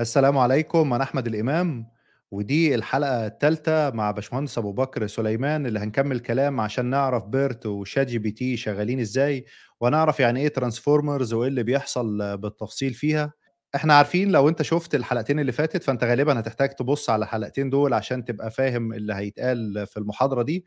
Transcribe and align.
السلام 0.00 0.38
عليكم، 0.38 0.92
أنا 0.94 1.04
أحمد 1.04 1.26
الإمام، 1.26 1.86
ودي 2.30 2.74
الحلقة 2.74 3.26
التالتة 3.26 3.90
مع 3.90 4.10
باشمهندس 4.10 4.58
أبو 4.58 4.72
بكر 4.72 5.06
سليمان، 5.06 5.66
اللي 5.66 5.78
هنكمّل 5.80 6.18
كلام 6.20 6.60
عشان 6.60 6.86
نعرف 6.86 7.24
BERT 7.24 7.66
وChatGPT 7.66 8.42
شغالين 8.54 9.00
إزاي، 9.00 9.44
وهنعرف 9.80 10.20
يعني 10.20 10.40
إيه 10.40 10.52
transformers 10.60 11.32
وإيه 11.32 11.48
اللي 11.48 11.62
بيحصل 11.62 12.36
بالتفصيل 12.38 12.94
فيها. 12.94 13.32
إحنا 13.74 13.94
عارفين 13.94 14.30
لو 14.32 14.48
أنت 14.48 14.62
شُفت 14.62 14.94
الحلقتين 14.94 15.40
اللي 15.40 15.52
فاتت، 15.52 15.82
فأنت 15.82 16.04
غالبًا 16.04 16.40
هتحتاج 16.40 16.68
تبُص 16.70 17.10
على 17.10 17.22
الحلقتين 17.24 17.70
دول 17.70 17.94
عشان 17.94 18.24
تبقى 18.24 18.50
فاهم 18.50 18.92
اللي 18.92 19.14
هيتقال 19.14 19.86
في 19.86 19.96
المحاضرة 19.96 20.42
دي. 20.42 20.64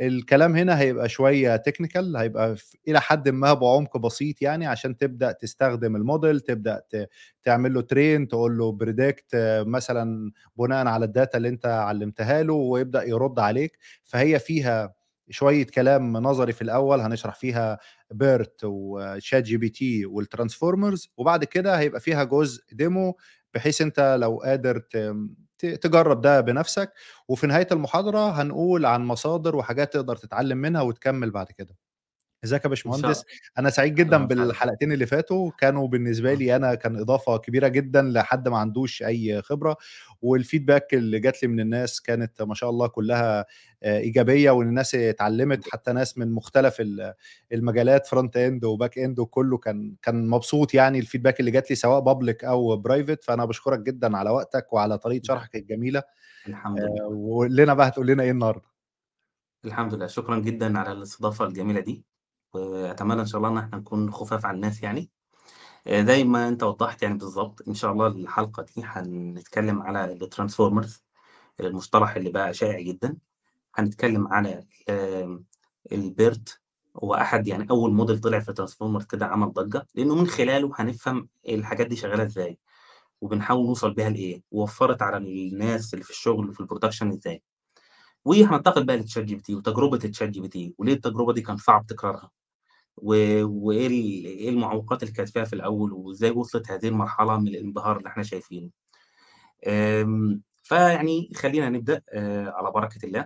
الكلام 0.00 0.56
هنا 0.56 0.78
هيبقى 0.80 1.08
شوية 1.08 1.62
technical 1.68 2.16
هيبقى 2.16 2.56
ف 2.56 2.72
إلى 2.88 3.00
حدٍ 3.00 3.28
ما 3.28 3.52
بعمق 3.54 3.96
بسيط 3.96 4.42
يعني 4.42 4.66
عشان 4.66 4.96
تبدأ 4.96 5.32
تستخدم 5.32 5.96
الmodel 5.98 6.42
تبدأ 6.46 6.80
ت 6.90 7.08
تعمل 7.44 7.74
له 7.74 7.80
train 7.82 8.28
تقول 8.28 8.58
له 8.58 8.78
predict 8.84 9.26
مثلًا 9.66 10.30
بناءً 10.56 10.86
على 10.86 11.06
الdata 11.06 11.34
اللي 11.34 11.48
أنت 11.48 11.66
علّمتها 11.66 12.42
له 12.42 12.54
ويبدأ 12.54 13.02
يرُد 13.04 13.38
عليك، 13.38 13.78
فهي 14.04 14.38
فيها 14.38 14.94
شوية 15.30 15.66
كلام 15.66 16.12
نظري 16.16 16.52
في 16.52 16.62
الأول 16.62 17.00
هنشرح 17.00 17.34
فيها 17.34 17.78
BERT 18.14 18.64
وChatGPT 18.66 19.82
والtransformers 20.06 21.08
وبعد 21.16 21.44
كده 21.44 21.78
هيبقى 21.78 22.00
فيها 22.00 22.24
جزء 22.24 22.62
demo 22.82 23.12
بحيث 23.54 23.80
أنت 23.82 24.16
لو 24.20 24.36
قادر 24.44 24.82
تجرّب 25.58 26.20
ده 26.20 26.40
بنَفْسك، 26.40 26.92
وفي 27.28 27.46
نهاية 27.46 27.68
المحاضرة 27.72 28.30
هنقول 28.42 28.86
عن 28.86 29.04
مصادر 29.04 29.56
وحاجات 29.56 29.92
تقدر 29.92 30.16
تتعلم 30.16 30.58
منها 30.58 30.82
وتكمّل 30.82 31.30
بعد 31.30 31.46
كده. 31.52 31.76
إزيك 32.46 32.64
يا 32.64 32.68
باشمهندس؟ 32.70 33.24
أنا 33.58 33.70
سعيد 33.70 33.94
جدًا. 33.94 34.18
بالحلقتين 34.26 34.92
اللي 34.92 35.06
فاتوا، 35.06 35.50
كانوا 35.58 35.88
بالنسبة 35.88 36.34
آه. 36.34 36.34
لي 36.34 36.56
أنا 36.56 36.74
كان 36.74 36.96
إضافة 36.96 37.36
كبيرة 37.38 37.68
جدًا 37.68 38.02
لحد 38.02 38.48
ما 38.48 38.58
عندوش 38.58 39.02
أي 39.02 39.42
خبرة، 39.42 39.76
والfeedback 40.26 40.86
اللي 40.92 41.18
جات 41.20 41.42
لي 41.42 41.48
من 41.48 41.60
الناس 41.60 42.00
كانت 42.00 42.42
ما 42.42 42.54
شاء 42.54 42.70
الله 42.70 42.86
كلّها 42.88 43.46
آآ 43.82 43.98
إيجابية، 43.98 44.50
وإن 44.50 44.68
الناس 44.68 44.94
اتعلّمت 44.94 45.64
حتى 45.64 45.92
ناس 45.92 46.18
من 46.18 46.32
مختلف 46.32 46.76
ال 46.80 47.14
المجالات 47.52 48.06
front 48.06 48.30
end 48.36 48.60
وback 48.64 49.02
end 49.06 49.18
وكلّه 49.18 49.58
كان 49.58 49.96
كان 50.02 50.28
مبسوط 50.28 50.74
يعني 50.74 51.02
الfeedback 51.02 51.34
اللي 51.40 51.50
جات 51.50 51.70
لي 51.70 51.76
سواء 51.76 52.04
public 52.14 52.44
أو 52.44 52.82
private، 52.82 53.18
فأنا 53.24 53.44
باشكرك 53.44 53.80
جدًا 53.80 54.16
على 54.16 54.30
وقتك 54.30 54.72
وعلى 54.72 54.98
طريقة 54.98 55.22
لأ. 55.22 55.46
شرحك 55.46 55.56
الجميلة، 55.56 56.02
الحمد 56.48 56.84
آآ 56.84 56.84
لله. 56.84 57.02
وقُل 57.10 57.56
لنا 57.56 57.74
بقى 57.74 57.88
هتقول 57.88 58.06
لنا 58.08 58.22
إيه 58.22 58.30
النهارده؟ 58.30 58.70
الحمد 59.64 59.94
لله، 59.94 60.06
شكرًا 60.06 60.38
جدًا 60.38 60.78
على 60.78 60.92
الاستضافة 60.92 61.44
الجميلة 61.44 61.80
دي، 61.80 62.04
وأتمنى 62.56 63.20
إن 63.20 63.26
شاء 63.26 63.38
الله 63.38 63.50
إن 63.50 63.58
إحنا 63.58 63.78
نكون 63.78 64.10
خُفاف 64.12 64.46
على 64.46 64.54
الناس 64.54 64.82
يعني. 64.82 65.10
آآ 65.86 66.04
زي 66.04 66.24
ما 66.24 66.48
أنت 66.48 66.62
وضّحت 66.62 67.02
يعني 67.02 67.18
بالضبط، 67.18 67.68
إن 67.68 67.74
شاء 67.74 67.92
الله 67.92 68.06
الحلقة 68.06 68.62
دي 68.62 68.82
هنتكلم 68.84 69.82
على 69.82 70.18
الtransformers 70.22 70.90
المصطلح 71.60 72.16
اللي 72.16 72.30
بقى 72.30 72.54
شائع 72.54 72.80
جدًا. 72.80 73.16
هنتكلم 73.76 74.28
على 74.28 74.64
الBERT 75.94 76.58
هو 77.04 77.14
أحد 77.14 77.48
يعني 77.48 77.66
أول 77.70 78.06
model 78.08 78.20
طلع 78.20 78.40
في 78.40 78.52
transformers 78.54 79.06
كده 79.06 79.26
عمل 79.26 79.52
ضجة، 79.52 79.86
لإنه 79.94 80.14
من 80.14 80.26
خلاله 80.26 80.72
هنفهم 80.76 81.28
الحاجات 81.48 81.86
دي 81.86 81.96
شغالة 81.96 82.22
إزاي، 82.24 82.58
وبنحاول 83.20 83.66
نوصل 83.66 83.94
بيها 83.94 84.10
لإيه، 84.10 84.42
ووفّرت 84.50 85.02
على 85.02 85.16
الناس 85.16 85.94
اللي 85.94 86.04
في 86.04 86.10
الشغل 86.10 86.50
وفي 86.50 86.62
الproduction 86.64 87.06
إزاي. 87.14 87.42
وهننتقل 88.24 88.84
بقى 88.84 89.02
لChatGPT 89.04 89.50
وتجربة 89.50 89.98
الChatGPT 89.98 90.72
وليه 90.78 90.92
التجربة 90.94 91.32
دي 91.32 91.40
كان 91.42 91.56
صعب 91.56 91.86
تكرارها، 91.86 92.30
و 92.96 93.14
وإيه 93.46 93.86
ال 93.86 93.92
إيه 94.26 94.48
المعوقات 94.50 95.02
اللي 95.02 95.14
كانت 95.14 95.28
فيها 95.28 95.44
في 95.44 95.52
الأول، 95.52 95.92
وإزاي 95.92 96.30
وصلت 96.30 96.70
هذه 96.70 96.88
المرحلة 96.88 97.38
من 97.40 97.48
الانبهار 97.48 97.98
اللي 97.98 98.08
إحنا 98.08 98.22
شايفينه. 98.22 98.70
آمم 99.68 100.42
فيعني 100.64 101.30
خلّينا 101.36 101.68
نبدأ 101.70 102.02
آآ 102.14 102.50
على 102.50 102.72
بركة 102.72 103.06
الله، 103.06 103.20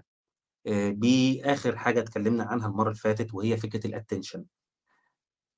آآ 0.66 0.90
بآخر 0.90 1.76
حاجة 1.78 2.00
اتكلمنا 2.00 2.44
عنها 2.44 2.68
المرّة 2.68 2.88
اللي 2.88 3.00
فاتت 3.00 3.34
وهي 3.34 3.56
فكرة 3.56 3.88
الattention. 3.88 4.40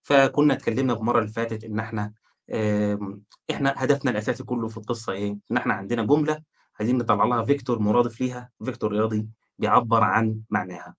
فكنا 0.02 0.54
اتكلمنا 0.54 0.92
المرّة 0.92 1.18
اللي 1.18 1.30
فاتت 1.32 1.64
إن 1.64 1.78
إحنا 1.78 2.12
آمم 2.52 3.22
إحنا 3.50 3.74
هدفنا 3.76 4.10
الأساسي 4.10 4.44
كلّه 4.44 4.68
في 4.68 4.76
القصة 4.76 5.12
إيه، 5.12 5.38
إن 5.50 5.56
إحنا 5.56 5.74
عندنا 5.74 6.02
جملة 6.04 6.42
عايزين 6.80 6.98
نطلّع 6.98 7.24
لها 7.24 7.44
vector 7.46 7.70
مرادف 7.80 8.20
ليها، 8.20 8.50
vector 8.64 8.84
رياضي 8.84 9.28
بيعبّر 9.58 10.02
عن 10.04 10.40
معناها. 10.50 10.96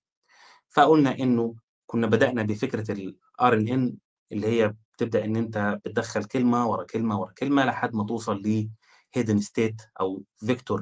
فقُلنا 0.69 1.19
إنه 1.19 1.55
كنا 1.87 2.07
بدأنا 2.07 2.43
بفكرة 2.43 2.93
الRNN 2.93 3.91
اللي 4.31 4.47
هي 4.47 4.75
بتبدأ 4.97 5.25
إن 5.25 5.35
أنت 5.35 5.79
بتدخّل 5.85 6.23
كلمة 6.23 6.67
ورا 6.67 6.83
كلمة 6.83 7.19
ورا 7.21 7.31
كلمة 7.31 7.65
لحد 7.65 7.95
ما 7.95 8.03
توصل 8.05 8.41
لhidden 8.43 9.39
state 9.43 9.87
أو 10.01 10.23
vector 10.45 10.81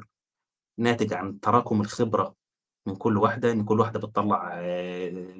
ناتج 0.78 1.12
عن 1.14 1.40
تراكم 1.40 1.80
الخبرة 1.80 2.34
من 2.86 2.96
كل 2.96 3.18
واحدة، 3.18 3.52
إن 3.52 3.64
كل 3.64 3.80
واحدة 3.80 3.98
بتطلّع 4.00 4.50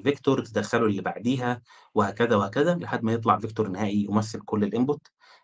vector 0.09 0.43
تدخّله 0.53 0.87
للي 0.89 1.03
بعديها 1.03 1.63
وهكذا، 1.95 2.37
وهكذا 2.37 2.75
لحد 2.77 3.05
ما 3.05 3.13
يطلع 3.13 3.39
vector 3.41 3.61
نهائي 3.61 4.05
يمثّل 4.11 4.41
كل 4.41 4.71
الinput. 4.71 4.99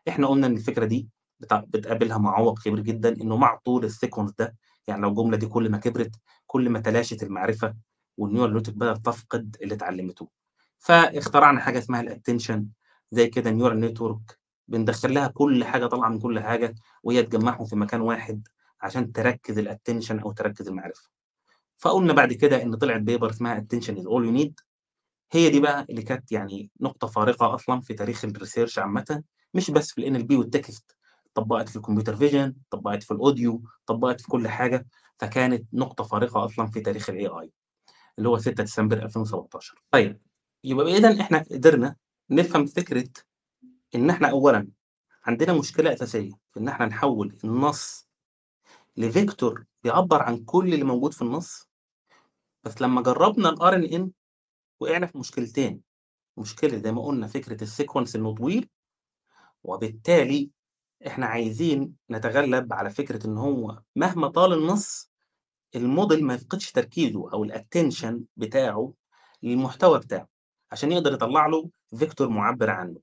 إحنا 0.08 0.26
قُلنا 0.26 0.46
إن 0.46 0.56
الفكرة 0.56 0.84
دي 0.86 1.08
بت 1.40 1.54
بتقابلها 1.54 2.18
معوّق 2.18 2.58
كبير 2.64 2.80
جدًا، 2.80 3.08
إنه 3.22 3.36
مع 3.36 3.56
طول 3.64 3.90
الsequence 3.90 4.32
ده، 4.38 4.56
يعني 4.88 5.02
لو 5.02 5.08
الجملة 5.08 5.36
دي 5.36 5.46
كل 5.46 5.70
ما 5.70 5.78
كبرت، 5.78 6.16
كل 6.46 6.70
ما 6.70 6.80
تلاشت 6.80 7.22
المعرفة 7.22 7.74
والneural 8.20 8.60
network 8.62 8.70
بدأت 8.70 9.06
تفقد 9.06 9.56
اللي 9.62 9.74
اتعلمته. 9.74 10.28
فاخترعنا 10.78 11.60
حاجة 11.60 11.78
اسمها 11.78 12.02
الattention 12.02 12.60
زي 13.10 13.26
كده 13.28 13.50
neural 13.50 13.90
network. 13.92 14.36
بندخّل 14.68 15.14
لها 15.14 15.28
كل 15.28 15.64
حاجة 15.64 15.86
طالعة 15.86 16.08
من 16.08 16.18
كل 16.20 16.40
حاجة، 16.40 16.74
وهي 17.02 17.22
تجمّعهم 17.22 17.66
في 17.66 17.76
مكان 17.76 18.00
واحد 18.00 18.48
عشان 18.80 19.12
تركّز 19.12 19.58
الattention 19.60 20.22
أو 20.22 20.32
تركّز 20.32 20.68
المعرفة. 20.68 21.10
فقُلنا 21.78 22.12
بعد 22.12 22.32
كده 22.32 22.62
إن 22.62 22.76
طلعت 22.76 23.00
paper 23.02 23.24
اسمها 23.30 23.60
attention 23.60 23.94
is 23.94 24.04
all 24.04 24.24
you 24.28 24.38
need. 24.42 24.52
هي 25.32 25.50
دي 25.50 25.60
بقى 25.60 25.86
اللي 25.90 26.02
كانت 26.02 26.32
يعني 26.32 26.70
نقطة 26.80 27.06
فارقة 27.06 27.54
أصلًا 27.54 27.80
في 27.80 27.94
تاريخ 27.94 28.26
الresearch 28.26 28.78
عامةً، 28.78 29.22
مش 29.54 29.70
بس 29.70 29.92
في 29.92 30.02
الNLP 30.10 30.32
والtext 30.44 30.82
اتطبّقت 31.26 31.68
في 31.68 31.78
الcomputer 31.78 32.18
vision، 32.20 32.52
اتطبّقت 32.68 33.02
في 33.02 33.14
الaudio، 33.14 33.68
اتطبّقت 33.84 34.20
في 34.20 34.28
كل 34.28 34.48
حاجة، 34.48 34.86
فكانت 35.18 35.66
نقطة 35.72 36.04
فارقة 36.04 36.44
أصلًا 36.44 36.66
في 36.66 36.80
تاريخ 36.80 37.10
الAI 37.10 37.48
اللي 38.18 38.28
هو 38.28 38.38
6 38.38 38.62
ديسمبر 38.64 39.02
2017. 39.02 39.82
طيب 39.90 40.20
يبقى 40.64 40.84
بإذًا 40.84 41.20
إحنا 41.20 41.44
قدرنا 41.52 41.96
نفهم 42.30 42.66
فكرة 42.66 43.08
إن 43.94 44.10
إحنا 44.10 44.30
أولًا 44.30 44.68
عندنا 45.26 45.52
مشكلة 45.52 45.92
أساسية 45.92 46.30
في 46.54 46.60
إن 46.60 46.68
إحنا 46.68 46.86
نحوّل 46.86 47.38
النص 47.44 48.08
لvector 49.00 49.62
بيعبّر 49.84 50.22
عن 50.22 50.44
كل 50.44 50.74
اللي 50.74 50.84
موجود 50.84 51.14
في 51.14 51.22
النص، 51.22 51.68
بس 52.64 52.82
لمّا 52.82 53.02
جرّبنا 53.02 53.50
الRNN 53.54 54.08
وقعنا 54.80 55.06
في 55.06 55.18
مشكلتين، 55.18 55.82
مشكلة 56.36 56.78
زي 56.78 56.92
ما 56.92 57.02
قُلنا 57.02 57.26
فكرة 57.26 57.64
الsequence 57.66 58.14
إنه 58.16 58.34
طويل، 58.34 58.68
وبالتالي 59.64 60.50
إحنا 61.06 61.26
عايزين 61.26 61.96
نتغلب 62.10 62.72
على 62.72 62.90
فكرة 62.90 63.26
إن 63.26 63.38
هو 63.38 63.82
مهما 63.96 64.28
طال 64.28 64.52
النص، 64.52 65.07
الmodel 65.76 66.22
ما 66.22 66.34
يفقدش 66.34 66.72
تركيزه 66.72 67.32
أو 67.32 67.46
الattention 67.48 68.14
بتاعه 68.36 68.92
للمحتوى 69.42 69.98
بتاعه، 69.98 70.28
عشان 70.72 70.92
يقدر 70.92 71.12
يطلّع 71.12 71.46
له 71.46 71.70
vector 71.96 72.22
مُعبّر 72.22 72.70
عنه. 72.70 72.96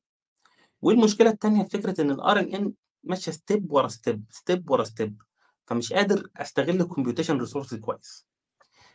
والمشكلة 0.81 1.29
التانية 1.29 1.63
في 1.63 1.69
فكرة 1.77 2.01
إن 2.01 2.17
الRNN 2.17 2.71
ماشية 3.03 3.31
step 3.31 3.61
ورا 3.69 3.87
step، 3.87 4.19
step 4.35 4.61
ورا 4.67 4.83
step، 4.85 5.11
فمش 5.67 5.93
قادر 5.93 6.29
أستغل 6.37 6.89
الcomputation 6.89 7.47
resource 7.47 7.75
كويس. 7.75 8.27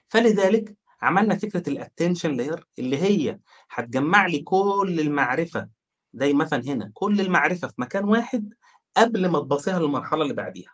فلذلك 0.09 0.77
عملنا 1.03 1.37
فكرة 1.37 1.71
الattention 1.75 2.29
layer 2.39 2.63
اللي 2.79 2.99
هي 2.99 3.41
هتجمّع 3.71 4.27
لي 4.27 4.39
كل 4.39 4.97
المعرفة، 5.01 5.69
زي 6.15 6.33
مثلًا 6.33 6.65
هنا 6.65 6.91
كل 6.95 7.21
المعرفة 7.21 7.69
في 7.69 7.75
مكان 7.79 8.05
واحد 8.05 8.55
قبل 8.97 9.29
ما 9.29 9.41
تباصيها 9.41 9.79
للمرحلة 9.79 10.23
اللي 10.23 10.35
بعديها. 10.35 10.73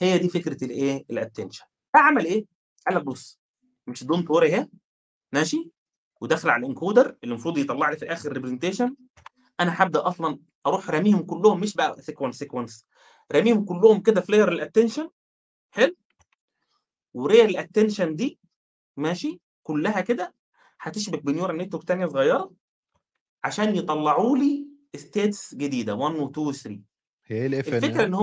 هي 0.00 0.18
دي 0.18 0.28
فكرة 0.28 0.64
الإيه، 0.64 1.06
الattention. 1.12 1.77
فعمل 1.94 2.24
إيه، 2.24 2.44
قال 2.88 2.96
لك 2.96 3.04
بُص، 3.04 3.40
مش 3.86 4.04
don't 4.04 4.24
worry 4.30 4.42
أهي 4.42 4.68
ماشي، 5.32 5.70
وداخل 6.20 6.50
على 6.50 6.66
الencoder 6.66 6.98
اللي 6.98 7.16
المفروض 7.24 7.58
يطلّع 7.58 7.90
لي 7.90 7.96
في 7.96 8.02
الآخر 8.02 8.34
representation، 8.34 8.92
أنا 9.60 9.82
هابدأ 9.82 10.08
أصلًا 10.08 10.38
أروح 10.66 10.90
راميهم 10.90 11.22
كلّهم 11.22 11.60
مش 11.60 11.74
بقى 11.74 11.96
sequence، 11.96 12.36
sequence. 12.44 12.84
راميهم 13.32 13.64
كلّهم 13.64 14.00
كده 14.02 14.20
في 14.20 14.32
layer 14.32 14.48
الattention. 14.48 15.08
حلو؟ 15.70 15.96
وlayer 17.18 17.50
الattention 17.50 18.08
دي 18.14 18.38
ماشي، 18.96 19.40
كلّها 19.62 20.00
كده 20.00 20.34
هتشبك 20.80 21.22
بneural 21.22 21.62
network 21.64 21.84
تانية 21.84 22.06
صغيرة 22.06 22.52
عشان 23.44 23.76
يطلّعوا 23.76 24.36
لي 24.38 24.66
states 24.96 25.54
جديدة. 25.56 25.94
1 25.94 26.14
و2 26.14 26.54
و3. 26.54 26.70
هي 27.26 27.36
إيه 27.42 27.46
الفكرة 27.46 28.02
الFNN؟ 28.02 28.04
إن 28.04 28.14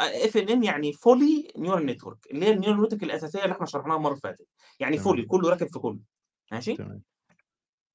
هو 0.00 0.04
آآ 0.04 0.26
FNN 0.26 0.64
يعني 0.64 0.92
fully 0.92 1.58
neural 1.58 1.90
network 1.94 2.18
اللي 2.30 2.46
هي 2.46 2.56
الneural 2.56 2.86
network 2.86 3.02
الأساسية 3.02 3.42
اللي 3.44 3.52
إحنا 3.52 3.66
شرحناها 3.66 3.96
المرّة 3.96 4.10
اللي 4.10 4.20
فاتت، 4.20 4.46
يعني 4.80 4.98
fully 4.98 5.02
تمام. 5.02 5.26
كلّه 5.26 5.50
راكب 5.50 5.66
في 5.66 5.78
كلّه 5.78 5.98
ماشي؟ 6.52 6.76
تمام. 6.76 7.02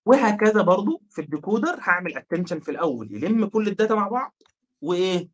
وهكذا 0.06 0.62
برضه 0.62 1.02
في 1.10 1.22
الdecoder 1.22 1.80
هاعمل 1.80 2.13
attention 2.16 2.63
في 2.63 2.72
الأول 2.72 3.13
يلِم 3.13 3.46
كل 3.46 3.75
الdata 3.75 3.92
مع 3.92 4.07
بعض، 4.07 4.36
وإيه 4.81 5.30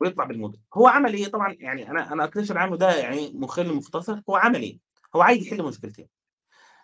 ويطلع 0.00 0.24
بالموديل. 0.24 0.60
هو 0.74 0.88
عمل 0.88 1.14
إيه؟ 1.14 1.26
طبعا 1.28 1.56
يعني 1.58 1.90
أنا 1.90 2.12
أنا 2.12 2.24
اتكلم 2.24 2.58
عنه 2.58 2.76
ده 2.76 2.96
يعني 2.96 3.32
مخل 3.34 3.74
مختصر. 3.74 4.20
هو 4.30 4.36
عمل 4.36 4.62
إيه؟ 4.62 4.78
هو 5.16 5.22
عايز 5.22 5.46
يحل 5.46 5.62
مشكلتين. 5.62 6.08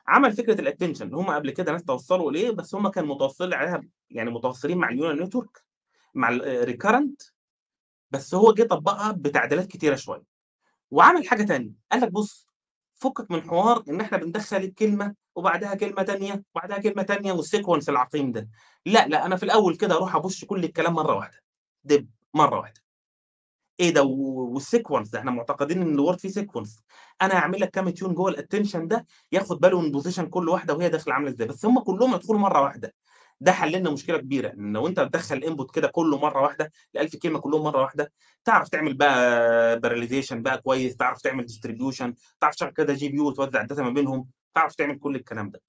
عمل 0.06 0.32
فكرة 0.32 0.60
ال 0.60 0.66
attention 0.66 1.14
هم 1.14 1.30
قبل 1.30 1.50
كده 1.50 1.72
ناس 1.72 1.84
توصلوا 1.84 2.30
إليه 2.30 2.50
بس 2.50 2.74
هم 2.74 2.88
كانوا 2.88 3.14
متوصلين 3.14 3.54
عليها 3.54 3.82
يعني 4.10 4.30
متوصلين 4.30 4.78
مع 4.78 4.88
ال 4.88 4.93
neural 4.93 5.22
network 5.22 5.62
مع 6.14 6.28
ال 6.28 6.38
recurrent 6.38 7.22
بس 8.14 8.34
هو 8.34 8.52
جه 8.54 8.62
طبقها 8.62 9.12
بتعديلات 9.12 9.66
كتيرة 9.66 9.96
شوية. 9.96 10.22
وعمل 10.90 11.28
حاجة 11.28 11.42
تانية. 11.42 11.72
قال 11.92 12.00
لك 12.00 12.12
بص 12.12 12.48
فكك 12.94 13.30
من 13.30 13.42
حوار 13.42 13.84
إن 13.88 14.00
إحنا 14.00 14.18
بندخل 14.18 14.56
الكلمة 14.56 15.14
وبعدها 15.36 15.74
كلمة 15.74 16.02
تانية 16.02 16.42
وبعدها 16.54 16.78
كلمة 16.78 17.02
تانية 17.02 17.32
وال 17.32 17.43
sequence 17.43 17.88
العقيم 17.88 18.32
ده. 18.32 18.48
لا 18.86 19.08
لا 19.08 19.26
أنا 19.26 19.36
في 19.36 19.42
الأول 19.42 19.76
كده 19.76 19.94
أروح 19.96 20.16
أبص 20.16 20.44
كل 20.44 20.64
الكلام 20.64 20.92
مرة 20.94 21.14
واحدة. 21.16 21.38
دب 21.84 22.08
مرة 22.34 22.58
واحدة. 22.58 22.80
إيه 23.80 23.90
ده 23.94 24.02
وال 24.02 24.23
sequence 24.23 25.08
ده 25.10 25.18
إحنا 25.18 25.30
معتقدين 25.30 25.82
إن 25.82 25.94
ال 25.94 25.99
word 25.99 26.20
فيه 26.20 26.28
sequence 26.28 26.80
أنا 27.22 27.34
هعمل 27.34 27.60
لك 27.60 27.70
كام 27.70 27.90
tune 27.90 28.14
جوه 28.14 28.30
ال 28.30 28.36
attention 28.36 28.88
ده 28.88 29.06
ياخد 29.32 29.60
باله 29.60 29.80
من 29.80 29.90
position 29.92 30.26
كل 30.26 30.48
واحدة 30.48 30.74
وهي 30.74 30.88
داخلة 30.88 31.14
عاملة 31.14 31.30
إزاي. 31.30 31.46
بس 31.48 31.66
هم 31.66 31.80
كلهم 31.80 32.14
يدخلوا 32.14 32.38
مرة 32.40 32.62
واحدة. 32.62 32.94
ده 33.40 33.52
حل 33.52 33.72
لنا 33.72 33.90
مشكلة 33.90 34.18
كبيرة 34.18 34.52
إن 34.52 34.72
لو 34.72 34.86
أنت 34.86 35.00
بتدخل 35.00 35.44
input 35.44 35.74
كده 35.74 35.88
كله 35.88 36.18
مرة 36.18 36.42
واحدة 36.42 36.72
ال 36.94 37.00
1000 37.00 37.16
كلمه 37.16 37.38
كلهم 37.38 37.62
مرة 37.64 37.82
واحدة 37.82 38.12
تعرف 38.44 38.68
تعمل 38.68 38.94
بقى 38.94 39.80
parallelization 39.80 40.42
بقى 40.42 40.58
كويس 40.62 40.96
تعرف 40.96 41.22
تعمل 41.22 41.44
distribution 41.46 42.14
تعرف 42.40 42.54
تشغل 42.54 42.70
كده 42.70 42.94
GPU 42.94 43.28
وتوزع 43.28 43.60
ال 43.60 43.64
data 43.64 43.82
ما 43.82 43.90
بينهم 43.90 44.28
تعرف 44.54 44.74
تعمل 44.74 44.98
كل 44.98 45.16
الكلام 45.16 45.50
ده. 45.50 45.60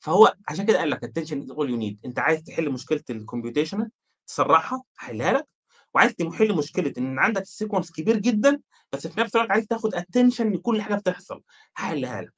فهو 0.00 0.34
عشان 0.48 0.66
كده 0.66 0.78
قال 0.78 0.90
لك 0.90 1.04
attention 1.04 1.40
is 1.42 1.50
all 1.50 1.70
you 1.70 1.76
need 1.76 2.00
أنت 2.04 2.18
عايز 2.18 2.42
تحل 2.42 2.70
مشكلة 2.70 3.00
ال 3.10 3.17
computation 3.17 3.90
تسرعها 4.26 4.82
هحلها 4.98 5.32
لك 5.32 5.46
وعايز 5.94 6.14
تحل 6.14 6.54
مشكلة 6.56 6.92
إن 6.98 7.18
عندك 7.18 7.42
ال 7.42 7.48
sequence 7.48 7.92
كبير 7.92 8.16
جدا 8.18 8.60
بس 8.92 9.06
في 9.06 9.20
نفس 9.20 9.36
الوقت 9.36 9.50
عايز 9.50 9.66
تاخد 9.66 9.94
attention 9.94 10.52
لكل 10.52 10.82
حاجة 10.82 10.94
بتحصل 10.94 11.42
هحلها 11.76 12.22
لك. 12.22 12.32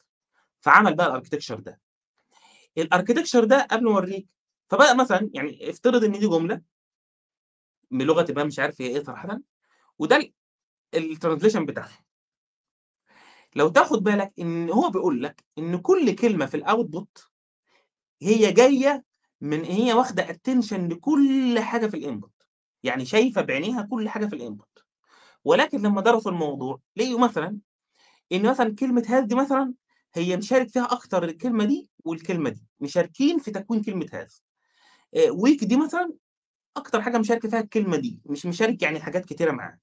فعمل 0.60 0.94
بقى 0.94 1.06
ال 1.06 1.11
architecture 1.11 1.60
ده. 1.60 1.80
ال 2.78 2.83
architecture 2.83 3.44
ده 3.44 3.66
قبل 3.70 3.84
ما 3.84 3.90
أوريك 3.90 4.26
فبقى 4.70 4.96
مثلا 4.96 5.30
يعني 5.34 5.70
افترض 5.70 6.04
إن 6.04 6.12
دي 6.12 6.28
جملة 6.28 6.62
بلغه 7.90 8.32
ما 8.32 8.44
مش 8.44 8.58
عارف 8.58 8.80
هي 8.80 8.86
إيه 8.86 9.02
صراحة 9.04 9.40
وده 9.98 10.32
ال 10.94 11.00
translation 11.00 11.66
بتاعها. 11.66 12.04
لو 13.56 13.68
تاخد 13.68 14.02
بالك 14.04 14.32
إن 14.38 14.70
هو 14.70 14.90
بيقول 14.90 15.22
لك 15.22 15.44
إن 15.58 15.78
كل 15.78 16.14
كلمة 16.14 16.46
في 16.46 16.56
ال 16.56 16.67
output 16.67 17.30
هي 18.22 18.52
جاية 18.52 19.04
من 19.40 19.64
هي 19.64 19.92
واخدة 19.94 20.30
attention 20.30 20.88
لكل 20.88 21.58
حاجة 21.60 21.86
في 21.86 21.96
ال 21.96 22.02
input 22.02 22.32
يعني 22.82 23.04
شايفة 23.04 23.42
بعينيها 23.42 23.82
كل 23.82 24.08
حاجة 24.08 24.26
في 24.26 24.36
ال 24.36 24.44
input 24.44 24.84
ولكن 25.44 25.82
لما 25.82 26.00
درسوا 26.00 26.32
الموضوع 26.32 26.80
لقيوا 26.96 27.20
مثلا 27.20 27.58
إن 28.32 28.50
مثلا 28.50 28.74
كلمة 28.74 29.04
has 29.08 29.24
دي 29.24 29.34
مثلا 29.34 29.74
هي 30.14 30.36
مشارك 30.36 30.68
فيها 30.68 30.92
أكتر 30.92 31.24
الكلمة 31.24 31.64
دي 31.64 31.90
والكلمة 32.04 32.50
دي 32.50 32.66
مشاركين 32.80 33.38
في 33.38 33.50
تكوين 33.50 33.82
كلمة 33.82 34.08
has 34.12 34.44
week 35.30 35.64
دي 35.64 35.76
مثلا 35.76 36.14
أكتر 36.76 37.02
حاجة 37.02 37.18
مشاركة 37.18 37.48
فيها 37.50 37.60
الكلمة 37.60 37.96
دي 37.98 38.20
مش 38.26 38.46
مشارك 38.46 38.82
يعني 38.82 39.00
حاجات 39.00 39.26
كتيرة 39.26 39.52
معاها. 39.52 39.80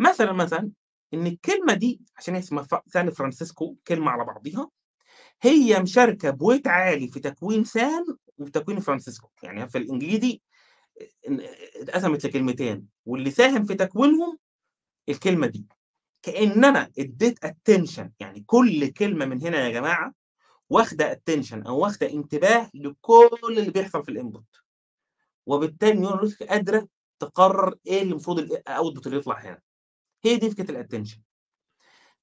مثلا 0.00 0.32
مثلا 0.32 0.70
إن 1.14 1.26
الكلمة 1.28 1.74
دي 1.74 2.00
عشان 2.18 2.34
هي 2.34 2.40
اسمها 2.40 2.66
سان 2.88 3.10
فرانسيسكو 3.10 3.76
كلمة 3.88 4.10
على 4.10 4.24
بعضيها 4.24 4.70
هي 5.42 5.80
مشاركة 5.80 6.30
ب 6.30 6.35
weight 6.35 6.68
عالي 6.68 7.08
في 7.08 7.20
تكوين 7.20 7.64
سان 7.64 8.04
وتكوين 8.38 8.80
فرانسيسكو. 8.80 9.28
يعني 9.42 9.68
في 9.68 9.78
الإنجليزي 9.78 10.42
اتقسمت 11.82 12.26
لكلمتين 12.26 12.88
واللي 13.06 13.30
ساهم 13.30 13.64
في 13.64 13.74
تكوينهم 13.74 14.38
الكلمة 15.08 15.46
دي. 15.48 15.66
كان 16.22 16.64
أنا 16.64 16.90
اديت 16.98 17.44
attention 17.44 18.12
يعني 18.20 18.44
كل 18.46 18.88
كلمة 18.88 19.26
من 19.26 19.42
هنا 19.42 19.58
يا 19.66 19.70
جماعة 19.72 20.14
واخدة 20.70 21.12
attention 21.12 21.62
أو 21.62 21.78
واخدة 21.78 22.12
انتباه 22.12 22.70
لكل 22.74 23.58
اللي 23.58 23.70
بيحصل 23.70 24.04
في 24.04 24.10
ال 24.10 24.19
input 24.19 24.62
وبالتالي 25.46 26.00
neural 26.00 26.36
قادرة 26.50 26.88
تقرر 27.18 27.74
إيه 27.86 28.02
اللي 28.02 28.10
المفروض 28.10 28.38
ال 28.38 28.48
output 28.48 29.06
اللي 29.06 29.18
يطلع 29.18 29.38
هنا. 29.40 29.60
هي 30.24 30.36
دي 30.36 30.50
فكرة 30.50 30.70
ال 30.70 30.75
attention 30.75 31.18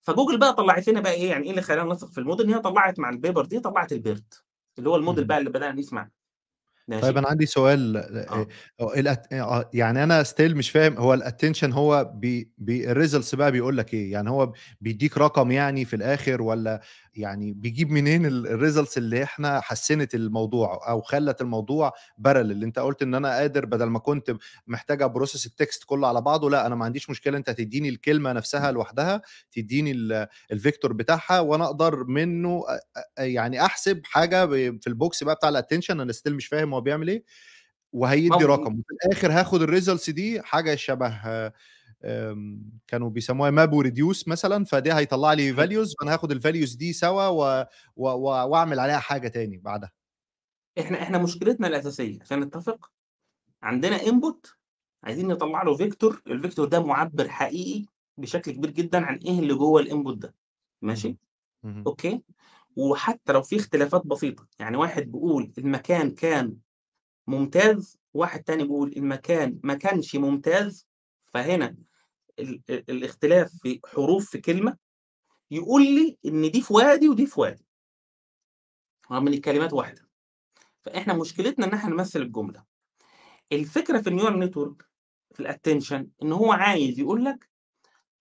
فجوجل 0.02 0.40
بقى 0.40 0.54
طلعت 0.54 0.88
لنا 0.88 1.00
بقى 1.00 1.14
إيه؟ 1.14 1.30
يعني 1.30 1.44
إيه 1.44 1.52
اللي 1.52 1.62
خلانا 1.62 1.94
نثق 1.94 2.12
في 2.12 2.18
الموديل؟ 2.18 2.46
إن 2.48 2.54
هي 2.54 2.60
طلعت 2.60 3.00
مع 3.00 3.10
ال 3.10 3.16
paper 3.16 3.46
دي 3.46 3.60
طلعت 3.60 3.92
ال 3.92 4.02
BERT 4.02 4.44
اللي 4.78 4.90
هو 4.90 4.96
الموديل 4.96 5.26
بقى 5.26 5.38
اللي 5.38 5.50
بدأنا 5.50 5.80
نسمع. 5.80 6.10
طيب 7.02 7.18
أنا 7.18 7.28
عندي 7.28 7.46
سؤال 7.46 7.98
آه. 7.98 8.48
الأت... 8.82 9.28
يعني 9.74 10.04
أنا 10.04 10.24
still 10.24 10.58
مش 10.58 10.70
فاهم 10.70 10.98
هو 10.98 11.14
ال 11.14 11.19
attention 11.19 11.72
هو 11.72 12.12
بي... 12.16 12.52
بي... 12.58 12.92
ال 12.92 12.97
results 12.97 13.36
بقى 13.36 13.52
بيقول 13.52 13.78
لك 13.78 13.94
إيه؟ 13.94 14.12
يعني 14.12 14.30
هو 14.30 14.54
بيديك 14.82 15.18
رقم 15.18 15.52
يعني 15.52 15.86
في 15.86 15.96
الآخر 15.96 16.42
ولا 16.42 16.82
يعني 17.16 17.54
بيجيب 17.54 17.92
منين 17.92 18.26
ال 18.26 18.35
results 18.35 18.98
اللي 18.98 19.24
إحنا 19.24 19.60
حسنت 19.62 20.16
الموضوع 20.16 20.90
أو 20.90 21.02
خلت 21.02 21.42
الموضوع 21.42 21.94
parallel 22.18 22.52
اللي 22.52 22.66
أنت 22.66 22.80
قلت 22.80 23.02
إن 23.02 23.16
أنا 23.16 23.30
قادر 23.30 23.66
بدل 23.66 23.86
ما 23.86 24.00
كنت 24.00 24.36
محتاج 24.68 25.02
أ 25.02 25.07
process 25.07 25.46
ال 25.46 25.53
text 25.53 25.84
كله 25.84 26.08
على 26.08 26.22
بعضه 26.22 26.50
لأ 26.50 26.66
أنا 26.68 26.76
ما 26.76 26.86
عنديش 26.86 27.10
مشكلة 27.10 27.38
أنت 27.38 27.50
تديني 27.50 27.90
الكلمة 27.90 28.32
نفسها 28.34 28.72
لوحدها 28.72 29.22
تديني 29.52 29.92
ال 30.52 30.58
vector 30.58 30.94
بتاعها 30.94 31.40
وأنا 31.40 31.66
أقدر 31.66 32.04
منه 32.04 32.64
يعني 33.18 33.66
أحسب 33.66 34.02
حاجة 34.06 34.46
في 34.48 34.88
ال 34.88 34.97
box 34.97 35.24
بقى 35.24 35.36
بتاع 35.36 35.50
ال 35.50 35.55
attention 35.55 36.00
أنا 36.00 36.12
still 36.12 36.36
مش 36.36 36.48
فاهم 36.48 36.74
هو 36.74 36.82
بيعمل 36.82 37.08
إيه 37.08 37.24
وهيدي 37.94 38.30
رقم 38.46 38.80
وفي 38.80 38.94
الآخر 39.06 39.32
هاخد 39.32 39.62
ال 39.62 39.68
results 39.68 40.10
دي 40.10 40.42
حاجة 40.42 40.76
شبه 40.76 41.20
كانوا 42.88 43.10
بيسموها 43.10 43.52
map 43.52 43.74
و 43.74 43.81
reduce 43.81 44.28
مثلا 44.28 44.66
فدي 44.66 44.94
هيطلع 44.94 45.34
لي 45.34 45.54
values 45.54 45.96
فانا 46.00 46.14
هاخد 46.14 46.32
ال 46.32 46.38
values 46.38 46.74
دي 46.76 46.94
سوا 46.94 47.28
و... 47.28 47.66
و... 47.96 48.10
و... 48.10 48.50
وأعمل 48.50 48.80
عليها 48.80 49.00
حاجة 49.00 49.28
تاني 49.28 49.58
بعدها. 49.58 49.92
إحنا 50.80 51.02
إحنا 51.02 51.18
مشكلتنا 51.18 51.68
الأساسية 51.68 52.22
عشان 52.22 52.40
نتفق 52.40 52.92
عندنا 53.64 53.96
input 53.96 54.56
عايزين 55.04 55.28
نطلع 55.28 55.64
له 55.64 55.76
vector 55.76 56.22
ال 56.28 56.33
vector 56.33 56.68
ده 56.68 56.84
معبر 56.84 57.30
حقيقي 57.30 57.86
بشكل 58.18 58.52
كبير 58.52 58.72
جدا 58.72 59.06
عن 59.06 59.16
إيه 59.16 59.40
اللي 59.40 59.54
جوه 59.54 59.82
ال 59.82 59.88
input 59.88 60.18
ده. 60.18 60.36
ماشي. 60.82 61.18
okay؟ 61.66 62.22
وحتى 62.76 63.34
لو 63.34 63.42
في 63.42 63.56
اختلافات 63.56 64.08
بسيطة 64.08 64.48
يعني 64.60 64.78
واحد 64.78 65.12
بيقول 65.12 65.54
المكان 65.58 66.12
كان 66.12 66.58
ممتاز 67.28 67.98
واحد 68.14 68.44
تاني 68.44 68.64
بيقول 68.64 68.94
المكان 68.98 69.60
ما 69.64 69.74
كانش 69.74 70.16
ممتاز 70.16 70.88
فهنا 71.26 71.76
الاختلاف 72.70 73.52
في 73.62 73.80
حروف 73.86 74.30
في 74.30 74.38
كلمة 74.38 74.78
يقول 75.52 75.84
لي 75.84 76.18
إن 76.26 76.52
دي 76.52 76.62
في 76.62 76.74
وادي 76.74 77.10
ودي 77.10 77.26
في 77.26 77.40
وادي. 77.42 77.66
رغم 79.12 79.28
إن 79.28 79.34
الكلمات 79.34 79.74
واحدة. 79.74 80.10
فإحنا 80.82 81.14
مشكلتنا 81.14 81.66
إن 81.66 81.74
إحنا 81.74 81.90
نمثل 81.90 82.22
الجملة. 82.22 82.64
الفكرة 83.52 84.02
في 84.02 84.10
ال 84.10 84.14
neural 84.14 84.40
network 84.40 84.90
في 85.34 85.40
ال 85.40 85.46
attention 85.46 86.08
إن 86.24 86.32
هو 86.32 86.52
عايز 86.52 87.00
يقول 87.00 87.26
لك 87.26 87.50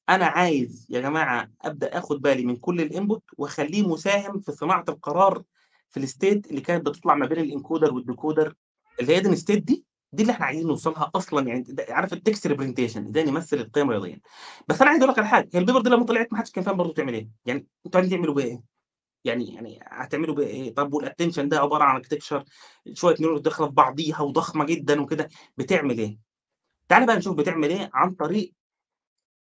أنا 0.08 0.26
عايز 0.26 0.86
يا 0.90 1.00
جماعة 1.00 1.50
أبدأ 1.62 1.98
آخد 1.98 2.22
بالي 2.22 2.44
من 2.44 2.56
كل 2.56 2.80
ال 2.80 2.87
input 2.87 3.22
وأخليه 3.38 3.88
مساهم 3.88 4.40
في 4.40 4.52
صناعة 4.52 4.84
القرار 4.88 5.42
في 5.88 5.96
ال 6.00 6.08
state 6.08 6.46
اللي 6.50 6.60
كانت 6.60 6.86
بتطلع 6.86 7.14
ما 7.14 7.26
بين 7.26 7.38
ال 7.38 7.45
encoder 7.45 7.94
وال 7.94 8.07
decoder 8.07 8.54
اللي 9.00 9.16
هي 9.16 9.20
دي 9.20 9.28
ال 9.28 9.37
state 9.37 9.84
دي 10.12 10.22
اللي 10.22 10.32
إحنا 10.32 10.46
عايزين 10.46 10.66
نوصلها 10.66 11.10
أصلا 11.14 11.48
يعني 11.48 11.64
عارف 11.88 12.12
ال 12.12 12.19
text 12.19 12.46
representation 12.46 13.06
إزاي 13.08 13.24
نمثل 13.24 13.56
القيم 13.56 13.86
الرياضية. 13.90 14.20
بس 14.68 14.80
أنا 14.82 14.90
عايز 14.90 15.02
أقول 15.02 15.12
لك 15.12 15.18
على 15.18 15.28
حاجة 15.28 15.48
هي 15.54 15.58
ال 15.60 15.63
paper 15.63 15.80
دي 15.80 15.90
لما 15.90 16.04
طلعت 16.04 16.32
ما 16.32 16.38
حدش 16.38 16.50
كان 16.50 16.64
فاهم 16.64 16.76
برضه 16.76 16.92
تعمل 16.94 17.14
إيه. 17.14 17.28
يعني 17.46 17.66
أنتوا 17.86 18.00
عايزين 18.00 18.18
تعملوا 18.18 18.34
بيها 18.34 18.44
إيه؟ 18.46 18.62
يعني 19.24 19.54
يعني 19.54 19.80
هتعملوا 19.82 20.34
بيها 20.34 20.46
إيه؟ 20.46 20.74
طب 20.74 20.94
وال 20.94 21.04
attention 21.04 21.48
ده 21.48 21.58
عبارة 21.60 21.84
عن 21.84 21.96
architecture 21.96 22.44
شوية 22.94 23.14
neuron 23.20 23.42
داخلة 23.42 23.66
في 23.66 23.72
بعضيها 23.72 24.20
وضخمة 24.20 24.64
جدا 24.64 25.00
وكده 25.00 25.28
بتعمل 25.56 25.98
إيه؟ 25.98 26.18
تعال 26.88 27.06
بقى 27.06 27.16
نشوف 27.16 27.36
بتعمل 27.36 27.70
إيه 27.70 27.90
عن 27.94 28.10
طريق 28.10 28.52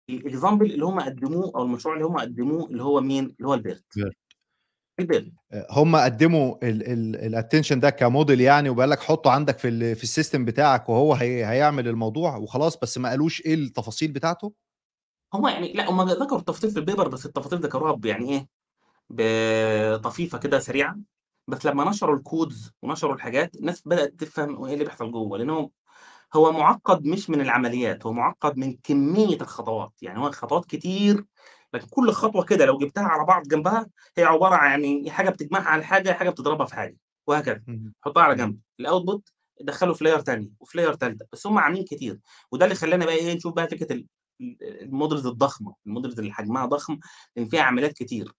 ال 0.10 0.17
example 0.17 0.72
اللي 0.72 0.86
هم 0.86 1.00
قدموه 1.00 1.52
أو 1.56 1.64
المشروع 1.64 1.96
اللي 1.96 2.06
هم 2.06 2.18
قدموه 2.18 2.66
اللي 2.70 2.84
هو 2.84 3.02
مين؟ 3.02 3.26
اللي 3.26 3.48
هو 3.48 3.54
ال 3.54 3.60
BERT 3.60 3.86
هم 5.72 5.96
قدموا 5.96 6.56
ال 6.64 6.75
attention 6.75 7.80
ده 7.80 7.90
كموديل 7.90 8.42
يعني 8.42 8.70
وبقال 8.70 8.90
لك 8.90 9.00
حطه 9.00 9.32
عندك 9.32 9.60
في 9.60 9.68
ال 9.68 9.96
في 9.96 10.04
ال 10.04 10.10
system 10.10 10.46
بتاعك 10.46 10.90
وهو 10.90 11.14
هي 11.14 11.46
هيعمل 11.46 11.88
الموضوع 11.88 12.38
وخلاص 12.38 12.78
بس 12.78 12.98
ما 12.98 13.10
قالوش 13.10 13.42
إيه 13.42 13.54
التفاصيل 13.54 14.12
بتاعته؟ 14.12 14.54
هم 15.34 15.48
يعني 15.48 15.74
لا 15.74 15.90
هم 15.90 16.02
ذكروا 16.02 16.40
التفاصيل 16.40 16.72
في 16.72 16.80
ال 16.80 16.84
paper 16.84 17.08
بس 17.08 17.26
التفاصيل 17.26 17.60
ذكروها 17.60 18.00
يعني 18.04 18.30
إيه؟ 18.30 18.48
بطفيفة 19.10 20.38
كده 20.38 20.60
سريعة. 20.60 20.98
بس 21.48 21.66
لما 21.66 21.90
نشروا 21.90 22.16
ال 22.16 22.25
codes 22.25 22.72
ونشروا 22.82 23.16
الحاجات 23.16 23.56
الناس 23.56 23.82
بدأت 23.86 24.14
تفهم 24.20 24.66
إيه 24.66 24.74
اللي 24.74 24.86
بيحصل 24.86 25.12
جوه 25.12 25.38
لأنه 25.38 25.70
هو 26.34 26.52
معقد 26.52 27.06
مش 27.06 27.30
من 27.30 27.42
العمليات 27.42 28.06
هو 28.06 28.14
معقد 28.14 28.58
من 28.58 28.78
كمية 28.84 29.42
الخطوات. 29.42 29.92
يعني 30.02 30.20
هو 30.20 30.32
خطوات 30.32 30.66
كتير 30.66 31.26
لكن 31.74 31.88
كل 31.90 32.12
خطوة 32.12 32.44
كده 32.46 32.66
لو 32.66 32.78
جبتها 32.78 33.04
على 33.04 33.26
بعض 33.26 33.48
جنبها 33.48 33.88
هي 34.18 34.24
عبارة 34.24 34.56
عن 34.56 34.84
يعني 34.86 35.12
حاجة 35.12 35.30
بتجمعها 35.30 35.64
على 35.64 35.84
حاجة 35.84 36.12
حاجة 36.14 36.30
بتضربها 36.30 36.66
في 36.66 36.76
حاجة 36.76 36.98
وهكذا. 37.28 37.62
حطها 38.02 38.24
على 38.24 38.36
جنب. 38.36 38.60
ال 38.80 38.87
output 38.87 39.30
دخلوا 39.62 39.94
في 39.94 40.04
layer 40.04 40.20
تانية 40.20 40.50
وفي 40.60 40.78
layer 40.78 40.94
تالتة 40.94 41.26
بس 41.34 41.48
هم 41.48 41.58
عاملين 41.58 41.84
كتير. 41.84 42.20
وده 42.52 42.66
اللي 42.66 42.76
خلانا 42.76 43.06
بقى 43.06 43.16
إيه 43.16 43.34
نشوف 43.36 43.54
بقى 43.54 43.68
فكرة 43.68 43.94
ال- 43.94 44.08
ال- 44.42 44.82
ال 44.82 44.88
models 44.88 45.28
الضخمة. 45.28 45.76
ال 45.88 45.92
models 45.92 46.20
اللي 46.20 46.32
حجمها 46.34 46.66
ضخم 46.66 47.00
لأن 47.36 47.46
فيها 47.46 47.62
عمليات 47.62 47.94
كتير. 47.94 48.32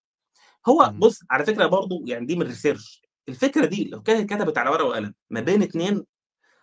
هو 0.68 0.90
مم. 0.92 0.98
بص 0.98 1.20
على 1.30 1.44
فكرة 1.46 1.66
برضو 1.66 2.04
يعني 2.06 2.26
دي 2.26 2.36
من 2.36 2.42
ال 2.42 2.49
research 2.49 3.02
الفكرة 3.28 3.66
دي 3.66 3.84
لو 3.84 4.02
كانت 4.02 4.34
كتبت 4.34 4.58
على 4.58 4.70
ورقة 4.70 4.84
وقلم 4.84 5.14
ما 5.30 5.40
بين 5.40 5.62
اتنين 5.62 6.04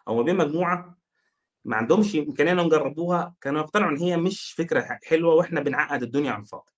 أو 0.08 0.16
ما 0.16 0.22
بين 0.24 0.38
مجموعة 0.38 0.99
ما 1.70 1.76
عندهمش 1.76 2.16
إمكانية 2.16 2.52
إنهم 2.52 2.66
يجربوها 2.66 3.36
كانوا 3.42 3.62
يقتنعوا 3.62 3.92
إن 3.92 3.98
هي 3.98 4.18
مش 4.18 4.52
فكرة 4.52 5.00
حلوة 5.04 5.34
وإحنا 5.36 5.62
بنعقد 5.62 6.04
الدنيا 6.04 6.32
على 6.32 6.42
الفاضي 6.42 6.72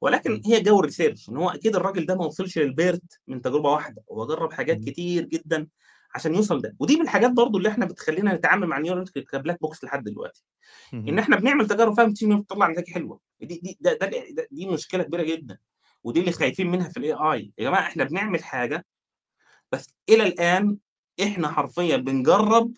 ولكن. 0.00 0.42
هي 0.46 0.60
جو 0.60 0.80
ال 0.80 0.85
research 0.85 1.28
إن 1.28 1.36
هو 1.36 1.50
أكيد 1.50 1.76
الراجل 1.76 2.06
ده 2.06 2.14
ما 2.14 2.24
وصلش 2.24 2.58
لل 2.58 2.79
BERT 2.79 3.20
من 3.28 3.42
تجربة 3.42 3.70
واحدة 3.70 4.02
هو 4.12 4.26
جرب 4.26 4.52
حاجات. 4.52 4.80
كتير 4.80 5.24
جدا 5.24 5.68
عشان 6.14 6.34
يوصل 6.34 6.60
ده 6.60 6.76
ودي 6.78 6.96
من 6.96 7.02
الحاجات 7.02 7.30
برضو 7.30 7.58
اللي 7.58 7.68
إحنا 7.68 7.86
بتخلينا 7.86 8.34
نتعامل 8.34 8.66
مع 8.66 8.78
neural 8.78 9.12
ك 9.12 9.20
black 9.20 9.60
box 9.60 9.84
لحد 9.84 10.04
دلوقتي 10.04 10.44
إن. 10.94 11.18
إحنا 11.18 11.36
بنعمل 11.36 11.66
تجارب 11.66 11.94
فيها 11.94 12.04
بتيجي 12.04 12.34
بتطلع 12.34 12.68
نتائج 12.68 12.88
حلوة 12.90 13.20
دي 13.40 13.60
دي 13.62 13.78
ده, 13.80 13.92
ده, 13.92 14.06
ده 14.30 14.48
دي 14.50 14.66
مشكلة 14.66 15.02
كبيرة 15.02 15.22
جدا 15.22 15.58
ودي 16.04 16.20
اللي 16.20 16.32
خايفين 16.32 16.70
منها 16.70 16.88
في 16.88 16.96
ال 16.96 17.12
AI 17.12 17.52
يا 17.58 17.64
جماعة 17.64 17.80
إحنا 17.80 18.04
بنعمل 18.04 18.44
حاجة 18.44 18.86
بس 19.72 19.94
إلى 20.08 20.22
الآن 20.22 20.78
إحنا 21.22 21.48
حرفيا 21.48 21.96
بنجرب 21.96 22.72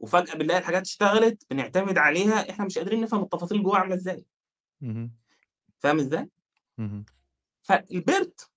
وفجأة 0.00 0.34
بنلاقي 0.34 0.58
الحاجات 0.60 0.82
اشتغلت 0.82 1.42
بنعتمد 1.50 1.98
عليها 1.98 2.50
إحنا 2.50 2.64
مش 2.64 2.78
قادرين 2.78 3.00
نفهم 3.00 3.22
التفاصيل 3.22 3.62
جوه 3.62 3.78
عاملة 3.78 3.94
إزاي. 3.94 4.24
فاهم 5.78 5.98
إزاي؟ 5.98 6.28
مم. 6.78 7.04
فال 7.62 7.91
BERT 7.91 8.50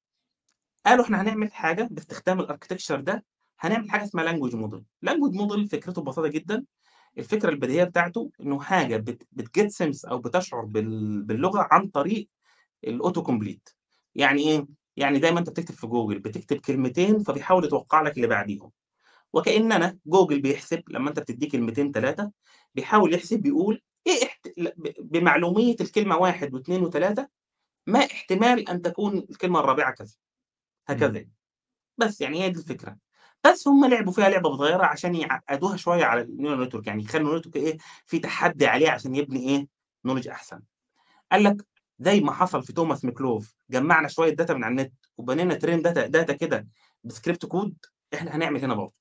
قالوا 0.85 1.05
إحنا 1.05 1.21
هنعمل 1.21 1.53
حاجة 1.53 1.87
باستخدام 1.91 2.39
ال 2.39 2.44
architecture 2.44 2.99
ده 3.01 3.25
هنعمل 3.59 3.91
حاجة 3.91 4.03
اسمها 4.03 4.23
language 4.23 4.55
model 4.55 4.83
language 5.01 5.33
model 5.33 5.67
فكرته 5.67 6.01
ببساطة 6.01 6.27
جدا. 6.27 6.65
الفكرة 7.17 7.49
البديهية 7.49 7.83
بتاعته 7.83 8.31
إنه 8.41 8.59
حاجة 8.59 8.97
بت 8.97 9.27
بت 9.31 9.47
get 9.47 9.71
sense 9.71 10.05
أو 10.05 10.17
بتشعر 10.17 10.65
بال... 10.65 11.23
باللغة 11.23 11.67
عن 11.71 11.87
طريق 11.87 12.29
ال 12.83 12.91
auto 12.91 13.23
complete 13.23 13.69
يعني 14.15 14.41
إيه؟ 14.41 14.67
يعني 14.97 15.19
دايما 15.19 15.39
أنت 15.39 15.49
بتكتب 15.49 15.75
في 15.75 15.87
جوجل 15.87 16.19
بتكتب 16.19 16.57
كلمتين 16.57 17.19
فبيحاول 17.19 17.65
يتوقع 17.65 18.01
لك 18.01 18.15
اللي 18.17 18.27
بعديهم. 18.27 18.71
وكاننا 19.33 19.97
جوجل 20.05 20.41
بيحسب 20.41 20.83
لما 20.89 21.09
أنت 21.09 21.19
بتديه 21.19 21.49
كلمتين 21.49 21.91
ثلاثة 21.91 22.31
بيحاول 22.75 23.13
يحسب 23.13 23.39
بيقول 23.41 23.81
إيه 24.07 24.25
احت... 24.25 24.47
بمعلومية 24.99 25.75
الكلمة 25.81 26.17
واحد 26.17 26.53
واثنين 26.53 26.83
وثلاثه 26.83 27.27
ما 27.87 27.99
احتمال 27.99 28.69
أن 28.69 28.81
تكون 28.81 29.17
الكلمة 29.17 29.59
الرابعة 29.59 29.91
كذا 29.93 30.15
هكذا 30.87 31.25
بس 31.97 32.21
يعني 32.21 32.43
هي 32.43 32.49
دي 32.49 32.59
الفكرة. 32.59 32.97
بس 33.45 33.67
هم 33.67 33.85
لعبوا 33.85 34.13
فيها 34.13 34.29
لعبة 34.29 34.57
صغيره 34.57 34.83
عشان 34.85 35.15
يعقدوها 35.15 35.77
شوية 35.77 36.05
على 36.05 36.21
ال 36.21 36.27
neural 36.27 36.61
network 36.61 36.87
يعني 36.87 37.03
يخلوا 37.03 37.19
ال 37.21 37.24
neural 37.24 37.39
network 37.39 37.55
إيه 37.55 37.77
في 38.05 38.19
تحدي 38.19 38.67
عليه 38.67 38.89
عشان 38.89 39.15
يبني 39.15 39.49
إيه 39.49 39.67
knowledge 40.05 40.27
أحسن. 40.27 40.61
قال 41.31 41.43
لك 41.43 41.65
زي 41.99 42.21
ما 42.21 42.31
حصل 42.31 42.63
في 42.63 42.73
توماس 42.73 43.05
ميكولوف 43.05 43.55
جمعنا 43.69 44.07
شوية 44.07 44.29
data 44.35 44.53
من 44.53 44.63
على 44.63 44.71
النت 44.71 44.93
وبنينا 45.17 45.53
train 45.55 45.81
data 45.81 46.07
data 46.07 46.33
كده 46.33 46.67
ب 47.03 47.09
script 47.09 47.45
code 47.45 47.75
إحنا 48.13 48.35
هنعمل 48.35 48.63
هنا 48.63 48.73
برضه. 48.73 48.98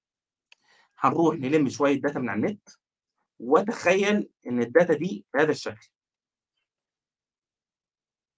هنروح 0.99 1.37
نلم 1.37 1.69
شوية 1.69 1.95
data 2.01 2.19
من 2.19 2.29
على 2.29 2.39
النت 2.47 2.69
وتخيل 3.41 4.31
إن 4.47 4.63
ال 4.63 4.69
data 4.69 4.95
دي 4.95 5.25
بهذا 5.35 5.51
الشكل. 5.51 5.89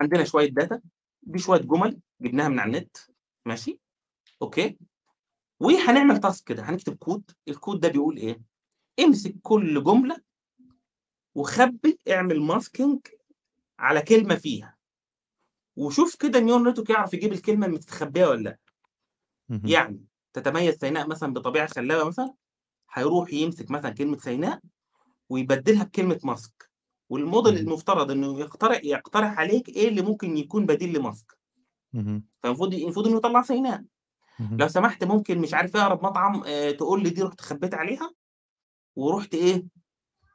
عندنا 0.00 0.24
شوية 0.24 0.48
data 0.50 0.80
دي 1.22 1.38
شوية 1.38 1.60
جمل 1.60 2.00
جبناها 2.20 2.48
من 2.48 2.58
على 2.58 2.78
النت 2.78 2.96
ماشي؟ 3.46 3.80
أوكي؟ 4.42 4.78
وهنعمل 5.60 6.20
task 6.20 6.44
كده 6.48 6.62
هنكتب 6.62 6.96
code 6.96 7.30
ال 7.48 7.55
code 7.55 7.80
ده 7.80 7.88
بيقول 7.88 8.16
إيه؟ 8.16 8.40
امسك 9.00 9.34
كل 9.42 9.84
جملة 9.84 10.20
وخبي 11.34 11.98
اعمل 12.10 12.40
masking 12.40 13.00
على 13.78 14.02
كلمة 14.02 14.34
فيها. 14.34 14.76
وشوف 15.76 16.16
كده 16.16 16.38
ال 16.38 16.42
neural 16.42 16.64
network 16.64 16.90
يعرف 16.90 17.14
يجيب 17.14 17.32
الكلمة 17.32 17.66
المستخبيه 17.66 18.26
ولا 18.26 18.42
لأ. 18.42 18.58
يعني 19.70 20.04
تتميز 20.32 20.74
سيناء 20.74 21.06
مثلا 21.08 21.32
بطبيعة 21.32 21.66
خلابه 21.66 22.08
مثلا 22.08 22.34
هيروح 22.92 23.32
يمسك 23.32 23.70
مثلا 23.70 23.90
كلمة 23.90 24.18
سيناء 24.18 24.60
ويبدلها 25.28 25.84
بكلمة 25.84 26.20
mask 26.24 26.70
وال 27.08 27.21
model. 27.21 27.58
المفترض 27.58 28.10
إنه 28.10 28.40
يقترح 28.40 28.80
يقترح 28.84 29.38
عليك 29.38 29.68
إيه 29.68 29.88
اللي 29.88 30.02
ممكن 30.02 30.36
يكون 30.36 30.66
بديل 30.66 30.92
ل 30.98 31.05
mask. 31.05 31.38
فالمفروض 32.42 32.74
المفروض 32.74 33.06
إنه 33.06 33.16
يطلع 33.16 33.42
سيناء. 33.42 33.84
لو 34.58 34.68
سمحت 34.68 35.04
ممكن 35.04 35.38
مش 35.38 35.54
عارف 35.54 35.76
إيه 35.76 35.82
أقرب 35.82 36.04
مطعم 36.04 36.42
آه 36.46 36.70
تقول 36.70 37.02
لي 37.02 37.10
دي 37.10 37.22
رحت 37.22 37.40
خبيت 37.40 37.74
عليها 37.74 38.12
ورحت 38.96 39.34
إيه 39.34 39.64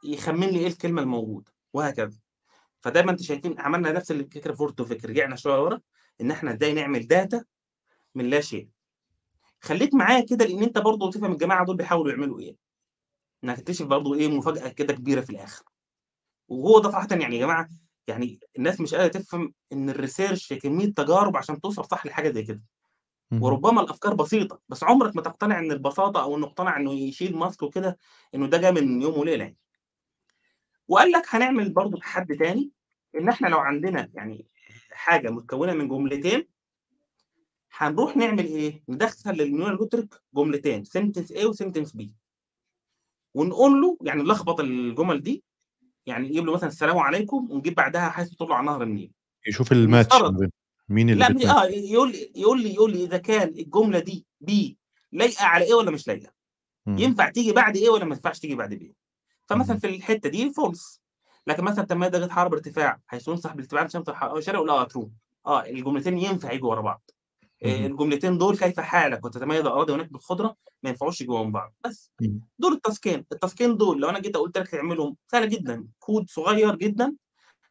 يخمن 0.03 0.47
لي 0.47 0.59
إيه 0.59 0.67
الكلمة 0.67 1.01
الموجودة 1.01 1.51
وهكذا 1.73 2.17
فدايما 2.81 3.11
انت 3.11 3.21
شايفين 3.21 3.59
عملنا 3.59 3.91
نفس 3.91 4.11
الفكرة 4.11 4.53
word2vec 4.53 5.09
رجعنا 5.09 5.35
شوية 5.35 5.63
ورا 5.63 5.79
إن 6.21 6.31
إحنا 6.31 6.53
إزاي 6.53 6.73
نعمل 6.73 7.07
data 7.07 7.43
من 8.15 8.29
لا 8.29 8.41
شيء 8.41 8.69
خليك 9.65 9.93
معايا 9.93 10.25
كده 10.25 10.45
لأن 10.45 10.63
انت 10.63 10.77
برضه 10.77 11.09
تفهم 11.11 11.31
الجماعه 11.31 11.65
دول 11.65 11.77
بيحاولوا 11.77 12.11
يعملوا 12.11 12.39
إيه؟ 12.39 12.55
انك 13.43 13.57
تكتشف 13.57 13.85
برضه 13.85 14.15
إيه 14.15 14.27
مفاجأة 14.27 14.67
كده 14.69 14.93
كبيرة 14.93 15.21
في 15.21 15.29
الآخر. 15.29 15.63
وهو 16.47 16.79
ده 16.79 16.91
صراحة 16.91 17.07
يعني 17.11 17.35
يا 17.35 17.45
جماعة 17.45 17.69
يعني 18.07 18.39
الناس 18.57 18.81
مش 18.81 18.95
قادرة 18.95 19.07
تفهم 19.21 19.53
إن 19.73 19.89
ال 19.89 19.96
research 19.96 20.53
كمية 20.53 20.93
تجارب 20.93 21.37
عشان 21.37 21.61
توصل 21.61 21.85
صح 21.85 22.05
لحاجة 22.05 22.31
زي 22.31 22.43
كده. 22.43 22.61
وربما 23.41 23.81
الأفكار 23.81 24.13
بسيطة 24.13 24.59
بس 24.69 24.83
عمرك 24.83 25.15
ما 25.15 25.21
تقتنع 25.21 25.59
إن 25.59 25.71
البساطة 25.71 26.21
أو 26.23 26.37
إنه 26.37 26.45
اقتنع 26.47 26.77
إنه 26.77 26.93
يشيل 26.93 27.37
mask 27.37 27.63
وكده 27.63 27.97
إنه 28.35 28.47
ده 28.47 28.57
جاي 28.57 28.71
من 28.71 29.01
يوم 29.01 29.19
وليلة 29.19 29.43
يعني. 29.43 29.57
وقال 30.87 31.11
لك 31.11 31.23
هنعمل 31.29 31.73
برضه 31.73 31.97
تحدي 31.97 32.35
تاني 32.35 32.71
إن 33.15 33.29
إحنا 33.29 33.47
لو 33.47 33.57
عندنا 33.59 34.09
يعني 34.13 34.47
حاجة 34.91 35.29
متكونة 35.29 35.73
من 35.73 35.87
جملتين 35.87 36.47
هنروح 37.77 38.17
نعمل 38.17 38.45
إيه؟ 38.45 38.83
ندخل 38.89 39.31
لل 39.31 39.44
neural 39.44 39.83
network 39.83 40.21
جملتين 40.35 40.83
sentence 40.83 41.33
A 41.33 41.45
و 41.45 41.51
sentence 41.51 41.97
B 41.97 42.03
ونقول 43.33 43.81
له 43.81 43.97
يعني 44.01 44.21
نلخبط 44.23 44.59
الجمل 44.59 45.21
دي 45.21 45.43
يعني 46.05 46.27
نجيب 46.29 46.45
له 46.45 46.53
مثلا 46.53 46.69
السلام 46.69 46.97
عليكم 46.97 47.51
ونجيب 47.51 47.75
بعدها 47.75 48.09
حيث 48.09 48.29
تطلع 48.29 48.61
نهر 48.61 48.83
النيل 48.83 49.11
يشوف 49.47 49.71
الماتش 49.71 50.15
مين 50.89 51.09
اللي 51.09 51.19
لا 51.19 51.29
بتماتش 51.29 51.49
آه 51.49 51.65
يقول 51.65 52.11
لي 52.11 52.31
يقول 52.35 52.61
لي 52.63 52.73
يقول 52.73 52.91
لي 52.91 53.03
إذا 53.03 53.17
كان 53.17 53.47
الجملة 53.47 53.99
دي 53.99 54.25
B 54.41 54.77
لايقة 55.11 55.45
على 55.45 55.65
A 55.65 55.73
ولا 55.73 55.91
مش 55.91 56.07
لايقة. 56.07 56.31
ينفع 56.87 57.29
تيجي 57.29 57.51
بعد 57.51 57.77
A 57.77 57.89
ولا 57.89 58.05
ما 58.05 58.15
ينفعش 58.15 58.39
تيجي 58.39 58.55
بعد 58.55 58.73
B 58.73 58.95
فمثلا. 59.45 59.77
في 59.77 59.87
الحتة 59.87 60.29
دي 60.29 60.51
false 60.53 61.01
لكن 61.47 61.63
مثلا 61.63 61.85
تم 61.85 62.05
درجه 62.05 62.31
حراره 62.31 62.53
ارتفاع 62.53 63.01
حيث 63.07 63.27
ينصح 63.27 63.51
بالارتفاع 63.53 63.81
عن 63.81 63.89
شمس 63.89 64.09
الشرق 64.09 64.59
ولا 64.59 64.83
true 64.83 65.11
آه 65.45 65.65
الجملتين 65.65 66.17
ينفع 66.17 66.51
يجوا 66.51 66.69
ورا 66.69 66.81
بعض. 66.81 67.11
الجملتين 67.63 68.37
دول 68.37 68.57
كيف 68.57 68.79
حالك؟ 68.79 69.25
وتتميز 69.25 69.61
الاراضي 69.61 69.93
هناك 69.93 70.11
بالخضرة 70.11 70.55
ما 70.83 70.89
ينفعوش 70.89 71.21
يجوا 71.21 71.43
من 71.43 71.51
بعض. 71.51 71.73
بس. 71.85 72.11
دول 72.59 72.73
التاسكين. 72.73 73.25
التاسكين 73.31 73.77
دول 73.77 74.01
لو 74.01 74.09
أنا 74.09 74.19
جيت 74.19 74.37
قلت 74.37 74.57
لك 74.57 74.67
تعملهم 74.67 75.17
سهله 75.31 75.45
جدا. 75.45 75.87
كود 75.99 76.29
صغير 76.29 76.75
جدا. 76.75 77.15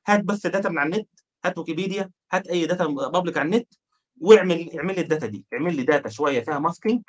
هات 0.07 0.25
بس 0.25 0.47
data 0.47 0.69
من 0.69 0.79
على 0.79 0.97
النت 0.97 1.09
هات 1.45 1.59
ويكيبيديا 1.59 2.11
هات 2.33 2.47
أي 2.47 2.67
data 2.67 2.87
public 2.87 3.39
على 3.39 3.47
النت 3.47 3.75
واعمل 4.21 4.77
اعمل 4.79 4.95
لي 4.95 5.01
ال 5.01 5.06
data 5.06 5.27
دي. 5.27 5.47
اعمل 5.55 5.77
لي 5.77 5.83
data 5.83 6.09
شوية 6.09 6.41
فيها 6.41 6.59
masking 6.59 7.03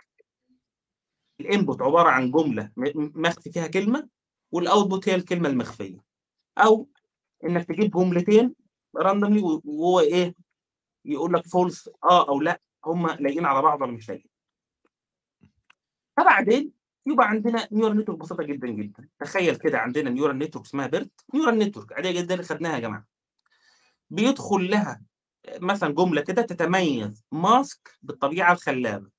ال 1.39 1.46
input 1.46 1.81
عبارة 1.81 2.09
عن 2.09 2.31
جملة 2.31 2.71
مخفي 2.95 3.51
فيها 3.51 3.67
كلمة 3.67 4.07
وال 4.51 4.66
output 4.66 5.09
هي 5.09 5.15
الكلمة 5.15 5.49
المخفية. 5.49 5.97
أو 6.57 6.89
إنك 7.43 7.65
تجيب 7.65 7.91
جملتين 7.91 8.53
randomly 8.97 9.41
وهو 9.41 9.99
إيه؟ 9.99 10.35
يقول 11.05 11.33
لك 11.33 11.47
false 11.47 11.89
آه 12.03 12.29
أو 12.29 12.41
لأ. 12.41 12.61
هم 12.85 13.07
لايقين 13.07 13.45
على 13.45 13.61
بعض 13.61 13.81
ولا 13.81 13.91
مش 13.91 14.09
لايقين؟ 14.09 14.29
فبعدين 16.17 16.71
يبقى 17.05 17.27
عندنا 17.27 17.67
neural 17.71 17.97
network 17.97 18.19
بسيطة 18.19 18.43
جدا 18.43 18.67
جدا. 18.67 19.09
تخيل 19.19 19.55
كده 19.55 19.79
عندنا 19.79 20.09
neural 20.09 20.37
network 20.37 20.65
اسمها 20.65 20.87
BERT. 20.87 21.25
neural 21.33 21.59
network 21.59 21.93
عادية 21.93 22.11
جدا. 22.21 22.33
اللي 22.33 22.45
خدناها 22.45 22.75
يا 22.75 22.79
جماعة. 22.79 23.05
بيدخل 24.09 24.69
لها 24.69 25.01
مثلا 25.59 25.93
جملة 25.93 26.21
كده 26.21 26.41
تتميز 26.41 27.23
mask 27.31 27.97
بالطبيعة 28.01 28.53
الخلابة. 28.53 29.09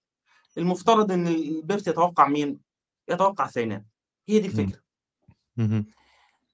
المفترض 0.59 1.13
إن 1.13 1.27
ال 1.27 1.39
BERT 1.39 1.87
يتوقع 1.87 2.29
مين؟ 2.29 2.61
يتوقع 3.09 3.47
سيناء. 3.47 3.83
هي 4.29 4.39
دي. 4.39 4.47
الفكرة. 4.47 4.83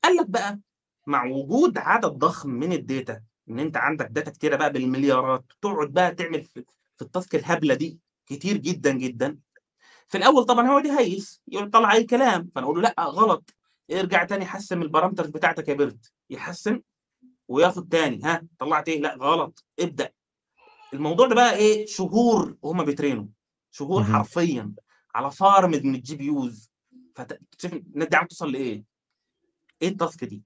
قال 0.04 0.16
لك 0.16 0.30
بقى 0.30 0.60
مع 1.06 1.24
وجود 1.24 1.78
عدد 1.78 2.12
ضخم 2.12 2.50
من 2.50 2.72
ال 2.72 2.82
data 2.82 3.22
إن 3.52 3.58
أنت 3.58 3.76
عندك 3.76 4.06
data 4.06 4.30
كتيرة 4.30 4.56
بقى 4.56 4.72
بالمليارات 4.72 5.44
تقعد 5.62 5.88
بقى 5.92 6.14
تعمل 6.14 6.42
في, 6.42 6.64
في 6.96 7.02
ال 7.02 7.09
task 7.09 7.34
الهبلة 7.34 7.74
دي 7.74 7.98
كتير 8.26 8.56
جدا 8.56 8.92
جدا. 8.92 9.38
في 10.08 10.18
الأول 10.18 10.44
طبعا 10.44 10.66
هو 10.66 10.78
يهيس 10.78 11.42
يقول 11.48 11.70
طلع 11.70 11.92
أي 11.92 12.04
كلام 12.04 12.50
فنقول 12.54 12.82
له 12.82 12.82
لأ 12.82 13.04
غلط. 13.04 13.54
ارجع 13.92 14.24
تاني 14.24 14.46
حسن 14.46 14.82
ال 14.82 14.87
parameters 14.87 15.30
بتاعتك 15.30 15.68
يا 15.68 15.74
BERT 15.74 16.12
يحسن 16.30 16.82
وياخد 17.48 17.88
تاني. 17.88 18.20
ها 18.24 18.46
طلعت 18.58 18.88
إيه؟ 18.88 19.00
لأ 19.00 19.14
غلط. 19.14 19.64
ابدأ. 19.80 20.12
الموضوع 20.94 21.26
ده 21.26 21.34
بقى 21.34 21.56
إيه؟ 21.56 21.86
شهور 21.86 22.56
وهم 22.62 22.84
بي 22.84 22.93
train 22.93 23.17
وا. 23.17 23.26
شهور. 23.70 24.04
حرفيا. 24.04 24.72
على 25.14 25.30
farm 25.30 25.70
من 25.70 25.94
ال 25.94 26.16
GPUs. 26.16 26.70
فتشوف 27.14 27.72
الناس 27.72 28.08
دي 28.08 28.16
عم 28.16 28.26
توصل 28.26 28.52
لإيه؟ 28.52 28.84
إيه 29.82 29.88
ال 29.88 29.95
task 29.95 30.24
دي؟ 30.24 30.42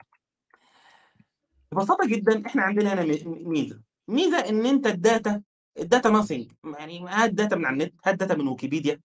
ببساطة 1.77 2.07
جدا 2.07 2.47
إحنا 2.47 2.63
عندنا 2.63 2.93
هنا 2.95 3.03
ميزة. 3.27 3.81
ميزة 4.09 4.39
إن 4.39 4.67
أنت 4.67 4.87
ال 4.87 4.98
data 4.98 5.43
ال 5.79 5.85
data 5.85 6.11
nothing 6.11 6.53
يعني 6.79 7.05
هات 7.09 7.31
data 7.31 7.57
من 7.57 7.65
على 7.67 7.73
النت 7.73 7.95
هات 8.05 8.15
data 8.15 8.35
من 8.35 8.49
ويكيبيديا 8.49 9.01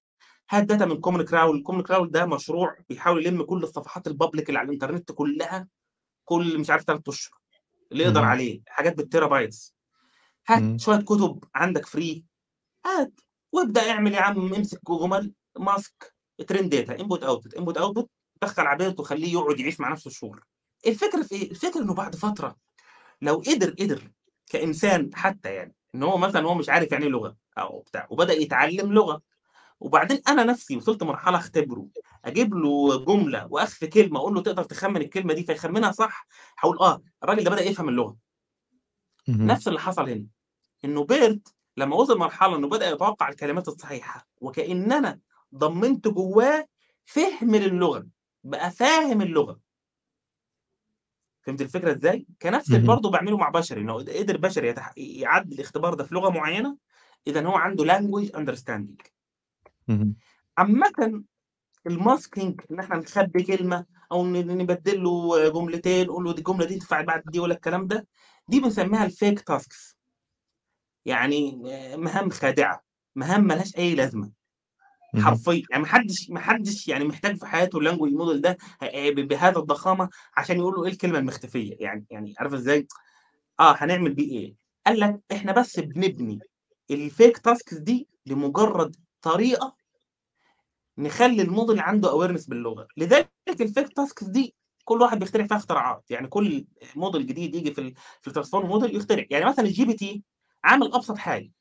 هات 0.50 0.64
data 0.64 0.86
من 0.86 0.98
Common 1.00 1.26
Crawl 1.26 1.64
Common 1.64 1.82
Crawl 1.84 2.12
ده 2.12 2.26
مشروع 2.26 2.78
بيحاول 2.90 3.26
يلم 3.26 3.44
كل 3.44 3.64
الصفحات 3.64 4.08
ال 4.08 4.14
public 4.14 4.50
اللي 4.50 4.60
على 4.60 4.66
الإنترنت 4.66 5.12
كلها 5.12 5.68
كل 6.26 6.60
مش 6.60 6.70
عارف 6.70 6.84
ثلاث 6.84 7.10
أشهر 7.10 7.40
اللي 7.92 8.04
يقدر. 8.04 8.24
عليه. 8.24 8.62
حاجات 8.68 8.98
بال 8.98 9.28
terabytes 9.28 9.76
هات 10.48 10.62
مم. 10.62 10.78
شوية 10.78 10.98
كتب 11.00 11.44
عندك 11.56 11.86
free 11.86 12.24
هات 12.86 13.20
وابدأ 13.52 13.92
اعمل 13.92 14.14
يا 14.14 14.22
عم 14.22 14.54
امسك 14.54 14.80
جمل 14.92 15.34
mask 15.60 16.14
train 16.48 16.70
data 16.70 17.00
input 17.00 17.24
output 17.24 17.54
input 17.54 17.78
output 17.78 18.10
دخل 18.42 18.64
عبيط 18.68 19.00
وخليه 19.00 19.34
يقعد 19.34 19.60
يعيش 19.60 19.80
مع 19.80 19.92
نفسه 19.92 20.10
شهور. 20.10 20.44
الفكرة 20.88 21.22
في 21.24 21.36
إيه؟ 21.36 21.52
الفكرة 21.52 21.82
إنه 21.82 21.94
بعد 21.94 22.16
فترة 22.16 22.56
لو 23.22 23.36
قدر 23.48 23.70
قدر 23.80 24.12
كإنسان 24.48 25.10
حتى 25.16 25.54
يعني 25.54 25.76
إن 25.96 26.04
هو 26.04 26.18
مثلا 26.18 26.48
هو 26.48 26.56
مش 26.56 26.70
عارف 26.70 26.92
يعني 26.92 27.06
إيه 27.06 27.12
لغة 27.12 27.36
أو 27.58 27.80
بتاع 27.80 28.08
وبدأ 28.10 28.34
يتعلم 28.34 28.94
لغة 28.94 29.22
وبعدين 29.80 30.22
أنا 30.28 30.44
نفسي 30.44 30.78
وصلت 30.78 31.04
مرحلة 31.04 31.38
أختبره 31.38 31.88
أجيب 32.26 32.54
له 32.56 33.06
جملة 33.06 33.48
وأخفي 33.50 33.88
كلمة 33.88 34.20
أقول 34.20 34.34
له 34.34 34.42
تقدر 34.42 34.64
تخمن 34.64 34.98
الكلمة 34.98 35.34
دي 35.34 35.44
فيخمنها 35.44 35.92
صح 35.92 36.28
هقول 36.58 36.80
آه 36.80 37.02
الراجل 37.24 37.44
ده 37.44 37.52
بدأ 37.52 37.62
يفهم 37.64 37.90
اللغة. 37.90 38.18
نفس 39.46 39.68
اللي 39.68 39.80
حصل 39.80 40.10
هنا 40.10 40.26
إنه 40.86 41.04
بيرت 41.04 41.54
لما 41.78 41.96
وصل 41.96 42.18
مرحلة 42.18 42.56
إنه 42.56 42.68
بدأ 42.70 42.90
يتوقع 42.90 43.30
الكلمات 43.30 43.68
الصحيحة 43.68 44.28
وكاننا 44.42 45.20
ضمنت 45.56 46.08
جواه 46.08 46.68
فهم 47.06 47.56
للغة 47.56 48.08
بقى 48.44 48.72
فاهم 48.72 49.22
اللغة 49.22 49.60
فهمت 51.42 51.62
الفكرة 51.62 51.92
إزاي؟ 51.92 52.28
كنفس 52.42 52.72
اللي. 52.72 52.88
برضه 52.88 53.12
بعمله 53.12 53.38
مع 53.38 53.50
بشري 53.50 53.82
انه 53.82 53.94
قدر 53.94 54.38
بشري 54.38 54.68
يتح... 54.68 54.94
يعدي 54.98 55.56
الاختبار 55.56 55.94
ده 55.94 56.04
في 56.04 56.16
لغة 56.16 56.30
معينة 56.30 56.78
إذا 57.28 57.46
هو 57.46 57.56
عنده 57.56 57.86
language 57.86 58.36
understanding. 58.36 59.02
عامة 60.58 61.24
ال 61.88 61.97
masking 61.97 62.62
إن 62.72 62.80
إحنا 62.80 62.98
نخبي 62.98 63.44
كلمة 63.44 63.86
أو 64.12 64.26
نبدل 64.26 65.04
له 65.04 65.50
جملتين 65.50 66.08
نقول 66.08 66.24
له 66.24 66.34
دي 66.34 66.38
الجملة 66.40 66.66
دي 66.66 66.76
تنفع 66.80 67.02
بعد 67.02 67.24
دي 67.26 67.40
ولا 67.40 67.54
الكلام 67.54 67.88
ده 67.88 68.08
دي 68.48 68.60
بنسميها 68.60 69.06
ال 69.06 69.13
fake 69.13 69.40
tasks 69.40 69.98
يعني 71.06 71.62
مهام 71.98 72.30
خادعة 72.30 72.84
مهام 73.16 73.44
ملهاش 73.44 73.78
أي 73.78 73.96
لازمة. 73.96 74.32
حرفيا 75.16 75.64
يعني 75.72 75.84
محدش 75.84 76.30
محدش 76.30 76.88
يعني 76.88 77.06
محتاج 77.06 77.38
في 77.38 77.46
حياته 77.46 77.78
ال 77.78 77.82
language 77.82 78.12
model 78.12 78.42
ده 78.42 78.58
ب- 78.82 79.28
بهذا 79.28 79.60
الضخامة 79.60 80.10
عشان 80.38 80.58
يقول 80.58 80.74
له 80.76 80.86
إيه 80.86 80.92
الكلمة 80.92 81.20
المختفية. 81.20 81.76
يعني 81.80 82.06
يعني 82.10 82.34
عارف 82.40 82.54
إزاي؟ 82.54 82.88
آه 83.60 83.76
هنعمل 83.78 84.14
بيه 84.14 84.32
إيه؟ 84.40 84.56
قال 84.88 85.00
لك 85.00 85.20
إحنا 85.32 85.52
بس 85.52 85.80
بنبني 85.80 86.40
ال 86.92 87.01
fake 87.01 87.38
tasks 87.38 87.74
دي 87.74 88.08
لمجرد 88.26 88.96
طريقة 89.22 89.76
نخلي 90.98 91.42
الموديل 91.42 91.80
عنده 91.80 92.12
awareness 92.12 92.46
باللغة. 92.48 92.88
لذلك 92.98 93.30
ال 93.62 93.68
fake 93.68 93.94
tasks 93.94 94.24
دي 94.24 94.56
كل 94.86 95.02
واحد 95.02 95.20
بيخترع 95.20 95.48
فيها 95.48 95.58
اختراعات. 95.58 96.04
يعني 96.12 96.28
كل 96.28 96.66
موديل 96.96 97.28
جديد 97.28 97.56
يجي 97.56 97.74
في 97.74 97.94
في 98.22 98.28
ال 98.28 98.31
transformer 98.31 98.68
model 98.70 98.96
يخترع. 98.96 99.26
يعني 99.30 99.46
مثلا 99.46 99.66
ال 99.66 99.86
GPT 99.86 100.24
عامل 100.64 100.94
أبسط 100.94 101.18
حاجة 101.18 101.52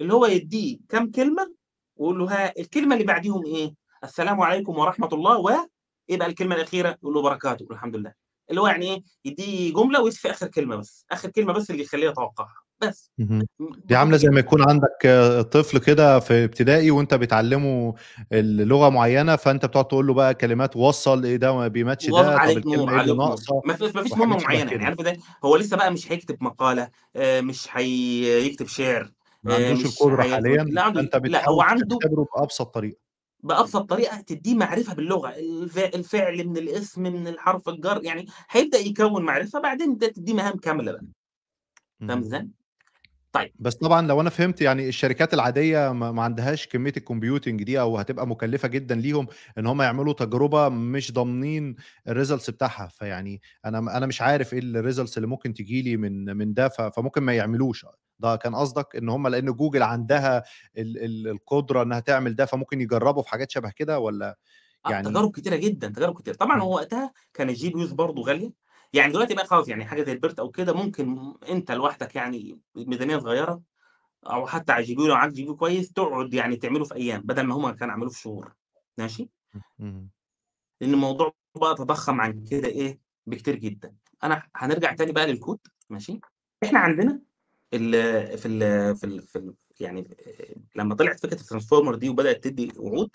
اللي 0.00 0.14
هو 0.14 0.26
يديه 0.26 0.78
كام 0.88 1.10
كلمة 1.10 1.54
ويقول 1.96 2.18
له 2.18 2.24
ها 2.32 2.52
الكلمة 2.58 2.94
اللي 2.94 3.04
بعديهم 3.06 3.44
إيه؟ 3.46 3.74
السلام 4.04 4.40
عليكم 4.40 4.78
ورحمة 4.78 5.08
الله 5.12 5.38
و 5.38 5.50
إيه 6.10 6.16
بقى 6.16 6.28
الكلمة 6.28 6.54
الأخيرة؟ 6.54 6.98
يقول 7.02 7.14
له 7.14 7.22
بركاته 7.22 7.62
يقول 7.62 7.76
الحمد 7.76 7.96
لله 7.96 8.12
اللي 8.50 8.60
هو 8.60 8.66
يعني 8.66 8.86
إيه؟ 8.94 9.02
يديه 9.24 9.72
جملة 9.72 10.02
ويخفي 10.02 10.30
آخر 10.30 10.46
كلمة 10.46 10.76
بس 10.76 11.06
آخر 11.10 11.30
كلمة 11.30 11.52
بس 11.52 11.70
اللي 11.70 11.82
يخليه 11.82 12.08
يتوقعها 12.08 12.54
بس. 12.80 13.10
دي 13.84 13.96
عاملة 13.96 14.16
زي 14.16 14.28
ما 14.28 14.40
يكون 14.40 14.68
عندك 14.68 15.06
آه، 15.06 15.42
طفل 15.42 15.78
كده 15.78 16.20
في 16.20 16.44
ابتدائي 16.44 16.90
وأنت 16.90 17.14
بتعلمه 17.14 17.94
اللغة 18.32 18.88
معينة 18.88 19.36
فأنت 19.36 19.66
بتقعد 19.66 19.88
تقول 19.88 20.06
له 20.06 20.14
بقى 20.14 20.34
كلمات 20.34 20.76
وصل 20.76 21.24
إيه 21.24 21.36
ده 21.36 21.54
ما 21.54 21.68
بيماتش 21.68 22.10
ده 22.10 22.16
عليك 22.38 22.66
نور 22.66 22.74
الكلمة 22.74 22.90
اللي 22.90 23.00
عليك 23.02 23.16
ناقصة 23.16 23.62
ما 23.94 24.02
فيش 24.02 24.12
مهمة 24.12 24.36
معينة 24.36 24.70
يعني 24.70 24.84
عارف 24.84 25.00
ده 25.00 25.16
هو 25.44 25.56
لسه 25.56 25.76
بقى 25.76 25.92
مش 25.92 26.12
هيكتب 26.12 26.36
مقالة 26.40 26.88
آه، 27.16 27.40
مش 27.40 27.68
هيكتب 27.70 28.66
شعر 28.66 29.12
ما 29.44 29.56
آه، 29.56 29.68
عندوش 29.68 29.86
مش 29.86 29.92
القدرة 30.00 30.22
حاليا 30.22 30.62
لا 30.64 30.82
عنده 30.82 31.00
فأنت 31.02 31.26
لا 31.26 31.48
هو 31.48 31.60
عنده 31.62 31.98
بأبسط 32.36 32.74
طريقة. 32.74 32.98
بأبسط 33.42 33.82
طريقة 33.90 34.20
تديه 34.20 34.54
معرفة 34.54 34.94
باللغة 34.94 35.28
الف- 35.28 35.78
الفعل 35.78 36.44
من 36.46 36.56
الاسم 36.56 37.02
من 37.02 37.28
الحرف 37.28 37.68
الجر 37.68 38.00
يعني 38.04 38.26
هيبدأ 38.50 38.78
يكون 38.78 39.22
معرفة 39.24 39.60
بعدين 39.60 39.98
تديه 39.98 40.34
مهام 40.34 40.56
كاملة 40.58 40.92
بقى. 40.92 41.04
فاهم. 42.08 42.18
إزاي؟ 42.18 42.48
طيب. 43.32 43.52
بس 43.58 43.74
طبعا 43.74 44.06
لو 44.06 44.20
أنا 44.20 44.30
فهمت 44.30 44.60
يعني 44.60 44.88
الشركات 44.88 45.34
العادية 45.34 45.92
ما 45.92 46.22
عندهاش 46.22 46.66
كمية 46.66 46.92
ال 46.96 47.03
computing 47.03 47.62
دي 47.62 47.80
أو 47.80 47.98
هتبقى 47.98 48.26
مكلفة 48.26 48.68
جدا 48.68 48.94
ليهم 48.94 49.26
إن 49.58 49.66
هم 49.66 49.82
يعملوا 49.82 50.12
تجربة 50.12 50.68
مش 50.68 51.12
ضامنين 51.12 51.76
ال 52.08 52.13
results 52.13 52.50
بتاعها. 52.50 52.86
فيعني 52.88 53.40
أنا 53.64 53.78
أنا 53.96 54.06
مش 54.06 54.22
عارف 54.22 54.52
إيه 54.54 54.58
ال 54.60 54.67
results 54.67 55.16
اللي 55.16 55.28
ممكن 55.28 55.54
تجي 55.54 55.82
لي 55.82 55.96
من 55.96 56.36
من 56.36 56.54
ده 56.54 56.68
فممكن 56.68 57.22
ما 57.22 57.34
يعملوش. 57.34 57.86
ده 58.18 58.36
كان 58.36 58.54
قصدك 58.54 58.96
إن 58.96 59.08
هم 59.08 59.28
لأن 59.28 59.52
جوجل 59.52 59.82
عندها 59.82 60.42
ال 60.78 61.04
ال 61.04 61.28
القدرة 61.28 61.82
إنها 61.82 62.00
تعمل 62.00 62.36
ده 62.36 62.44
فممكن 62.44 62.80
يجربوا 62.80 63.22
في 63.22 63.28
حاجات 63.28 63.50
شبه 63.50 63.70
كده 63.70 63.98
ولا 63.98 64.38
آه 64.86 64.90
يعني 64.90 65.08
تجارب 65.08 65.30
كتيرة 65.30 65.56
جدا 65.56 65.88
تجارب 65.88 66.18
كتير 66.18 66.34
طبعا 66.34 66.56
مم. 66.56 66.62
هو 66.62 66.74
وقتها 66.74 67.12
كان 67.34 67.48
ال 67.48 67.70
GPUs 67.70 67.92
برضه 67.92 68.22
غالية. 68.22 68.52
يعني 68.92 69.12
دلوقتي 69.12 69.34
بقى 69.34 69.46
خلاص 69.46 69.68
يعني 69.68 69.84
حاجة 69.84 70.02
زي 70.02 70.12
ال 70.12 70.17
BERT 70.17 70.38
أو 70.38 70.50
كده 70.50 70.72
ممكن 70.72 71.34
أنت 71.48 71.70
لوحدك 71.70 72.16
يعني 72.16 72.60
ميزانية 72.76 73.18
صغيرة 73.18 73.62
أو 74.26 74.46
حتى 74.46 74.72
على 74.72 74.84
GPU 74.84 75.06
لو 75.06 75.14
معاك 75.14 75.32
GPU 75.32 75.52
كويس 75.52 75.92
تقعد 75.92 76.34
يعني 76.34 76.56
تعمله 76.56 76.84
في 76.84 76.94
أيام 76.94 77.20
بدل 77.20 77.42
ما 77.42 77.54
هم 77.54 77.70
كانوا 77.70 77.94
عملوه 77.94 78.10
في 78.10 78.20
شهور. 78.20 78.54
ماشي؟ 78.98 79.30
مم. 79.78 80.10
لأن 80.80 80.94
الموضوع 80.94 81.34
بقى 81.56 81.74
تضخم 81.74 82.20
عن 82.20 82.44
كده 82.44 82.68
إيه؟ 82.68 83.00
بكتير 83.26 83.56
جدا. 83.56 83.94
أنا 84.24 84.42
هنرجع 84.56 84.92
تاني 84.94 85.12
بقى 85.12 85.26
للكود. 85.26 85.58
ماشي؟ 85.90 86.20
إحنا 86.64 86.78
عندنا 86.78 87.20
ال 87.76 88.38
في 88.38 88.48
ال 88.48 88.96
في 88.96 89.04
ال 89.06 89.22
في 89.22 89.38
ال 89.38 89.54
يعني 89.80 90.16
لما 90.76 90.94
طلعت 90.94 91.20
فكرة 91.20 91.40
ال 91.40 91.44
transformer 91.44 91.94
دي 91.94 92.08
وبدأت 92.08 92.44
تدي 92.44 92.72
وعود 92.76 93.10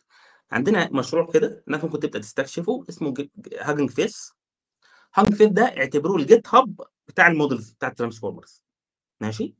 عندنا 0.51 0.89
مشروع 0.91 1.31
كده 1.31 1.63
الناس 1.67 1.83
ممكن 1.83 1.99
تبدأ 1.99 2.19
تستكشفه 2.19 2.85
اسمه 2.89 3.13
Hugging 3.61 3.89
Face 3.89 4.33
Hugging 5.13 5.33
Face 5.35 5.47
ده 5.47 5.63
اعتبروه 5.63 6.17
ال 6.17 6.47
GitHub 6.47 6.81
بتاع 7.07 7.27
ال 7.27 7.33
models 7.33 7.71
بتاع 7.71 7.89
ال 7.89 7.94
transformers. 7.94 8.63
ماشي؟ 9.21 9.55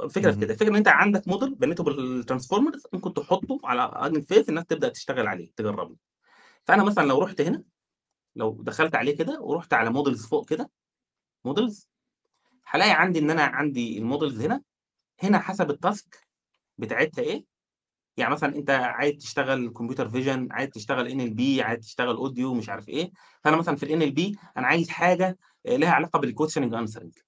الفكرة 0.00 0.30
في. 0.32 0.40
كده 0.40 0.52
الفكرة 0.52 0.68
إن 0.68 0.76
أنت 0.76 0.88
عندك 0.88 1.28
موديل 1.28 1.54
بنيته 1.54 1.84
بال 1.84 1.98
transformers 1.98 2.82
ممكن 2.92 3.14
تحطه 3.14 3.60
على 3.64 3.80
Hugging 3.94 4.24
Face 4.24 4.48
الناس 4.48 4.64
تبدأ 4.66 4.88
تشتغل 4.88 5.26
عليه 5.26 5.52
تجربه. 5.56 5.96
فأنا 6.64 6.84
مثلا 6.84 7.06
لو 7.06 7.18
رحت 7.22 7.40
هنا 7.40 7.64
لو 8.36 8.62
دخلت 8.62 8.94
عليه 8.94 9.16
كده 9.16 9.40
ورحت 9.40 9.72
على 9.74 9.90
models 9.90 10.26
فوق 10.26 10.48
كده 10.48 10.70
models 11.44 11.88
هلاقي 12.66 12.90
عندي 12.92 13.18
إن 13.18 13.30
أنا 13.30 13.42
عندي 13.42 13.98
ال 13.98 14.04
models 14.04 14.40
هنا 14.42 14.62
هنا 15.22 15.38
حسب 15.38 15.70
ال 15.70 15.81
task 15.81 16.26
بتاعتها 16.78 17.22
إيه. 17.22 17.44
يعني 18.16 18.32
مثلا 18.32 18.56
أنت 18.56 18.70
عايز 18.70 19.14
تشتغل 19.16 19.68
computer 19.68 20.08
vision 20.08 20.48
عايز 20.50 20.70
تشتغل 20.70 21.08
NLP 21.08 21.62
عايز 21.62 21.80
تشتغل 21.80 22.16
audio 22.16 22.54
مش 22.54 22.68
عارف 22.68 22.88
إيه. 22.88 23.10
فأنا 23.44 23.56
مثلا 23.56 23.76
في 23.76 23.82
ال 23.82 24.10
NLP 24.10 24.36
أنا 24.56 24.66
عايز 24.66 24.88
حاجة 24.88 25.38
لها 25.66 25.90
علاقة 25.90 26.18
بال 26.18 26.29
question 26.29 26.74
answering 26.74 27.18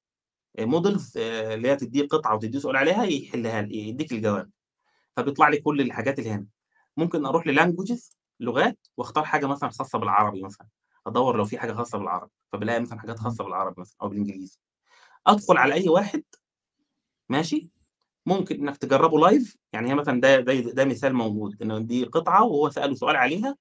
models 0.58 1.18
اللي 1.18 1.68
هي 1.68 1.76
تديه 1.76 2.08
قطعة 2.08 2.34
وتديه 2.34 2.58
سؤال 2.58 2.76
عليها 2.76 3.04
يحلها 3.04 3.62
لي- 3.62 3.88
يديك 3.88 4.12
الجواب. 4.12 4.50
فبيطلع 5.16 5.48
لي 5.48 5.56
كل 5.58 5.80
الحاجات 5.80 6.18
اللي 6.18 6.30
هنا. 6.30 6.46
ممكن 6.96 7.26
أروح 7.26 7.46
لل 7.46 7.58
languages 7.58 8.10
لغات 8.40 8.78
وأختار 8.96 9.24
حاجة 9.24 9.46
مثلا 9.46 9.70
خاصة 9.70 9.98
بالعربي 9.98 10.42
مثلا. 10.42 10.66
أدور 11.06 11.36
لو 11.36 11.44
في 11.44 11.58
حاجة 11.58 11.72
خاصة 11.72 11.98
بالعربي. 11.98 12.30
فبلاقي 12.52 12.80
مثلا 12.80 13.00
حاجات 13.00 13.18
خاصة 13.18 13.44
بالعربي 13.44 13.80
مثلا 13.80 13.96
أو 14.02 14.08
بالإنجليزي. 14.08 14.58
أدخل 15.26 15.56
على 15.56 15.74
أي 15.74 15.88
واحد 15.88 16.22
ماشي؟ 17.28 17.70
ممكن 18.26 18.54
إنك 18.68 18.76
تجربه 18.76 19.18
live 19.18 19.56
يعني 19.72 19.90
هي 19.90 19.94
مثلا 19.94 20.20
ده 20.20 20.40
ده 20.40 20.54
ده 20.54 20.84
مثال 20.84 21.14
موجود 21.14 21.62
ان 21.62 21.86
دي 21.86 22.04
قطعة 22.04 22.44
وهو 22.44 22.70
سأله 22.70 22.94
سؤال 22.94 23.16
عليها 23.16 23.56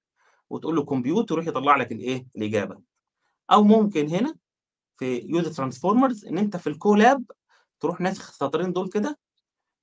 وتقول 0.50 0.76
له 0.76 0.84
compute 0.86 1.32
يروح 1.32 1.48
يطلع 1.48 1.76
لك 1.78 1.92
الإيه؟ 1.92 2.28
الإجابة. 2.36 2.82
أو 3.52 3.64
ممكن 3.64 4.10
هنا 4.10 4.36
في 4.98 5.20
use 5.26 5.56
transformers 5.58 6.26
إن 6.26 6.38
أنت 6.38 6.58
في 6.58 6.68
ال 6.68 6.77
Colab 6.77 7.24
تروح 7.80 8.02
ناسخ 8.02 8.30
السطرين 8.30 8.74
دول 8.74 8.90
كده 8.90 9.20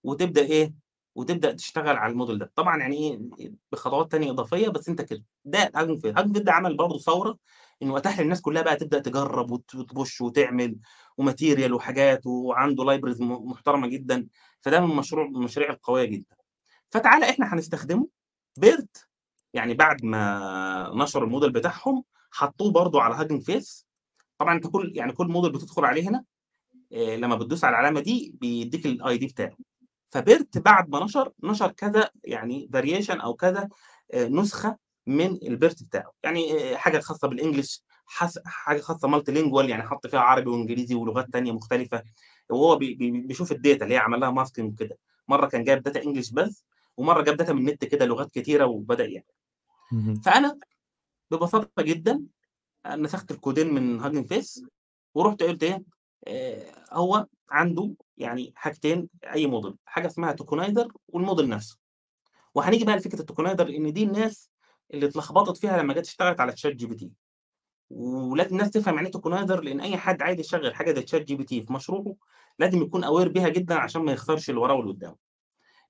وتبدأ 0.04 0.42
إيه؟ 0.42 0.74
وتبدأ 1.14 1.52
تشتغل 1.52 1.96
على 1.96 2.12
الموديل 2.12 2.38
ده. 2.38 2.52
طبعا 2.54 2.78
يعني 2.78 2.96
إيه؟ 2.96 3.52
بخطوات 3.72 4.12
تانية 4.12 4.30
إضافية 4.30 4.68
بس 4.68 4.88
أنت 4.88 5.02
كده. 5.02 5.24
ده 5.44 5.72
Hugging 5.74 5.96
Face 5.98 6.18
Hugging 6.18 6.32
Face 6.32 6.44
ده 6.44 6.52
عمل 6.52 6.76
برضه 6.76 6.98
ثورة 6.98 7.38
إنه 7.82 7.96
أتاح 7.96 8.20
للناس 8.20 8.40
كلها 8.40 8.62
بقى 8.62 8.76
تبدأ 8.76 8.98
تجرب 8.98 9.50
وت- 9.50 9.74
وتبش 9.74 10.20
وتعمل 10.20 10.76
و 11.18 11.25
material 11.25 11.74
وحاجات 11.74 12.26
وعنده 12.26 12.84
libraries 12.84 13.22
محترمة 13.22 13.86
جدا 13.86 14.26
فده 14.60 14.80
من 14.80 14.96
مشروع 14.96 15.26
من 15.28 15.36
المشاريع 15.36 15.70
القوية 15.70 16.04
جدا. 16.04 16.36
فتعالى 16.90 17.30
إحنا 17.30 17.54
هنستخدمه. 17.54 18.08
BERT 18.56 19.08
يعني 19.54 19.74
بعد 19.74 20.04
ما 20.04 20.92
نشروا 20.94 21.26
الموديل 21.26 21.52
بتاعهم 21.52 22.04
حطوه 22.30 22.70
برضه 22.72 23.02
على 23.02 23.14
Hugging 23.14 23.40
Face. 23.40 23.86
طبعا 24.38 24.54
أنت 24.54 24.66
كل 24.66 24.92
يعني 24.96 25.12
كل 25.12 25.26
موديل 25.26 25.52
بتدخل 25.52 25.84
عليه 25.84 26.08
هنا 26.08 26.24
آه، 26.92 27.16
لما 27.16 27.36
بتدوس 27.36 27.64
على 27.64 27.72
العلامة 27.72 28.00
دي 28.00 28.34
بيديك 28.40 28.86
ال 28.86 29.18
ID 29.18 29.26
بتاعه. 29.26 29.56
ف 30.10 30.20
BERT 30.20 30.58
بعد 30.58 30.88
ما 30.88 31.04
نشر 31.04 31.32
نشر 31.44 31.72
كذا 31.72 32.10
يعني 32.24 32.68
variation 32.72 33.20
أو 33.20 33.34
كذا 33.34 33.68
آه، 34.12 34.28
نسخة 34.28 34.76
من 35.06 35.26
ال 35.42 35.50
BERT 35.50 35.82
بتاعه. 35.82 36.12
يعني 36.22 36.72
آه، 36.72 36.76
حاجة 36.76 36.98
خاصة 36.98 37.28
بال 37.28 37.40
English 37.40 37.82
حاجة 38.44 38.80
خاصة 38.80 39.08
multilingual 39.08 39.70
يعني 39.70 39.82
حط 39.82 40.06
فيها 40.06 40.20
عربي 40.20 40.50
وإنجليزي 40.50 40.94
ولغات 40.94 41.28
تانية 41.32 41.52
مختلفة. 41.52 42.02
وهو 42.50 42.76
بي- 42.76 42.94
بي- 42.94 43.10
بيشوف 43.10 43.52
ال 43.52 43.59
data 43.59 43.84
اللي 43.84 43.94
هي 43.94 43.98
عمل 43.98 44.20
لها 44.20 44.30
masking 44.30 44.78
كده 44.78 44.98
مرة 45.28 45.46
كان 45.46 45.64
جايب 45.64 45.82
data 45.82 46.02
English 46.02 46.30
بس 46.30 46.64
ومرة 46.96 47.22
جاب 47.22 47.36
data 47.36 47.52
من 47.52 47.58
النت 47.68 47.84
كده 47.84 48.06
لغات 48.06 48.30
كتيرة 48.30 48.64
وبدأ 48.66 49.04
يعني. 49.04 49.26
فأنا 50.24 50.58
ببساطة 51.30 51.82
جدا 51.82 52.22
نسخت 52.86 53.30
ال 53.30 53.37
codeين 53.37 53.74
من 53.74 54.00
Hugging 54.00 54.22
Face 54.24 54.64
ورحت 55.14 55.42
قلت 55.42 55.62
إيه 55.62 55.84
آه، 56.26 56.74
هو 56.92 57.26
عنده 57.50 57.94
يعني 58.16 58.52
حاجتين 58.56 59.08
أي 59.34 59.46
موديل 59.46 59.74
حاجة 59.84 60.06
اسمها 60.06 60.32
tokenizer 60.32 60.92
وال 61.08 61.20
model 61.20 61.48
نفسه. 61.48 61.78
وهنيجي 62.54 62.84
بقى 62.84 62.96
لفكرة 62.96 63.20
ال 63.20 63.25
tokenizer 63.25 63.68
إن 63.68 63.92
دي 63.92 64.02
الناس 64.04 64.50
اللي 64.94 65.06
اتلخبطت 65.06 65.56
فيها 65.56 65.82
لما 65.82 65.94
جت 65.94 66.06
اشتغلت 66.06 66.40
على 66.40 66.52
ChatGPT 66.52 67.10
ولازم 67.94 68.50
الناس 68.52 68.70
تفهم 68.70 68.94
يعني 68.94 69.08
إيه 69.10 69.60
لأن 69.60 69.80
أي 69.80 69.96
حد 69.96 70.22
عايز 70.22 70.40
يشغل 70.40 70.74
حاجة 70.74 70.92
زي 70.92 71.02
ChatGPT 71.02 71.62
في 71.62 71.72
مشروعه 71.72 72.16
لازم 72.58 72.82
يكون 72.82 73.04
aware 73.04 73.28
بيها 73.28 73.48
جدا 73.48 73.74
عشان 73.74 74.02
ما 74.02 74.12
يخسرش 74.12 74.50
اللي 74.50 74.60
وراه 74.60 74.74
واللي 74.74 74.92
قدامه. 74.92 75.16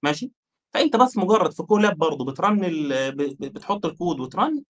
ماشي؟ 0.03 0.33
فأنت 0.75 0.97
بس 0.97 1.17
مجرد 1.17 1.53
في 1.53 1.63
كولاب 1.63 1.97
برضه 1.97 2.25
بترن 2.25 2.61
بتحط 3.41 3.87
الكود 3.87 4.21
وترن 4.21 4.65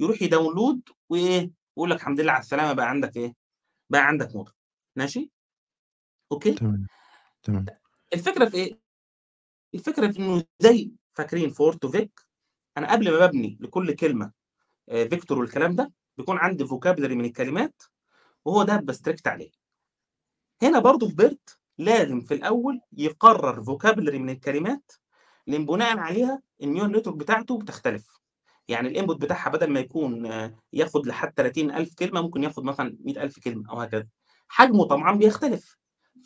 يروح 0.00 0.22
يداونلود 0.22 0.80
وإيه؟ 1.08 1.50
يقول 1.76 1.90
لك 1.90 1.96
الحمد 1.96 2.20
لله 2.20 2.32
على 2.32 2.40
السلامة 2.40 2.72
بقى 2.72 2.88
عندك 2.90 3.16
إيه؟ 3.16 3.34
بقى 3.90 4.06
عندك 4.06 4.36
موديل 4.36 4.52
ماشي؟ 4.96 5.30
okay؟ 6.32 6.52
تمام، 6.52 6.86
تمام. 7.42 7.66
الفكرة 8.14 8.44
في 8.44 8.56
إيه؟ 8.56 8.78
الفكرة 9.74 10.10
في 10.12 10.18
إنه 10.18 10.44
زي 10.60 10.92
فاكرين 11.14 11.50
في 11.50 11.62
Word2Vec 11.62 12.20
أنا 12.78 12.92
قبل 12.92 13.10
ما 13.12 13.26
ببني 13.26 13.58
لكل 13.60 13.94
كلمة 13.94 14.32
آه، 14.88 15.04
vector 15.04 15.38
والكلام 15.38 15.74
ده 15.74 15.92
بيكون 16.18 16.38
عندي 16.38 16.66
vocabulary 16.66 17.14
من 17.14 17.24
الكلمات 17.24 17.82
وهو 18.44 18.62
ده 18.62 18.76
ب 18.76 18.83
strict 18.83 19.28
عليه. 19.28 19.50
هنا 20.62 20.78
برضو 20.78 21.08
في 21.08 21.14
BERT 21.14 21.58
لازم 21.78 22.20
في 22.20 22.34
الأول 22.34 22.80
يقرر 22.92 23.62
vocabulary 23.62 24.18
من 24.18 24.30
الكلمات 24.30 24.92
لأن 25.46 25.66
بناء 25.66 25.98
عليها 25.98 26.42
ال 26.62 26.66
neural 26.66 26.92
network 26.92 27.16
بتاعته 27.16 27.58
بتختلف. 27.58 28.18
يعني 28.68 28.88
ال 28.88 28.93
input 28.93 29.20
بتاعها 29.22 29.50
بدل 29.50 29.70
ما 29.70 29.80
يكون 29.80 30.26
آه، 30.26 30.54
ياخد 30.72 31.06
لحد 31.06 31.32
30000 31.36 31.94
كلمة 31.94 32.20
ممكن 32.22 32.42
ياخد 32.44 32.64
مثلا 32.64 32.96
100000 33.00 33.38
كلمة 33.38 33.70
أو 33.70 33.80
هكذا. 33.80 34.06
حجمه 34.48 34.84
طبعا 34.84 35.12
بيختلف. 35.18 35.76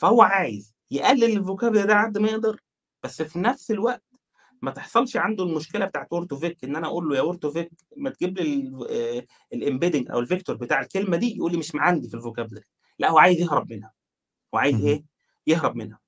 فهو 0.01 0.23
عايز 0.23 0.75
يقلل 0.91 1.37
ال 1.39 1.43
vocabulary 1.43 1.87
ده 1.87 2.03
قد 2.05 2.19
ما 2.19 2.29
يقدر 2.29 2.61
بس 3.05 3.23
في 3.23 3.39
نفس 3.39 3.71
الوقت 3.71 4.03
ما 4.63 4.71
تحصلش 4.71 5.17
عنده 5.17 5.45
المشكلة 5.45 5.87
بتاعت 5.87 6.13
Word2Vec 6.13 6.65
إن 6.65 6.77
أنا 6.77 6.87
أقول 6.87 7.09
له 7.09 7.17
يا 7.17 7.21
Word2Vec 7.23 7.71
ما 7.97 8.11
تجيب 8.11 8.39
لي 8.39 9.23
ال 9.53 9.59
embedding 9.59 10.11
أو 10.11 10.19
ال 10.19 10.24
vector 10.24 10.57
بتاع 10.57 10.81
الكلمة 10.81 11.17
دي 11.17 11.37
يقول 11.37 11.53
لي 11.53 11.59
مش 11.59 11.73
عندي 11.75 12.09
في 12.09 12.15
ال 12.15 12.19
vocabulary. 12.19 12.65
لا 12.99 13.11
هو 13.11 13.19
عايز 13.19 13.41
يهرب 13.41 13.73
منها. 13.73 13.93
وعايز 14.53 14.75
اهم. 14.75 14.87
إيه؟ 14.87 15.05
يهرب 15.47 15.77
منها. 15.77 15.99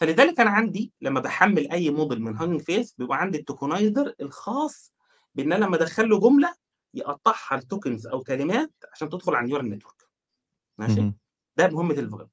فلذلك 0.00 0.40
أنا 0.40 0.50
عندي 0.50 0.92
لما 1.00 1.20
بحمل 1.20 1.70
أي 1.70 1.90
موديل 1.90 2.22
من 2.22 2.36
Hugging 2.36 2.60
Face 2.60 2.94
بيبقى 2.98 3.20
عندي 3.20 3.38
ال 3.38 3.46
tokenizer 3.46 4.14
الخاص 4.20 4.92
بإن 5.34 5.52
أنا 5.52 5.64
لما 5.64 5.76
أدخل 5.76 6.08
له 6.08 6.20
جملة 6.20 6.54
يقطعها 6.94 7.56
ل 7.56 7.63
tokens 7.63 8.06
أو 8.06 8.22
كلمات 8.22 8.72
عشان 8.92 9.08
تدخل 9.08 9.34
على 9.34 9.44
ال 9.44 9.48
neural 9.48 9.70
network 9.70 10.02
ماشي. 10.78 11.12
ده 11.56 11.68
مهمة 11.68 11.94
ال 11.94 11.97
vocabulary. 11.97 12.30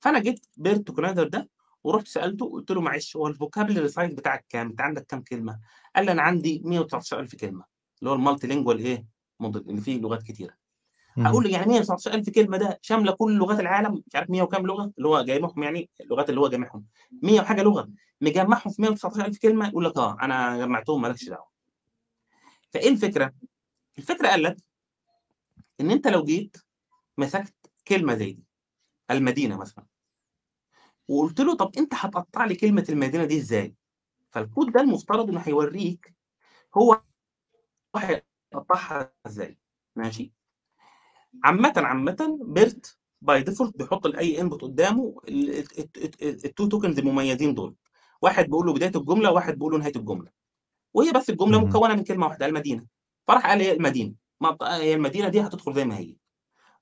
فأنا 0.00 0.18
جيت 0.18 0.46
BERT 0.56 0.80
tokenizer 0.86 1.28
ده 1.28 1.48
ورحت 1.84 2.08
سألته 2.08 2.50
قلت 2.50 2.70
له 2.70 2.80
معلش 2.80 3.16
هو 3.16 3.26
ال 3.26 3.32
vocabulary 3.32 3.88
size 3.88 4.14
بتاعك 4.14 4.46
كام؟ 4.48 4.66
أنت 4.66 4.80
عندك 4.80 5.06
كام 5.06 5.22
كلمة؟ 5.22 5.60
قال 5.96 6.04
لي 6.04 6.12
أنا 6.12 6.22
عندي 6.22 6.58
119000 6.64 7.34
كلمة 7.34 7.64
اللي 8.00 8.10
هو 8.10 8.14
ال 8.14 8.46
multilingual 8.46 8.78
إيه؟ 8.78 9.06
موديل 9.40 9.62
اللي 9.62 9.80
فيه 9.80 10.00
لغات 10.00 10.22
كتيرة 10.22 10.54
اهم. 11.18 11.26
هقول 11.26 11.44
له 11.44 11.50
يعني 11.50 11.78
119000 11.78 12.30
كلمة 12.30 12.56
ده 12.56 12.78
شاملة 12.82 13.12
كل 13.12 13.36
لغات 13.38 13.60
العالم 13.60 14.02
مش 14.06 14.14
عارف 14.16 14.30
100 14.30 14.42
وكام 14.42 14.66
لغة 14.66 14.92
اللي 14.98 15.08
هو 15.08 15.22
جايبهم 15.22 15.62
يعني 15.62 15.90
اللغات 16.00 16.30
اللي 16.30 16.40
هو 16.40 16.48
جامعهم 16.48 16.84
100 17.22 17.40
وحاجة 17.40 17.62
لغة 17.62 17.88
مجمعهم 18.20 18.70
في 18.72 18.82
119000 18.82 19.38
كلمة 19.38 19.68
يقول 19.68 19.84
لك 19.84 19.96
آه 19.96 20.16
أنا 20.22 20.58
جمعتهم 20.58 21.02
مالكش 21.02 21.28
دعوة 21.28 21.48
فإيه 22.70 22.88
الفكرة؟ 22.88 23.32
الفكرة 23.98 24.28
قال 24.28 24.42
لك 24.42 24.56
إن 25.80 25.90
أنت 25.90 26.08
لو 26.08 26.24
جيت 26.24 26.56
مسكت 27.18 27.54
كلمة 27.88 28.14
زي 28.14 28.32
دي 28.32 28.44
المدينة 29.10 29.56
مثلا 29.56 29.84
وقلت 31.08 31.40
له 31.40 31.56
طب 31.56 31.72
أنت 31.78 31.94
هتقطع 31.94 32.44
لي 32.44 32.54
كلمة 32.54 32.86
المدينة 32.88 33.24
دي 33.24 33.36
إزاي؟ 33.38 33.74
فالكود 34.30 34.72
ده 34.72 34.80
المفترض 34.80 35.28
إنه 35.30 35.40
هيوريك 35.40 36.14
هو 36.76 37.02
هيقطعها 37.96 39.12
إزاي. 39.26 39.58
ماشي؟ 39.96 40.32
عامة 41.44 41.72
عامة 41.76 42.38
BERT 42.42 42.98
by 43.20 43.42
default 43.42 43.76
بيحط 43.76 44.06
لأي 44.06 44.40
input 44.40 44.62
قدامه 44.62 45.14
ال 45.28 45.62
two 45.62 46.66
tokens 46.68 46.98
المميزين 46.98 47.54
دول. 47.54 47.74
واحد 48.22 48.44
بيقول 48.44 48.66
له 48.66 48.72
بداية 48.72 48.92
الجملة 48.96 49.30
وواحد 49.30 49.54
بيقول 49.54 49.72
له 49.72 49.78
نهاية 49.78 49.96
الجملة. 49.96 50.30
وهي 50.94 51.12
بس 51.12 51.30
الجملة. 51.30 51.58
مكونة 51.64 51.94
من 51.94 52.04
كلمة 52.04 52.26
واحدة 52.26 52.46
المدينة. 52.46 52.86
فراح 53.26 53.46
قال 53.46 53.60
هي 53.60 53.72
المدينة. 53.72 54.14
ما 54.40 54.56
هي 54.62 54.94
المدينة 54.94 55.28
دي 55.28 55.40
هتدخل 55.40 55.74
زي 55.74 55.84
ما 55.84 55.98
هي. 55.98 56.16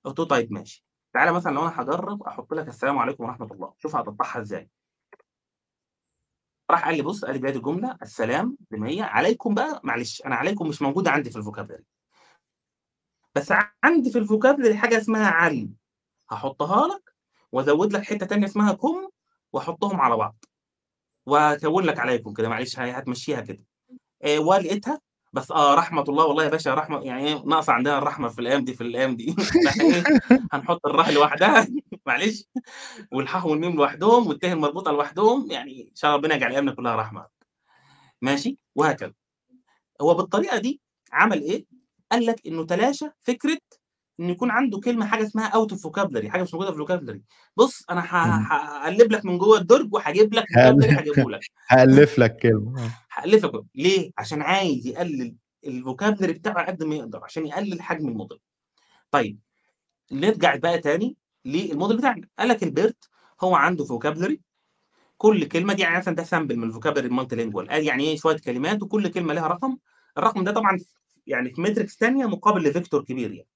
قلت 0.04 0.18
له 0.18 0.24
طيب 0.24 0.52
ماشي. 0.52 0.84
تعالى 1.14 1.32
مثلا 1.32 1.52
لو 1.52 1.62
أنا 1.62 1.82
هجرب 1.82 2.22
أحط 2.22 2.54
لك 2.54 2.68
السلام 2.68 2.98
عليكم 2.98 3.24
ورحمة 3.24 3.46
الله. 3.52 3.74
شوف 3.78 3.96
هتقطعها 3.96 4.40
إزاي. 4.40 4.70
راح 6.70 6.84
قال 6.84 6.96
لي 6.96 7.02
بص 7.02 7.24
قال 7.24 7.34
لي 7.34 7.38
بدايه 7.40 7.56
الجملة 7.56 7.98
السلام 8.02 8.56
هي 8.72 9.00
عليكم 9.02 9.54
بقى 9.54 9.80
معلش 9.84 10.22
أنا 10.26 10.34
عليكم 10.34 10.68
مش 10.68 10.82
موجوده 10.82 11.10
عندي 11.10 11.30
في 11.30 11.36
ال 11.36 11.40
vocabulary. 11.40 11.84
بس 13.34 13.52
عندي 13.84 14.10
في 14.10 14.18
ال 14.18 14.24
vocabulary 14.24 14.76
حاجة 14.76 14.98
اسمها 14.98 15.30
علي 15.30 15.70
هحطها 16.30 16.86
لك 16.88 17.14
وأزود 17.52 17.92
لك 17.92 18.02
حتة 18.02 18.26
تانية 18.26 18.46
اسمها 18.46 18.72
كم 18.72 19.08
وأحطهم 19.52 20.00
على 20.00 20.16
بعض. 20.16 20.44
وأكون 21.26 21.84
لك 21.84 21.98
عليكم 21.98 22.32
كده 22.34 22.48
معلش 22.48 22.78
هتمشيها 22.78 23.40
كده. 23.40 23.64
إيه 24.24 24.38
ولقيتها 24.38 25.00
بس 25.32 25.50
آه 25.50 25.74
رحمة 25.74 26.02
الله 26.02 26.24
والله 26.24 26.44
يا 26.44 26.48
باشا 26.48 26.74
رحمة 26.74 27.00
يعني 27.02 27.28
إيه 27.28 27.42
ناقصة 27.46 27.72
عندنا 27.72 27.98
الرحمة 27.98 28.28
في 28.28 28.38
الأيام 28.40 28.64
دي 28.64 28.74
في 28.74 28.80
الأيام 28.80 29.16
دي. 29.16 29.36
إيه 29.80 30.04
هنحط 30.52 30.86
الراء 30.86 31.12
لوحدها. 31.12 31.66
معلش. 32.06 32.44
والحاء 33.12 33.48
والميم 33.48 33.76
لوحدهم 33.76 34.26
والتاء 34.28 34.52
المربوطة 34.52 34.92
لوحدهم 34.92 35.50
يعني 35.50 35.82
إن 35.90 35.94
شاء 35.96 36.10
الله 36.10 36.18
ربنا 36.22 36.34
يجعل 36.34 36.52
أيامنا 36.52 36.74
كلها 36.74 36.96
رحمة. 36.96 37.26
ماشي؟ 38.22 38.58
وهكذا. 38.74 39.12
هو 40.02 40.14
بالطريقة 40.14 40.58
دي 40.58 40.80
عمل 41.12 41.42
إيه؟ 41.42 41.66
قال 42.12 42.26
لك 42.26 42.46
إنه 42.46 42.66
تلاشى 42.66 43.06
فكرة 43.20 43.58
إن 44.20 44.30
يكون 44.30 44.50
عنده 44.50 44.80
كلمة 44.80 45.06
حاجة 45.06 45.22
اسمها 45.26 45.46
out 45.48 45.72
of 45.72 45.82
vocabulary 45.82 46.30
حاجة 46.30 46.42
مش 46.42 46.54
موجودة 46.54 46.70
في 46.70 46.74
ال 46.76 46.81
vocabulary 46.81 47.22
بص 47.56 47.84
أنا. 47.90 48.02
هقلب 48.06 49.12
لك 49.12 49.24
من 49.24 49.38
جوه 49.38 49.58
الدرج 49.58 49.94
وهجيب 49.94 50.34
لك 50.34 50.44
هجيبه 50.56 51.30
لك. 51.30 51.40
هألف 51.68 52.18
لك 52.18 52.36
كلمة 52.36 52.84
آه. 52.84 52.90
هألفك. 53.12 53.52
ليه؟ 53.74 54.10
عشان 54.18 54.42
عايز 54.42 54.86
يقلل 54.86 55.34
ال 55.66 55.72
vocabulary 55.72 56.32
بتاعه 56.32 56.66
قد 56.66 56.82
ما 56.84 56.94
يقدر 56.94 57.24
عشان 57.24 57.46
يقلل 57.46 57.82
حجم 57.82 58.08
الموديل. 58.08 58.38
طيب 59.10 59.38
نرجع 60.12 60.56
بقى 60.56 60.78
تاني 60.78 61.16
للموديل 61.44 61.96
بتاعنا. 61.96 62.28
قال 62.38 62.48
لك 62.48 62.62
ال 62.62 62.72
BERT 62.72 63.08
هو 63.40 63.54
عنده 63.54 63.84
vocabulary 63.84 64.40
كل 65.16 65.44
كلمة 65.44 65.72
دي 65.74 65.82
يعني 65.82 65.98
مثلا 65.98 66.14
ده 66.14 66.22
sample 66.24 66.56
من 66.56 66.64
ال 66.64 66.68
vocabulary 66.68 67.03
ال 67.03 67.06
multilingual. 67.06 67.68
قال 67.68 67.84
يعني 67.84 68.04
إيه؟ 68.04 68.16
شوية 68.16 68.36
كلمات 68.36 68.82
وكل 68.82 69.08
كلمة 69.08 69.34
لها 69.34 69.46
رقم. 69.48 69.76
الرقم 70.18 70.44
ده 70.44 70.52
طبعا 70.52 70.78
يعني 71.26 71.50
في 71.54 71.60
matrix 71.60 71.96
ثانية 71.98 72.26
مقابل 72.26 72.62
ل 72.62 72.68
vector 72.68 73.04
كبير 73.04 73.32
يعني. 73.32 73.48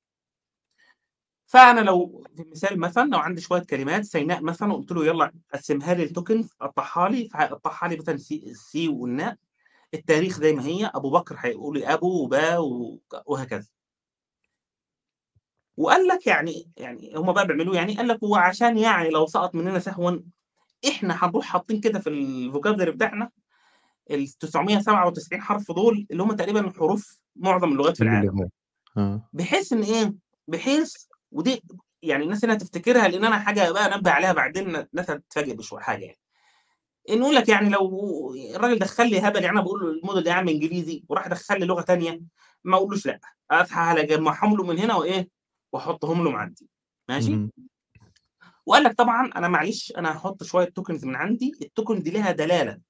فأنا 1.55 1.81
لو 1.81 2.25
في 2.37 2.45
مثال 2.51 2.81
مثلا 2.81 3.11
لو 3.11 3.19
عندي 3.19 3.41
شوية 3.41 3.63
كلمات 3.63 4.05
سيناء 4.05 4.43
مثلا 4.43 4.73
وقلت 4.73 4.93
له 4.93 5.07
يلا 5.07 5.33
قسمها 5.55 5.95
لي 5.95 6.03
ال 6.03 6.10
tokens 6.10 6.51
قطعها 6.61 7.09
لي 7.09 7.29
فهيقطعها 7.29 7.89
لي 7.89 7.97
مثلا 7.97 8.17
سي, 8.17 8.55
سي 8.55 8.89
والناء. 8.89 9.37
التاريخ 9.95 10.39
زي 10.41 10.53
ما 10.53 10.63
هي 10.67 10.91
أبو 10.95 11.11
بكر 11.11 11.37
هيقول 11.39 11.79
لي 11.79 11.87
ابو 11.87 12.25
وبا 12.25 12.59
وهكذا. 13.27 13.67
وقال 15.77 16.07
لك 16.07 16.27
يعني 16.27 16.71
يعني 16.77 17.13
هم 17.17 17.33
بقى 17.33 17.47
بيعملوه 17.47 17.77
يعني 17.77 17.97
قال 17.97 18.09
لك 18.09 18.25
هو 18.25 18.37
عشان 18.37 18.79
يعني 18.79 19.11
لو 19.11 19.27
سقط 19.27 19.55
مننا 19.55 19.79
سهوا 19.79 20.19
إحنا 20.89 21.25
هنروح 21.25 21.45
حاطين 21.45 21.81
كده 21.81 21.99
في 21.99 22.11
ال 22.11 22.18
vocabulary 22.18 22.91
بتاعنا 22.91 23.31
ال 24.11 24.29
997 24.29 25.41
حرف 25.43 25.73
دول 25.73 26.07
اللي 26.11 26.23
هم 26.23 26.33
تقريبا 26.33 26.71
حروف 26.77 27.21
معظم 27.37 27.73
اللغات 27.73 27.97
في 27.97 28.03
العالم. 28.05 28.49
آه. 28.97 29.29
بحيث 29.33 29.73
إن 29.73 29.83
إيه؟ 29.83 30.15
بحيث 30.49 30.95
ودي 31.35 31.63
يعني 32.03 32.25
الناس 32.25 32.45
هنا 32.45 32.55
تفتكرها 32.55 33.09
لأن 33.09 33.25
أنا 33.25 33.39
حاجة 33.39 33.73
بقى 33.73 33.95
أنبه 33.95 34.11
عليها 34.11 34.33
بعدين 34.33 34.77
الناس 34.77 35.11
هتتفاجئ 35.11 35.55
بشويه 35.55 35.81
حاجة 35.81 36.05
يعني. 36.05 36.19
نقول 37.11 37.35
لك 37.35 37.49
يعني 37.49 37.69
لو 37.69 38.35
الراجل 38.57 38.79
دخل 38.79 39.11
لي 39.11 39.21
هبل 39.21 39.43
يعني 39.45 39.51
أنا 39.59 39.61
بقول 39.61 39.81
له 39.81 39.91
الموديل 39.91 40.23
ده 40.23 40.31
يا 40.31 40.37
عم 40.37 40.49
إنجليزي 40.49 41.05
وراح 41.09 41.29
دخل 41.29 41.61
لي 41.61 41.67
لغة 41.67 41.83
ثانية 41.83 42.21
ما 42.65 42.77
أقولوش 42.77 43.07
لأ. 43.07 43.21
افتح 43.51 43.79
اجمعهم 43.79 44.57
له 44.57 44.65
من 44.65 44.79
هنا 44.79 44.95
وإيه 44.97 45.29
وأحطهم 45.73 46.25
له 46.25 46.31
من 46.31 46.37
عندي. 46.37 46.69
ماشي؟ 47.09 47.33
اهم. 47.35 47.51
وقال 48.67 48.83
لك 48.85 48.93
طبعا 48.93 49.31
أنا 49.37 49.49
معلش 49.49 49.93
أنا 49.99 50.11
هاحط 50.11 50.43
شوية 50.43 50.65
tokens 50.69 51.05
من 51.05 51.17
عندي 51.17 51.53
ال 51.63 51.69
token 51.69 52.03
دي 52.03 52.11
ليها 52.11 52.33
دلالة. 52.33 52.81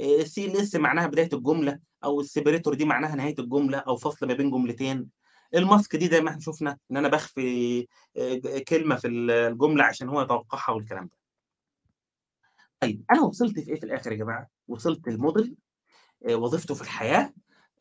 ال 0.00 0.56
CLS 0.56 0.74
معناها 0.74 1.06
بداية 1.06 1.28
الجملة 1.32 1.78
أو 2.04 2.20
ال 2.20 2.25
separator 2.25 2.74
دي 2.74 2.84
معناها 2.84 3.16
نهاية 3.16 3.34
الجملة 3.38 3.78
أو 3.78 3.96
فصل 3.96 4.26
ما 4.26 4.34
بين 4.34 4.50
جملتين. 4.50 5.08
ال 5.54 5.62
mask 5.62 5.96
دي 5.96 6.08
زي 6.08 6.20
ما 6.20 6.30
إحنا 6.30 6.40
شفنا 6.40 6.78
إن 6.90 6.96
أنا 6.96 7.08
بخفي 7.08 7.86
آه، 8.16 8.58
كلمة 8.68 8.96
في 8.96 9.08
الجملة 9.08 9.84
عشان 9.84 10.08
هو 10.08 10.22
يتوقعها 10.22 10.74
والكلام 10.74 11.06
ده. 11.06 11.16
طيب 12.80 13.04
أنا 13.10 13.22
وصلت 13.22 13.60
في 13.60 13.70
إيه 13.70 13.80
في 13.80 13.86
الآخر 13.86 14.12
يا 14.12 14.16
جماعة؟ 14.16 14.48
وصلت 14.68 15.08
الموديل 15.08 15.56
آه، 16.28 16.34
وظيفته 16.34 16.74
في 16.74 16.82
الحياة 16.82 17.32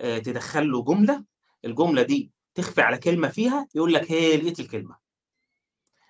آه، 0.02 0.18
تدخل 0.18 0.72
له 0.72 0.84
جملة 0.84 1.24
الجملة 1.66 2.02
دي 2.02 2.32
تخفي 2.56 2.82
على 2.82 2.98
كلمة 2.98 3.28
فيها 3.28 3.68
يقول 3.76 3.94
لك 3.94 4.12
هي 4.12 4.38
لقيت 4.38 4.60
الكلمة. 4.60 4.96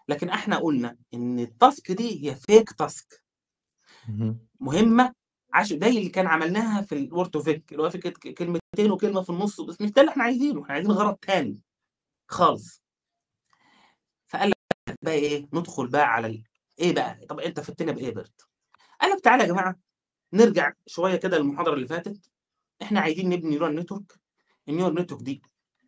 لكن 0.07 0.29
إحنا 0.29 0.57
قلنا 0.57 0.97
إن 1.13 1.39
ال 1.39 1.50
task 1.50 1.91
دي 1.91 2.29
هي 2.29 2.35
fake 2.35 2.71
task. 2.71 3.23
مهمة 4.59 5.13
عشان 5.53 5.79
ده 5.79 5.87
اللي 5.87 6.09
كان 6.09 6.27
عملناها 6.27 6.81
في 6.81 6.95
ال 6.95 7.29
Word2Vec 7.29 7.71
اللي 7.71 7.83
هو 7.83 7.89
فكرة 7.89 8.33
كلمتين 8.33 8.91
وكلمة 8.91 9.21
في 9.21 9.29
النص 9.29 9.61
بس 9.61 9.81
مش 9.81 9.91
ده 9.91 10.01
اللي 10.01 10.11
إحنا 10.11 10.23
عايزينه. 10.23 10.63
إحنا 10.63 10.73
عايزين 10.73 10.91
غرض 10.91 11.15
تاني. 11.15 11.61
خالص. 12.27 12.83
فقال 14.27 14.49
لك 14.49 14.97
بقى 15.01 15.13
إيه؟ 15.13 15.47
ندخل 15.53 15.87
بقى 15.87 16.07
على 16.13 16.27
ال... 16.27 16.43
إيه 16.79 16.93
بقى؟ 16.95 17.25
طب 17.29 17.39
أنت 17.39 17.59
فتنا 17.59 17.91
بإيه 17.91 18.13
BERT؟ 18.13 18.47
قال 19.01 19.11
لك 19.11 19.19
تعالى 19.23 19.43
يا 19.43 19.47
جماعة 19.47 19.75
نرجع 20.33 20.73
شوية 20.87 21.15
كده 21.15 21.37
للمحاضرة 21.37 21.73
اللي 21.73 21.87
فاتت. 21.87 22.29
إحنا 22.81 22.99
عايزين 22.99 23.29
نبني 23.29 23.49
neural 23.49 23.75
network 23.75 24.19
ال 24.69 24.73
neural 24.73 24.95
network 24.95 25.21
دي 25.23 25.41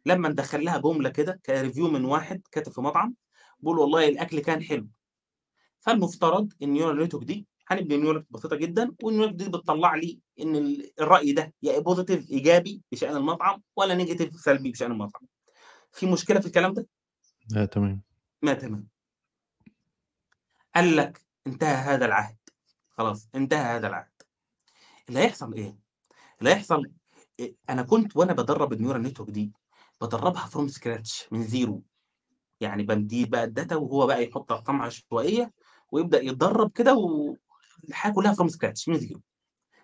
لما 0.06 0.30
ندخل 0.30 0.64
لها 0.66 0.78
جملة 0.78 1.10
كده 1.10 1.40
ك 1.46 1.52
review 1.52 1.88
من 1.92 2.06
واحد 2.06 2.42
كاتب 2.52 2.72
في 2.72 2.82
مطعم 2.82 3.16
بيقول 3.60 3.80
والله 3.80 4.08
الأكل 4.08 4.40
كان 4.40 4.64
حلو. 4.64 4.88
فالمفترض 5.80 6.54
ال 6.62 6.67
neural 6.67 7.00
network 7.04 7.24
دي 7.26 7.48
هنبني 7.68 7.98
neural 7.98 8.26
بسيطة 8.30 8.56
جدا 8.56 8.96
وال 9.04 9.12
neural 9.12 9.38
دي 9.38 9.50
بتطلع 9.50 9.96
لي 9.96 10.20
إن 10.42 10.56
ال- 10.56 10.92
الرأي 11.02 11.32
ده 11.32 11.54
يا 11.64 11.80
positive 11.80 12.30
إيجابي 12.32 12.82
بشأن 12.92 13.16
المطعم 13.18 13.62
ولا 13.76 13.96
negative 13.96 14.36
سلبي 14.36 14.72
بشأن 14.72 14.92
المطعم. 14.92 15.28
في 15.92 16.06
مشكلة 16.06 16.40
في 16.40 16.46
الكلام 16.46 16.74
ده؟ 16.74 16.88
لا 17.50 17.66
تمام. 17.66 18.02
ما 18.42 18.54
تمام. 18.54 18.88
قال 20.76 20.96
لك 20.96 21.22
انتهى 21.48 21.76
هذا 21.76 22.06
العهد. 22.06 22.38
خلاص 22.90 23.30
انتهى 23.36 23.76
هذا 23.76 23.88
العهد. 23.88 24.12
اللي 25.10 25.20
هيحصل 25.20 25.54
إيه؟ 25.54 25.78
اللي 26.40 26.50
هيحصل 26.50 26.92
إيه؟ 27.40 27.56
أنا 27.70 27.82
كنت 27.84 28.18
وأنا 28.18 28.34
بدرب 28.34 28.74
ال 28.74 28.78
neural 28.78 29.02
network 29.02 29.30
دي 29.30 29.52
بدربها 30.02 30.46
from 30.48 30.68
scratch 30.68 31.28
من 31.32 31.44
زيرو 31.44 31.84
يعني 32.62 32.84
بمديه 32.84 33.26
بقى 33.26 33.44
ال 33.44 33.50
data 33.50 33.76
وهو 33.76 34.08
بقى 34.08 34.24
يحط 34.24 34.52
ارقام 34.52 34.82
عشوائيه 34.82 35.54
ويبدأ 35.92 36.22
يتدرب 36.22 36.72
كده 36.72 36.94
والحاجة 37.88 38.14
كلها 38.14 38.34
from 38.34 38.48
scratch 38.48 38.90
من 38.90 38.98
زيرو 38.98 39.22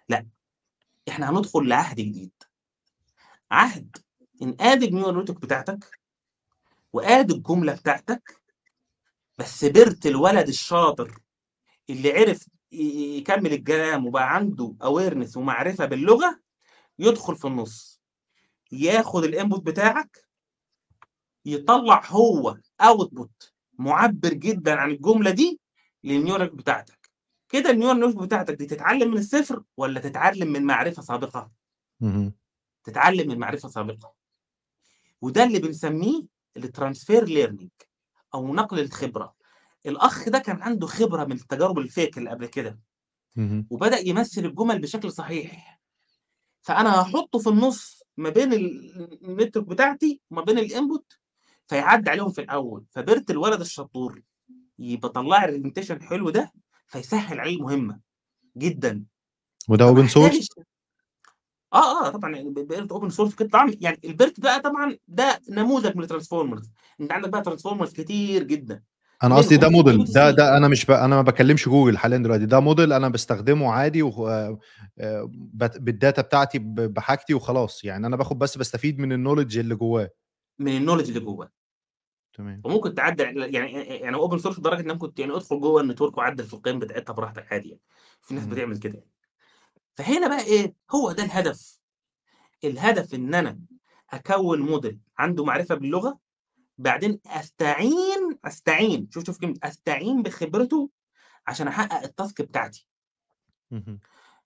لا 0.09 0.27
إحنا 1.09 1.29
هندخل 1.29 1.67
لعهد 1.67 1.95
جديد. 1.95 2.31
عهد 3.51 3.97
إن 4.41 4.55
ادي 4.59 4.85
ال 4.85 4.90
neural 4.90 5.23
network 5.23 5.41
بتاعتك 5.41 5.99
وادي 6.93 7.33
الجمله 7.33 7.73
بتاعتك 7.75 8.41
بس 9.37 9.65
BERT 9.65 10.05
الولد 10.05 10.47
الشاطر 10.47 11.19
اللي 11.89 12.11
عرف 12.11 12.47
يكمل 12.71 13.53
الكلام 13.53 14.07
وبقى 14.07 14.35
عنده 14.35 14.75
awareness 14.83 15.37
ومعرفة 15.37 15.85
باللغة 15.85 16.39
يدخل 16.99 17.35
في 17.35 17.47
النص. 17.47 18.01
ياخد 18.71 19.23
ال 19.23 19.30
input 19.30 19.63
بتاعك 19.65 20.25
يطلع 21.45 22.05
هو 22.05 22.57
output 22.81 23.53
معبر 23.79 24.33
جدا 24.33 24.75
عن 24.75 24.91
الجملة 24.91 25.31
دي 25.31 25.59
لل 26.03 26.15
neural 26.15 26.49
بتاعتك. 26.49 27.00
كده 27.51 27.69
ال 27.69 27.76
neural 27.76 28.15
بتاعتك 28.15 28.53
دي 28.53 28.65
تتعلم 28.65 29.11
من 29.11 29.17
الصفر 29.17 29.63
ولا 29.77 29.99
تتعلم 29.99 30.47
من 30.47 30.63
معرفة 30.63 31.01
سابقة. 31.01 31.51
تتعلم 32.83 33.27
من 33.29 33.39
معرفة 33.39 33.69
سابقة. 33.69 34.13
وده 35.21 35.43
اللي 35.43 35.59
بنسميه 35.59 36.23
ال 36.57 36.64
transfer 36.64 37.23
learning 37.25 37.69
أو 38.33 38.53
نقل 38.53 38.79
الخبرة. 38.79 39.35
الأخ 39.85 40.29
ده 40.29 40.39
كان 40.39 40.61
عنده 40.61 40.87
خبرة 40.87 41.23
من 41.25 41.31
التجارب 41.31 41.79
ال 41.79 41.87
fake 41.87 42.17
اللي 42.17 42.29
قبل 42.29 42.45
كده. 42.45 42.79
وبدأ 43.69 43.99
يمثل 43.99 44.45
الجمل 44.45 44.79
بشكل 44.81 45.11
صحيح. 45.11 45.81
فأنا 46.61 47.01
هحطه 47.01 47.39
في 47.39 47.49
النص 47.49 48.03
ما 48.17 48.29
بين 48.29 48.53
ال- 48.53 49.25
ال 49.25 49.30
network 49.30 49.67
بتاعتي 49.67 50.21
وما 50.31 50.41
بين 50.41 50.59
ال 50.59 50.68
input 50.68 51.13
فيعدي 51.67 52.09
عليهم 52.09 52.31
في 52.31 52.41
الأول. 52.41 52.85
ف 52.91 52.99
BERT 52.99 53.31
الولد 53.31 53.59
الشطور. 53.61 54.21
يبقى 54.79 55.09
طلع 55.09 55.43
ال 55.45 55.49
representation 55.49 56.01
حلو 56.01 56.29
ده. 56.29 56.51
فيسهل 56.91 57.39
عليه 57.39 57.55
المهمه 57.55 57.99
جدا. 58.57 59.03
وده 59.69 60.07
source؟ 60.07 60.17
احتاجش 60.17 60.47
آه 61.73 62.05
آه 62.07 62.09
طبعا 62.09 62.35
يعني 62.35 62.49
BERT 62.49 62.91
open 62.91 63.09
source 63.09 63.35
كده 63.35 63.49
طبعا 63.49 63.71
يعني 63.81 63.99
ال 64.05 64.12
BERT 64.12 64.39
بقى 64.39 64.59
طبعا 64.59 64.97
ده 65.07 65.41
نموذج 65.49 65.95
من 65.95 66.03
ال 66.03 66.08
transformers. 66.08 66.69
انت 67.01 67.11
عندك 67.11 67.29
بقى 67.29 67.41
transformers 67.41 67.93
كتير 67.93 68.43
جدا. 68.43 68.83
أنا 69.23 69.35
قصدي 69.35 69.57
ده 69.57 69.69
موديل 69.69 70.03
ده. 70.03 70.31
ده 70.31 70.57
أنا 70.57 70.67
مش 70.67 70.85
ب 70.85 70.91
أنا 70.91 71.15
ما 71.15 71.21
باكلمش 71.21 71.69
جوجل 71.69 71.97
حاليًا 71.97 72.17
دلوقتي، 72.17 72.45
ده 72.45 72.59
موديل 72.59 72.93
أنا 72.93 73.09
باستخدمه 73.09 73.71
عادي 73.71 74.03
وخ 74.03 74.19
آآ 74.19 74.59
بت 75.33 75.77
بال 75.77 75.92
data 75.92 76.21
بتاعتي 76.21 76.59
بحاجتي 76.59 77.33
وخلاص، 77.33 77.83
يعني 77.83 78.07
أنا 78.07 78.15
باخد 78.15 78.39
بس 78.39 78.57
باستفيد 78.57 78.99
من 78.99 79.09
الknowledge 79.09 79.57
اللي 79.57 79.75
جواه. 79.75 80.09
من 80.59 80.77
ال 80.77 80.80
knowledge 80.80 81.07
اللي 81.07 81.19
جواه. 81.19 81.49
تمام. 82.33 82.61
وممكن 82.65 82.95
تعدل 82.95 83.55
يعني 83.55 83.71
يعني 83.73 84.15
open 84.15 84.37
source 84.37 84.59
لدرجة 84.59 84.81
انك 84.81 84.97
كنت 84.97 85.19
يعني 85.19 85.35
أدخل 85.35 85.59
جوه 85.59 85.81
ال 85.81 85.86
network 85.86 86.17
وعدل 86.17 86.43
في 86.43 86.53
القيم 86.53 86.79
بتاعتها 86.79 87.13
براحتك 87.13 87.53
عادي 87.53 87.69
يعني 87.69 87.81
في 88.21 88.33
ناس. 88.33 88.45
بتعمل 88.45 88.77
كده 88.77 88.93
يعني. 88.93 89.11
فهنا 89.95 90.27
بقى 90.27 90.43
إيه 90.43 90.73
هو 90.91 91.11
ده 91.11 91.23
الهدف 91.23 91.79
الهدف 92.63 93.15
إن 93.15 93.35
أنا 93.35 93.59
أكون 94.09 94.59
موديل 94.59 94.99
عنده 95.17 95.45
معرفة 95.45 95.75
باللغة 95.75 96.19
بعدين 96.77 97.19
أستعين 97.25 98.37
أستعين 98.45 99.09
شوف 99.13 99.25
شوف 99.25 99.37
كلمة 99.37 99.55
أستعين 99.63 100.21
بخبرته 100.21 100.89
عشان 101.47 101.67
أحقق 101.67 102.03
ال 102.03 102.11
task 102.11 102.41
بتاعتي. 102.41 102.87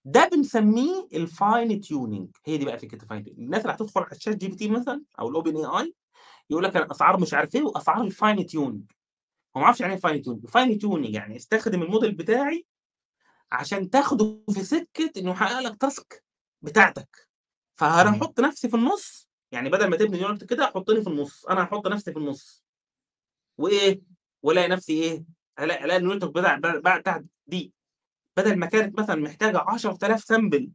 ده 0.06 0.30
بنسميه 0.34 1.08
ال 1.14 1.27
fine 1.27 1.82
tuning 1.82 2.30
هي 2.46 2.58
دي 2.58 2.66
بقى 2.66 2.78
فكرة 2.80 3.04
ال 3.04 3.08
fine 3.08 3.24
tuning 3.24 3.44
الناس 3.44 3.62
اللي 3.62 3.74
هتدخل 3.74 4.02
على 4.02 4.12
ال 4.12 4.36
ChatGPT 4.38 4.70
مثلا 4.70 5.04
أو 5.20 5.30
ال 5.30 5.58
OpenAI 5.58 5.96
يقول 6.50 6.64
لك 6.64 6.76
أنا 6.76 6.92
اسعار 6.92 7.20
مش 7.20 7.34
عارف 7.34 7.56
إيه 7.56 7.64
وأسعار 7.64 8.02
ال 8.02 8.11
fine 8.11 8.46
tuning 8.46 8.92
هو 9.58 9.60
ما 9.60 9.66
أعرفش 9.66 9.82
يعني 9.82 9.94
إيه 9.94 10.00
fine 10.00 10.22
tuning 10.22 10.44
ال 10.44 10.51
fine 10.51 10.80
tuning 10.80 11.14
يعني 11.14 11.36
استخدم 11.36 11.82
الموديل 11.84 12.12
بتاعي 12.12 12.66
عشان 13.52 13.90
تاخده 13.90 14.40
في 14.54 14.64
سكة 14.64 15.12
إنه 15.18 15.32
يحقق 15.32 15.60
لك 15.60 15.76
task 15.76 16.24
بتاعتك. 16.62 17.30
فانا. 17.76 18.10
أحط 18.10 18.40
نفسي 18.40 18.70
في 18.70 18.76
النص 18.76 19.30
يعني 19.52 19.70
بدل 19.70 19.88
ما 19.88 19.98
تبني 19.98 20.18
neural 20.18 20.46
كده 20.46 20.66
حطني 20.66 21.02
في 21.02 21.08
النص. 21.10 21.46
أنا 21.46 21.64
هحط 21.64 21.88
نفسي 21.88 22.12
في 22.12 22.20
النص. 22.20 22.64
وإيه؟ 23.58 24.02
وألاقي 24.44 24.68
نفسي 24.68 24.94
إيه؟ 24.94 25.26
ألاقي 25.60 25.98
ال 25.98 26.01
neural 26.01 26.20
بتاع 26.32 26.58
بتاع 26.98 27.24
دي. 27.48 27.74
بدل 28.38 28.56
ما 28.56 28.66
كانت 28.66 29.00
مثلا 29.00 29.16
محتاجة 29.16 29.60
10000 29.60 30.24
sample 30.24 30.72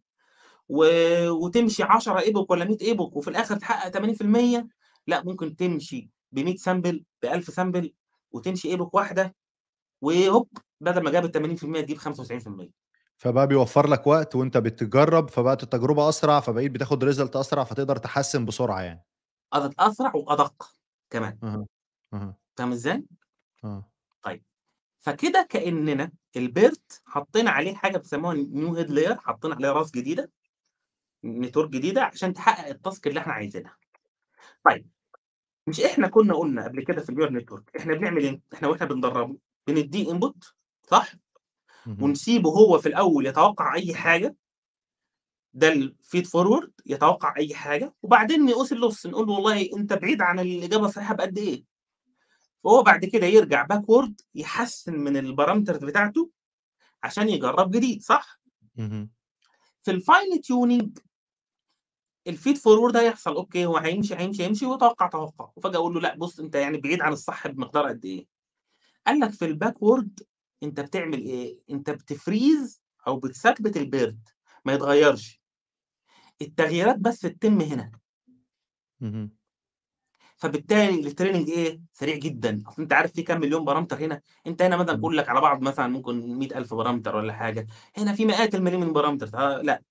و... 0.68 0.84
وتمشي 1.30 1.82
10 1.82 2.20
epoch 2.20 2.50
ولا 2.50 2.64
100 2.64 2.76
epoch 2.82 3.16
وفي 3.16 3.30
الآخر 3.30 3.56
تحقق 3.56 3.98
80% 3.98 4.66
لا 5.10 5.22
ممكن 5.24 5.56
تمشي 5.56 6.10
ب 6.32 6.38
100 6.38 6.56
sample 6.56 7.04
ب 7.22 7.26
1000 7.26 7.50
sample 7.50 7.92
وتمشي 8.32 8.68
epoch 8.68 8.94
واحدة 8.94 9.34
وهوب 10.00 10.48
بدل 10.80 11.02
ما 11.02 11.10
جابت 11.10 11.34
80% 11.34 11.80
تجيب 11.80 11.98
95% 11.98 12.70
فبقى 13.16 13.46
بيوفّر 13.46 13.86
لك 13.86 14.06
وقت 14.06 14.36
وأنت 14.36 14.56
بتجرّب، 14.56 15.30
فبقت 15.30 15.62
التجربة 15.62 16.08
أسرع، 16.08 16.40
فبقيت 16.40 16.70
بتاخد 16.70 17.12
result 17.12 17.36
أسرع، 17.36 17.64
فتقدر 17.64 17.96
تحسّن 17.96 18.44
بسرعة 18.44 18.80
يعني. 18.80 19.04
أسرع 19.78 20.12
وأدق 20.14 20.74
كمان 21.10 21.38
فاهم 22.56 22.72
إزاي؟ 22.72 23.04
آه. 23.64 23.90
طيب 24.22 24.44
فكده 25.00 25.46
كأننا 25.50 26.12
ال 26.36 26.49
BERT 26.49 27.02
حطينا 27.06 27.50
عليه 27.50 27.74
حاجة 27.74 27.98
بيسموها 27.98 28.34
new 28.34 28.74
head 28.74 28.90
layer 28.90 29.18
حطينا 29.18 29.54
عليه 29.54 29.72
راس 29.72 29.90
جديدة 29.90 30.30
network 31.24 31.70
جديدة 31.70 32.02
عشان 32.02 32.32
تحقق 32.32 32.68
ال 32.68 32.76
task 32.76 33.06
اللي 33.06 33.20
إحنا 33.20 33.32
عايزينها 33.32 33.76
طيب 34.64 34.88
مش 35.70 35.80
إحنا 35.80 36.08
كنا 36.08 36.34
قلنا 36.34 36.64
قبل 36.64 36.84
كده 36.84 37.02
في 37.02 37.08
ال 37.10 37.13
neural 37.13 37.32
network 37.32 37.76
إحنا 37.76 37.94
بنعمل 37.94 38.22
إيه 38.24 38.40
إحنا 38.54 38.68
وإحنا 38.68 38.86
بندربه 38.86 39.36
بنديه 39.66 40.10
input 40.12 40.54
صح. 40.88 41.12
ونسيبه 42.00 42.50
هو 42.50 42.78
في 42.78 42.88
الأول 42.88 43.26
يتوقع 43.26 43.74
أي 43.74 43.94
حاجة 43.94 44.36
ده 45.54 45.68
ال 45.72 45.83
feed 45.83 46.26
forward 46.26 46.72
يتوقع 46.86 47.34
أي 47.36 47.54
حاجة 47.54 47.94
وبعدين 48.02 48.46
نقوس 48.46 48.72
ال 48.72 48.79
loss 48.79 49.06
نقول 49.06 49.26
له 49.26 49.32
والله 49.32 49.68
أنت 49.76 49.92
بعيد 49.92 50.22
عن 50.22 50.40
الإجابة 50.40 50.86
الصحيحه 50.86 51.14
بقد 51.14 51.38
إيه 51.38 51.64
فهو 52.64 52.82
بعد 52.82 53.04
كده 53.04 53.26
يرجع 53.26 53.62
backward 53.62 54.20
يحسن 54.34 54.94
من 54.94 55.16
ال 55.16 55.22
parameters 55.22 55.84
بتاعته 55.84 56.30
عشان 57.02 57.28
يجرب 57.28 57.70
جديد 57.70 58.02
صح. 58.02 58.40
في 59.82 59.92
الfine 60.00 60.36
tuning 60.38 60.88
الfeed 62.28 62.56
forward 62.56 62.96
هيحصل 62.96 63.34
okay، 63.36 63.66
هو 63.66 63.76
هيمشي، 63.76 64.14
هيمشي، 64.16 64.42
هيمشي 64.44 64.66
ويتوقّع 64.66 65.06
توقُّع، 65.06 65.50
وفجأة 65.56 65.76
أقول 65.78 65.94
له 65.94 66.00
لأ 66.00 66.16
بُص 66.16 66.40
أنت 66.40 66.54
يعني 66.54 66.78
بعيد 66.78 67.00
عن 67.02 67.12
الصح 67.12 67.46
بمقدار 67.48 67.88
قد 67.88 68.04
إيه. 68.04 68.26
قال 69.06 69.20
لك 69.20 69.30
في 69.32 69.54
الbackward 69.54 70.24
أنت 70.62 70.80
بتعمل 70.80 71.20
إيه، 71.22 71.60
أنت 71.70 71.90
بت 71.90 72.13
freeze 72.13 72.82
أو 73.08 73.16
بتثبّت 73.20 73.76
ال 73.76 73.87
BERT 73.87 74.28
ما 74.64 74.72
يتغيّرش. 74.72 75.40
التغييرات 76.42 76.96
بس 76.98 77.20
تتم 77.20 77.60
هنا. 77.60 77.90
فبالتالي 80.36 81.10
الtraining 81.10 81.48
إيه، 81.50 81.80
سريع 81.92 82.16
جدًا، 82.16 82.62
أصل 82.68 82.82
أنت 82.82 82.92
عارف 82.92 83.12
في 83.12 83.22
كام 83.22 83.40
مليون 83.40 83.64
parameter 83.64 83.96
هنا، 84.04 84.20
أنت 84.46 84.62
هنا 84.62 84.76
مثلًا 84.76 84.92
إمم. 84.92 85.00
باقول 85.00 85.16
لك 85.16 85.28
على 85.28 85.40
بعض 85.40 85.62
مثلًا 85.62 85.86
ممكن 85.88 86.34
100.000 86.38 86.74
parameter 86.74 87.16
والّا 87.16 87.32
حاجة، 87.32 87.66
هنا 87.96 88.12
في 88.14 88.24
مئات 88.26 88.54
الملايين 88.54 88.80
من 88.80 88.86
ال 88.88 88.92
parameter 88.92 89.26
فلأ. 89.26 89.82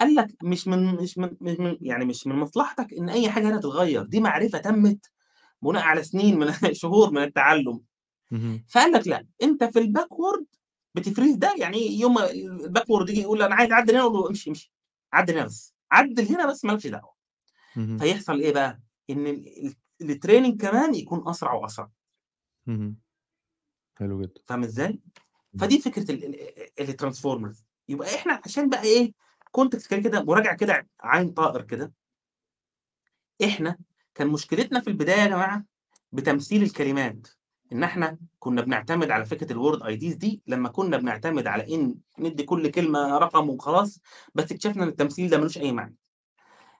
قال 0.00 0.14
لك 0.14 0.28
مش 0.42 0.68
من 0.68 0.94
مش 0.94 1.18
من 1.18 1.36
مش 1.40 1.56
من 1.60 1.76
يعني 1.80 2.04
مش 2.04 2.26
من 2.26 2.36
مصلحتك 2.36 2.92
إن 2.94 3.08
أي 3.08 3.30
حاجة 3.30 3.48
هنا 3.48 3.58
تتغيّر، 3.58 4.02
دي 4.02 4.20
معرفة 4.20 4.58
تمِّت 4.58 5.06
بناء 5.62 5.82
على 5.82 6.02
سنين 6.02 6.38
من 6.38 6.52
شهور 6.72 7.10
من 7.10 7.22
التعلُّم. 7.22 7.80
فقال 8.68 8.92
لك 8.92 9.08
لأ، 9.08 9.26
أنت 9.42 9.64
في 9.64 9.80
الbackward 9.80 10.44
بتفريز 10.94 11.36
ده، 11.36 11.54
يعني 11.58 12.00
يوم 12.00 12.18
الbackward 12.18 13.08
ييجي 13.08 13.20
يقول 13.22 13.42
أنا 13.42 13.54
عايز 13.54 13.72
أعدّل 13.72 13.94
هنا 13.96 14.02
أقول 14.04 14.14
له 14.20 14.28
امشي، 14.28 14.50
امشي، 14.50 14.72
عدّل 15.12 15.34
هنا 15.34 15.44
بس، 15.46 15.74
عدّل 15.92 16.26
هنا 16.28 16.46
بس 16.50 16.64
ما 16.64 16.72
لكش 16.72 16.86
دعوة. 16.86 17.14
اهم. 17.76 17.98
فيحصل 17.98 18.40
إيه 18.40 18.52
بقى، 18.54 18.82
إن 19.10 19.26
ال 19.26 19.74
الtraining 20.04 20.56
كمان 20.60 20.94
يكون 20.94 21.28
أسرع 21.28 21.54
وأسرع. 21.54 21.90
اهم. 22.68 22.96
حلو 23.98 24.22
جدًا. 24.22 24.40
فاهم؟ 24.44 25.00
إمم. 25.54 25.60
فدي 25.60 25.78
فكرة 25.80 26.10
ال 26.12 26.24
ال 26.80 26.88
الtransformers. 26.88 27.56
يبقى 27.88 28.14
إحنا 28.14 28.40
عشان 28.44 28.68
بقى 28.68 28.82
إيه 28.82 29.12
context 29.58 29.88
كده 29.88 30.00
كده 30.00 30.22
مراجعة 30.24 30.56
كده 30.56 30.88
عين 31.00 31.30
طائر 31.32 31.62
كده. 31.62 31.92
إحنا 33.44 33.78
كان 34.14 34.28
مشكلتنا 34.28 34.80
في 34.80 34.88
البداية 34.88 35.20
يا 35.20 35.26
جماعة 35.26 35.64
بتمثيل 36.12 36.62
الكلمات، 36.62 37.28
إن 37.72 37.82
إحنا 37.84 38.18
كنا 38.38 38.62
بنعتمد 38.62 39.10
على 39.10 39.24
فكرة 39.26 39.52
الword 39.54 39.82
IDs 39.82 40.16
دي 40.16 40.42
لمّا 40.46 40.68
كنا 40.68 40.96
بنعتمد 40.96 41.46
على 41.46 41.74
إن 41.74 41.94
ندّي 42.18 42.42
كل 42.42 42.70
كلمة 42.70 43.18
رقم 43.18 43.50
وخلاص، 43.50 44.00
بس 44.34 44.52
اكتشفنا 44.52 44.82
إن 44.84 44.88
التمثيل 44.88 45.30
ده 45.30 45.36
ما 45.38 45.42
لوش 45.42 45.58
أي 45.58 45.72
معنى. 45.72 45.96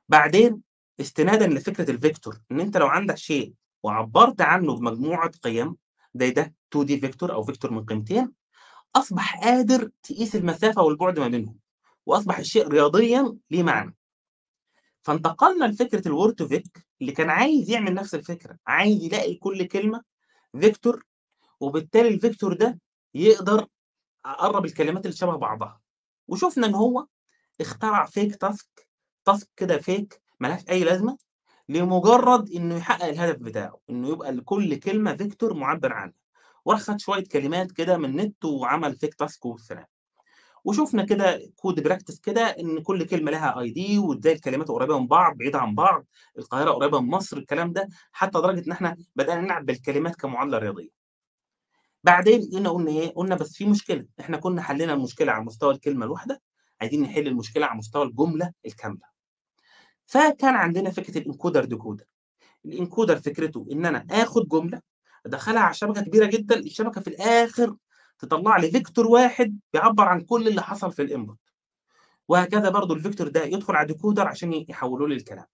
بعدين 0.09 0.63
استنادًا 1.01 1.47
لفكرة 1.47 1.97
الvector 1.97 2.37
إن 2.53 2.61
أنت 2.61 2.77
لو 2.77 2.87
عندك 2.87 3.17
شيء 3.17 3.55
وعبّرت 3.83 4.41
عنه 4.41 4.77
بمجموعة 4.77 5.31
قِيَم 5.43 5.77
زي 6.15 6.31
ده 6.31 6.55
2D 6.77 7.01
vector 7.07 7.31
أو 7.31 7.47
vector 7.47 7.73
من 7.73 7.85
قيمتين، 7.85 8.33
أصبح 8.97 9.41
قادر 9.45 9.91
تقيس 10.03 10.37
المسافة 10.37 10.83
والبُعد 10.83 11.19
ما 11.19 11.29
بينهم، 11.29 11.59
وأصبح 12.07 12.39
الشيء 12.39 12.69
رياضيًا 12.69 13.37
ليه 13.51 13.63
معنى. 13.63 13.97
فانتقلنا 15.03 15.73
to 16.43 16.49
vec 16.49 16.83
اللي 17.01 17.13
كان 17.13 17.31
عايز 17.31 17.71
يعمل 17.71 17.95
نفس 17.95 18.15
الفكرة، 18.15 18.59
عايز 18.67 19.03
يلاقي 19.05 19.35
لكل 19.35 19.65
كلمة 19.65 20.03
vector 20.57 21.01
وبالتالي 21.61 22.19
الvector 22.21 22.55
ده 22.59 22.81
يقدر 23.15 23.67
أقرّب 24.25 24.65
الكلمات 24.65 25.07
اللي 25.07 25.17
شبه 25.17 25.37
بعضها. 25.37 25.81
وشُفنا 26.29 26.67
إن 26.67 26.75
هو 26.75 27.07
اخترع 27.61 28.07
fake 28.07 28.33
task 28.47 28.85
task 29.31 29.45
كده 29.57 29.79
fake 29.79 30.19
ما 30.41 30.49
لهاش 30.49 30.63
أي 30.71 30.85
لازمة، 30.85 31.19
لمجرد 31.69 32.51
إنه 32.51 32.77
يحقق 32.77 33.05
الهدف 33.05 33.37
بتاعه، 33.39 33.81
إنه 33.91 34.09
يبقى 34.09 34.33
لكل 34.33 34.77
كلمة 34.77 35.17
vector 35.17 35.53
مُعبّر 35.53 35.93
عنها. 35.93 36.15
وراح 36.65 36.81
خَد 36.81 37.01
شوية 37.01 37.25
كلمات 37.33 37.73
كده 37.73 37.97
من 37.99 38.05
النت 38.05 38.45
وعمل 38.45 38.97
fake 39.05 39.27
task 39.27 39.39
والسلام. 39.45 39.87
وشُفنا 40.65 41.05
كده 41.05 41.39
code 41.39 41.81
practice 41.81 42.21
كده 42.23 42.43
إن 42.43 42.81
كل 42.83 43.07
كلمة 43.07 43.31
لها 43.31 43.55
ID 43.67 43.99
وإزاي 43.99 44.33
الكلمات 44.33 44.69
قريبة 44.69 44.99
من 44.99 45.07
بعض، 45.07 45.37
بعيدة 45.37 45.59
عن 45.59 45.75
بعض، 45.75 46.07
القاهرة 46.39 46.71
قريبة 46.71 47.01
من 47.01 47.09
مصر، 47.11 47.37
الكلام 47.37 47.73
ده، 47.73 47.89
حتى 48.13 48.39
لدرجة 48.39 48.67
إن 48.67 48.73
إحنا 48.73 48.97
بدأنا 49.17 49.41
نلعب 49.41 49.67
بالكلمات 49.67 50.17
كمعادلة 50.17 50.59
رياضية. 50.59 51.03
بعدين 52.05 52.41
جينا 52.41 52.71
قُلنا 52.71 52.91
إيه، 52.91 53.13
قُلنا 53.15 53.35
بس 53.37 53.53
في 53.57 53.65
مشكلة، 53.67 54.07
إحنا 54.21 54.37
كنا 54.37 54.63
حلينا 54.63 54.93
المشكلة 54.95 55.33
على 55.33 55.45
مستوى 55.45 55.75
الكلمة 55.75 56.07
الواحدة، 56.07 56.43
عايزين 56.81 57.03
نحل 57.03 57.27
المشكلة 57.29 57.67
على 57.67 57.79
مستوى 57.79 58.03
الجملة 58.07 58.53
الكاملة. 58.67 59.13
فكان 60.07 60.55
عندنا 60.55 60.91
فكرة 60.91 61.21
الencoder 61.23 61.67
decoder. 61.67 62.05
الencoder 62.69 63.15
فكرته 63.15 63.67
إن 63.73 63.87
أنا 63.87 64.07
آخد 64.11 64.49
جملة 64.49 64.81
أدخّلها 65.27 65.63
على 65.63 65.75
شبكة 65.75 66.03
كبيرة 66.03 66.27
جدًا، 66.27 66.59
الشبكة 66.61 67.01
في 67.01 67.09
الآخر 67.09 67.77
تطلّع 68.23 68.57
لي 68.57 68.71
vector 68.71 69.07
واحد 69.07 69.61
بيعبّر 69.73 70.05
عن 70.09 70.21
كل 70.21 70.49
اللي 70.49 70.63
حصل 70.63 70.93
في 70.93 71.07
الinput. 71.09 71.37
وهكذا 72.29 72.71
برضه 72.71 72.97
الvector 72.97 73.29
ده 73.29 73.45
يدخل 73.45 73.77
على 73.77 73.95
الdecoder 73.95 74.21
عشان 74.21 74.53
ي 74.53 74.67
يحوّله 74.69 75.09
لي 75.09 75.17
لكلام. 75.17 75.47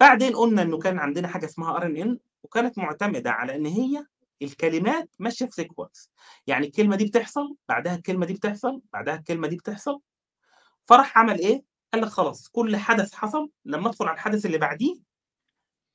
بعدين 0.00 0.36
قُلنا 0.36 0.62
إنه 0.62 0.78
كان 0.78 0.98
عندنا 0.98 1.28
حاجة 1.28 1.44
اسمها 1.46 1.80
RNN 1.80 2.16
وكانت 2.42 2.78
مُعتمدة 2.78 3.30
على 3.30 3.56
إن 3.56 3.66
هي 3.66 4.06
الكلمات 4.42 5.08
ماشية 5.18 5.46
في 5.46 5.62
sequence. 5.64 6.08
يعني 6.46 6.66
الكلمة 6.66 6.96
دي 6.96 7.04
بتحصل، 7.04 7.56
بعدها 7.68 7.94
الكلمة 7.96 8.26
دي 8.26 8.32
بتحصل، 8.34 8.80
بعدها 8.92 9.14
الكلمة 9.14 9.48
دي 9.48 9.56
بتحصل. 9.56 10.00
فراح 10.88 11.18
عمل 11.18 11.38
إيه، 11.40 11.64
قال 11.94 12.02
لك 12.02 12.08
خلاص 12.08 12.48
كل 12.48 12.76
حدث 12.76 13.14
حصل 13.14 13.50
لمّا 13.64 13.88
أدخل 13.90 14.06
على 14.06 14.14
الحدث 14.14 14.46
اللي 14.46 14.58
بعديه 14.58 14.94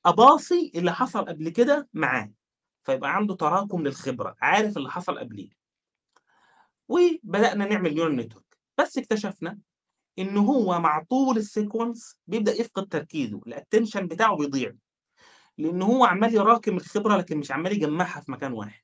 أباصي 0.06 0.72
اللي 0.74 0.92
حصل 0.94 1.24
قبل 1.24 1.48
كده 1.48 1.88
معاه. 1.94 2.32
فيبقى 2.88 3.16
عنده 3.16 3.34
تراكم 3.34 3.82
للخبرة، 3.82 4.36
عارف 4.42 4.76
اللي 4.76 4.90
حصل 4.90 5.18
قبليه. 5.18 5.50
وبدأنا 6.88 7.66
نعمل 7.66 7.90
neural 7.96 8.24
network. 8.24 8.56
بس 8.78 8.98
اكتشفنا 8.98 9.58
إن 10.18 10.36
هو 10.36 10.78
مع 10.80 11.02
طول 11.10 11.42
الsequence 11.42 12.16
بيبدأ 12.26 12.52
يفقد 12.52 12.88
تركيزه، 12.88 13.40
الattention 13.48 13.98
بتاعه 13.98 14.36
بيضيع. 14.36 14.72
لإن 15.58 15.82
هو 15.82 16.04
عمّال 16.04 16.34
يراكم 16.34 16.76
الخبرة 16.76 17.16
لكن 17.16 17.38
مش 17.38 17.52
عمّال 17.52 17.72
يجمّعها 17.72 18.20
في 18.20 18.32
مكان 18.32 18.52
واحد. 18.52 18.82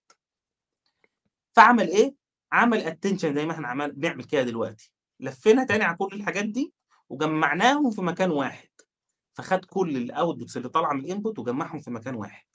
فعمل 1.52 1.88
إيه، 1.88 2.14
عمل 2.52 2.84
attention 2.92 3.34
زي 3.34 3.46
ما 3.46 3.52
إحنا 3.52 3.68
عمل 3.68 3.92
بنعمل 3.92 4.24
كده 4.24 4.42
دلوقتي. 4.42 4.92
لفّينا 5.20 5.64
تاني 5.64 5.84
على 5.84 5.96
كل 5.96 6.14
الحاجات 6.16 6.44
دي 6.44 6.72
وجمّعناهم 7.08 7.90
في 7.90 8.02
مكان 8.02 8.30
واحد. 8.30 8.68
فخَد 9.32 9.64
كل 9.64 10.08
الoutputs 10.08 10.56
اللي 10.56 10.68
طالعة 10.68 10.92
من 10.92 11.02
الinput 11.04 11.38
وجمّعهم 11.38 11.80
في 11.80 11.90
مكان 11.90 12.14
واحد. 12.14 12.46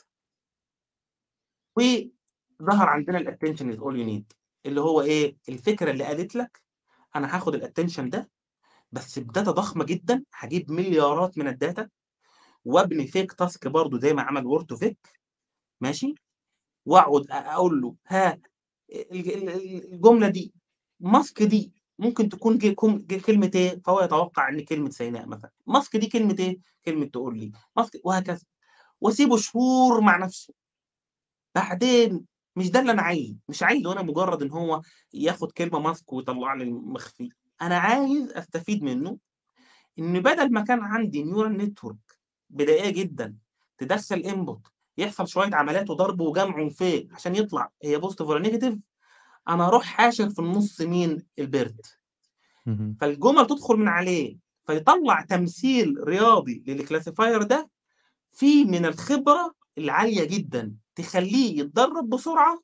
وظهر 1.78 2.88
عندنا 2.90 3.20
الattention 3.20 3.74
is 3.76 3.80
all 3.80 3.94
you 3.96 4.06
need 4.10 4.36
اللي 4.66 4.82
هو 4.82 5.02
إيه، 5.02 5.38
الفكرة 5.50 5.92
اللي 5.92 6.04
قالت 6.04 6.36
لك 6.36 6.62
أنا 7.16 7.36
هاخد 7.36 7.58
الattention 7.64 8.02
ده 8.10 8.30
بس 8.94 9.20
بداتا 9.20 9.52
ضخمة 9.52 9.86
جدًا، 9.86 10.24
هاجيب 10.40 10.72
مليارات 10.72 11.38
من 11.38 11.54
الdata 11.58 11.88
وابني 12.66 13.08
fake 13.08 13.46
task 13.46 13.70
برضه 13.70 14.00
زي 14.00 14.14
ما 14.14 14.22
عمل 14.22 14.66
to 14.74 14.78
vec 14.78 14.96
ماشي، 15.82 16.16
وأقعد 16.88 17.32
أ 17.32 17.54
أقول 17.54 17.82
له 17.82 17.96
ها 18.08 18.40
الج 18.94 19.30
ال 19.30 19.50
ال 19.50 19.94
الجملة 19.94 20.30
دي 20.30 20.54
mask 21.06 21.44
دي 21.46 21.74
ممكن 22.00 22.30
تكون 22.30 22.60
ج 22.60 22.68
كم 22.74 22.98
ج 23.00 23.22
كلمة 23.22 23.52
إيه، 23.56 23.82
فهو 23.86 24.02
يتوقع 24.02 24.50
إن 24.50 24.66
كلمة 24.66 24.90
سيناء 24.90 25.28
مثلًا. 25.28 25.52
mask 25.72 25.98
دي 26.00 26.08
كلمة 26.08 26.36
إيه، 26.40 26.60
كلمة 26.86 27.06
تقول 27.06 27.40
لي، 27.40 27.52
mask 27.82 27.90
وهكذا. 28.06 28.42
وأسيبه 29.02 29.38
شهور 29.38 30.02
مع 30.02 30.18
نفسه. 30.18 30.54
بعدين 31.56 32.26
مش 32.56 32.72
ده 32.72 32.80
اللي 32.80 32.92
أنا 32.92 33.02
عايزه، 33.02 33.36
مش 33.50 33.64
عايزه 33.64 33.92
أنا 33.94 34.02
مجرد 34.02 34.42
إن 34.44 34.52
هو 34.52 34.82
ياخد 35.14 35.52
كلمة 35.52 35.94
mask 35.94 36.04
ويطلّع 36.14 36.54
لي 36.54 36.64
المخفي. 36.64 37.30
أنا 37.62 37.78
عايز 37.78 38.32
أستفيد 38.32 38.84
منه 38.84 39.18
إن 40.00 40.20
بدل 40.22 40.54
ما 40.54 40.62
كان 40.62 40.80
عندي 40.82 41.26
neural 41.26 41.62
network 41.62 42.16
بدائية 42.50 42.90
جدًا 42.90 43.36
تدخّل 43.78 44.24
input 44.24 44.70
يحصل 44.98 45.28
شوية 45.28 45.56
عمليات 45.56 45.90
وضرب 45.90 46.22
وجمع 46.22 46.62
وفيك 46.62 47.14
عشان 47.14 47.36
يطلع 47.36 47.72
هي 47.84 48.02
positive 48.02 48.22
والّا 48.22 48.50
negative، 48.50 48.78
أنا 49.50 49.68
أروح 49.68 49.84
حاشر 49.86 50.30
في 50.30 50.40
النُص 50.40 50.82
مين، 50.82 51.26
البيرد. 51.40 51.82
اهم. 52.68 52.98
فالجمل 53.02 53.48
تدخل 53.48 53.76
من 53.78 53.88
عليه، 53.88 54.38
فيطلّع 54.68 55.22
تمثيل 55.22 55.96
رياضي 56.08 56.64
للclassifier 56.70 57.44
ده 57.44 57.70
فيه 58.32 58.66
من 58.66 58.86
الخبرة 58.86 59.56
العالية 59.80 60.26
جدًا، 60.26 60.76
تخلّيه 60.96 61.60
يتدرب 61.60 62.10
بسرعة 62.10 62.60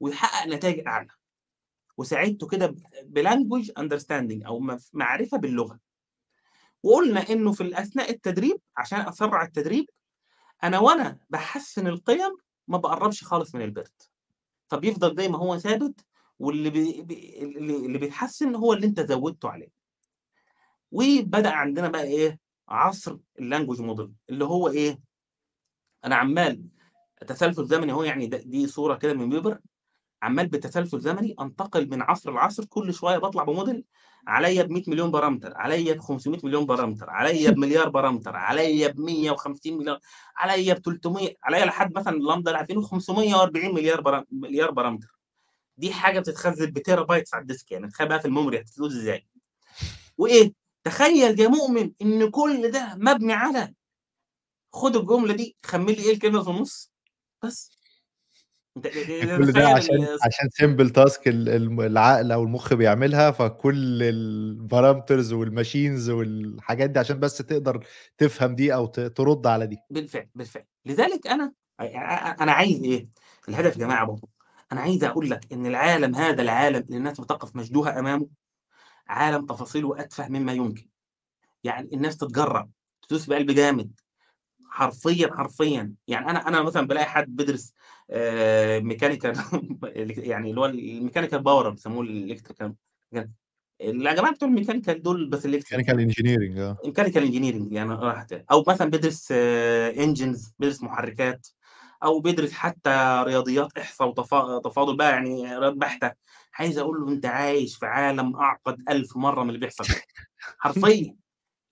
ويحقق 0.00 0.48
نتايج 0.48 0.88
أعلى. 0.88 1.08
وساعدته 1.98 2.46
كده 2.48 2.66
ب 2.66 2.78
بlanguage 3.18 3.68
understanding 3.80 4.46
أو 4.46 4.60
مف 4.60 4.90
معرفة 4.92 5.38
باللغة. 5.38 5.80
وقُلنا 6.82 7.30
إنه 7.30 7.52
في 7.52 7.60
ال 7.62 7.74
أثناء 7.74 8.10
التدريب 8.10 8.60
عشان 8.76 9.00
أسرّع 9.00 9.42
التدريب، 9.44 9.86
أنا 10.64 10.78
وأنا 10.78 11.18
باحسّن 11.30 11.86
القِيَم 11.86 12.36
ما 12.68 12.78
باقرّبش 12.78 13.24
خالص 13.24 13.54
من 13.54 13.62
ال 13.62 13.69
BERT. 13.69 14.02
فبيفضل 14.70 15.16
زي 15.16 15.28
ما 15.28 15.38
هو 15.38 15.58
ثابت 15.58 16.00
واللي 16.38 16.70
بي 16.70 17.02
اللي 17.86 17.98
بيتحسّن 17.98 18.54
هو 18.54 18.72
اللي 18.72 18.86
أنت 18.86 19.00
زوّدته 19.00 19.48
عليه. 19.50 19.70
وبدأ 20.92 21.50
عندنا 21.50 21.88
بقى 21.88 22.02
إيه، 22.02 22.38
عصر 22.68 23.16
الlanguage 23.40 23.80
model 23.80 24.08
اللي 24.30 24.44
هو 24.44 24.68
إيه، 24.68 25.00
أنا 26.04 26.16
عمّال 26.16 26.62
تسلسل 27.26 27.66
زمني 27.66 27.92
أهو 27.92 28.02
يعني 28.02 28.26
دي 28.26 28.66
صورة 28.66 28.94
كده 28.96 29.14
من 29.14 29.28
paper، 29.30 29.58
عمال 30.22 30.48
بتسلسل 30.48 31.00
زمني 31.00 31.34
أنتقل 31.40 31.90
من 31.90 32.02
عصر 32.02 32.32
لعصر 32.32 32.64
كل 32.64 32.94
شوية 32.94 33.18
بطلع 33.18 33.44
بموديل. 33.44 33.84
عليا 34.26 34.62
ب 34.62 34.70
100 34.70 34.82
مليون 34.86 35.10
parameter 35.10 35.52
عليا 35.56 35.94
ب 35.94 35.98
500 35.98 36.40
مليون 36.44 36.66
parameter 36.66 37.10
عليا 37.10 37.50
بمليار 37.54 37.88
parameter 37.88 38.36
عليا 38.36 38.88
ب 38.88 39.00
150 39.00 39.78
مليون 39.78 39.98
عليا 40.36 40.74
ب 40.74 40.78
300 40.78 41.34
عليا 41.42 41.64
لحد 41.64 41.98
مثلا 41.98 42.16
ال 42.16 42.22
LaMDA 42.22 42.50
اللي 42.50 42.58
عارفينه 42.58 42.82
540 42.82 43.74
مليار 43.74 44.00
param... 44.00 44.24
مليار 44.32 44.70
parameter. 44.70 45.18
دي 45.76 45.92
حاجة 45.92 46.20
بتتخزن 46.20 46.66
ب 46.70 47.02
terabytes 47.02 47.34
على 47.34 47.42
ال 47.42 47.48
disk 47.48 47.72
يعني 47.72 47.88
تخيل 47.88 48.08
بقى 48.08 48.20
في 48.20 48.26
ال 48.28 48.33
memory 48.33 48.60
هتفلوس 48.60 48.92
إزاي. 48.92 49.26
وإيه؟ 50.18 50.52
تخيل 50.84 51.40
يا 51.40 51.48
مؤمن 51.48 51.92
إن 52.02 52.30
كل 52.30 52.70
ده 52.70 52.94
مبني 52.96 53.32
على 53.32 53.74
خد 54.72 54.96
الجملة 54.96 55.34
دي 55.34 55.56
خمن 55.66 55.86
لي 55.86 56.02
إيه 56.02 56.12
الكلمة 56.14 56.42
في 56.42 56.50
النص. 56.50 56.92
بس. 57.44 57.80
كل 58.74 59.52
ده 59.52 59.68
عشان 59.68 60.06
عشان 60.26 60.48
simple 60.50 60.90
task 60.90 61.28
العقل 61.28 62.32
أو 62.32 62.42
المخ 62.42 62.74
بيعملها 62.74 63.30
فكل 63.30 64.02
ال 64.02 64.14
parameters 64.14 65.32
وال 65.32 65.48
machines 65.48 66.10
والحاجات 66.10 66.90
دي 66.90 66.98
عشان 66.98 67.20
بس 67.20 67.36
تقدر 67.36 67.86
تفهم 68.18 68.54
دي 68.54 68.74
أو 68.74 68.86
ترد 68.86 69.46
على 69.46 69.66
دي. 69.66 69.78
بالفعل 69.90 70.28
بالفعل. 70.34 70.64
لذلك 70.86 71.26
أنا 71.26 71.52
أنا 72.40 72.52
عايز 72.52 72.82
إيه؟ 72.82 73.08
الهدف 73.48 73.76
يا 73.76 73.80
جماعة 73.80 74.06
برضه 74.06 74.28
أنا 74.72 74.80
عايز 74.80 75.04
أقول 75.04 75.30
لك 75.30 75.52
إن 75.52 75.66
العالم 75.66 76.14
هذا 76.14 76.42
العالم 76.42 76.82
اللي 76.86 76.96
الناس 76.96 77.20
بتقف 77.20 77.56
مشدوهه 77.56 77.98
أمامه 77.98 78.28
عالم 79.08 79.46
تفاصيله 79.46 80.00
أتفه 80.00 80.28
مما 80.28 80.52
يمكن. 80.52 80.88
يعني 81.64 81.90
الناس 81.92 82.16
تتجرأ 82.16 82.68
تدوس 83.08 83.26
بقلب 83.26 83.50
جامد. 83.50 84.00
حرفيا 84.70 85.34
حرفيا. 85.34 85.94
يعني 86.08 86.30
أنا 86.30 86.48
أنا 86.48 86.62
مثلا 86.62 86.86
بلاقي 86.86 87.06
حد 87.06 87.36
بيدرس 87.36 87.74
mechanical 88.82 89.36
يعني 90.30 90.50
اللي 90.50 90.60
هو 90.60 90.66
ال 90.66 90.73
mechanical 90.73 91.42
power 91.42 91.70
بيسموه 91.70 92.02
ال 92.02 92.08
electrical 92.08 92.74
يا 93.80 94.14
جماعة 94.14 94.34
بتوع 94.34 94.48
ال 94.48 94.53
mechanical 94.53 95.02
دول 95.02 95.30
بس 95.30 95.46
ميكانيكال 95.46 96.00
engineering 96.00 96.58
آه. 96.58 96.78
mechanical 96.84 97.22
engineering 97.22 97.72
يعني 97.72 97.94
راحت. 97.94 98.32
أو 98.50 98.64
مثلا 98.68 98.90
بيدرس 98.90 99.32
engines 99.32 100.54
بيدرس 100.58 100.82
محركات. 100.82 101.46
أو 102.04 102.20
بيدرس 102.20 102.52
حتى 102.52 103.22
رياضيات 103.26 103.78
إحصاء 103.78 104.08
وتفاضل 104.08 104.96
بقى 104.96 105.10
يعني 105.10 105.58
رياض 105.58 105.74
بحتة. 105.74 106.12
عايز 106.54 106.78
أقول 106.78 107.00
له 107.00 107.08
أنت 107.08 107.26
عايش 107.26 107.76
في 107.76 107.86
عالم 107.86 108.36
أعقد 108.36 108.76
ألف 108.90 109.16
مرة 109.16 109.42
من 109.42 109.48
اللي 109.48 109.60
بيحصل 109.60 109.84
حرفيا. 110.58 111.19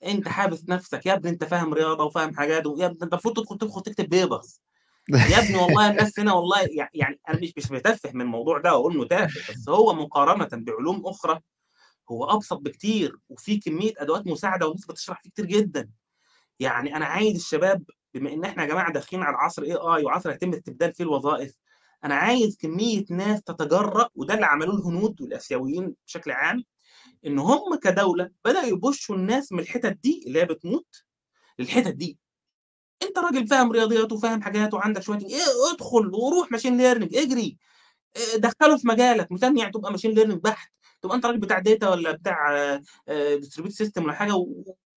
أنت 0.04 0.28
حابس 0.28 0.64
نفسك 0.68 1.06
يا 1.06 1.14
ابني 1.14 1.30
أنت 1.30 1.44
فاهم 1.44 1.74
رياضة 1.74 2.04
وفاهم 2.04 2.36
حاجات 2.36 2.66
يا 2.66 2.70
ابني 2.86 2.86
أنت 2.86 3.02
المفروض 3.02 3.36
تدخل 3.36 3.58
تدخل 3.58 3.80
تكتب 3.82 4.08
papers 4.08 4.62
يا 5.08 5.38
ابني 5.38 5.56
والله 5.56 5.90
الناس 5.90 6.18
هنا 6.20 6.32
والله 6.32 6.68
يعني 6.94 7.20
أنا 7.28 7.40
مش 7.42 7.52
مش 7.56 7.68
بتفه 7.68 8.12
من 8.12 8.20
الموضوع 8.20 8.58
ده 8.58 8.72
وأقول 8.76 8.94
إنه 8.94 9.06
تافه 9.06 9.52
بس 9.52 9.68
هو 9.68 9.92
مقارنة 9.94 10.48
بعلوم 10.52 11.06
أخرى 11.06 11.40
هو 12.10 12.24
أبسط 12.30 12.58
بكتير 12.58 13.16
وفي 13.28 13.56
كمية 13.58 13.92
أدوات 13.98 14.26
مساعدة 14.26 14.66
وناس 14.68 14.86
بتشرح 14.86 15.22
فيه 15.22 15.30
كتير 15.30 15.46
جدا. 15.46 15.90
يعني 16.60 16.96
أنا 16.96 17.04
عايز 17.04 17.36
الشباب 17.36 17.82
بما 18.14 18.32
إن 18.32 18.44
إحنا 18.44 18.62
يا 18.62 18.68
جماعة 18.68 18.92
داخلين 18.92 19.22
على 19.22 19.36
عصر 19.36 19.62
AI 19.62 20.04
وعصر 20.04 20.30
يتم 20.30 20.52
استبدال 20.52 20.92
فيه 20.92 21.04
الوظائف 21.04 21.54
أنا 22.04 22.14
عايز 22.14 22.56
كمية 22.56 23.04
ناس 23.10 23.42
تتجرأ 23.42 24.08
وده 24.14 24.34
اللي 24.34 24.46
عملوه 24.46 24.74
الهنود 24.78 25.20
والآسيويين 25.20 25.94
بشكل 26.06 26.30
عام 26.30 26.64
إن 27.26 27.38
هم 27.38 27.74
كدولة 27.82 28.30
بدأوا 28.44 28.64
ي 28.66 28.74
push 28.74 29.08
وا 29.08 29.16
الناس 29.16 29.52
من 29.52 29.60
الحتت 29.60 29.98
دي 30.02 30.24
اللي 30.26 30.40
هي 30.40 30.44
بتموت؟ 30.44 31.04
للحتت 31.58 31.94
دي. 31.94 32.18
أنت 33.02 33.18
راجل 33.18 33.46
فاهم 33.46 33.72
رياضيات 33.72 34.12
وفاهم 34.12 34.42
حاجات 34.42 34.74
وعندك 34.74 35.02
شوية 35.02 35.18
إيه 35.18 35.72
ادخل 35.72 36.14
وروح 36.14 36.52
machine 36.52 36.76
learning 36.76 37.16
اجري. 37.16 37.58
دخله 38.36 38.76
في 38.78 38.88
مجالك 38.88 39.32
مش 39.32 39.42
يعني 39.42 39.70
تبقى 39.72 39.90
machine 39.92 40.10
learning 40.10 40.40
بحت. 40.42 40.72
تبقى 41.02 41.16
أنت 41.16 41.26
راجل 41.26 41.38
بتاع 41.38 41.58
data 41.58 41.88
ولا 41.90 42.12
بتاع 42.12 42.76
distributed 43.08 43.74
system 43.74 44.04
ولا 44.04 44.12
حاجة 44.12 44.34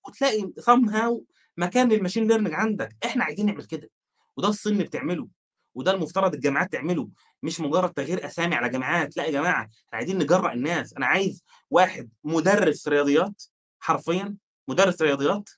وتلاقي 0.08 0.52
somehow 0.58 1.26
مكان 1.58 1.90
لل 1.90 1.98
machine 1.98 2.28
learning 2.28 2.54
عندك. 2.54 2.96
إحنا 3.06 3.24
عايزين 3.24 3.46
نعمل 3.46 3.64
كده. 3.66 3.90
وده 4.38 4.48
الصين 4.48 4.78
بتعمله. 4.78 5.28
وده 5.76 5.92
المفترض 5.92 6.34
الجامعات 6.34 6.72
تعمله 6.72 7.10
مش 7.44 7.60
مجرد 7.62 7.94
تغيير 7.94 8.26
أسامي 8.26 8.56
على 8.56 8.70
جامعات 8.70 9.18
لأ 9.18 9.26
يا 9.26 9.32
جماعة 9.32 9.62
إحنا 9.64 9.72
عايزين 9.94 10.18
نجرأ 10.18 10.54
الناس. 10.54 10.94
أنا 10.94 11.06
عايز 11.06 11.44
واحد 11.70 12.10
مدرس 12.24 12.88
رياضيات 12.88 13.44
حرفيا 13.80 14.36
مدرس 14.68 15.02
رياضيات 15.02 15.50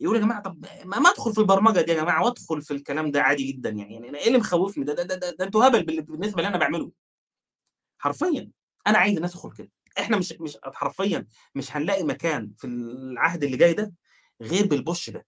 يقول 0.00 0.16
يا 0.16 0.20
جماعة 0.20 0.42
طب 0.42 0.66
ما, 0.84 0.96
أدخل 1.10 1.32
في 1.32 1.38
البرمجة 1.40 1.80
دي 1.80 1.92
يا 1.92 1.96
جماعة 2.02 2.24
وأدخل 2.24 2.62
في 2.62 2.70
الكلام 2.70 3.10
ده 3.10 3.22
عادي 3.22 3.52
جدا 3.52 3.70
يعني. 3.70 3.94
يعني 3.94 4.18
إيه 4.18 4.26
اللي 4.26 4.38
مخوفني؟ 4.38 4.84
ده 4.84 4.94
ده 4.94 5.02
ده, 5.02 5.14
ده, 5.14 5.30
ده 5.30 5.44
أنتوا 5.44 5.66
هبل 5.66 5.82
بالنسبة 6.02 6.36
اللي 6.38 6.48
أنا 6.48 6.58
بعمله. 6.58 6.92
حرفيا. 7.98 8.50
أنا 8.86 8.98
عايز 8.98 9.16
الناس 9.16 9.32
تدخل 9.32 9.52
كده. 9.52 9.70
إحنا 9.98 10.16
مش 10.16 10.32
مش 10.40 10.58
حرفيا 10.64 11.26
مش 11.54 11.76
هنلاقي 11.76 12.04
مكان 12.04 12.52
في 12.56 12.66
العهد 12.66 13.44
اللي 13.44 13.56
جاي 13.56 13.72
ده 13.74 13.92
غير 14.42 14.66
بال 14.66 14.81
push 14.81 15.10
ده 15.10 15.26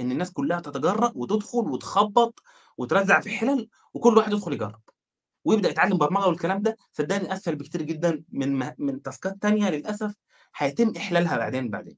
إن 0.00 0.12
الناس 0.12 0.32
كلها 0.32 0.60
تتجرأ 0.60 1.12
وتدخل 1.14 1.58
وتخبط 1.58 2.42
وترزع 2.76 3.20
في 3.20 3.30
حلل 3.30 3.68
وكل 3.94 4.16
واحد 4.16 4.32
يدخل 4.32 4.52
يجرب. 4.52 4.80
ويبدأ 5.44 5.68
يتعلم 5.70 5.98
برمجة 5.98 6.26
والكلام 6.26 6.62
ده 6.62 6.76
صدقني 6.92 7.32
أسهل 7.32 7.56
بكتير 7.56 7.82
جدا 7.82 8.24
من 8.28 8.72
من 8.78 9.02
task 9.02 9.34
ات 9.34 9.42
تانية 9.42 9.70
للأسف 9.70 10.14
هيتم 10.56 10.92
إحلالها 10.96 11.36
بعدين 11.36 11.70
بعدين. 11.70 11.96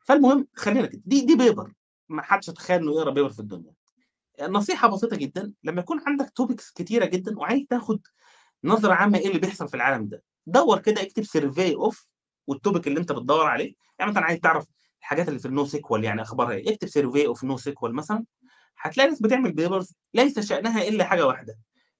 فالمهم 0.00 0.48
خلينا 0.54 0.86
كده. 0.86 1.02
دي 1.04 1.20
دي 1.20 1.36
paper 1.36 1.72
ما 2.08 2.22
حدش 2.22 2.48
يتخيل 2.48 2.80
إنه 2.82 2.92
يقرأ 2.92 3.10
paper 3.10 3.30
في 3.30 3.40
الدنيا. 3.40 3.72
نصيحة 4.42 4.88
بسيطة 4.88 5.16
جدا. 5.16 5.52
لما 5.64 5.80
يكون 5.80 6.00
عندك 6.06 6.30
topics 6.36 6.70
كتيرة 6.70 7.04
جدا 7.04 7.38
وعايز 7.38 7.66
تاخد 7.70 8.00
نظرة 8.64 8.92
عامة 8.94 9.18
إيه 9.18 9.28
اللي 9.28 9.38
بيحصل 9.38 9.68
في 9.68 9.74
العالم 9.74 10.08
ده 10.08 10.22
دور 10.46 10.78
كده 10.78 11.02
اكتب 11.02 11.22
survey 11.22 11.74
of 11.74 12.08
وال 12.46 12.57
topic 12.57 12.86
اللي 12.88 13.00
أنت 13.00 13.12
بتدور 13.12 13.46
عليه. 13.46 13.74
يعني 13.98 14.10
مثلا 14.10 14.24
عايز 14.24 14.40
تعرف 14.40 14.66
الحاجات 15.00 15.28
اللي 15.28 15.38
في 15.38 15.46
ال 15.46 15.64
NoSQL 15.64 16.04
يعني 16.04 16.22
أخبارها 16.22 16.52
إيه. 16.52 16.74
اكتب 16.74 16.88
survey 16.88 17.26
of 17.26 17.44
NoSQL 17.44 17.94
مثلا. 17.94 18.24
هتلاقي 18.82 19.08
ناس 19.08 19.22
بتعمل 19.22 19.52
papers 19.52 19.94
ليس 20.14 20.40
شأنها 20.40 20.88
إلا 20.88 21.04
حاجة 21.04 21.26
واحدة. 21.26 21.58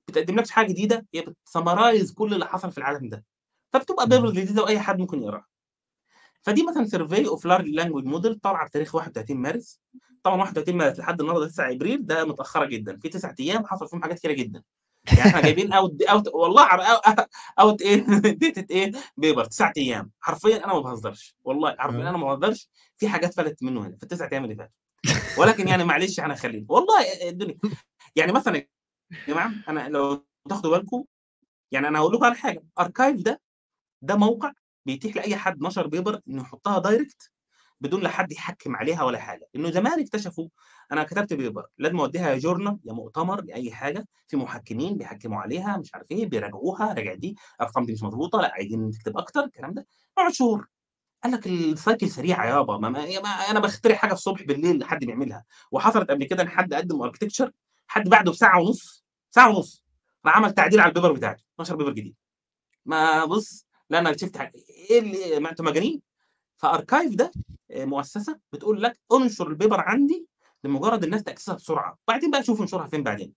بتقدم 0.09 0.37
لكش 0.37 0.51
حاجة 0.51 0.67
جديدة 0.67 1.07
هي 1.15 1.21
بت 1.21 1.38
summarize 1.38 2.13
كل 2.13 2.35
اللي 2.35 2.47
حصل 2.47 2.73
في 2.73 2.79
العالم 2.79 3.09
ده. 3.09 3.25
فبتبقى 3.73 4.09
papers 4.09 4.33
جديدة 4.33 4.63
وأي 4.63 4.81
حد 4.81 4.99
ممكن 4.99 5.23
يقراها. 5.23 5.47
فدي 6.43 6.63
مثلا 6.71 6.85
survey 6.87 7.29
of 7.29 7.47
large 7.47 7.67
language 7.69 8.05
model 8.05 8.35
طالعه 8.35 8.67
بتاريخ 8.69 8.95
31 8.95 9.37
مارس. 9.37 9.81
طبعا 10.23 10.41
31 10.41 10.77
مارس 10.77 10.99
لحد 10.99 11.21
النهارده 11.21 11.49
9 11.49 11.73
إبريل 11.73 12.07
ده 12.07 12.25
متأخرة 12.25 12.65
جدا. 12.65 12.97
في 12.97 13.09
تسع 13.09 13.35
أيام 13.41 13.67
حصل 13.67 13.89
فيهم 13.89 14.03
حاجات 14.03 14.19
كتيرة 14.19 14.33
جدا. 14.33 14.63
يعني 15.17 15.31
إحنا 15.31 15.41
جايبين 15.41 15.73
out 15.73 16.03
out 16.03 16.29
والله 16.35 16.69
out 17.61 17.83
إيه؟ 17.83 18.07
dated 18.41 18.71
إيه؟ 18.73 18.93
paper 19.17 19.45
تسع 19.45 19.73
أيام. 19.77 20.11
حرفيا 20.21 20.65
أنا 20.65 20.73
ما 20.73 20.81
بهزرش. 20.81 21.37
والله 21.45 21.77
حرفيا 21.79 22.01
أنا 22.01 22.19
ما 22.19 22.35
بهزرش. 22.35 22.69
في 22.97 23.09
حاجات 23.09 23.35
فلت 23.35 23.63
منه 23.63 23.87
هنا. 23.87 23.97
في 23.97 24.03
التسع 24.03 24.29
أيام 24.33 24.45
اللي 24.45 24.57
فاتوا. 24.57 24.82
ولكن 25.39 25.69
يعني 25.69 25.85
معلش 25.85 26.21
إحنا 26.21 26.35
خلينا 26.35 26.67
والله 26.69 27.29
الدنيا. 27.29 27.59
يعني 28.17 28.33
مثلا 28.33 28.57
يا 28.57 28.67
جماعة 29.29 29.53
أنا 29.69 29.89
لو 29.89 30.27
تاخدوا 30.49 30.79
بالكم 30.79 31.05
يعني 31.73 31.89
أنا 31.89 31.99
هقول 31.99 32.15
لكم 32.15 32.25
على 32.25 32.35
حاجة. 32.35 32.65
arXiv 32.81 33.23
ده 33.23 33.41
ده 34.03 34.17
موقع 34.17 34.53
بيتيح 34.87 35.17
لأي 35.17 35.37
حد 35.37 35.63
نشر 35.63 35.87
paper 35.87 36.21
إنه 36.29 36.43
يحطها 36.43 36.79
direct 36.79 37.31
بدون 37.81 38.01
لا 38.03 38.09
حد 38.09 38.33
يحكم 38.33 38.77
عليها 38.77 39.03
ولا 39.03 39.19
حاجة. 39.19 39.49
إنه 39.57 39.71
زمان 39.71 40.01
اكتشفوا 40.01 40.49
أنا 40.93 41.05
كتبت 41.05 41.33
paper 41.33 41.67
لازم 41.79 42.01
اوديها 42.01 42.31
يا 42.31 42.39
journal 42.39 42.79
يا 42.85 42.93
مؤتمر 42.93 43.45
يا 43.49 43.55
أي 43.55 43.73
حاجة. 43.73 44.07
في 44.29 44.37
محكمين 44.37 44.97
بيحكموا 44.99 45.41
عليها 45.41 45.77
مش 45.77 45.95
عارف 45.95 46.07
إيه 46.11 46.27
بيراجعوها 46.27 46.93
راجع 46.95 47.15
دي 47.15 47.37
الأرقام 47.61 47.85
دي 47.87 47.93
مش 47.93 48.03
مظبوطه 48.03 48.41
لا 48.41 48.53
عايزين 48.55 48.91
تكتب 48.91 49.19
أكتر 49.19 49.41
الكلام 49.45 49.75
ده. 49.75 49.87
أقعد 50.19 50.33
شهور. 50.33 50.69
قال 51.25 51.33
لك 51.33 51.47
ال 51.47 51.58
cycle 51.58 52.11
سريعه 52.11 52.47
يابا 52.47 52.77
ما, 52.79 52.89
ما, 52.89 53.01
أنا 53.51 53.61
بخترع 53.61 53.95
حاجة 53.95 54.13
الصبح 54.13 54.43
بالليل 54.43 54.85
حد 54.85 55.05
بيعملها. 55.05 55.45
وحصلت 55.73 56.11
قبل 56.11 56.25
كده 56.25 56.43
ان 56.43 56.49
حد 56.49 56.75
قدم 56.75 57.03
architecture 57.03 57.51
حد 57.87 58.09
بعده 58.09 58.31
بساعة 58.33 58.61
ونص 58.61 59.05
ساعة 59.31 59.49
ونص 59.49 59.85
راح 60.27 60.37
عمل 60.37 60.53
تعديل 60.55 60.81
على 60.81 60.89
ال 60.89 60.93
paper 60.93 61.13
بتاعته 61.13 61.45
نشر 61.61 61.77
paper 61.77 61.93
جديد. 61.93 62.15
ما 62.85 63.25
بص 63.25 63.67
لا 63.91 63.99
أنا 63.99 64.17
شفت 64.17 64.37
حاجة 64.37 64.53
إيه 64.91 64.99
اللي 64.99 65.41
ما 65.41 65.51
أنتوا 65.51 65.65
مجانين؟ 65.65 66.03
ف 66.57 66.67
arXiv 66.67 67.15
ده 67.15 67.33
مؤسسة 67.71 68.39
بتقول 68.53 68.83
لك 68.83 69.01
انشر 69.13 69.49
ال 69.49 69.54
paper 69.54 69.81
عندي 69.81 70.27
لمجرد 70.65 71.05
الناس 71.05 71.23
ت 71.23 71.27
access 71.27 71.51
ها 71.51 71.55
بسرعة. 71.55 71.99
بعدين 72.09 72.31
بقى 72.31 72.45
شوف 72.45 72.61
انشرها 72.61 72.87
فين 72.87 73.03
بعدين. 73.03 73.33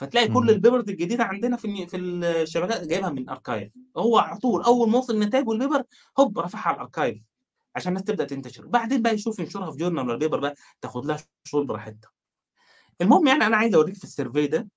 فتلاقي 0.00 0.28
كل 0.28 0.50
ال 0.50 0.55
papers 0.55 0.88
الجديدة 0.88 1.24
عندنا 1.24 1.56
في 1.56 1.86
في 1.86 1.96
الشبكات 1.96 2.86
جايبها 2.86 3.10
من 3.10 3.28
arXiv 3.28 3.72
هو 3.96 4.18
على 4.18 4.38
طول 4.38 4.62
أول 4.62 4.90
ما 4.90 4.98
وصل 4.98 5.18
نتائجه 5.18 5.52
ال 5.52 5.57
paper 5.57 5.82
هوب 6.18 6.38
رفعها 6.38 6.62
على 6.68 6.74
ال 6.74 6.82
arXiv 6.82 7.22
عشان 7.76 7.88
الناس 7.88 8.04
تبدأ 8.04 8.24
تنتشر. 8.24 8.66
بعدين 8.66 9.02
بقى 9.02 9.14
يشوف 9.14 9.38
ينشرها 9.38 9.70
في 9.70 9.76
journal 9.78 10.08
ولا 10.08 10.18
paper 10.18 10.40
بقى 10.40 10.54
تاخد 10.80 11.06
لها 11.06 11.16
شغل 11.44 11.66
براحتها. 11.66 12.10
المهم 13.00 13.26
يعني 13.26 13.46
أنا 13.46 13.56
عايز 13.56 13.74
أوريك 13.74 13.94
في 13.94 14.04
ال 14.04 14.10
survey 14.10 14.46
ده 14.46 14.68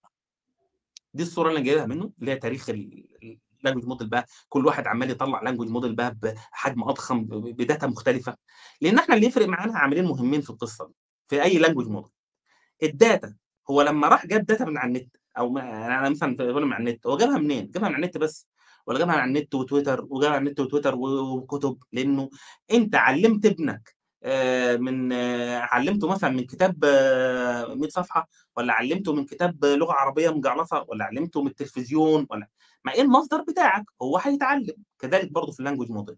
دي 1.13 1.24
الصورة 1.24 1.47
اللي 1.49 1.57
أنا 1.57 1.65
جايبها 1.65 1.86
منه 1.86 2.11
اللي 2.19 2.32
هي 2.32 2.36
تاريخ 2.36 2.69
ال 2.69 2.82
language 2.82 3.86
model 3.86 4.07
بقى. 4.07 4.26
كل 4.49 4.65
واحد 4.65 4.88
عمال 4.88 5.11
يطلع 5.11 5.41
language 5.41 5.67
model 5.67 5.95
بقى 5.95 6.17
بحجم 6.21 6.84
أضخم 6.84 7.24
ب 7.29 7.41
data 7.41 7.88
مختلفة. 7.88 8.38
لأن 8.82 8.97
إحنا 8.97 9.15
اللي 9.15 9.28
يفرق 9.28 9.47
معانا 9.47 9.78
عاملين 9.78 10.05
مهمين 10.05 10.41
في 10.41 10.49
القصة 10.49 10.88
دي 10.88 10.93
في 11.28 11.43
أي 11.43 11.57
language 11.57 11.88
model 11.88 12.11
ال 12.84 12.94
data 12.94 13.36
هو 13.70 13.82
لما 13.82 14.07
راح 14.07 14.26
جاب 14.26 14.45
data 14.45 14.65
من 14.66 14.78
على 14.78 14.88
النت 14.88 15.18
أو 15.38 15.57
يعني 15.57 15.97
أنا 15.99 16.09
مثلا 16.09 16.36
بقول 16.36 16.66
من 16.66 16.74
على 16.74 16.89
النت 16.89 17.07
هو 17.07 17.18
جابها 17.18 17.38
منين؟ 17.38 17.72
جابها 17.72 17.89
من 17.89 17.95
على 17.95 18.05
النت 18.05 18.18
بس 18.18 18.47
ولا 18.88 18.99
جابها 18.99 19.16
من 19.16 19.22
على 19.22 19.30
النت 19.30 19.55
وتويتر 19.55 20.05
وجابها 20.09 20.36
على 20.36 20.47
النت 20.47 20.59
وتويتر 20.59 20.95
وكتب 20.95 21.78
لأنه 21.91 22.30
أنت 22.72 22.95
علمت 22.95 23.45
ابنك 23.45 23.95
آه، 24.24 24.76
من 24.76 25.11
آه، 25.14 25.59
علمته 25.59 26.07
مثلا 26.07 26.30
من 26.30 26.45
كتاب 26.45 26.86
آه، 26.86 27.74
100 27.74 27.89
صفحة 27.89 28.30
ولا 28.57 28.74
علمته 28.74 29.14
من 29.14 29.26
كتاب 29.26 29.66
لغة 29.66 29.93
عربية 29.93 30.30
مجعلصة 30.30 30.86
ولا 30.88 31.05
علمته 31.05 31.41
من 31.41 31.47
التلفزيون 31.47 32.28
ولا 32.30 32.47
ما 32.86 32.93
إيه 32.93 33.01
المصدر 33.01 33.41
بتاعك 33.41 33.86
هو 34.01 34.18
هيتعلم. 34.18 34.76
كذلك 34.99 35.32
برضه 35.32 35.51
في 35.51 35.59
ال 35.59 35.63
language 35.63 35.91
model 35.91 36.17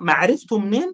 معرفته 0.00 0.58
منين؟ 0.58 0.92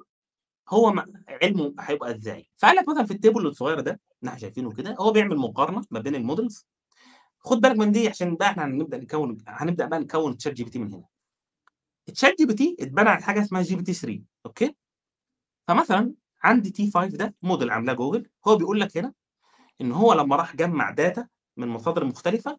هو 0.68 1.04
علمه 1.42 1.74
هيبقى 1.80 2.14
إزاي. 2.14 2.48
فقال 2.58 2.76
لك 2.76 2.88
مثلا 2.88 3.04
في 3.06 3.10
ال 3.14 3.20
table 3.20 3.47
الصغير 3.46 3.80
ده 3.80 4.00
اللي 4.20 4.28
إحنا 4.28 4.38
شايفينه 4.40 4.72
كده 4.72 4.96
هو 5.00 5.12
بيعمل 5.12 5.36
مقارنة 5.36 5.84
ما 5.90 6.00
بين 6.00 6.14
ال 6.14 6.21
models. 6.21 6.66
خد 7.38 7.60
بالك 7.60 7.76
من 7.78 7.92
دي 7.92 8.08
عشان 8.08 8.36
بقى 8.36 8.50
إحنا 8.50 8.64
هنبدأ 8.64 8.96
نكون 8.98 9.38
هنبدأ 9.48 9.86
بقى 9.86 9.98
نكون 10.00 10.36
ChatGPT 10.36 10.78
من 10.78 10.92
هنا. 10.94 11.04
ال 12.09 12.34
ChatGPT 12.38 12.76
اتبنى 12.80 13.08
على 13.08 13.22
حاجة 13.22 13.42
اسمها 13.42 13.62
GPT 13.62 13.92
3 13.92 14.22
okay؟ 14.47 14.76
فمثلا 15.68 16.14
عندي 16.42 16.70
T 16.70 16.90
5 16.90 17.06
ده 17.16 17.34
موديل 17.42 17.70
عاملاه 17.70 17.94
جوجل 17.94 18.26
هو 18.48 18.56
بيقول 18.56 18.80
لك 18.80 18.96
هنا 18.96 19.12
إن 19.80 19.92
هو 19.92 20.12
لما 20.12 20.36
راح 20.36 20.56
جمع 20.56 20.90
data 20.90 21.28
من 21.56 21.68
مصادر 21.68 22.04
مختلفة 22.04 22.58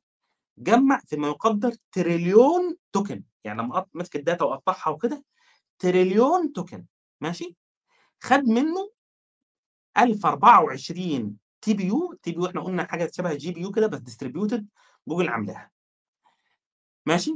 جمع 0.57 1.01
فيما 1.05 1.27
يقدر 1.27 1.73
تريليون 1.91 2.75
token 2.93 3.23
يعني 3.43 3.61
لما 3.61 3.85
مسك 3.93 4.15
ال 4.15 4.21
data 4.21 4.45
وقطعها 4.45 4.89
وكده 4.89 5.23
تريليون 5.79 6.53
token 6.53 6.85
ماشي؟ 7.21 7.55
خد 8.19 8.43
منه 8.43 8.91
1024 9.97 11.37
تي 11.61 11.73
بي 11.73 11.85
يو 11.85 12.13
تي 12.23 12.31
بي 12.31 12.37
يو 12.37 12.45
إحنا 12.45 12.61
قلنا 12.61 12.83
حاجة 12.85 13.11
شبه 13.13 13.33
GPU 13.33 13.71
كده 13.71 13.87
بس 13.87 13.99
distributed 13.99 14.67
جوجل 15.07 15.29
عاملاها. 15.29 15.71
ماشي. 17.05 17.35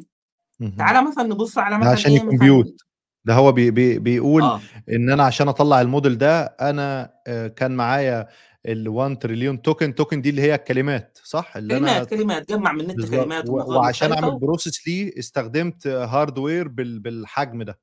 تعالى 0.78 1.04
مثلا 1.04 1.24
نبص 1.24 1.58
على 1.58 1.78
مثلا 1.78 1.92
عشان 1.92 2.12
ي 2.12 2.18
compute 2.18 2.66
مثلا 2.66 2.92
ده 3.26 3.34
هو 3.34 3.52
بي 3.52 3.72
بي 3.72 4.00
بيقول 4.00 4.44
آه. 4.44 4.62
إن 4.90 5.10
أنا 5.10 5.24
عشان 5.24 5.48
أطلع 5.48 5.82
الموديل 5.82 6.18
ده 6.18 6.44
أنا 6.46 7.14
آه، 7.28 7.48
كان 7.48 7.72
معايا 7.72 8.28
ال 8.66 8.88
1 8.90 9.20
تريليون 9.20 9.62
token 9.62 9.96
token 9.96 10.22
دي 10.22 10.30
اللي 10.30 10.42
هي 10.42 10.56
الكلمات 10.56 11.20
صح؟ 11.24 11.58
اللي 11.58 11.76
كلمات 11.76 11.96
أنا 11.96 12.04
كلمات 12.04 12.50
جمع 12.50 12.72
من 12.72 12.82
النت 12.82 13.12
كلمات 13.12 13.50
وعشان 13.50 14.14
أعمل 14.14 14.40
process 14.40 14.88
ليه 14.88 15.20
استخدمت 15.20 15.88
hardware 15.88 16.68
بال 16.68 17.00
بالحجم 17.00 17.64
ده. 17.64 17.80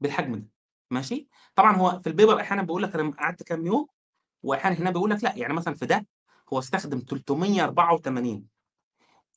بالحجم 0.00 0.34
ده. 0.34 0.46
ماشي 0.90 1.28
طبعا 1.54 1.76
هو 1.76 2.00
في 2.00 2.06
ال 2.06 2.12
paper 2.12 2.40
أحيانا 2.40 2.62
بيقول 2.62 2.82
لك 2.82 2.94
أنا 2.94 3.10
قعدت 3.10 3.42
كام 3.42 3.66
يوم 3.66 3.86
واحيانا 4.42 4.76
هنا 4.78 4.90
بيقول 4.90 5.10
لك 5.10 5.24
لا 5.24 5.36
يعني 5.36 5.52
مثلا 5.54 5.74
في 5.74 5.86
ده 5.86 6.06
هو 6.52 6.58
استخدم 6.58 6.98
384 7.00 8.46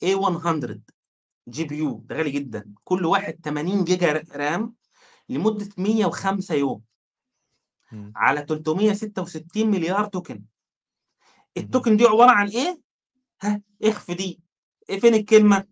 A100 0.06 0.80
GPU 1.48 2.02
ده 2.06 2.16
غالي 2.16 2.32
جدا 2.32 2.74
كل 2.84 3.06
واحد 3.06 3.40
80 3.44 3.84
giga 3.84 4.24
RAM 4.36 4.76
لمدة 5.30 5.70
105 5.78 6.56
يوم 6.56 6.84
مم. 7.92 8.14
على 8.16 8.46
366 8.50 9.68
مليار 9.72 10.06
token. 10.06 10.44
ال 11.58 11.65
token 11.65 11.98
دي 11.98 12.04
عبارة 12.06 12.32
عن 12.32 12.48
إيه؟ 12.48 12.82
ها 13.42 13.62
إخف 13.84 14.12
دي 14.12 14.42
إيه 14.90 15.00
فين 15.00 15.14
الكلمة؟ 15.14 15.68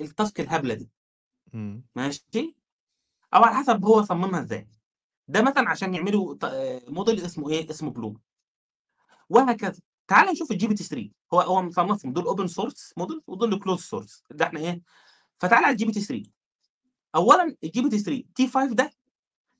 ال 0.00 0.08
task 0.08 0.40
الهبلة 0.40 0.74
دي 0.74 0.90
مم. 1.52 1.84
ماشي؟ 1.96 2.56
أو 3.34 3.44
على 3.44 3.56
حسب 3.56 3.84
هو 3.84 4.02
صممها 4.02 4.40
إزاي 4.42 4.68
ده 5.28 5.42
مثلا 5.42 5.68
عشان 5.70 5.94
يعملوا 5.94 6.36
آه، 6.44 6.82
موديل 6.88 7.20
اسمه 7.24 7.50
إيه؟ 7.50 7.70
اسمه 7.70 7.90
BLOOM. 7.90 8.20
وهكذا. 9.28 9.80
تعال 10.08 10.28
نشوف 10.28 10.50
ال 10.50 10.66
GPT 10.66 10.84
3 10.84 11.10
هو 11.34 11.40
هو 11.40 11.62
مصنفهم 11.62 12.12
دول 12.12 12.24
open 12.24 12.46
source 12.46 12.92
model 12.96 13.20
ودول 13.26 13.58
closed 13.58 13.80
source 13.80 14.22
ده 14.30 14.44
إحنا 14.46 14.60
إيه؟ 14.60 14.82
فتعال 15.40 15.64
على 15.64 15.72
ال 15.72 15.84
GPT 15.84 16.00
3 16.00 16.30
اولا 17.14 17.56
ال 17.64 17.82
GPT 17.82 17.98
3 17.98 18.24
T 18.34 18.48
5 18.48 18.74
ده 18.74 18.90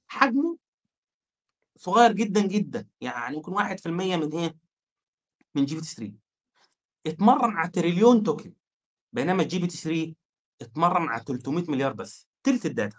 حجمه 0.07 0.59
صغير 1.77 2.13
جدا 2.13 2.41
جدا. 2.47 2.89
يعني 3.01 3.37
ممكن 3.37 3.53
1% 3.53 3.87
من 4.17 4.33
إيه؟ 4.33 4.57
من 5.55 5.65
GPT 5.65 5.95
3 5.95 6.13
اتمرن 7.07 7.57
على 7.57 7.71
تريليون 7.71 8.23
token. 8.23 8.55
بينما 9.13 9.43
ال 9.43 9.59
GPT 9.59 9.77
3 9.77 10.15
اتمرن 10.63 11.09
على 11.09 11.25
300 11.27 11.65
مليار 11.69 11.93
بس. 11.93 12.29
تلت 12.43 12.67
ال 12.67 12.72
data. 12.72 12.99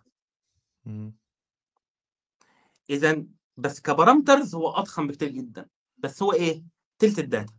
اذا 2.90 3.24
بس 3.58 3.80
ك 3.82 3.89
parameters 3.89 4.56
هو 4.56 4.70
أضخم 4.70 5.08
بكتير 5.08 5.30
جدا. 5.30 5.66
بس 5.98 6.24
هو 6.24 6.34
إيه؟ 6.34 6.64
تلت 7.00 7.20
ال 7.20 7.26
data. 7.26 7.54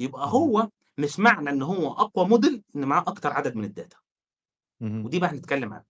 يبقى. 0.00 0.28
هو 0.28 0.68
مش 0.98 1.18
معنى 1.20 1.50
إن 1.50 1.62
هو 1.62 1.92
أقوى 1.92 2.28
موديل 2.28 2.62
إن 2.76 2.84
معاه 2.84 3.00
أكتر 3.00 3.32
عدد 3.32 3.56
من 3.56 3.64
ال 3.64 3.69
data. 3.69 3.96
ودي 4.80 5.18
بقى 5.18 5.30
هنتكلم 5.30 5.72
عنها. 5.72 5.84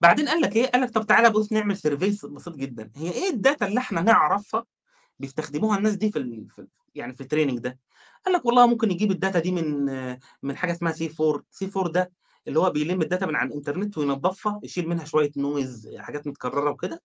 بعدين 0.00 0.28
قال 0.28 0.40
لك 0.40 0.56
إيه؟ 0.56 0.66
قال 0.66 0.80
لك 0.82 0.90
طب 0.90 1.06
تعالى 1.06 1.30
بص 1.30 1.52
نعمل 1.52 1.76
survey 1.76 2.26
بسيط 2.26 2.56
جدا. 2.56 2.90
هي 2.96 3.10
إيه 3.10 3.30
ال 3.30 3.37
data 3.37 3.66
اللي 3.66 3.80
إحنا 3.80 4.00
نعرفها 4.00 4.64
بيستخدموها 5.18 5.78
الناس 5.78 5.94
دي 5.94 6.10
في, 6.12 6.18
ال... 6.18 6.48
في 6.50 6.66
يعني 6.94 7.14
في 7.14 7.20
ال 7.20 7.24
training 7.24 7.58
ده؟ 7.58 7.78
قال 8.26 8.34
لك 8.34 8.46
والله 8.46 8.66
ممكن 8.66 8.90
يجيب 8.90 9.10
ال 9.10 9.16
data 9.16 9.38
دي 9.38 9.50
من 9.52 9.84
من 10.42 10.56
حاجة 10.56 10.72
اسمها 10.72 10.92
C 10.92 11.14
4 11.20 11.42
C 11.50 11.70
4 11.76 11.92
ده 11.92 12.12
اللي 12.48 12.58
هو 12.58 12.70
بيلم 12.70 13.02
ال 13.02 13.07
data 13.07 13.26
من 13.26 13.36
على 13.36 13.48
الإنترنت 13.48 13.98
وينظفها 13.98 14.60
يشيل 14.62 14.88
منها 14.88 15.04
شوية 15.04 15.30
noise 15.36 15.88
حاجات 15.98 16.26
متكررة 16.26 16.70
وكده. 16.70 17.02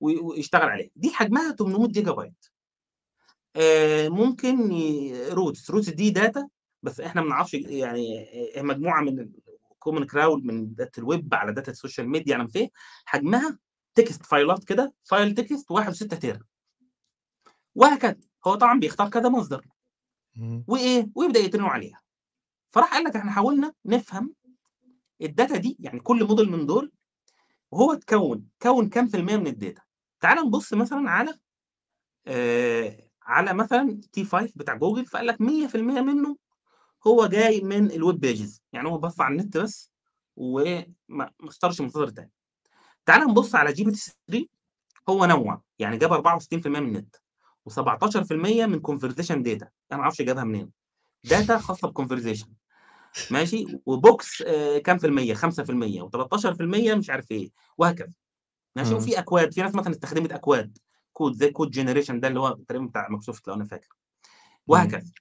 ويشتغل 0.00 0.68
عليها 0.68 0.90
دي 0.96 1.10
حجمها 1.10 1.52
800 1.52 1.88
جيجا 1.88 2.12
بايت. 2.12 2.46
آه، 3.56 4.08
ممكن 4.08 4.70
ROOTS. 5.30 5.70
ROOTS 5.70 5.88
دي 5.90 6.10
data 6.10 6.48
بس 6.82 7.00
إحنا 7.00 7.20
ما 7.20 7.26
بنعرفش 7.26 7.54
يعني 7.54 8.26
مجموعة 8.56 9.00
من 9.00 9.30
ال 9.72 9.77
Common 9.77 10.06
Crawl 10.06 10.44
من 10.44 10.74
data 10.74 11.02
ال 11.02 11.10
web 11.10 11.34
على 11.34 11.52
data 11.52 11.70
ال 11.72 11.77
social 11.77 12.08
media 12.08 12.36
على 12.36 12.48
فين 12.48 12.68
حجمها 13.04 13.58
text 13.94 14.26
فايلات 14.26 14.64
كده 14.64 14.94
file 15.04 15.34
text 15.34 15.72
1.6 15.72 16.16
تيرا. 16.16 16.40
وهكذا. 17.74 18.16
هو 18.46 18.54
طبعا 18.54 18.80
بيختار 18.80 19.08
كذا 19.08 19.28
مصدر. 19.28 19.66
وإيه؟ 20.66 21.10
ويبدأ 21.14 21.40
يترنوا 21.40 21.68
عليها. 21.68 22.00
فراح 22.68 22.94
قال 22.94 23.04
لك 23.04 23.16
إحنا 23.16 23.30
حاولنا 23.30 23.72
نفهم 23.84 24.34
ال 25.22 25.29
data 25.29 25.56
دي 25.56 25.76
يعني 25.80 26.00
كل 26.00 26.24
موديل 26.24 26.50
من 26.50 26.66
دول 26.66 26.92
وهو 27.70 27.92
اتكون 27.92 28.48
كون 28.62 28.88
كام 28.88 29.08
في 29.08 29.16
المية 29.16 29.36
من 29.36 29.46
ال 29.46 29.52
data. 29.52 29.82
تعال 30.20 30.46
نبص 30.46 30.74
مثلا 30.74 31.10
على 31.10 31.34
آه 32.26 33.08
على 33.22 33.54
مثلا 33.54 34.00
T 34.12 34.24
5 34.24 34.52
بتاع 34.56 34.74
جوجل 34.76 35.06
فقال 35.06 35.26
لك 35.26 35.38
100% 35.42 35.76
منه 35.76 36.36
هو 37.06 37.26
جاي 37.26 37.60
من 37.60 37.90
ال 37.92 37.99
web 37.99 38.20
pages 38.20 38.62
يعني 38.72 38.88
هو 38.88 38.98
بص 38.98 39.20
على 39.20 39.32
النت 39.34 39.56
بس 39.58 39.92
وما 40.36 40.86
ما 41.08 41.30
اختارش 41.48 41.80
مصادر 41.80 42.08
تاني. 42.08 42.30
تعال 43.06 43.20
نبص 43.28 43.54
على 43.54 43.72
GPT 43.72 44.12
3 44.28 44.46
هو 45.08 45.24
نوع 45.26 45.62
يعني 45.78 45.96
جاب 45.98 46.12
64% 46.12 46.66
من 46.66 46.76
النت 46.76 47.16
و17% 47.70 48.32
من 48.66 48.80
conversation 48.80 49.42
data 49.42 49.68
أنا 49.92 49.98
ما 49.98 50.02
أعرفش 50.02 50.22
جابها 50.22 50.44
منين. 50.44 50.70
data 51.24 51.58
خاصة 51.58 51.88
ب 51.88 51.93
conversation 51.93 52.48
ماشي؟ 53.30 53.66
و 53.86 53.95
books 53.95 54.42
آه 54.42 54.78
كام 54.78 54.98
في 54.98 55.06
المية؟ 55.06 55.34
5% 55.34 55.38
و13% 56.10 56.62
مش 56.98 57.10
عارف 57.10 57.30
إيه. 57.32 57.50
وهكذا. 57.78 58.12
ماشي 58.78 58.90
مم. 58.90 58.96
وفي 58.96 59.18
أكواد 59.18 59.52
في 59.52 59.62
ناس 59.62 59.74
مثلا 59.74 59.92
استخدمت 59.92 60.32
أكواد 60.32 60.78
كود 61.12 61.32
زي 61.32 61.50
code 61.50 61.70
generation 61.70 62.20
ده 62.20 62.28
اللي 62.28 62.40
هو 62.40 62.50
تقريبا 62.68 62.86
بتاع 62.86 63.02
مايكروسوفت 63.02 63.48
لو 63.48 63.54
أنا 63.54 63.64
فاكر. 63.64 63.88
وهكذا. 64.66 65.12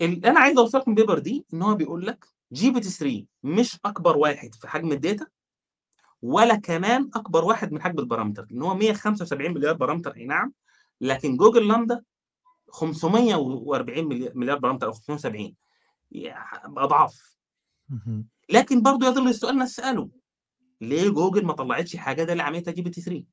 اللي 0.00 0.30
أنا 0.30 0.40
عايز 0.40 0.58
أوصلك 0.58 0.88
من 0.88 0.94
ال 0.98 1.01
paper 1.01 1.18
دي 1.18 1.46
إن 1.54 1.62
هو 1.62 1.74
بيقول 1.74 2.06
لك 2.06 2.26
GPT 2.52 2.88
3 2.88 3.26
مش 3.42 3.78
أكبر 3.84 4.16
واحد 4.16 4.54
في 4.54 4.68
حجم 4.68 4.92
ال 4.92 4.99
data 4.99 5.26
ولا 6.22 6.54
كمان 6.54 7.10
أكبر 7.14 7.44
واحد 7.44 7.72
من 7.72 7.82
حجم 7.82 7.98
ال 7.98 8.03
parameter 8.03 8.46
إن 8.52 8.62
هو 8.62 8.74
175 8.74 9.54
مليار 9.54 9.74
parameter 9.74 10.16
أي 10.16 10.24
نعم 10.24 10.52
لكن 11.00 11.36
Google 11.36 11.68
LaMDA 11.68 12.02
540 12.70 14.08
مليار 14.34 14.58
parameter 14.58 14.86
أو 14.86 14.92
570 14.92 15.54
يعني 16.10 16.44
أضعاف. 16.64 17.36
لكن 18.50 18.82
برضه 18.82 19.06
يظل 19.06 19.28
السؤال 19.28 19.58
نسأله. 19.58 20.08
ليه 20.80 21.08
جوجل 21.08 21.44
ما 21.46 21.52
طلعتش 21.52 21.96
حاجة؟ 21.96 22.22
ده 22.24 22.32
اللي 22.32 22.42
عملتها 22.42 22.72
GPT 22.72 23.00
3 23.00 23.24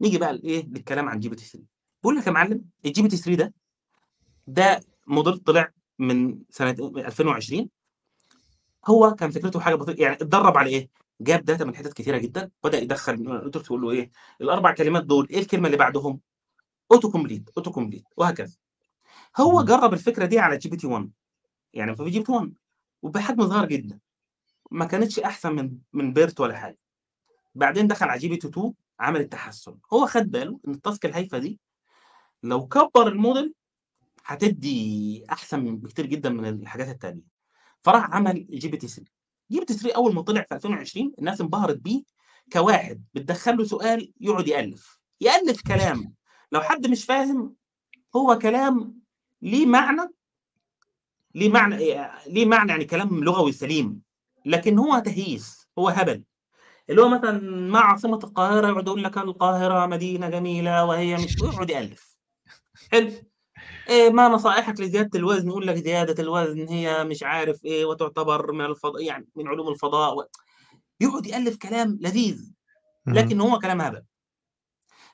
نيجي 0.00 0.18
بقى 0.18 0.32
لإيه؟ 0.32 0.66
للكلام 0.66 1.08
عن 1.08 1.20
GPT 1.20 1.44
3 1.46 1.66
بقول 2.02 2.16
لك 2.16 2.26
يا 2.26 2.32
معلم 2.32 2.64
ال 2.84 3.02
GPT 3.02 3.16
3 3.16 3.34
ده 3.44 3.54
ده 4.46 4.80
موديل 5.06 5.38
طلع 5.38 5.72
من 5.98 6.38
سنة 6.50 6.70
2020 6.96 7.68
هو 8.86 9.14
كان 9.14 9.30
فكرته 9.30 9.60
حاجة 9.60 9.74
بسيطه 9.74 10.02
يعني 10.02 10.14
اتدرب 10.14 10.56
على 10.56 10.70
إيه؟ 10.70 10.88
جاب 11.20 11.44
data 11.44 11.64
من 11.64 11.76
حتت 11.76 11.92
كتيرة 11.92 12.18
جدا 12.18 12.50
بدأ 12.64 12.78
يدخل 12.78 13.42
انت 13.44 13.58
تقول 13.58 13.82
له 13.82 13.90
إيه؟ 13.90 14.10
الأربع 14.40 14.72
كلمات 14.72 15.04
دول 15.04 15.28
إيه 15.30 15.38
الكلمة 15.38 15.66
اللي 15.66 15.76
بعدهم؟ 15.76 16.20
auto 16.92 17.10
complete 17.10 17.50
auto 17.56 17.70
complete 17.72 18.04
وهكذا. 18.16 18.56
هو. 19.36 19.62
جرب 19.62 19.92
الفكرة 19.92 20.26
دي 20.26 20.38
على 20.38 20.58
GPT 20.58 20.86
1 20.86 21.10
يعني 21.74 21.96
في 21.96 22.04
GPT 22.10 22.32
1 22.32 22.54
وبحجم 23.02 23.48
صغير 23.48 23.64
جدا. 23.68 23.98
ما 24.70 24.84
كانتش 24.84 25.18
أحسن 25.18 25.52
من 25.52 25.78
من 25.92 26.12
BERT 26.12 26.40
ولا 26.40 26.56
حاجة. 26.56 26.78
بعدين 27.54 27.86
دخل 27.86 28.06
على 28.08 28.20
GPT 28.20 28.48
2 28.48 28.74
عمل 29.00 29.20
التحسن. 29.20 29.78
هو 29.92 30.06
خد 30.06 30.30
باله 30.30 30.60
إن 30.68 30.72
ال 30.74 30.80
task 30.80 31.06
الهايفة 31.06 31.38
دي 31.38 31.60
لو 32.42 32.68
كبر 32.68 33.08
الموديل 33.08 33.54
هتدّي 34.24 35.24
أحسن 35.32 35.76
بكتير 35.76 36.06
جدًا 36.06 36.30
من 36.30 36.46
الحاجات 36.46 36.88
التانية، 36.88 37.22
فراح 37.82 38.10
عمل 38.14 38.46
GPT-3 38.52 39.04
GPT-3 39.54 39.96
أول 39.96 40.14
ما 40.14 40.22
طلع 40.22 40.42
في 40.42 40.54
2020 40.54 41.12
الناس 41.18 41.40
انبهرت 41.40 41.76
بيه 41.76 42.02
كواحد 42.52 43.04
بتدخّل 43.14 43.56
له 43.56 43.64
سؤال 43.64 44.12
يقعد 44.20 44.48
يألّف، 44.48 44.98
يألّف 45.20 45.62
كلام. 45.62 46.14
لو 46.52 46.60
حد 46.60 46.86
مش 46.86 47.04
فاهم 47.04 47.54
هو 48.16 48.38
كلام 48.38 49.00
ليه 49.42 49.66
معنى؟ 49.66 50.02
ليه 51.34 51.48
معنى 51.50 51.76
ليه 52.26 52.46
معنى 52.46 52.70
يعني 52.72 52.84
كلام 52.84 53.24
لغوي 53.24 53.52
سليم، 53.52 54.02
لكن 54.46 54.78
هو 54.80 55.00
تهييس، 55.00 55.68
هو 55.80 55.90
هبل. 55.90 56.24
اللي 56.90 57.02
هو 57.02 57.08
مثلًا 57.10 57.32
ما 57.72 57.80
عاصمة 57.80 58.18
القاهرة 58.24 58.68
يقعد 58.68 58.86
يقول 58.88 59.04
لك 59.04 59.18
القاهرة 59.18 59.86
مدينة 59.86 60.30
جميلة 60.30 60.84
وهي 60.86 61.18
مش 61.18 61.36
ويقعد 61.42 61.70
يألّف. 61.70 62.16
حلو، 62.92 63.10
آآ 63.90 64.10
ما 64.10 64.28
نصائحك 64.28 64.80
لزيادة 64.80 65.18
الوزن؟ 65.18 65.48
يقول 65.48 65.66
لك 65.66 65.76
زيادة 65.76 66.22
الوزن 66.24 66.68
هي 66.68 67.04
مش 67.04 67.22
عارف 67.24 67.64
إيه 67.66 67.84
وتعتبر 67.86 68.52
من 68.52 68.66
الفض 68.66 69.00
يعني 69.00 69.28
من 69.36 69.48
علوم 69.48 69.68
الفضاء 69.68 70.16
و 70.18 70.24
يقعد 71.00 71.26
يألّف 71.26 71.56
كلام 71.58 71.98
لذيذ، 72.02 72.52
لكن. 73.06 73.40
هو 73.40 73.58
كلام 73.58 73.80
هبل. 73.80 74.02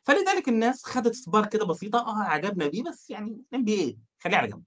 فلذلك 0.04 0.48
الناس 0.48 0.84
خدت 0.84 1.10
إصبار 1.14 1.46
كده 1.46 1.64
بسيطة، 1.66 1.98
آه 1.98 2.22
أعجبنا 2.22 2.66
بيه 2.68 2.82
بس 2.82 3.10
يعني 3.10 3.42
نعمل 3.52 3.64
بيه 3.64 3.78
إيه؟ 3.80 3.96
خلّيه 4.20 4.36
على 4.36 4.48
جنب. 4.48 4.62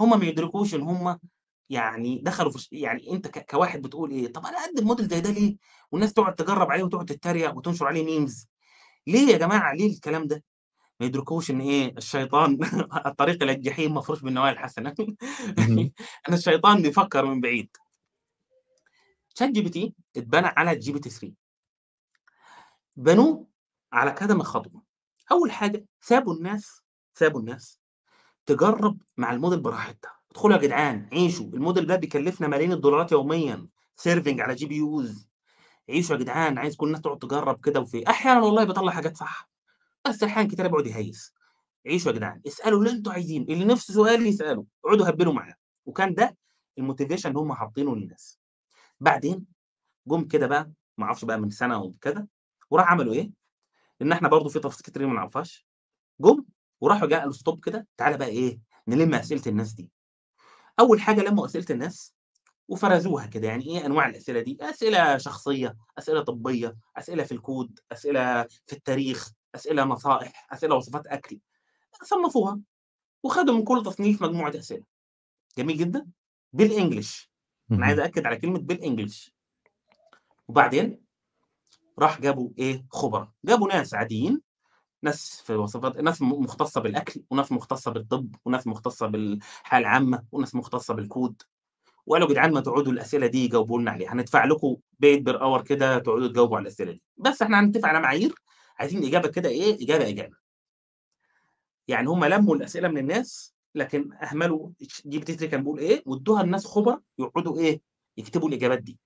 هم 0.00 0.18
ما 0.20 0.26
يدركوش 0.26 0.74
إن 0.74 0.82
هم 0.82 1.18
يعني 1.72 2.20
دخلوا 2.24 2.50
في 2.52 2.68
يعني 2.72 3.12
أنت 3.12 3.28
ك 3.28 3.50
كواحد 3.50 3.82
بتقول 3.82 4.10
إيه، 4.10 4.32
طب 4.32 4.46
أنا 4.46 4.58
أقدّم 4.58 4.86
موديل 4.86 5.08
زي 5.08 5.20
ده 5.20 5.30
ليه؟ 5.30 5.56
والناس 5.92 6.12
تقعد 6.12 6.34
تجرّب 6.34 6.70
عليه 6.70 6.82
وتقعد 6.84 7.06
تتريق 7.06 7.56
وتنشر 7.56 7.86
عليه 7.86 8.26
memes 8.26 8.46
ليه 9.06 9.32
يا 9.32 9.38
جماعة 9.38 9.74
ليه 9.74 9.94
الكلام 9.94 10.26
ده؟ 10.26 10.44
ما 11.00 11.06
يدركوش 11.06 11.50
إن 11.50 11.60
إيه، 11.60 11.94
الشيطان 11.98 12.58
الطريق 13.06 13.42
إلى 13.42 13.52
الجحيم 13.52 13.94
مفروش 13.94 14.22
بالنوايا 14.22 14.52
الحسنة 14.52 14.94
اهم. 15.58 15.92
إن 16.28 16.34
الشيطان 16.34 16.82
بيفكّر 16.82 17.24
من 17.26 17.40
بعيد. 17.40 17.76
ChatGPT 19.40 19.90
اتبنى 20.16 20.46
على 20.46 20.80
GPT-3. 20.80 21.32
بنوه 22.96 23.46
على 23.92 24.10
كذا 24.10 24.38
خطوة، 24.42 24.82
أول 25.32 25.52
حاجة 25.52 25.86
سابوا 26.00 26.34
الناس 26.34 26.82
سابوا 27.14 27.40
الناس 27.40 27.80
تجرّب 28.46 29.02
مع 29.16 29.38
الmodel 29.38 29.54
براحتها، 29.58 30.12
ادخلوا 30.32 30.56
يا 30.56 30.62
جدعان 30.62 31.08
عيشوا، 31.12 31.50
الmodel 31.50 31.84
ده 31.84 31.96
بيكلّفنا 31.96 32.48
ملايين 32.48 32.72
الدولارات 32.72 33.12
يوميًا 33.12 33.68
serving 34.02 34.40
على 34.40 34.56
GPUs 34.56 35.26
عيشوا 35.90 36.16
يا 36.16 36.20
جدعان، 36.22 36.58
عايز 36.58 36.76
كل 36.76 36.86
الناس 36.86 37.00
تقعد 37.02 37.18
تجرّب 37.18 37.60
كده 37.66 37.80
وفي 37.80 38.10
أحيانًا 38.10 38.40
والله 38.42 38.64
بيطلّع 38.64 38.92
حاجات 38.92 39.16
صح، 39.16 39.50
بس 40.08 40.24
أحيان 40.24 40.48
كتيرة 40.48 40.68
بيقعد 40.68 40.86
يهيّس. 40.88 41.34
عيشوا 41.86 42.12
يا 42.12 42.16
جدعان، 42.16 42.42
اسألوا 42.48 42.78
اللي 42.80 42.90
أنتم 42.90 43.12
عايزينه، 43.12 43.46
اللي 43.50 43.66
نِفْسه 43.66 43.94
سؤال 43.94 44.26
يسأله، 44.26 44.66
اقعدوا 44.86 45.10
هبّلوا 45.10 45.34
معاه، 45.34 45.54
وكان 45.86 46.14
ده 46.14 46.36
الmotivation 46.80 47.26
اللي 47.26 47.38
هم 47.40 47.54
حاطينه 47.54 47.96
للناس. 47.96 48.40
بعدين 49.00 49.46
جُم 50.08 50.24
كده 50.28 50.48
بقى 50.48 50.72
ما 50.98 51.06
أعرفش 51.06 51.26
بقى 51.26 51.38
من 51.40 51.50
سنة 51.50 51.76
أو 51.76 51.92
كده، 52.02 52.28
وراح 52.70 52.92
عملوا 52.92 53.14
إيه، 53.14 53.32
لإن 54.00 54.12
إحنا 54.12 54.28
برضه 54.28 54.48
في 54.50 54.60
تفاصيل 54.60 54.82
كتير 54.86 55.08
ما 55.08 55.14
نعرفهاش، 55.14 55.66
جُم 56.20 56.44
وراحوا 56.82 57.08
قالوا 57.20 57.32
stop 57.34 57.60
كده، 57.64 57.88
تعالَ 57.98 58.18
بقى 58.18 58.28
إيه، 58.28 58.60
نلِم 58.88 59.14
أسئلة 59.14 59.42
الناس 59.48 59.72
دي. 59.74 59.92
أول 60.80 61.00
حاجة 61.00 61.20
لمّوا 61.20 61.46
أسئلة 61.46 61.66
الناس 61.70 62.14
وفرزوها 62.68 63.26
كده، 63.26 63.48
يعني 63.48 63.64
إيه 63.66 63.86
أنواع 63.86 64.08
الأسئلة 64.08 64.40
دي، 64.42 64.58
أسئلة 64.62 65.18
شخصية، 65.18 65.76
أسئلة 65.98 66.22
طبية، 66.22 66.76
أسئلة 66.98 67.24
في 67.24 67.32
الكود، 67.32 67.80
أسئلة 67.92 68.42
في 68.66 68.72
التاريخ، 68.72 69.32
أسئلة 69.54 69.84
نصائح، 69.84 70.48
أسئلة 70.54 70.74
وصفات 70.76 71.06
أكل، 71.06 71.40
صنّفوها 72.04 72.60
وخدوا 73.24 73.54
من 73.54 73.64
كل 73.64 73.82
تصنيف 73.86 74.22
مجموعة 74.22 74.52
أسئلة. 74.58 74.84
جميل 75.58 75.78
جدًا، 75.78 76.06
بالEnglish 76.58 77.26
أنا 77.78 77.86
عايز. 77.86 77.98
أأكد 77.98 78.26
على 78.26 78.36
كلمة 78.36 78.58
بالEnglish. 78.60 79.30
وبعدين 80.48 81.00
راح 81.98 82.20
جابوا 82.20 82.50
إيه، 82.58 82.86
خبرا، 82.90 83.32
جابوا 83.44 83.68
ناس 83.68 83.94
عاديين، 83.94 84.42
ناس 85.02 85.42
في 85.46 85.54
وصفات 85.54 85.96
ناس 85.96 86.22
م 86.22 86.28
مختصة 86.28 86.80
بالأكل، 86.80 87.22
وناس 87.30 87.52
مختصة 87.52 87.90
بالطب، 87.90 88.34
وناس 88.44 88.66
مختصة 88.66 89.06
بالحياة 89.06 89.80
العامة، 89.80 90.24
وناس 90.32 90.54
مختصة 90.54 90.94
بالكود، 90.94 91.42
وقالوا 92.06 92.28
يا 92.28 92.32
جدعان 92.34 92.52
ما 92.52 92.60
تقعدوا 92.60 92.92
الأسئلة 92.92 93.26
دي 93.26 93.48
جاوبوا 93.48 93.80
لنا 93.80 93.90
عليها، 93.90 94.12
هندفع 94.14 94.44
لكم 94.44 94.76
paid 95.06 95.20
per 95.30 95.36
hour 95.40 95.62
كده 95.64 95.98
تقعدوا 95.98 96.28
تجاوبوا 96.28 96.56
على 96.56 96.62
الأسئلة 96.62 96.92
دي، 96.92 97.02
بس 97.18 97.42
إحنا 97.42 97.60
هنتفق 97.60 97.88
على 97.88 98.00
معايير، 98.00 98.34
عايزين 98.78 99.04
إجابة 99.06 99.28
كده 99.28 99.48
إيه، 99.48 99.84
إجابة، 99.84 100.08
إجابة. 100.08 100.36
يعني 101.88 102.08
هم 102.08 102.24
لمّوا 102.24 102.56
الأسئلة 102.56 102.88
من 102.88 102.98
الناس، 102.98 103.54
لكن 103.74 104.12
أهملوا 104.12 104.70
ش 104.82 105.02
GPT-3 105.08 105.46
كان 105.46 105.60
بيقول 105.62 105.78
إيه، 105.78 106.02
وادّوها 106.06 106.42
لناس 106.42 106.66
خبرا 106.66 107.00
يقعدوا 107.18 107.58
إيه، 107.58 107.80
يكتبوا 108.16 108.48
الإجابات 108.48 108.78
دي. 108.82 108.98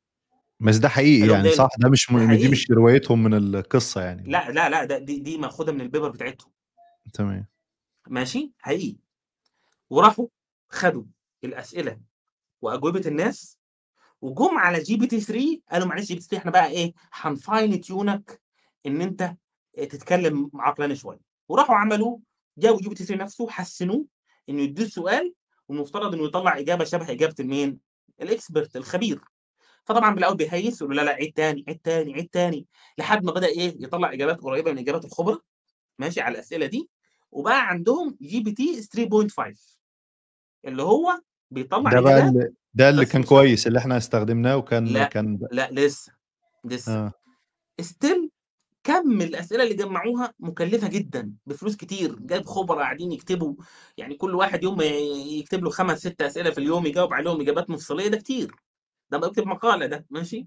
بس 0.60 0.76
ده 0.76 0.88
حقيقي 0.88 1.28
يعني 1.32 1.50
صح؟ 1.50 1.68
ده 1.78 1.88
مش 1.90 2.10
م 2.12 2.18
دي 2.18 2.26
حقيقي. 2.28 2.48
مش 2.48 2.70
روايتهم 2.70 3.22
من 3.22 3.34
القصة 3.34 4.00
يعني. 4.02 4.22
لأ، 4.30 4.50
لا، 4.50 4.68
لأ، 4.68 4.84
ده 4.84 4.98
دي 4.98 5.18
دي 5.20 5.38
مأخوذة 5.38 5.72
من 5.72 5.88
الpaper 5.90 6.06
بتاعتهم. 6.06 6.52
تمام. 7.12 7.46
ماشي، 8.08 8.52
حقيقي. 8.58 8.96
وراحوا 9.90 10.26
خدوا 10.70 11.04
الأسئلة 11.44 12.00
وأجوبة 12.62 13.02
الناس، 13.06 13.58
وجُم 14.22 14.58
على 14.58 14.80
GPT-3 14.84 15.62
قالوا 15.72 15.86
معلش 15.88 16.12
GPT-3 16.12 16.36
إحنا 16.38 16.50
بقى 16.50 16.68
إيه، 16.68 16.94
هنfine 17.14 17.80
tuneك 17.88 18.40
إن 18.86 19.02
أنت 19.02 19.22
آآ 19.78 19.84
تتكلم 19.84 20.50
عقلاني 20.54 20.96
شوية، 20.96 21.20
وراحوا 21.48 21.76
عملوا 21.76 22.18
جابوا 22.58 22.78
GPT-3 22.82 23.12
نفسه 23.12 23.48
حسّنوه 23.50 24.06
إنه 24.48 24.62
يدّوه 24.62 24.86
السؤال 24.86 25.34
والمفترض 25.68 26.14
إنه 26.14 26.24
يطلّع 26.24 26.58
إجابة 26.58 26.84
شبه 26.84 27.12
إجابة 27.12 27.34
مين، 27.40 27.80
الexpert 28.22 28.68
الخبير. 28.76 29.20
فطبعًا 29.86 30.14
بالأول 30.14 30.36
بيهيّس 30.36 30.82
يقول 30.82 30.96
له: 30.96 31.02
"لا، 31.02 31.10
لأ، 31.10 31.16
عيد 31.16 31.32
تاني، 31.32 31.64
عيد 31.68 31.78
تاني، 31.84 32.14
عيد 32.14 32.28
تاني." 32.32 32.66
لحد 32.98 33.24
ما 33.24 33.32
بدأ 33.32 33.46
إيه، 33.46 33.76
يطلّع 33.84 34.12
إجابات 34.12 34.40
قريبة 34.40 34.72
من 34.72 34.78
إجابات 34.78 35.04
الخبرا، 35.04 35.38
ماشي، 35.98 36.20
على 36.20 36.34
الأسئلة 36.34 36.66
دي، 36.66 36.90
وبقى 37.32 37.68
عندهم 37.68 38.18
GPT 38.24 38.80
3.5 38.92 39.78
اللي 40.66 40.82
هو 40.82 41.20
بيطلّع 41.50 41.92
ده 41.92 42.00
بقى 42.00 42.12
إجابات 42.18 42.34
ال 42.34 42.54
ده 42.74 42.88
اللي 42.90 43.06
كان 43.06 43.22
كويس، 43.24 43.66
اللي 43.66 43.78
إحنا 43.78 43.96
استخدمناه 43.96 44.56
وكان 44.56 44.84
لأ، 44.92 45.04
كان 45.04 45.38
لأ 45.52 45.68
لسه، 45.72 46.12
لسه. 46.64 46.92
آه. 46.92 47.12
still 47.82 48.28
كَم 48.84 49.20
الأسئلة 49.22 49.62
اللي 49.64 49.74
جمّعوها 49.74 50.34
مكلفة 50.40 50.88
جدًا، 50.88 51.32
بفلوس 51.46 51.76
كتير، 51.76 52.16
جايب 52.20 52.46
خبرا 52.46 52.78
قاعدين 52.80 53.12
يكتبوا، 53.12 53.54
يعني 53.98 54.14
كل 54.14 54.34
واحد 54.34 54.62
يوم 54.64 54.78
يكتب 55.40 55.64
له 55.64 55.70
5، 55.70 55.98
6 55.98 56.26
أسئلة 56.26 56.50
في 56.50 56.58
اليوم 56.58 56.86
يجاوب 56.86 57.14
عليهم 57.14 57.40
إجابات 57.40 57.70
مفصلية، 57.70 58.08
ده 58.08 58.16
كتير، 58.18 58.54
ده 59.10 59.18
بيكتب 59.18 59.46
مقالة 59.46 59.86
ده، 59.86 60.06
ماشي، 60.10 60.46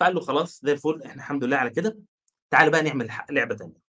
فقال 0.00 0.14
له: 0.16 0.20
"خلاص 0.20 0.60
زي 0.64 0.72
الفل، 0.72 1.02
إحنا 1.06 1.22
الحمد 1.22 1.44
لله 1.44 1.56
على 1.58 1.70
كده، 1.70 1.98
تعالَ 2.50 2.70
بقى 2.70 2.82
نعمل 2.82 3.10
ح 3.10 3.26
لعبة 3.30 3.56
تانية." 3.56 3.82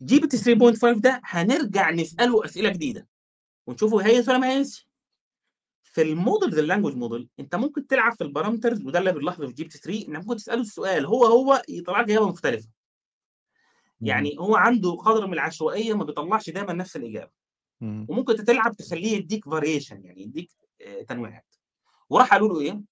GPT 0.00 0.36
3.5 0.44 1.00
ده 1.00 1.20
هنرجع 1.24 1.90
نسأله 1.90 2.44
أسئلة 2.44 2.68
جديدة، 2.68 3.08
ونشوفه 3.68 4.02
هيهيّس 4.06 4.28
والّا 4.28 4.40
ما 4.40 4.48
هيهيّسش. 4.50 4.86
في 5.84 6.02
الmodels 6.14 6.54
الlanguage 6.54 6.94
model 6.96 7.26
أنت 7.40 7.54
ممكن 7.54 7.86
تلعب 7.86 8.12
في 8.12 8.24
الparameters 8.24 8.86
وده 8.86 8.98
اللي 8.98 9.12
بنلاحظه 9.12 9.46
في 9.46 9.54
GPT-3 9.54 10.08
إنك 10.08 10.18
ممكن 10.22 10.36
تسأله 10.36 10.60
السؤال 10.60 11.06
هو، 11.06 11.24
هو 11.24 11.62
يطلع 11.68 12.00
لك 12.00 12.10
إجابة 12.10 12.28
مختلفة. 12.28 12.68
اهم. 14.02 14.08
يعني 14.08 14.36
هو 14.38 14.56
عنده 14.56 14.90
قدر 14.92 15.26
من 15.26 15.32
العشوائية 15.32 15.94
ما 15.94 16.04
بيطلّعش 16.04 16.50
دايمًا 16.50 16.72
نفس 16.72 16.96
الإجابة، 16.96 17.30
إمم. 17.82 18.08
وممكن 18.08 18.44
تلعب 18.44 18.76
تخلّيه 18.76 19.12
يدّيك 19.18 19.46
variation 19.50 19.92
يعني 20.06 20.22
يدّيك 20.22 20.50
آآ 20.82 21.02
تنويعات. 21.04 21.51
وراح 22.12 22.30
قالوا 22.34 22.48
له 22.48 22.60
إيه، 22.60 22.82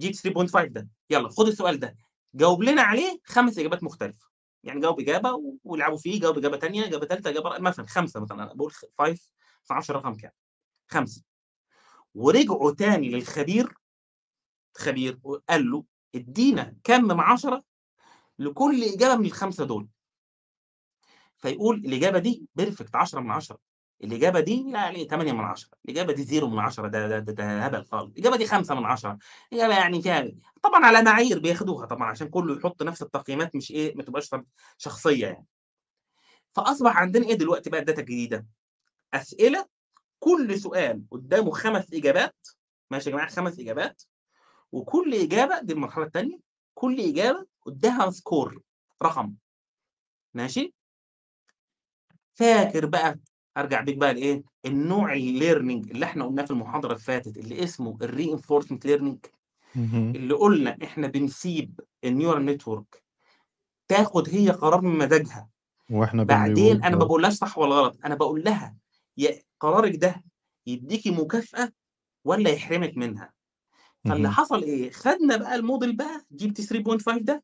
GPT 0.00 0.20
3.5 0.22 0.68
ده، 0.72 0.88
يالّا 1.10 1.30
خُد 1.30 1.48
السؤال 1.48 1.80
ده، 1.80 1.96
جاوب 2.34 2.62
لنا 2.64 2.82
عليه 2.82 3.20
5 3.26 3.58
إجابات 3.60 3.84
مختلفة، 3.84 4.26
يعني 4.64 4.80
جاوب 4.80 5.00
إجابة 5.00 5.32
و 5.34 5.54
والعبوا 5.64 5.98
فيه، 5.98 6.20
جاوب 6.20 6.38
إجابة 6.38 6.56
تانية، 6.58 6.86
إجابة 6.86 7.06
تالتة، 7.06 7.30
إجابة 7.30 7.50
ر 7.50 7.62
مثلًا 7.62 7.86
5 7.86 8.20
مثلًا، 8.20 8.44
أنا 8.44 8.54
باقول 8.54 8.72
خ 8.72 8.84
5 8.98 9.30
ما 9.70 9.74
أعرفش 9.74 9.90
الرقم 9.90 10.14
كام، 10.14 10.32
5 10.88 11.22
ورجعوا 12.14 12.72
تاني 12.72 13.10
للخبير. 13.10 13.74
خبير 14.76 15.18
وقال 15.22 15.70
له 15.70 15.84
ادّينا 16.14 16.76
كام 16.84 17.04
من 17.04 17.20
10 17.20 17.62
لكل 18.38 18.84
إجابة 18.84 19.16
من 19.22 19.26
ال5 19.26 19.64
دول. 19.64 19.88
فيقول 21.38 21.76
الإجابة 21.76 22.18
دي 22.18 22.48
perfect 22.60 22.94
10 22.94 23.20
من 23.20 23.30
10 23.30 23.58
الإجابة 24.04 24.40
دي 24.40 24.70
يعني 24.70 25.04
8 25.04 25.32
من 25.32 25.40
10 25.40 25.68
الإجابة 25.84 26.12
دي 26.12 26.24
0 26.24 26.46
من 26.46 26.58
10 26.58 26.88
ده 26.88 27.08
ده 27.18 27.32
ده 27.32 27.64
هبل 27.66 27.84
خالص، 27.84 28.12
الإجابة 28.12 28.36
دي 28.36 28.46
5 28.46 28.74
من 28.74 28.84
10 28.84 29.18
إجابة 29.52 29.74
يعني 29.78 30.02
فيها 30.02 30.28
طبعًا 30.62 30.86
على 30.86 31.02
معايير 31.02 31.38
بياخدوها 31.38 31.86
طبعًا 31.86 32.08
عشان 32.10 32.28
كلّه 32.28 32.56
يحط 32.56 32.82
نفس 32.82 33.02
التقييمات 33.02 33.56
مش 33.56 33.70
إيه، 33.70 33.94
ما 33.96 34.02
تبقاش 34.02 34.28
ف 34.34 34.36
شخصية 34.78 35.26
يعني. 35.26 35.46
فأصبح 36.52 36.96
عندنا 36.96 37.26
إيه 37.28 37.34
دلوقتي 37.34 37.70
بقى 37.70 37.80
ال 37.84 37.87
data 37.87 37.98
الجديدة، 37.98 38.46
أسئلة 39.14 39.66
كل 40.20 40.60
سؤال 40.60 41.02
قدّامه 41.10 41.52
5 41.52 41.86
إجابات، 41.94 42.36
ماشي 42.90 43.10
يا 43.10 43.14
جماعة 43.14 43.30
5 43.30 43.60
إجابات، 43.60 44.02
وكل 44.72 45.14
إجابة 45.14 45.60
دي 45.62 45.72
المرحلة 45.72 46.04
التانية، 46.06 46.38
كل 46.74 47.00
إجابة 47.00 47.46
قدّامها 47.66 48.10
score 48.10 48.58
رقم، 49.04 49.34
ماشي؟ 50.34 50.74
فاكر 52.34 52.86
بقى 52.86 53.18
أرجع 53.56 53.80
بيك 53.80 53.96
بقى 53.96 54.14
لإيه 54.14 54.42
النوع 54.66 55.12
ال 55.12 55.21
learning 55.21 55.90
اللي 55.90 56.04
إحنا 56.04 56.24
قلناه 56.24 56.44
في 56.44 56.50
المحاضرة 56.50 56.92
اللي 56.92 57.04
فاتت 57.04 57.36
اللي 57.38 57.64
اسمه 57.64 57.98
ال 58.02 58.08
reinforcement 58.08 58.86
learning 58.86 59.18
اهم. 59.76 60.12
اللي 60.16 60.34
قلنا 60.34 60.76
إحنا 60.84 61.06
بنسيب 61.06 61.80
ال 62.04 62.10
neural 62.10 62.44
network 62.46 63.02
تاخد 63.88 64.28
هي 64.28 64.50
قرار 64.50 64.80
من 64.80 64.98
مزاجها 64.98 65.48
وإحنا 65.90 66.22
بعدين 66.24 66.84
أنا 66.84 66.96
ما. 66.96 67.04
بقولهاش 67.04 67.32
صح 67.32 67.58
ولا 67.58 67.74
غلط 67.74 67.98
أنا 68.04 68.14
بقول 68.14 68.44
لها 68.44 68.76
يا 69.16 69.42
قرارك 69.60 69.96
ده 69.96 70.24
يديكي 70.66 71.10
مكافأة 71.10 71.72
ولا 72.24 72.50
يحرمك 72.50 72.96
منها 72.96 73.32
فاللي. 74.04 74.30
حصل 74.30 74.62
إيه 74.62 74.90
خدنا 74.90 75.36
بقى 75.36 75.54
الموديل 75.54 75.96
بقى 75.96 76.24
GPT 76.32 76.62
3.5 76.62 77.18
ده 77.22 77.42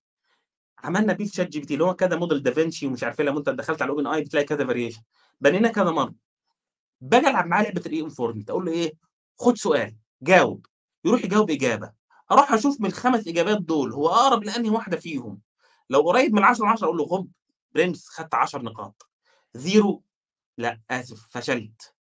عملنا 0.85 1.13
بيه 1.13 1.25
ال 1.25 1.49
ChatGPT 1.49 1.75
اللي 1.75 1.85
هو 1.85 1.95
كذا 1.95 2.17
model 2.17 2.43
Davinci 2.43 2.87
ومش 2.87 3.05
عارف 3.05 3.21
إيه 3.21 3.27
لما 3.27 3.39
انت 3.39 3.49
دخلت 3.49 3.83
على 3.83 3.93
ال 3.93 4.07
OpenAI 4.07 4.21
بتلاقي 4.21 4.47
كذا 4.47 4.67
variation 4.67 5.03
بنينا 5.41 5.69
كذا 5.69 5.91
مره 5.91 6.15
باجي 7.01 7.29
ألعب 7.29 7.47
معاه 7.47 7.63
لعبة 7.63 7.83
ال 7.87 8.01
reinforcement 8.01 8.51
أقول 8.51 8.65
له 8.67 8.73
إيه؟ 8.73 8.93
خد 9.39 9.57
سؤال. 9.57 9.97
جاوب. 10.23 10.67
يروح 11.05 11.25
يجاوب 11.25 11.51
إجابة. 11.51 11.93
أروح 12.33 12.53
أشوف 12.53 12.81
من 12.81 12.87
الخمس 12.87 13.29
إجابات 13.29 13.63
دول 13.63 13.93
هو 13.93 14.09
أقرب 14.09 14.45
لأنهي 14.45 14.71
واحدة 14.71 14.97
فيهم. 14.97 15.41
لو 15.91 16.01
قريب 16.01 16.35
من 16.35 16.45
10 16.45 16.67
10 16.67 16.85
أقول 16.87 16.97
له 16.99 17.05
غب. 17.05 17.29
برنس 17.75 18.09
خدت 18.09 18.35
10 18.35 18.63
نقاط. 18.63 19.09
zero. 19.55 20.03
لا 20.59 20.81
آسف 20.91 21.27
فشلت. 21.31 21.95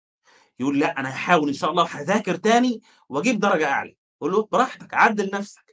يقول 0.60 0.78
لا 0.78 1.00
أنا 1.00 1.10
هحاول 1.10 1.48
إن 1.48 1.54
شاء 1.54 1.70
الله 1.70 1.84
هذاكر 1.84 2.36
تاني 2.36 2.80
وأجيب 3.08 3.40
درجة 3.40 3.70
أعلى. 3.70 3.96
أقول 4.22 4.32
له 4.32 4.48
براحتك 4.52 4.94
عدل 4.94 5.30
نفسك. 5.34 5.69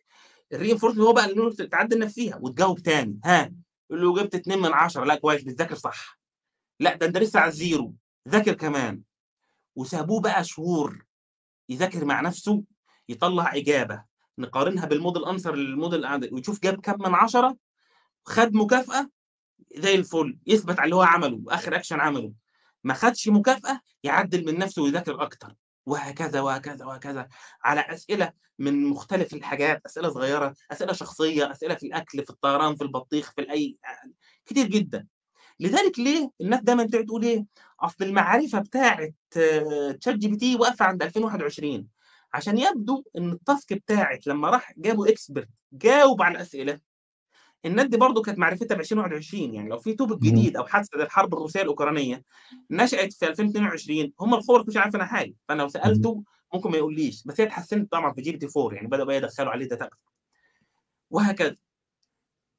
ال 0.54 0.57
reinforcement 0.57 1.02
هو 1.02 1.14
بقى 1.14 1.26
اللي 1.26 1.52
تعدل 1.68 2.10
فيها 2.10 2.40
وتجاوب 2.42 2.80
تاني. 2.80 3.20
ها 3.26 3.52
له 3.90 4.16
جبت 4.16 4.36
2 4.36 4.60
من 4.60 4.74
10 4.74 5.04
لا 5.04 5.16
كويس 5.16 5.44
بتذاكر 5.44 5.76
صح. 5.76 6.20
لا 6.80 6.96
ده 6.96 7.06
انت 7.06 7.18
لسه 7.18 7.40
على 7.40 7.50
ال 7.50 7.57
zero. 7.57 7.96
ذاكر 8.28 8.54
كمان. 8.54 9.02
وسابوه 9.76 10.22
بقى 10.22 10.44
شهور 10.44 11.06
يذاكر 11.70 12.06
مع 12.06 12.22
نفسه 12.22 12.64
يطلع 13.10 13.56
إجابة. 13.56 14.04
نقارنها 14.40 14.86
بال 14.86 14.97
model 14.97 15.26
answer 15.26 15.56
لل 15.56 15.78
model 15.78 16.34
ويشوف 16.34 16.62
جاب 16.64 16.82
كام 16.82 16.96
من 17.00 17.16
10 17.16 17.58
خد 18.26 18.54
مكافأة 18.54 19.10
زي 19.76 19.96
الفل. 19.96 20.38
يثبت 20.48 20.80
على 20.80 20.86
اللي 20.86 20.96
هو 20.96 21.02
عمله 21.02 21.42
آخر 21.48 21.76
اكشن 21.76 22.00
عمله. 22.00 22.34
ما 22.84 22.94
خدش 22.94 23.28
مكافأة 23.28 23.82
يعدل 24.04 24.46
من 24.46 24.60
نفسه 24.60 24.82
ويذاكر 24.84 25.22
أكتر. 25.22 25.56
وهكذا 25.88 26.42
وهكذا 26.42 26.86
وهكذا 26.86 27.28
على 27.64 27.82
أسئلة 27.82 28.32
من 28.60 28.86
مختلف 28.86 29.34
الحاجات 29.34 29.82
أسئلة 29.86 30.10
صغيرة 30.10 30.54
أسئلة 30.72 30.94
شخصية 30.94 31.52
أسئلة 31.52 31.76
في 31.76 31.86
الأكل 31.86 32.24
في 32.24 32.30
الطيران 32.30 32.76
في 32.76 32.84
البطيخ 32.84 33.32
في 33.32 33.42
الأي 33.42 33.78
كتير 34.46 34.68
جدا. 34.68 35.08
لذلك 35.60 36.00
ليه 36.00 36.32
الناس 36.42 36.62
دايما 36.62 36.84
تقعد 36.84 37.06
تقول 37.06 37.24
إيه؟ 37.24 37.46
أصل 37.80 38.06
المعرفة 38.06 38.60
بتاعه 38.60 39.10
ChatGPT 39.32 40.56
واقفه 40.56 40.86
عند 40.86 41.04
2021 41.04 41.88
عشان 42.34 42.58
يبدو 42.58 43.04
إن 43.18 43.32
ال 43.32 43.40
task 43.40 43.74
بتاعت 43.74 44.28
لما 44.28 44.50
راح 44.50 44.74
جابوا 44.78 45.08
expert 45.10 45.50
جاوب 45.74 46.22
على 46.22 46.36
الأسئلة 46.36 46.80
الناس 47.66 47.86
دي 47.88 47.98
برضه 47.98 48.22
كانت 48.22 48.40
معرفتها 48.40 48.76
ب 48.76 48.80
2021 48.80 49.54
يعني 49.54 49.70
لو 49.70 49.80
في 49.80 49.94
topic. 49.94 50.18
جديد 50.20 50.58
أو 50.58 50.66
حادثة 50.66 50.98
زي 50.98 51.04
الحرب 51.04 51.34
الروسية 51.34 51.62
الأوكرانية 51.62 52.24
نشأت 52.72 53.14
في 53.14 53.28
2022 53.28 54.14
هم 54.20 54.34
الخبراء 54.34 54.66
مش 54.68 54.78
عارف 54.78 54.96
عنها 54.96 55.08
حاجة 55.08 55.34
فأنا 55.48 55.62
لو. 55.62 55.68
سألته 55.68 56.24
ممكن 56.54 56.72
ما 56.72 56.78
يقوليش 56.78 57.24
بس 57.24 57.42
هي 57.42 57.48
اتحسنت 57.48 57.92
طبعا 57.92 58.14
في 58.14 58.22
GPT 58.22 58.48
4 58.60 58.76
يعني 58.76 58.88
بدأوا 58.88 59.06
بقى 59.08 59.18
يدخلوا 59.18 59.52
عليه 59.52 59.66
data 59.66 59.86
أكتر 59.86 59.98
وهكذا 61.10 61.56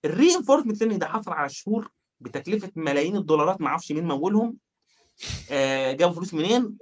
ال 0.05 0.35
reinforcement 0.35 0.81
learning 0.81 1.01
ده 1.01 1.07
حصل 1.09 1.33
على 1.33 1.49
شهور 1.49 1.91
بتكلفة 2.21 2.71
ملايين 2.77 3.17
الدولارات 3.17 3.61
ما 3.61 3.67
أعرفش 3.69 3.93
مين 3.93 4.05
مولهم 4.05 4.57
آه 5.51 5.93
جابوا 5.93 6.15
فلوس 6.15 6.35
منين 6.35 6.79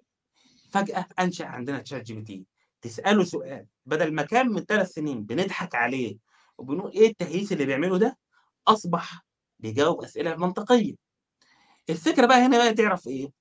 فجأة 0.70 1.06
أنشأ 1.18 1.46
عندنا 1.46 1.78
ChatGPT 1.78 2.44
تساله 2.82 3.24
سؤال 3.24 3.66
بدل 3.86 4.12
ما 4.14 4.22
كان 4.22 4.48
من 4.48 4.60
ثلاث 4.64 4.90
سنين 4.92 5.22
بنضحك 5.24 5.74
عليه 5.74 6.16
وبنقول 6.59 6.92
إيه 6.92 7.09
التهييس 7.09 7.52
اللي 7.52 7.66
بيعمله 7.66 7.98
ده؟ 7.98 8.18
أصبح 8.68 9.24
بيجاوب 9.59 10.02
أسئلة 10.04 10.36
منطقية. 10.36 10.94
الفكرة 11.90 12.26
بقى 12.26 12.38
هنا 12.46 12.59
بقى 12.59 12.74
تعرف 12.74 13.07
إيه؟ 13.07 13.32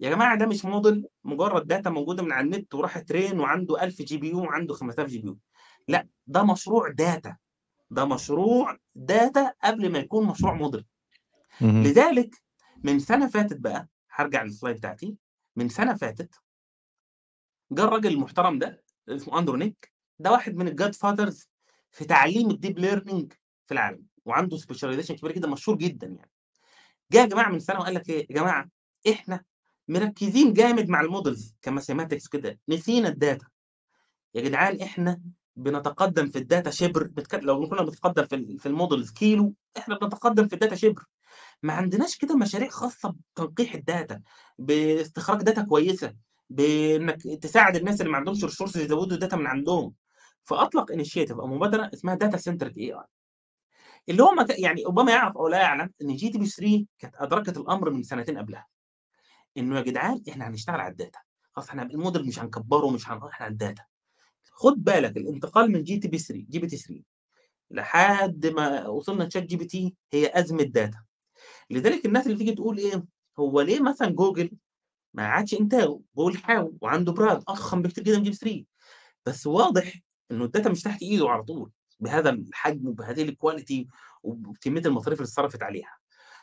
يا 0.00 0.10
جماعة 0.10 0.38
ده 0.38 0.46
مش 0.46 0.64
موديل 0.64 1.06
مجرد 1.24 1.66
data 1.66 1.90
موجودة 1.90 2.22
من 2.22 2.32
على 2.32 2.44
النت 2.44 2.74
وراح 2.74 2.98
train 2.98 3.40
وعنده 3.40 3.82
1000 3.84 4.02
GPU 4.02 4.40
وعنده 4.40 4.74
5000 4.74 5.08
GPU. 5.10 5.38
لا 5.88 6.08
ده 6.26 6.44
مشروع 6.44 6.88
data. 6.90 7.36
ده 7.90 8.04
مشروع 8.04 8.76
data 8.94 9.52
قبل 9.64 9.92
ما 9.92 9.98
يكون 9.98 10.26
مشروع 10.26 10.54
موديل. 10.54 10.86
لذلك 11.60 12.34
من 12.84 12.98
سنة 12.98 13.28
فاتت 13.28 13.56
بقى 13.56 13.88
هرجع 14.10 14.42
لل 14.42 14.52
slide 14.52 14.76
بتاعتي 14.76 15.16
من 15.56 15.68
سنة 15.68 15.94
فاتت 15.94 16.34
جه 17.72 17.84
الراجل 17.84 18.10
المحترم 18.12 18.58
ده 18.58 18.82
اسمه 19.08 19.38
Andrew 19.38 19.56
Ng 19.56 19.92
ده 20.18 20.32
واحد 20.32 20.54
من 20.56 20.68
ال 20.68 20.94
godfathers 20.94 21.49
في 21.92 22.04
تعليم 22.04 22.50
ال 22.50 22.56
deep 22.56 22.78
learning 22.78 23.32
في 23.66 23.74
العالم 23.74 24.06
وعنده 24.24 24.56
specialization 24.56 25.14
كبير 25.14 25.32
جدا 25.32 25.48
مشهور 25.48 25.78
جدا 25.78 26.06
يعني. 26.06 26.30
جه 27.12 27.18
يا 27.18 27.26
جماعة 27.26 27.50
من 27.50 27.60
سنه 27.60 27.78
وقال 27.80 27.94
لك 27.94 28.08
إيه؟ 28.08 28.26
يا 28.30 28.34
جماعة 28.34 28.68
إحنا 29.10 29.44
مركزين 29.88 30.52
جامد 30.52 30.88
مع 30.88 31.00
ال 31.00 31.08
models 31.08 31.54
ك 31.62 31.68
mathematics 31.68 32.28
كده 32.28 32.58
نسينا 32.68 33.08
ال 33.08 33.16
data 33.16 33.46
يا 34.34 34.42
جدعان 34.42 34.80
إحنا 34.80 35.20
بنتقدم 35.56 36.28
في 36.28 36.38
ال 36.38 36.44
data 36.44 36.70
شبر. 36.70 37.10
لو 37.42 37.68
كنا 37.68 37.82
بنتقدم 37.82 38.24
في 38.26 38.58
في 38.58 38.66
ال 38.66 38.72
models 38.72 39.10
كيلو 39.10 39.54
إحنا 39.78 39.98
بنتقدم 39.98 40.48
في 40.48 40.52
ال 40.54 40.58
data 40.58 40.74
شبر. 40.74 41.04
ما 41.62 41.72
عندناش 41.72 42.16
كده 42.16 42.36
مشاريع 42.36 42.68
خاصة 42.68 43.14
بتنقيح 43.34 43.74
ال 43.74 43.84
data 43.84 44.22
باستخراج 44.58 45.42
data 45.42 45.62
كويسة 45.62 46.14
بإنك 46.50 47.22
تساعد 47.22 47.76
الناس 47.76 48.00
اللي 48.00 48.12
ما 48.12 48.18
عندهمش 48.18 48.44
resources 48.44 48.80
يزودوا 48.80 49.16
data 49.16 49.36
من 49.36 49.46
عندهم. 49.46 49.94
فأطلق 50.50 50.92
initiative 50.92 51.38
أو 51.38 51.46
مبادرة 51.46 51.90
اسمها 51.94 52.14
data 52.14 52.36
centric 52.36 52.78
AI 52.78 53.04
اللي 54.08 54.22
هو 54.22 54.46
يعني 54.50 54.86
ربما 54.86 55.12
يعرف 55.12 55.36
أو 55.36 55.48
لا 55.48 55.58
يعلم 55.60 55.90
إن 56.02 56.16
GPT 56.16 56.46
3 56.46 56.86
كانت 56.98 57.14
أدركت 57.18 57.56
الأمر 57.56 57.90
من 57.90 58.02
سنتين 58.02 58.38
قبلها. 58.38 58.66
إنه 59.56 59.76
يا 59.76 59.82
جدعان 59.82 60.22
إحنا 60.28 60.48
هنشتغل 60.48 60.80
على 60.80 60.92
ال 60.92 60.97
data 60.97 61.18
خلاص 61.52 61.68
إحنا 61.68 61.82
الموديل 61.82 62.26
مش 62.26 62.38
هنكبره 62.38 62.90
مش 62.90 63.08
هنروح 63.08 63.32
إحنا 63.32 63.46
على 63.46 63.52
ال 63.52 63.58
data 63.58 63.84
خد 64.52 64.84
بالك 64.84 65.16
الانتقال 65.16 65.72
من 65.72 65.82
جي 65.82 65.98
تي 65.98 66.08
بي 66.08 66.18
3 66.18 66.44
جي 66.50 66.58
بي 66.58 66.66
تي 66.66 66.76
3 66.76 67.02
لحد 67.70 68.46
ما 68.46 68.88
وصلنا 68.88 69.24
ChatGPT 69.24 69.94
هي 70.12 70.30
أزمة 70.40 70.62
data 70.62 70.98
لذلك 71.70 72.06
الناس 72.06 72.26
اللي 72.26 72.38
تيجي 72.38 72.52
تقول 72.54 72.78
إيه 72.78 73.04
هو 73.38 73.60
ليه 73.60 73.80
مثلا 73.80 74.08
جوجل 74.10 74.50
ما 75.14 75.26
عادش 75.26 75.54
إنتاجه؟ 75.54 76.00
جوجل 76.16 76.38
حاول 76.38 76.78
وعنده 76.80 77.12
brand 77.12 77.42
أضخم 77.48 77.82
بكتير 77.82 78.04
جدا 78.04 78.16
من 78.18 78.22
GPT 78.22 78.36
3 78.36 78.64
بس 79.26 79.46
واضح 79.46 80.00
إنه 80.30 80.44
ال 80.44 80.49
data 80.49 80.70
مش 80.70 80.82
تحت 80.82 81.02
إيده 81.02 81.28
على 81.28 81.42
طول 81.42 81.70
بهذا 82.00 82.30
الحجم 82.30 82.88
وبهذه 82.88 83.22
ال 83.22 83.30
quality 83.30 83.86
وبكمية 84.22 84.82
المصاريف 84.86 85.18
اللي 85.18 85.28
اتصرفت 85.28 85.62
عليها. 85.62 85.96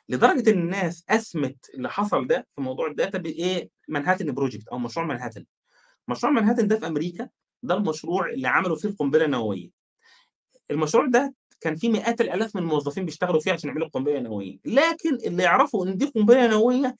لدرجة 0.10 0.50
إن 0.50 0.60
الناس 0.60 1.06
أسمت 1.10 1.70
اللي 1.74 1.90
حصل 1.90 2.28
ده 2.28 2.48
في 2.56 2.62
موضوع 2.62 2.88
ال 2.88 2.94
data 2.94 3.18
بإيه؟ 3.18 3.70
Manhattan 3.88 4.32
project 4.32 4.68
أو 4.68 4.78
مشروع 4.80 5.06
منهاتن 5.06 5.46
مشروع 6.08 6.34
منهاتن 6.34 6.68
ده 6.68 6.80
في 6.80 6.88
أمريكا 6.88 7.30
ده 7.64 7.76
المشروع 7.76 8.30
اللي 8.30 8.48
عملوا 8.48 8.76
فيه 8.76 8.90
القنبلة 8.90 9.26
النووية. 9.26 9.70
المشروع 10.72 11.06
ده 11.06 11.34
كان 11.62 11.76
فيه 11.76 11.90
مئات 11.90 12.22
الآلاف 12.22 12.56
من 12.56 12.62
الموظفين 12.62 13.06
بيشتغلوا 13.06 13.40
فيه 13.40 13.52
عشان 13.52 13.70
يعملوا 13.70 13.88
قنبله 13.88 14.20
نوويه 14.20 14.58
لكن 14.66 15.16
اللي 15.26 15.44
يعرفوا 15.44 15.86
إن 15.88 15.98
دي 15.98 16.06
قنبلة 16.06 16.48
نووية 16.48 16.96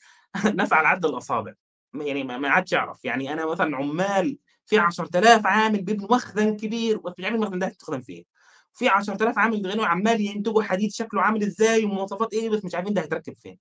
ناس 0.56 0.74
على 0.74 0.88
عد 0.88 1.06
الأصابع. 1.06 1.54
يعني 1.94 2.24
ما 2.24 2.50
عادش 2.50 2.72
يعرف. 2.72 3.06
يعني 3.06 3.34
أنا 3.34 3.46
مثلا 3.46 3.78
عمال 3.78 4.38
في 4.68 4.78
10000 4.78 5.46
عامل 5.46 5.82
بيبنوا 5.82 6.16
مخزن 6.16 6.58
كبير. 6.58 7.02
عارف 7.06 7.36
المخزن 7.36 7.60
ده 7.60 7.68
هيستخدم 7.68 8.02
فين 8.02 8.26
في 8.74 8.88
10000 8.90 9.38
عامل 9.38 9.68
غنوا 9.68 9.86
عمال 9.86 10.22
ينتجوا 10.22 10.64
حديد 10.64 10.92
شكله 10.92 11.22
عامل 11.22 11.44
إزاي 11.44 11.86
ومواصفات 11.86 12.34
إيه 12.34 12.50
بس 12.50 12.66
مش 12.66 12.76
عارفين 12.76 12.94
ده 12.94 13.02
هيتركب 13.02 13.36
فين. 13.38 13.58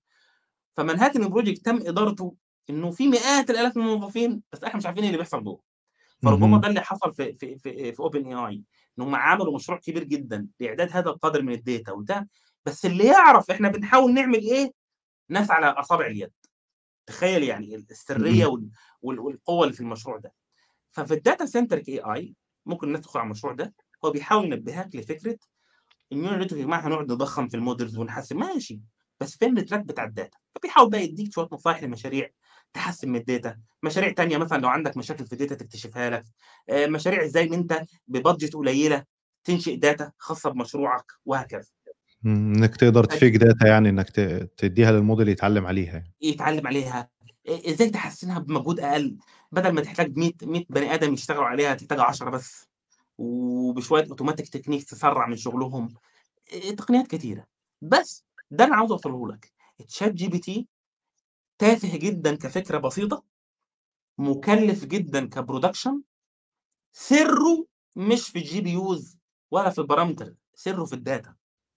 ف 0.77 0.82
Manhattan 0.82 1.29
project 1.29 1.65
تم 1.65 1.75
إدارته 1.75 2.35
إنه 2.69 2.91
في 2.91 3.07
مئات 3.07 3.49
الآلاف 3.49 3.77
من 3.77 3.83
الموظفين 3.83 4.41
بس 4.51 4.63
إحنا 4.63 4.77
مش 4.77 4.85
عارفين 4.85 5.03
إيه 5.03 5.09
اللي 5.09 5.17
بيحصل 5.17 5.43
جوه. 5.43 5.61
فربما. 6.23 6.57
ده 6.61 6.67
اللي 6.67 6.81
حصل 6.81 7.13
في 7.13 7.33
في 7.33 7.57
في, 7.57 7.93
في 7.93 7.99
OpenAI 7.99 8.63
ان 8.99 9.03
هم 9.03 9.15
عملوا 9.15 9.55
مشروع 9.55 9.79
كبير 9.79 10.03
جدا 10.03 10.47
لإعداد 10.59 10.89
هذا 10.91 11.09
القدر 11.09 11.41
من 11.41 11.53
ال 11.53 11.61
data 11.61 11.91
وده. 11.91 12.29
بس 12.65 12.85
اللي 12.85 13.05
يعرف 13.05 13.51
إحنا 13.51 13.69
بنحاول 13.69 14.13
نعمل 14.13 14.39
إيه؟ 14.39 14.71
ناس 15.29 15.51
على 15.51 15.65
أصابع 15.65 16.07
اليد. 16.07 16.31
تخيل 17.05 17.43
يعني 17.43 17.75
السرية 17.75 18.45
والقوة 19.01 19.63
اللي 19.63 19.73
في 19.73 19.81
المشروع 19.81 20.17
ده. 20.17 20.33
ففي 20.91 21.13
ال 21.13 21.45
data 21.45 21.89
centric 21.89 21.99
AI 21.99 22.35
ممكن 22.65 22.87
الناس 22.87 23.01
تدخل 23.01 23.19
على 23.19 23.25
المشروع 23.25 23.53
ده 23.53 23.73
هو 24.05 24.11
بيحاول 24.11 24.45
ينبهك 24.45 24.95
لفكرة 24.95 25.37
ال 26.11 26.15
neural 26.15 26.39
network 26.39 26.61
يا 26.61 26.65
جماعة 26.65 26.87
هنقعد 26.87 27.11
نضخم 27.11 27.47
في 27.47 27.57
ال 27.57 27.63
models 27.63 27.97
ونحسن 27.97 28.37
ماشي 28.37 28.81
بس 29.19 29.37
فين 29.37 29.57
ال 29.57 29.61
track 29.61 29.81
بتاع 29.85 30.03
ال 30.03 30.09
data؟ 30.09 30.37
فبيحاول 30.55 30.89
بقى 30.89 31.03
يديك 31.03 31.33
شوية 31.33 31.47
نصائح 31.51 31.83
لمشاريع 31.83 32.29
تحسن 32.73 33.09
من 33.09 33.15
ال 33.15 33.23
data 33.23 33.57
مشاريع 33.83 34.11
تانية 34.11 34.37
مثلا 34.37 34.57
لو 34.61 34.69
عندك 34.69 34.97
مشاكل 34.97 35.25
في 35.25 35.33
ال 35.33 35.37
data 35.37 35.55
تكتشفها 35.55 36.09
لك 36.09 36.23
آه، 36.69 36.85
مشاريع 36.87 37.25
إزاي 37.25 37.43
إن 37.47 37.53
أنت 37.53 37.81
ب 38.07 38.14
budget 38.14 38.53
قليلة 38.55 39.03
تنشئ 39.43 39.75
data 39.75 40.11
خاصة 40.17 40.49
بمشروعك 40.49 41.11
وهكذا. 41.25 41.69
إنك 42.25 42.75
تقدر 42.75 43.03
ت 43.03 43.09
fake 43.09 43.35
data 43.35 43.67
يعني 43.67 43.89
إنك 43.89 44.09
ت 44.09 44.19
تدّيها 44.57 44.91
للموديل 44.91 45.29
يتعلم 45.29 45.65
عليها 45.65 45.93
يعني. 45.93 46.13
يتعلم 46.21 46.67
عليها. 46.67 47.09
آآ 47.47 47.61
إزاي 47.69 47.89
تحسّنها 47.89 48.39
بمجهود 48.39 48.79
أقل، 48.79 49.17
بدل 49.51 49.69
ما 49.71 49.81
تحتاج 49.81 50.17
100 50.17 50.31
100 50.43 50.65
بني 50.69 50.93
آدم 50.93 51.13
يشتغلوا 51.13 51.45
عليها 51.45 51.73
تحتاج 51.73 51.99
10 51.99 52.29
بس، 52.29 52.67
وبشوية 53.17 54.05
automatic 54.05 54.45
techniques 54.57 54.85
تسرّع 54.85 55.27
من 55.27 55.35
شغلهم، 55.37 55.89
تقنيات 56.77 57.07
كتيرة. 57.07 57.45
بس 57.81 58.25
ده 58.51 58.63
اللي 58.65 58.75
عاوز 58.75 58.91
أوصله 58.91 59.27
لك، 59.29 59.53
ChatGPT 59.83 60.63
تافه 61.59 61.97
جدًا 61.97 62.35
كفكرة 62.35 62.77
بسيطة، 62.77 63.23
مُكلِّف 64.19 64.85
جدًا 64.85 65.29
كproduction 65.35 66.01
سِرّه 66.93 67.65
مش 67.95 68.29
في 68.29 68.39
الGPUs 68.39 69.17
ولا 69.51 69.69
في 69.69 69.79
البارامتر، 69.81 70.35
سِرّه 70.55 70.85
في 70.85 70.95
الdata. 70.95 71.29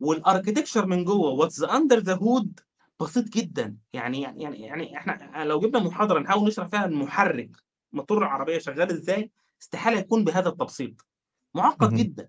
والarchitecture 0.05 0.85
من 0.87 1.05
جوّه 1.05 1.49
what's 1.49 1.63
under 1.71 2.01
the 2.01 2.17
hood 2.21 2.65
بسيط 3.01 3.25
جدًا، 3.29 3.77
يعني 3.93 4.23
يعني 4.23 4.43
يعني 4.43 4.61
يعني 4.63 4.97
إحنا 4.99 5.45
لو 5.45 5.61
جِبنا 5.61 5.83
محاضرة 5.83 6.21
نحاول 6.21 6.49
نشرح 6.49 6.69
فيها 6.69 6.85
المُحرِّك 6.85 7.51
موتور 7.93 8.19
العربية 8.19 8.59
شغّال 8.59 8.91
إزاي، 8.91 9.31
استحالة 9.63 9.99
يكون 9.99 10.25
بهذا 10.25 10.49
التبسيط، 10.49 11.07
مُعقّد. 11.55 11.95
جدًا، 11.95 12.29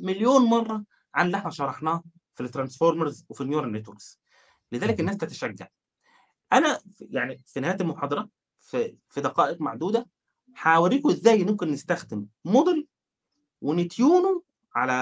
مليون 0.00 0.42
مرّة 0.42 0.84
عن 1.14 1.26
اللي 1.26 1.36
إحنا 1.36 1.50
شرحناه 1.50 2.02
في 2.34 2.48
الtransformers 2.48 3.24
وفي 3.28 3.44
الneural 3.44 3.82
networks 3.82 4.16
لذلك. 4.72 5.00
الناس 5.00 5.16
تتشجّع. 5.16 5.68
أنا 6.52 6.74
ف 6.78 7.02
يعني 7.10 7.38
في 7.46 7.60
نهاية 7.60 7.76
المحاضرة 7.80 8.28
في 8.60 8.96
في 9.10 9.20
دقائق 9.20 9.60
معدودة 9.62 10.08
هاورّيكم 10.62 11.10
إزاي 11.10 11.44
ممكن 11.44 11.68
نستخدم 11.72 12.26
model 12.48 12.84
ون 13.62 13.85
tune 13.85 14.31
ه 14.31 14.42
على 14.76 14.92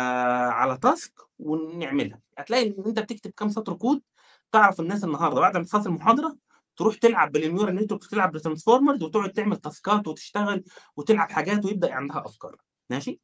على 0.55 0.79
task 0.87 1.13
ونعملها، 1.39 2.21
هتلاقي 2.39 2.69
إن 2.69 2.85
أنت 2.87 2.99
بتكتب 3.01 3.31
كام 3.31 3.49
سطر 3.51 3.75
كود 3.75 4.03
تعرف 4.53 4.81
الناس 4.81 5.05
النهارده 5.05 5.41
بعد 5.41 5.57
ما 5.57 5.65
تخلّص 5.65 5.87
المحاضرة 5.87 6.37
تروح 6.77 6.97
تلعب 6.97 7.37
بالneural 7.39 7.81
networks 7.81 8.07
وتلعب 8.07 8.39
بالtransformers 8.39 9.03
وتقعد 9.03 9.33
تعمل 9.33 9.57
task 9.57 9.98
ات 9.98 10.09
وتشتغل 10.09 10.65
وتلعب 10.97 11.31
حاجات 11.31 11.65
ويبدأ 11.65 11.93
عندها 11.95 12.23
أفكار، 12.27 12.57
ماشي؟ 12.91 13.21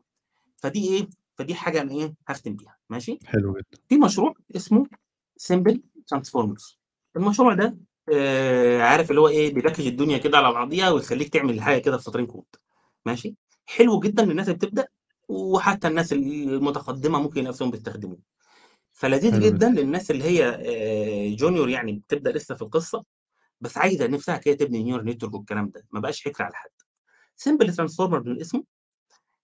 فدي 0.57 0.89
إيه، 0.89 1.09
فدي 1.37 1.55
حاجة 1.55 1.81
أنا 1.83 1.93
إيه، 1.93 2.15
هاختم 2.29 2.57
بيها، 2.57 2.77
ماشي؟ 2.91 3.19
حلو 3.27 3.53
جدًا. 3.53 3.83
في 3.89 3.97
مشروع 3.99 4.35
اسمه 4.57 4.87
simple 5.43 5.77
transformers 6.15 6.77
المشروع 7.17 7.55
ده 7.55 7.77
آآ 8.13 8.83
عارف 8.83 9.11
اللي 9.11 9.21
هو 9.21 9.29
إيه، 9.29 9.55
بي 9.55 9.62
package 9.62 9.87
الدنيا 9.87 10.19
كده 10.19 10.39
على 10.39 10.53
بعضيها 10.53 10.91
ويخلّيك 10.91 11.29
تعمل 11.29 11.61
حاجة 11.61 11.79
كده 11.79 11.97
في 11.97 12.03
سطرين 12.03 12.27
كود، 12.27 12.45
ماشي؟ 13.07 13.37
حلو 13.67 14.01
جدًا 14.01 14.25
للناس 14.25 14.47
اللي 14.49 14.59
بتبدأ 14.59 14.87
وحتى 15.29 15.89
الناس 15.89 16.13
المتقدمة 16.13 17.23
ممكن 17.23 17.45
نفسهم 17.45 17.71
بيستخدموه. 17.71 18.34
فلذيذ 18.95 19.41
جدًا. 19.41 19.69
للناس 19.71 20.11
اللي 20.11 20.25
هي 20.25 20.45
آآ 20.51 21.37
junior 21.37 21.69
يعني 21.71 21.93
بتبدأ 21.93 22.33
لسه 22.33 22.55
في 22.55 22.63
القصة، 22.63 23.05
بس 23.63 23.79
عايزة 23.79 24.09
نِفْسها 24.09 24.39
كده 24.39 24.55
تبني 24.57 24.93
neural 24.95 25.05
network 25.15 25.35
والكلام 25.35 25.71
ده، 25.71 25.87
ما 25.93 26.01
بقاش 26.01 26.25
حِكر 26.25 26.45
على 26.45 26.55
حد. 26.57 26.71
simple 27.43 27.69
transformer 27.77 28.27
من 28.27 28.41
اسمه 28.41 28.65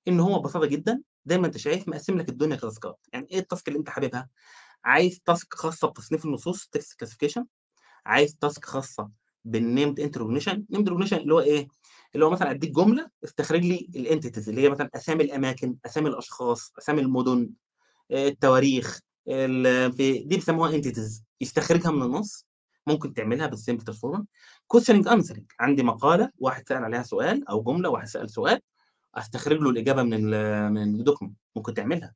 إن 0.08 0.20
هو 0.20 0.38
ببساطة 0.40 0.66
جدًا 0.66 1.02
زي 1.26 1.38
ما 1.38 1.46
أنت 1.46 1.56
شايف 1.58 1.88
مقسّم 1.88 2.18
لك 2.18 2.28
الدنيا 2.28 2.56
كتاسكات، 2.56 2.98
يعني 3.12 3.26
إيه 3.32 3.40
الtask 3.42 3.62
اللي 3.68 3.78
أنت 3.78 3.90
حاببها؟ 3.90 4.30
عايز 4.84 5.20
task 5.32 5.46
خاصة 5.54 5.88
بتصنيف 5.88 6.24
النصوص 6.26 6.70
text 6.78 7.06
classification 7.06 7.44
عايز 8.06 8.38
خاصة 8.64 9.10
بالnamed 9.48 9.96
int 10.02 10.20
recognition 10.20 10.58
named 10.74 10.88
recognition 10.90 11.12
اللي 11.14 11.34
هو 11.34 11.40
إيه، 11.40 11.68
اللي 12.14 12.26
هو 12.26 12.30
مثلًا 12.30 12.50
أدّيك 12.50 12.70
جملة 12.72 13.10
استخرج 13.24 13.60
لي 13.64 13.88
الentities 13.96 14.48
اللي 14.48 14.62
هي 14.62 14.70
مثلًا 14.70 14.90
أسامي 14.94 15.24
الأماكن، 15.24 15.76
أسامي 15.86 16.08
الأشخاص، 16.08 16.72
أسامي 16.78 17.00
المدن، 17.02 17.50
آآ 18.12 18.28
التواريخ، 18.28 18.98
ال 18.98 19.09
في 19.24 20.22
دي 20.26 20.36
بيسموها 20.36 20.80
entities 20.80 21.22
يستخرجها 21.40 21.90
من 21.90 22.02
النص، 22.02 22.46
ممكن 22.86 23.14
تعملها 23.14 23.50
بالsimple 23.50 23.84
transformer. 23.90 24.22
questioning 24.76 25.04
answering 25.04 25.44
عندي 25.60 25.82
مقالة 25.82 26.30
واحد 26.38 26.68
سأل 26.68 26.84
عليها 26.84 27.02
سؤال 27.02 27.48
أو 27.48 27.62
جملة 27.62 27.88
واحد 27.88 28.06
سأل 28.06 28.30
سؤال، 28.30 28.60
أستخرج 29.14 29.58
له 29.58 29.70
الإجابة 29.70 30.02
من 30.02 30.34
ال 30.34 30.72
من 30.72 31.04
الdocument 31.04 31.32
ممكن 31.56 31.74
تعملها، 31.74 32.14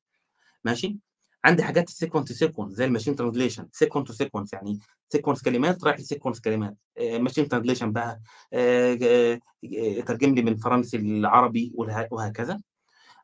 ماشي؟ 0.64 0.98
عندي 1.44 1.62
حاجات 1.62 1.90
to 1.90 1.92
sequence 1.92 2.68
زي 2.68 2.88
الmachine 2.88 3.16
translation 3.16 3.64
sequence 3.84 4.04
to 4.04 4.14
sequence 4.14 4.48
يعني 4.52 4.78
sequence 5.16 5.44
كلمات 5.44 5.84
رايح 5.84 5.96
لsequence 5.98 6.40
كلمات، 6.40 6.76
آآ 6.98 7.18
machine 7.18 7.46
translation 7.54 7.84
بقى 7.84 8.20
آآ 8.52 8.94
ج 8.94 10.04
ترجم 10.06 10.34
لي 10.34 10.42
من 10.42 10.56
فرنسي 10.56 10.98
للعربي 10.98 11.72
وهكذا. 12.10 12.60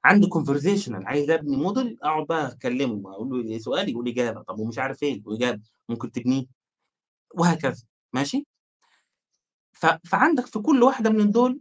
عندي 0.04 0.26
conversational 0.26 1.06
عايز 1.06 1.30
أبني 1.30 1.56
model 1.68 1.96
أقعد 2.02 2.26
بقى 2.26 2.48
أكلمه 2.52 3.12
أقول 3.12 3.46
له 3.50 3.58
سؤال 3.58 3.88
يقول 3.88 4.08
إجابة، 4.08 4.42
طب 4.42 4.58
ومش 4.58 4.78
عارف 4.78 5.02
إيه 5.02 5.22
وإجابة، 5.26 5.60
ممكن 5.88 6.12
تبنيه؟ 6.12 6.46
وهكذا، 7.36 7.84
ماشي؟ 8.14 8.46
ف 9.72 9.86
فعندك 10.06 10.46
في 10.46 10.58
كل 10.58 10.82
واحدة 10.82 11.10
من 11.10 11.30
دول 11.30 11.60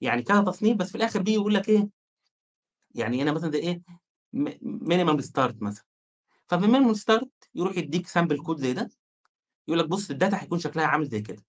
يعني 0.00 0.22
كذا 0.22 0.42
تصنيف 0.42 0.78
بس 0.78 0.90
في 0.90 0.96
الآخر 0.96 1.22
بييجي 1.22 1.40
يقول 1.40 1.54
لك 1.54 1.70
إيه؟ 1.70 1.90
يعني 2.94 3.22
هنا 3.22 3.32
مثلًا 3.32 3.50
زي 3.50 3.58
إيه؟ 3.58 3.82
م 4.32 4.50
minimum 4.88 5.20
start 5.22 5.54
مثلًا، 5.62 5.84
ففي 6.48 6.66
minimum 6.66 6.96
start 7.00 7.28
يروح 7.56 7.78
يدّيك 7.78 8.08
sample 8.08 8.38
code 8.48 8.56
زي 8.58 8.72
ده، 8.72 8.90
يقول 9.68 9.80
لك 9.80 9.88
بُص 9.88 10.12
الdata 10.12 10.34
هيكون 10.34 10.60
شكلها 10.60 10.86
عامل 10.86 11.06
زي 11.08 11.20
كده، 11.22 11.44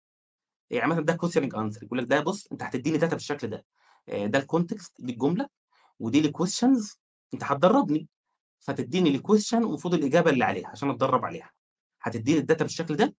يعني 0.72 0.92
مثلًا 0.92 1.06
ده 1.06 1.18
questioning 1.26 1.52
answer 1.54 1.84
يقول 1.84 2.00
لك 2.00 2.06
ده 2.08 2.22
بُص 2.22 2.48
أنت 2.52 2.64
هتدّيني 2.64 3.00
data 3.00 3.06
بالشكل 3.14 3.48
ده، 3.50 3.66
آآ 4.10 4.28
ده 4.28 4.40
دي 5.00 5.14
الجملة. 5.14 5.50
ودي 6.00 6.32
الquestions 6.32 6.96
أنت 7.34 7.44
هتدرّبني، 7.44 8.08
فتدّيني 8.60 9.20
الquestion 9.20 9.54
ومفروض 9.54 9.94
الإجابة 9.94 10.32
اللي 10.32 10.44
عليها 10.44 10.68
عشان 10.68 10.90
أتدرّب 10.90 11.26
عليها، 11.26 11.52
هتدّيني 12.02 12.42
الdata 12.42 12.62
بالشكل 12.64 12.96
ده 12.96 13.16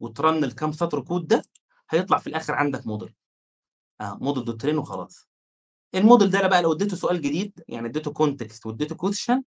وترن 0.00 0.44
الكام 0.44 0.72
سطر 0.72 1.00
كود 1.00 1.26
ده، 1.26 1.42
هيطلع 1.90 2.18
في 2.18 2.26
الآخر 2.26 2.54
عندك 2.54 2.80
model. 2.80 3.10
آه 4.00 4.18
model 4.18 4.38
دوت 4.44 4.66
train 4.66 4.74
وخلاص. 4.74 5.28
الmodel 5.96 6.24
ده 6.24 6.48
بقى 6.48 6.62
لو 6.62 6.72
اديته 6.72 6.96
سؤال 6.96 7.20
جديد 7.20 7.64
يعني 7.68 7.86
اديته 7.88 8.12
context 8.12 8.66
واديته 8.66 8.96
question 8.96 9.42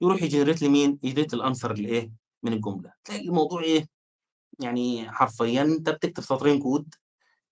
يروح 0.00 0.20
يgenerate 0.20 0.62
لي 0.62 0.68
مين، 0.68 0.98
يgenerate 1.06 1.38
الanswer 1.38 1.70
الإيه، 1.70 2.12
من 2.42 2.52
الجملة، 2.52 2.92
تلاقي 3.04 3.28
الموضوع 3.28 3.62
إيه، 3.62 3.88
يعني 4.60 5.12
حرفيًا 5.12 5.62
أنت 5.62 5.90
بتكتب 5.90 6.22
سطرين 6.22 6.58
كود 6.62 6.94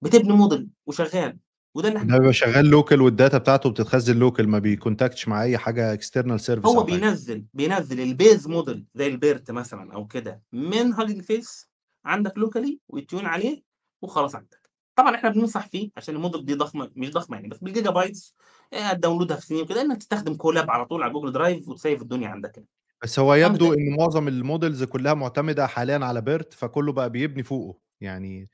بتبني 0.03 0.49
model 0.49 0.65
وشغال، 0.87 1.39
وده 1.75 1.89
اللي 1.89 1.99
إحنا 1.99 2.13
ده 2.13 2.19
بيبقى 2.19 2.33
شغال 2.33 2.71
local 2.75 2.99
والdata 2.99 3.37
بتاعته 3.37 3.71
بتتخزن 3.71 4.31
local 4.31 4.41
ما 4.47 4.59
بي 4.59 4.71
contact 4.71 5.16
ش 5.16 5.29
مع 5.29 5.43
أي 5.43 5.59
حاجة 5.59 5.97
external 5.97 6.39
service 6.41 6.67
هو 6.67 6.81
أو 6.81 6.87
حاجة. 6.87 7.01
بينزّل 7.01 7.45
بينزّل 7.55 8.17
الbase 8.17 8.43
model 8.43 8.79
زي 8.95 9.17
الBERT 9.17 9.51
مثلًا 9.51 9.95
أو 9.95 10.07
كده 10.07 10.43
من 10.53 10.95
Hugging 10.95 11.23
Face 11.23 11.67
عندك 12.05 12.33
locally 12.39 12.77
وي 12.89 13.01
tune 13.01 13.27
عليه 13.27 13.63
وخلاص 14.03 14.35
عندك. 14.35 14.71
طبعًا 14.97 15.15
إحنا 15.15 15.31
بننصح 15.31 15.67
فيه 15.69 15.91
عشان 15.97 16.23
الmodel 16.23 16.41
دي 16.45 16.55
ضخمة 16.55 16.91
مش 16.97 17.11
ضخمة 17.11 17.37
يعني 17.37 17.49
بس 17.49 17.59
بال 17.59 17.91
gigabytes 17.91 18.35
آآ 18.73 18.93
هت 18.93 19.01
download 19.01 19.33
ها 19.33 19.37
في 19.37 19.47
ثانية 19.47 19.63
وكده 19.63 19.81
إنك 19.83 19.97
تستخدم 19.99 20.35
Colab 20.35 20.69
على 20.69 20.85
طول 20.87 21.03
على 21.03 21.13
Google 21.13 21.35
Drive 21.35 21.69
وت 21.69 21.80
save 21.80 22.03
الدنيا 22.03 22.29
عندك 22.29 22.59
هنا. 22.59 22.67
بس 23.03 23.19
هو 23.19 23.35
يبدو؟ 23.35 23.73
إن 23.75 23.97
معظم 23.99 24.29
الmodels 24.31 24.85
كلّها 24.85 25.15
معتمدة 25.15 25.67
حاليًا 25.67 25.99
على 26.05 26.21
BERT 26.23 26.55
فكلّه 26.55 26.93
بقى 26.93 27.11
بيبني 27.11 27.43
فوقه، 27.43 27.79
يعني 28.01 28.49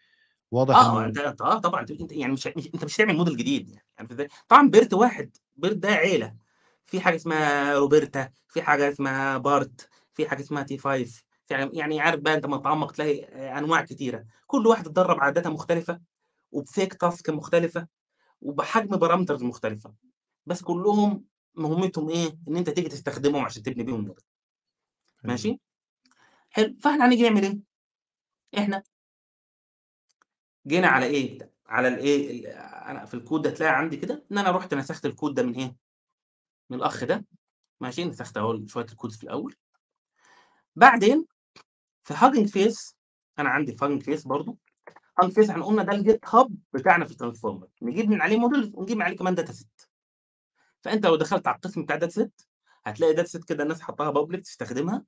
واضح 0.53 0.85
أنت 1.07 1.19
أنت 1.19 1.41
آه 1.43 1.59
طبعًا 1.59 1.81
أنت 1.81 2.13
يعني 2.13 2.33
مش 2.33 2.47
مش 2.57 2.67
أنت 2.75 2.85
مش 2.85 2.97
هتعمل 2.97 3.27
model 3.27 3.31
جديد 3.37 3.69
يعني 3.99 4.13
إزاي؟ 4.13 4.29
طبعًا 4.49 4.71
BERT 4.77 4.93
واحد، 4.93 5.37
BERT 5.67 5.73
ده 5.73 5.89
عيلة، 5.89 6.37
في 6.87 7.01
حاجة 7.01 7.17
اسمها 7.17 7.75
RoBERTa، 7.79 8.31
في 8.49 8.63
حاجة 8.63 8.89
اسمها 8.89 9.39
BART، 9.39 9.87
في 10.15 10.29
حاجة 10.29 10.41
اسمها 10.41 10.63
T5 10.65 11.23
في 11.47 11.55
ع 11.55 11.69
يعني 11.73 12.01
عارف 12.01 12.21
بقى 12.21 12.35
أنت 12.35 12.45
أمّا 12.45 12.57
تتعمق 12.59 12.93
تلاقي 12.93 13.25
آآ 13.25 13.59
أنواع 13.59 13.83
كتيرة، 13.83 14.25
كل 14.47 14.67
واحد 14.67 14.87
اتدرب 14.87 15.21
على 15.21 15.43
data 15.43 15.47
مختلفة 15.47 16.01
وبfake 16.57 16.97
task 17.09 17.31
مختلفة 17.31 17.87
وبحجم 18.43 19.01
parameters 19.01 19.43
مختلفة، 19.45 19.95
بس 20.47 20.63
كلّهم 20.63 21.25
مهمتهم 21.57 22.11
إيه، 22.11 22.39
إن 22.49 22.57
أنت 22.57 22.71
تيجي 22.71 22.89
تستخدمهم 22.91 23.45
عشان 23.47 23.63
تبني 23.63 23.85
بيهم 23.85 24.05
جدًا. 24.05 24.23
ماشي؟ 25.25 25.61
حلو، 26.51 26.77
فإحنا 26.83 27.07
هنيجي 27.07 27.23
نعمل 27.23 27.43
إيه؟ 27.45 27.61
إحنا 28.59 28.83
جينا 30.67 30.89
على 30.89 31.07
إيه، 31.07 31.53
على 31.67 31.89
الإيه، 31.89 32.31
ال 32.31 32.47
أنا 32.87 33.05
في 33.05 33.15
الكود 33.15 33.43
ده 33.43 33.51
هتلاقي 33.51 33.79
عندي 33.79 33.97
كده 33.97 34.25
إن 34.33 34.39
أنا 34.39 34.51
رُحت 34.51 34.75
نسخت 34.75 35.07
الكود 35.07 35.35
ده 35.35 35.43
من 35.43 35.55
إيه، 35.55 35.77
من 36.71 36.77
الأخ 36.79 37.05
ده. 37.05 37.25
ماشي، 37.81 38.05
نسخت 38.05 38.37
أهو 38.37 38.67
شوية 38.67 38.85
الكود 38.85 39.13
في 39.13 39.25
الأول. 39.25 39.57
بعدين 40.77 41.27
في 42.05 42.15
Hugging 42.15 42.49
Face 42.51 42.95
أنا 43.39 43.49
عندي 43.49 43.75
في 43.75 43.85
Hugging 43.85 44.03
Face 44.05 44.29
برضه، 44.29 44.57
Hugging 45.23 45.33
Face 45.33 45.51
إحنا 45.51 45.65
قُلنا 45.65 45.83
ده 45.83 45.93
الGitHub 45.93 46.51
بتاعنا 46.73 47.05
في 47.05 47.15
الtransformer 47.15 47.67
نجيب 47.83 48.11
من 48.11 48.23
عليه 48.23 48.39
models 48.39 48.71
ونجيب 48.75 48.97
من 48.97 49.03
عليه 49.03 49.17
كمان 49.17 49.37
dataset. 49.37 49.87
فأنت 50.81 51.07
لو 51.07 51.17
دخلت 51.17 51.47
على 51.47 51.57
القسم 51.57 51.83
بتاع 51.83 51.99
dataset 51.99 52.31
هتلاقي 52.85 53.25
dataset 53.25 53.45
كده 53.45 53.63
الناس 53.63 53.81
حاطّاها 53.81 54.13
public 54.27 54.41
تستخدمها، 54.41 55.05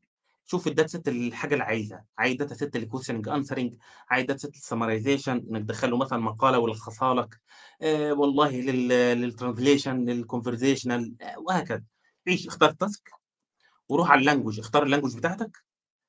شوف 0.51 0.69
الdataset 0.69 1.03
الحاجة 1.09 1.53
اللي 1.55 1.65
عايزها، 1.65 2.05
عايز 2.19 2.37
dataset 2.43 2.71
لquestioning 2.79 3.29
answering 3.29 3.77
عايز 4.11 4.27
dataset 4.33 4.51
للsummarization 4.51 5.29
إنك 5.29 5.63
تدخّل 5.63 5.91
له 5.91 5.97
مثلًا 5.97 6.19
مقالة 6.19 6.59
ويلخصها 6.59 7.15
لك، 7.15 7.41
آآ 7.83 8.13
والله 8.13 8.61
لل 8.61 9.33
للtranslation 9.33 9.89
للconversational 10.09 11.13
آآ 11.23 11.37
وهكذا. 11.39 11.83
عيش 12.29 12.47
اختار 12.47 12.71
task 12.85 13.03
وروح 13.89 14.11
على 14.11 14.25
الlanguage 14.33 14.59
اختار 14.59 14.87
الlanguage 14.89 15.17
بتاعتك 15.17 15.65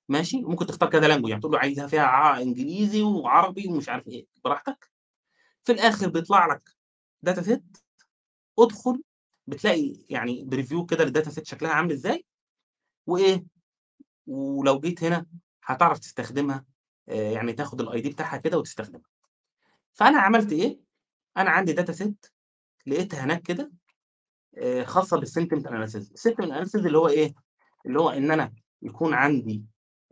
ماشي، 0.10 0.38
وممكن 0.46 0.66
تختار 0.68 0.90
كذا 0.90 1.18
language 1.18 1.30
يعني 1.30 1.42
تقول 1.42 1.54
له 1.54 1.60
عايزها 1.60 1.88
فيها 1.88 2.02
ع 2.04 2.42
إنجليزي 2.42 3.02
وعربي 3.04 3.68
ومش 3.70 3.90
عارف 3.90 4.08
إيه، 4.08 4.28
براحتك. 4.46 4.92
في 5.64 5.72
الآخر 5.72 6.10
بيطلع 6.10 6.48
لك 6.48 6.70
data 7.30 7.42
set 7.46 7.82
ادخل 8.60 9.04
بتلاقي 9.48 9.96
يعني 10.10 10.44
preview 10.46 10.86
كده 10.86 11.04
لل 11.06 11.14
data 11.14 11.32
set 11.32 11.44
شكلها 11.44 11.72
عامل 11.72 11.92
إزاي 11.92 12.26
وإيه 13.08 13.46
ولو 14.30 14.80
جيت 14.80 15.04
هنا 15.04 15.26
هتعرف 15.64 16.00
تستخدمها 16.00 16.66
آآ 17.10 17.32
يعني 17.32 17.54
تاخد 17.54 17.82
الID 17.82 18.08
بتاعها 18.08 18.38
كده 18.38 18.58
وتستخدمها. 18.58 19.04
فأنا 19.94 20.20
عملت 20.22 20.52
إيه، 20.54 20.80
أنا 21.38 21.50
عندي 21.50 21.76
data 21.76 21.96
set 21.96 22.30
لقيتها 22.88 23.24
هناك 23.26 23.42
كده 23.42 23.72
آآ 24.58 24.86
خاصة 24.86 25.22
بالsentiment 25.22 25.64
analysis 25.64 26.04
الsentiment 26.14 26.52
analysis 26.52 26.76
اللي 26.86 26.98
هو 26.98 27.08
إيه، 27.10 27.34
اللي 27.86 28.00
هو 28.02 28.10
إن 28.10 28.32
أنا 28.32 28.54
يكون 28.82 29.14
عندي 29.14 29.66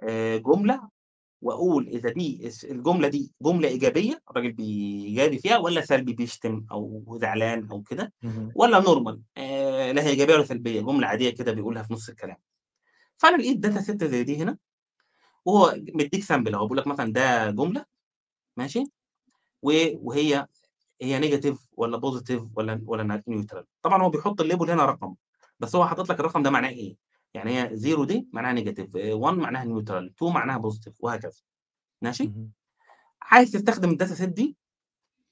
آآ 0.03 0.37
جملة 0.37 0.89
وأقول 1.41 1.87
إذا 1.87 2.11
دي 2.11 2.47
الس 2.47 2.65
الجملة 2.65 3.07
دي 3.07 3.33
جملة 3.41 3.67
إيجابية 3.69 4.21
الراجل 4.31 4.51
بيجابي 4.53 5.39
فيها 5.39 5.57
والّا 5.57 5.81
سلبي 5.81 6.13
بيشتم 6.13 6.65
أو 6.71 7.17
زعلان 7.21 7.69
أو 7.71 7.81
كده. 7.83 8.13
والّا 8.55 8.81
normal 8.81 9.19
آآ 9.37 9.93
لا 9.93 10.03
هي 10.03 10.09
إيجابية 10.09 10.33
ولا 10.35 10.43
سلبية، 10.45 10.81
جملة 10.81 11.07
عادية 11.07 11.29
كده 11.29 11.51
بيقولها 11.53 11.83
في 11.83 11.93
نُص 11.93 12.09
الكلام. 12.09 12.37
فأنا 13.17 13.37
لقيت 13.37 13.65
data 13.67 13.79
set 13.87 14.03
زي 14.05 14.23
دي 14.23 14.37
هنا 14.43 14.57
وهو 15.45 15.75
مدّيك 15.95 16.23
sample 16.25 16.53
أهو 16.55 16.63
بيقول 16.67 16.77
لك 16.77 16.87
مثلًا 16.87 17.13
ده 17.13 17.51
جملة 17.51 17.85
ماشي، 18.57 18.83
وهي 19.63 20.47
هي 21.01 21.21
negative 21.21 21.57
والّا 21.73 21.99
positive 22.01 22.43
والّا 22.55 22.81
والّا 22.85 23.23
neutral. 23.29 23.65
طبعًا 23.83 24.03
هو 24.03 24.11
بيحط 24.11 24.41
الlabel 24.43 24.69
هنا 24.71 24.85
رقم، 24.85 25.15
بس 25.59 25.77
هو 25.77 25.87
حاطط 25.87 26.09
لك 26.11 26.19
الرقم 26.19 26.43
ده 26.43 26.49
معناه 26.51 26.69
إيه، 26.69 26.97
يعني 27.35 27.59
هي 27.61 27.77
0 27.77 28.05
دي 28.05 28.29
معناها 28.33 28.65
negative 28.65 28.89
1 28.95 29.37
معناها 29.37 29.65
neutral 29.65 30.11
2 30.17 30.33
معناها 30.33 30.61
positive 30.71 30.93
وهكذا. 30.99 31.41
ماشي. 32.03 32.33
عايز 33.23 33.51
تستخدم 33.51 33.97
الdata 33.97 34.17
set 34.19 34.23
دي 34.25 34.57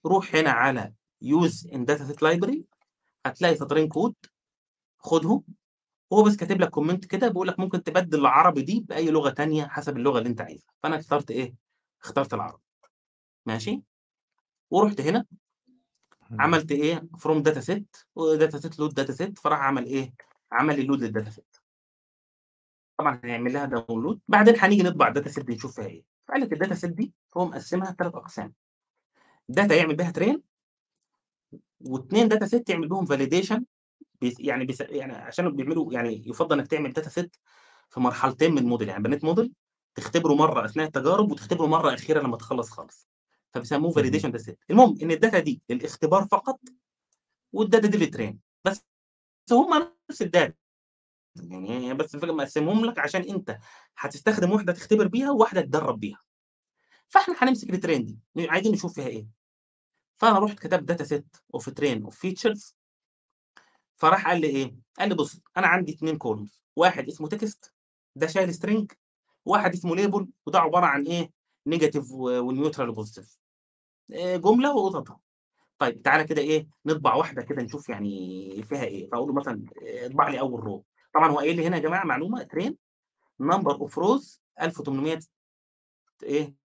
روح 0.05 0.35
هنا 0.35 0.51
على 0.51 0.93
use 1.25 1.67
in 1.71 1.79
data 1.79 2.01
set 2.11 2.17
library 2.27 2.61
هتلاقي 3.27 3.55
سطرين 3.55 3.89
كود 3.89 4.15
خُدهم 4.99 5.43
وهو 6.11 6.23
بس 6.23 6.35
كاتب 6.35 6.61
لك 6.61 6.75
comment 6.79 7.07
كده 7.07 7.27
بيقول 7.27 7.47
لك 7.47 7.59
ممكن 7.59 7.83
تبدِّل 7.83 8.19
العربي 8.19 8.61
دي 8.61 8.79
بأي 8.89 9.11
لغة 9.11 9.29
تانية 9.29 9.67
حسب 9.67 9.97
اللغة 9.97 10.17
اللي 10.19 10.29
أنت 10.29 10.41
عايزها، 10.41 10.67
فأنا 10.83 10.95
اخترت 10.99 11.31
إيه، 11.31 11.55
اخترت 12.03 12.33
العربي. 12.33 12.63
ماشي، 13.45 13.81
ورُحت 14.71 15.01
هنا. 15.01 15.25
عملت 16.39 16.71
إيه؟ 16.71 17.07
from 17.17 17.43
data 17.43 17.61
set 17.61 18.05
وdata 18.19 18.59
set 18.61 18.73
load 18.79 18.93
data 19.03 19.15
set 19.17 19.33
فراح 19.41 19.59
عمل 19.59 19.85
إيه، 19.85 20.13
عمل 20.51 20.75
لي 20.79 20.87
load 20.87 20.99
للdata 21.01 21.31
set. 21.33 21.59
طبعًا 22.97 23.21
هيعمل 23.23 23.53
لها 23.53 23.67
download. 23.67 24.17
بعدين 24.27 24.55
هنيجي 24.59 24.83
نطبع 24.83 25.13
الdata 25.13 25.31
set 25.31 25.43
دي 25.45 25.53
نشوف 25.55 25.75
فيها 25.75 25.85
إيه، 25.85 26.03
فقال 26.27 26.41
لك 26.41 26.53
الdata 26.55 26.77
set 26.81 26.85
دي 26.93 27.13
هو 27.37 27.45
مقسّمها 27.45 27.91
ل3 27.91 28.05
أقسام. 28.17 28.53
data 29.51 29.71
يعمل 29.71 29.95
بيها 29.95 30.11
train 30.19 30.39
و2 31.83 32.29
data 32.29 32.47
set 32.49 32.63
يعمل 32.69 32.87
بيهم 32.89 33.05
test 33.05 33.53
يعني 34.21 34.65
test 34.65 34.81
يعني 34.81 35.13
عشان 35.13 35.55
بيعملوا 35.55 35.93
يعني 35.93 36.23
يُفضّل 36.27 36.59
إنك 36.59 36.67
تعمل 36.67 36.93
data 36.99 37.09
set 37.09 37.29
في 37.89 37.99
مرحلتين 37.99 38.55
من 38.55 38.77
الmodel 38.77 38.87
يعني 38.87 39.03
بنيت 39.03 39.25
model 39.25 39.49
تختبره 39.95 40.33
مرّة 40.33 40.65
أثناء 40.65 40.87
التجارب 40.87 41.31
وتختبره 41.31 41.65
مرّة 41.67 41.93
أخيرة 41.93 42.21
لمّا 42.21 42.37
تخلّص 42.37 42.69
خالص، 42.69 43.07
فبيسموه 43.53 43.93
validation 43.93 44.31
data 44.31 44.43
set. 44.45 44.55
المهم 44.71 44.97
إن 45.03 45.11
الdata 45.11 45.37
دي 45.37 45.61
للاختبار 45.69 46.25
فقط 46.31 46.59
والdata 47.57 47.85
دي 47.87 48.05
للtrain 48.07 48.35
بس 48.65 48.85
هم 49.51 49.91
نفس 50.09 50.23
الdata. 50.23 50.51
يعني 51.51 51.93
بس 51.93 52.15
مقسّمهم 52.15 52.85
لك 52.85 52.99
عشان 52.99 53.21
أنت 53.21 53.57
هتستخدم 53.97 54.51
واحدة 54.51 54.73
تختبر 54.73 55.07
بيها 55.07 55.31
وواحدة 55.31 55.61
تجرّب 55.61 55.99
بيها. 55.99 56.19
فإحنا 57.07 57.35
هنمسك 57.39 57.71
الtrain 57.71 58.01
دي. 58.01 58.19
عايزين 58.37 58.71
نشوف 58.71 58.93
فيها 58.95 59.07
إيه، 59.07 59.27
فأنا 60.17 60.39
رُحت 60.39 60.59
كتبت 60.59 60.91
data 61.03 61.05
set 61.05 61.41
of 61.57 61.65
train 61.73 62.07
of 62.09 62.13
features 62.15 62.74
فراح 63.95 64.27
قال 64.27 64.41
لي 64.41 64.47
إيه، 64.47 64.75
قال 64.99 65.09
لي 65.09 65.15
بُص 65.15 65.41
أنا 65.57 65.67
عندي 65.67 65.91
2 65.91 66.19
columns. 66.23 66.59
واحد 66.75 67.07
اسمه 67.07 67.29
text 67.29 67.69
ده 68.15 68.27
شايل 68.27 68.53
string. 68.53 68.95
وواحد 69.45 69.73
اسمه 69.73 69.95
label 69.95 70.25
وده 70.45 70.59
عبارة 70.59 70.85
عن 70.85 71.03
إيه، 71.07 71.31
negative 71.69 72.11
و 72.11 72.51
وneutral 72.51 72.95
وpositive 72.95 73.37
آآ 74.13 74.37
جملة 74.37 74.75
وقططها. 74.75 75.19
طيب 75.79 76.01
تعالَ 76.01 76.23
كده 76.25 76.41
إيه، 76.41 76.67
نطبع 76.85 77.15
واحدة 77.15 77.41
كده 77.41 77.61
نشوف 77.63 77.89
يعني 77.89 78.63
فيها 78.63 78.83
إيه، 78.83 79.09
فأقول 79.09 79.27
له 79.29 79.33
مثلًا 79.35 79.65
اطبع 79.81 80.29
لي 80.29 80.39
أول 80.39 80.61
row. 80.63 80.81
طبعًا 81.13 81.31
هو 81.31 81.37
قايل 81.39 81.55
لي 81.55 81.67
هنا 81.67 81.77
يا 81.77 81.81
جماعة 81.81 82.03
معلومة 82.05 82.47
train 82.55 82.73
number 83.43 83.73
of 83.77 83.91
rows 84.03 84.39
1800 84.61 85.19
إيه؟ 86.23 86.55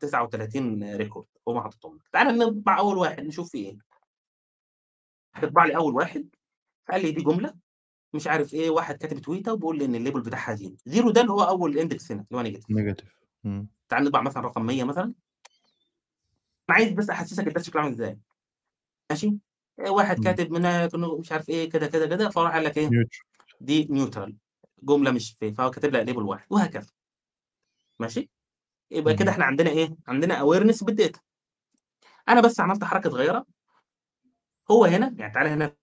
39 0.00 0.98
record. 0.98 1.24
هو 1.48 1.62
حاططهم 1.62 1.96
لك، 1.96 2.08
تعالَ 2.12 2.38
نطبع 2.38 2.78
أول 2.78 2.98
واحد 2.98 3.22
نشوف 3.24 3.50
فيه 3.50 3.66
إيه. 3.70 3.78
هتطبع 5.34 5.64
لي 5.64 5.76
أول 5.76 5.94
واحد. 5.94 6.28
قال 6.92 7.02
لي 7.02 7.12
دي 7.12 7.22
جملة 7.22 7.54
مش 8.14 8.26
عارف 8.28 8.54
إيه، 8.54 8.70
واحد 8.70 8.96
كاتب 8.96 9.18
تويتة 9.20 9.52
وبيقول 9.52 9.78
لي 9.78 9.84
إن 9.84 10.06
الlabel 10.06 10.18
بتاعها 10.26 10.56
0 10.56 10.76
0 10.88 11.10
ده 11.10 11.20
اللي 11.20 11.32
هو 11.32 11.42
أول 11.42 11.74
index 11.74 12.12
هنا 12.12 12.26
اللي 12.32 12.50
هو 12.54 12.60
negative 12.60 12.66
إمم. 13.46 13.68
تعالَ 13.88 14.04
نطبع 14.04 14.22
مثلًا 14.22 14.42
رقم 14.42 14.66
100 14.66 14.84
مثلًا. 14.84 15.14
أنا 16.68 16.76
عايز 16.78 16.92
بس 16.92 17.10
أحسّسك 17.10 17.40
الداتا 17.48 17.62
شكله 17.66 17.82
عامل 17.82 17.92
إزاي 17.94 18.18
ماشي، 19.10 19.38
آآ 19.80 19.90
واحد 19.90 20.16
إمم. 20.16 20.24
كاتب 20.24 20.54
إنه 20.54 21.18
مش 21.18 21.32
عارف 21.32 21.48
إيه 21.48 21.70
كده، 21.70 21.86
كده، 21.86 22.06
كده، 22.06 22.30
فراح 22.30 22.54
قال 22.54 22.64
لك 22.64 22.78
إيه، 22.78 22.88
neutral 22.88 23.08
دي 23.60 23.84
neutral 23.88 24.32
جملة 24.82 25.10
مش 25.10 25.36
ف 25.40 25.44
فهو 25.44 25.70
كاتب 25.72 25.96
لك 25.96 26.10
label 26.10 26.18
واحد 26.18 26.46
وهكذا. 26.50 26.88
ماشي، 27.98 28.30
يبقى 28.90 29.14
كده 29.14 29.28
اهم. 29.28 29.34
إحنا 29.34 29.44
عندنا 29.44 29.70
إيه، 29.70 29.96
عندنا 30.08 30.40
awareness 30.40 30.84
بالdata. 30.84 31.20
أنا 32.28 32.40
بس 32.40 32.60
عملت 32.60 32.84
حركة 32.84 33.10
صغيرة 33.10 33.46
هو 34.70 34.84
هنا 34.84 35.14
يعني 35.18 35.32
تعالَ 35.32 35.46
هنا 35.48 35.76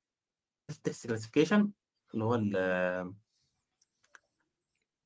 الtext 0.72 1.08
classification 1.10 1.68
اللي 2.14 2.26
هو 2.26 2.36
ال 2.36 3.14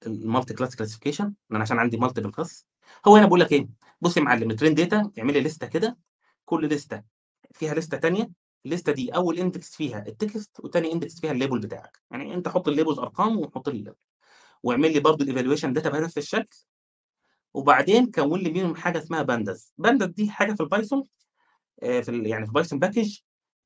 الmulti 0.06 0.54
class 0.56 0.76
classification. 0.76 1.32
أنا 1.52 1.62
عشان 1.62 1.80
عندي 1.80 1.98
multiple 1.98 2.32
class. 2.32 2.64
هو 3.08 3.16
هنا 3.16 3.26
بيقول 3.26 3.40
لك 3.40 3.52
إيه، 3.52 3.70
بُص 4.02 4.18
يا 4.18 4.22
معلم 4.22 4.52
الtrain 4.58 4.76
data 4.76 5.20
اعمل 5.20 5.34
لي 5.34 5.42
ليستة 5.42 5.68
كده. 5.68 5.98
كل 6.46 6.70
ليستة 6.70 7.04
فيها 7.52 7.74
ليستة 7.74 7.98
تانية. 7.98 8.32
الليستة 8.66 8.92
دي 8.92 9.16
أول 9.16 9.38
index 9.38 9.60
فيها 9.62 10.04
الtext 10.08 10.50
وتاني 10.60 10.92
index 10.92 11.22
فيها 11.22 11.34
الlabel 11.34 11.60
بتاعك، 11.62 12.00
يعني 12.12 12.34
أنت 12.34 12.48
حُط 12.48 12.70
الlabels 12.70 13.00
أرقام 13.00 13.38
وحُط 13.38 13.70
لي 13.70 13.84
الlabel 13.84 13.96
واعمل 14.64 14.94
لي 14.94 15.00
برضه 15.00 15.26
الevaluation 15.26 15.74
data 15.80 15.88
بنفس 15.88 16.18
الشكل. 16.18 16.58
وبعدين 17.54 18.12
كوّن 18.12 18.40
لي 18.40 18.50
بينهم 18.50 18.76
حاجة 18.76 19.00
اسمها 19.00 19.24
pandas. 19.24 19.60
pandas 19.88 20.06
دي 20.06 20.30
حاجة 20.30 20.54
في 20.54 20.64
الPython 20.64 21.04
آآ 21.84 22.02
في 22.02 22.24
يعني 22.30 22.46
في 22.48 22.52
Python 22.52 22.80
package. 22.88 23.22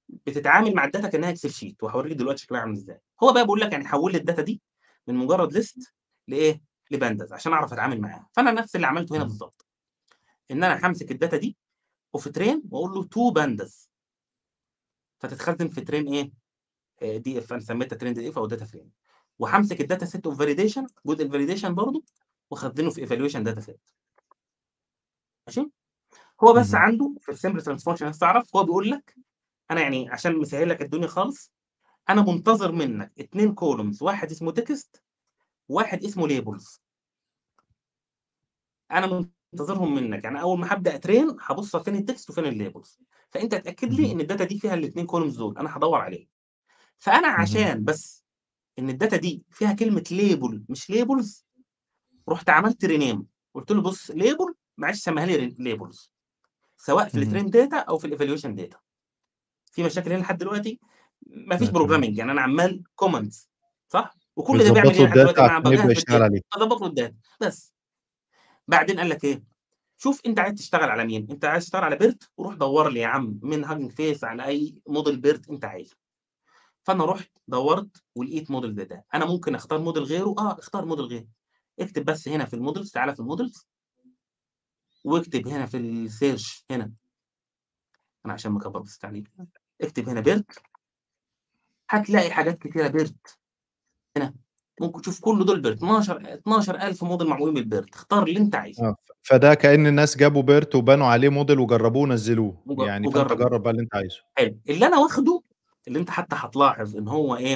بتتعامل 0.10 0.76
مع 0.76 0.88
الdata 0.88 1.08
كأنها 1.08 1.34
excel 1.34 1.50
sheet 1.50 1.76
وهاوريك 1.82 2.14
دلوقتي 2.14 2.44
شكلها 2.44 2.62
عامل 2.62 2.74
إزاي. 2.74 3.00
هو 3.24 3.34
بقى 3.34 3.44
بيقول 3.44 3.62
لك 3.62 3.72
يعني 3.72 3.88
حوّل 3.88 4.12
لي 4.12 4.20
الdata 4.20 4.42
دي 4.42 4.62
من 5.08 5.16
مجرد 5.16 5.58
list 5.58 5.92
لإيه، 6.28 6.62
لpandas 6.94 7.32
عشان 7.32 7.54
أعرف 7.54 7.74
أتعامل 7.74 8.02
معاها، 8.02 8.30
فأنا 8.32 8.52
نفس 8.52 8.76
اللي 8.76 8.88
عملته 8.88 9.14
هنا 9.14 9.22
إمم. 9.22 9.30
بالضبط. 9.30 9.66
إن 10.52 10.64
أنا 10.64 10.86
هامسك 10.86 11.14
الdata 11.14 11.36
دي 11.36 11.58
of 12.18 12.22
train 12.22 12.60
وأقول 12.70 12.92
له 12.92 13.04
to 13.04 13.34
pandas 13.34 13.88
فتتخزن 15.20 15.68
في 15.68 15.82
train 15.82 16.12
إيه، 16.14 16.32
آآ 17.02 17.20
DF 17.20 17.52
أنا 17.52 17.60
سميتها 17.60 17.98
train 17.98 18.16
DF 18.16 18.38
أو 18.38 18.50
data 18.50 18.64
frame 18.64 18.88
وهامسك 19.40 19.82
الdata 19.82 20.08
set 20.08 20.32
of 20.32 20.38
validation 20.38 20.86
جزء 21.06 21.28
الvalidation 21.30 21.68
برضه 21.68 22.04
واخزنه 22.52 22.90
في 22.90 23.08
evaluation 23.08 23.46
data 23.48 23.66
set. 23.66 23.78
ماشي، 25.48 25.70
هو 26.44 26.54
بس. 26.54 26.76
عنده 26.76 27.16
في 27.20 27.32
الsimple 27.32 27.62
transformation 27.64 28.02
عايز 28.02 28.18
تعرف 28.18 28.56
هو 28.56 28.64
بيقول 28.64 28.92
لك 28.92 29.16
أنا 29.72 29.82
يعني 29.82 30.10
عشان 30.10 30.38
مسهّل 30.38 30.70
لك 30.70 30.82
الدنيا 30.82 31.08
خالص 31.08 31.52
أنا 32.10 32.22
منتظر 32.22 32.72
منك 32.72 33.14
2 33.20 33.56
columns 33.62 34.02
واحد 34.02 34.32
اسمه 34.32 34.54
text 34.54 35.02
وواحد 35.70 36.06
اسمه 36.06 36.28
labels. 36.30 36.80
أنا 38.92 39.28
منتظرهم 39.54 39.96
منك، 39.96 40.24
يعني 40.24 40.42
أول 40.42 40.60
ما 40.60 40.72
هابدأ 40.74 41.00
train 41.00 41.36
هابُص 41.52 41.76
فين 41.76 42.06
الtext 42.08 42.30
وفين 42.30 42.46
الlabels 42.72 43.00
فأنت 43.32 43.54
اتأكد 43.54 43.94
لي. 43.94 44.12
إن 44.12 44.20
الdata 44.28 44.44
دي 44.44 44.60
فيها 44.60 44.76
ال2 44.76 45.08
columns 45.12 45.38
دول 45.38 45.58
أنا 45.58 45.76
هادوّر 45.76 45.98
عليهم. 46.02 46.28
فأنا 46.98 47.28
اهم. 47.28 47.42
عشان 47.42 47.84
بس 47.86 48.26
إن 48.80 48.98
الdata 49.00 49.16
دي 49.16 49.44
فيها 49.52 49.74
كلمة 49.74 50.04
label 50.14 50.62
مش 50.72 50.92
labels 50.92 51.44
رُحت 52.30 52.50
عملت 52.50 52.86
rename 52.86 53.24
قُلت 53.56 53.72
له 53.72 53.82
بُص 53.82 54.12
label 54.12 54.54
معلش 54.78 55.00
سمّيها 55.04 55.26
لي 55.26 55.52
labels 55.78 56.10
سواء 56.78 57.10
في. 57.10 57.26
الtrain 57.26 57.48
data 57.52 57.90
أو 57.90 57.98
في 57.98 58.08
الevaluation 58.18 58.58
data. 58.62 58.78
في 59.76 59.84
مشاكل 59.84 60.12
هنا 60.12 60.22
لحد 60.22 60.38
دلوقتي؟ 60.38 60.80
ما 61.26 61.58
فيش 61.58 61.70
programming 61.70 62.18
يعني 62.18 62.32
أنا 62.32 62.42
عمّال 62.42 62.84
comments 63.04 63.48
صح، 63.90 64.16
وكل 64.36 64.64
ده 64.64 64.74
بيعمل 64.74 64.98
له 64.98 65.04
لحد 65.04 65.14
دلوقتي؟ 65.18 65.42
للdata 65.96 66.12
عليه. 66.22 66.42
باضبّط 66.56 66.82
له 66.82 66.90
الdata 66.90 67.14
بس. 67.42 67.74
بعدين 68.68 69.00
قال 69.00 69.10
لك 69.10 69.24
إيه، 69.24 69.44
شوف 69.98 70.22
أنت 70.26 70.40
عايز 70.40 70.54
تشتغل 70.54 70.90
على 70.90 71.06
مين، 71.06 71.28
أنت 71.32 71.46
عايز 71.46 71.64
تشتغل 71.64 71.84
على 71.84 71.98
BERT 71.98 72.28
وروح 72.38 72.56
دوّر 72.56 72.90
لي 72.90 73.00
يا 73.00 73.08
عم 73.08 73.40
من 73.44 73.66
Hugging 73.66 73.92
Face 73.92 74.24
على 74.24 74.46
أي 74.46 74.82
model 74.90 75.16
BERT 75.16 75.50
أنت 75.50 75.66
عايزه. 75.66 75.96
فأنا 76.84 77.06
رُحت 77.06 77.32
دوّرت 77.48 78.04
ولقيت 78.16 78.52
model 78.52 78.66
زي 78.66 78.86
ده، 78.86 79.06
أنا 79.14 79.26
ممكن 79.26 79.56
أختار 79.56 79.86
model 79.86 79.98
غيره، 79.98 80.36
آه 80.38 80.60
اختار 80.60 80.96
model 80.96 81.00
غيره. 81.02 81.28
اكتب 81.80 82.06
بس 82.06 82.28
هنا 82.28 82.46
في 82.46 82.56
الmodels 82.56 82.92
تعالَ 82.92 83.16
في 83.16 83.22
الmodels 83.24 83.66
واكتب 85.04 85.48
هنا 85.48 85.66
في 85.66 86.08
الsearch 86.10 86.64
هنا. 86.72 86.92
أنا 88.26 88.34
عشان 88.34 88.52
مكبّر 88.52 88.80
بس 88.80 88.94
التعليق، 88.96 89.24
اكتب 89.82 90.10
هنا 90.10 90.22
BERT 90.22 90.60
هتلاقي 91.90 92.32
حاجات 92.32 92.60
كتيرة 92.60 92.90
BERT 92.90 93.38
هنا. 94.18 94.34
ممكن 94.82 95.02
تشوف 95.02 95.20
كل 95.20 95.46
دول 95.46 95.64
BERT 95.64 95.78
12 95.78 96.22
12000 96.34 97.04
موديل 97.04 97.28
معمولين 97.28 97.64
بالBERT 97.70 97.94
اختار 97.94 98.24
اللي 98.24 98.40
أنت 98.40 98.56
عايزه. 98.56 98.86
آه، 98.88 98.96
فده 99.22 99.54
كأن 99.54 99.88
الناس 99.88 100.18
جابوا 100.18 100.44
BERT 100.44 100.76
وبنوا 100.76 101.08
عليه 101.08 101.30
موديل 101.30 101.60
وجربوه 101.60 102.02
ونزّلوه، 102.04 102.64
وج 102.66 102.88
يعني 102.88 103.08
وجرّبوه. 103.08 103.38
جرّب 103.38 103.62
بقى 103.62 103.72
اللي 103.72 103.82
أنت 103.82 103.96
عايزه. 103.96 104.18
حلو، 104.38 104.60
اللي 104.70 104.88
أنا 104.88 104.98
واخده 105.00 105.42
اللي 105.88 106.00
أنت 106.00 106.10
حتى 106.10 106.36
هتلاحظ 106.40 106.98
إن 106.98 107.08
هو 107.08 107.36
إيه، 107.36 107.56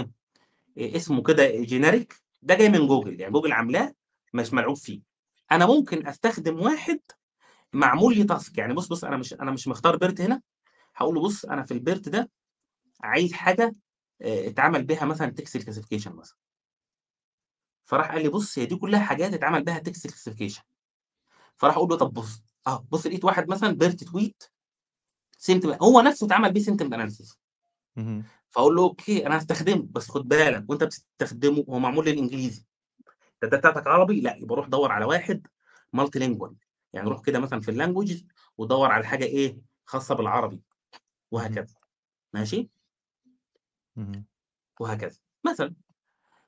آآ 0.78 0.96
اسمه 0.96 1.22
كده 1.24 1.64
generic 1.64 2.06
ده 2.42 2.56
جاي 2.56 2.70
من 2.70 2.88
جوجل، 2.88 3.20
يعني 3.20 3.34
جوجل 3.34 3.52
عاملاه 3.52 3.94
مش 4.34 4.54
ملعوب 4.54 4.78
فيه. 4.78 5.02
أنا 5.52 5.66
ممكن 5.66 6.08
أستخدم 6.08 6.60
واحد 6.62 7.00
معمول 7.74 8.16
لي 8.18 8.28
task. 8.34 8.52
يعني 8.58 8.74
بُص، 8.74 8.88
بُص 8.88 9.04
أنا 9.04 9.18
مش 9.18 9.34
أنا 9.34 9.52
مش 9.52 9.68
مختار 9.68 9.98
BERT 9.98 10.22
هنا، 10.22 10.42
هاقول 11.00 11.16
له 11.16 11.22
بُص 11.22 11.46
أنا 11.46 11.64
في 11.64 11.74
الBERT 11.80 12.10
ده 12.10 12.32
عايز 13.02 13.34
حاجة 13.34 13.76
آآ 14.22 14.48
اتعمل 14.50 14.84
بيها 14.86 15.06
مثلًا 15.06 15.36
text 15.42 15.62
classification 15.62 16.08
مثلًا. 16.12 16.36
فراح 17.86 18.12
قال 18.12 18.24
لي 18.24 18.30
بُص 18.30 18.60
هي 18.60 18.66
دي 18.66 18.76
كلها 18.76 19.00
حاجات 19.00 19.34
اتعمل 19.34 19.64
بيها 19.64 19.80
text 19.90 20.10
classification. 20.12 20.62
فراح 21.58 21.78
أقول 21.78 21.90
له 21.90 21.98
طب 21.98 22.14
بُص، 22.14 22.44
أهو 22.68 22.80
بُص 22.92 23.08
لقيت 23.08 23.26
واحد 23.26 23.50
مثلًا 23.50 23.78
BERT 23.84 24.06
tweet 24.06 24.48
sentiment 25.48 25.84
هو 25.84 26.02
نفسه 26.02 26.28
اتعمل 26.28 26.54
بيه 26.54 26.62
analysis. 26.64 27.36
اهم. 27.98 28.32
فأقول 28.52 28.76
له 28.76 28.84
okay 28.84 29.28
أنا 29.28 29.36
هاستخدمه، 29.36 29.88
بس 29.92 30.12
خُد 30.12 30.28
بالك 30.28 30.66
وأنت 30.70 30.84
بتستخدمه 30.84 31.66
هو 31.70 31.80
معمول 31.80 32.06
للإنجليزي. 32.06 32.66
ال 33.44 33.46
data 33.46 33.58
بتاعتك 33.70 33.88
عربي، 33.88 34.22
لأ 34.22 34.36
يبقى 34.38 34.56
روح 34.56 34.68
دَوّر 34.68 34.92
على 34.92 35.06
واحد 35.06 35.48
multilingual 35.98 36.54
يعني 36.94 37.10
روح 37.10 37.22
كده 37.22 37.40
مثلًا 37.40 37.62
في 37.62 37.72
الlanguages 37.72 38.24
ودوّر 38.58 38.92
على 38.92 39.06
حاجة 39.08 39.26
إيه، 39.26 39.58
خاصة 39.86 40.16
بالعربي. 40.16 40.62
وهكذا، 41.32 41.76
ماشي؟ 42.34 42.70
وهكذا، 44.80 45.20
مثلًا. 45.46 45.76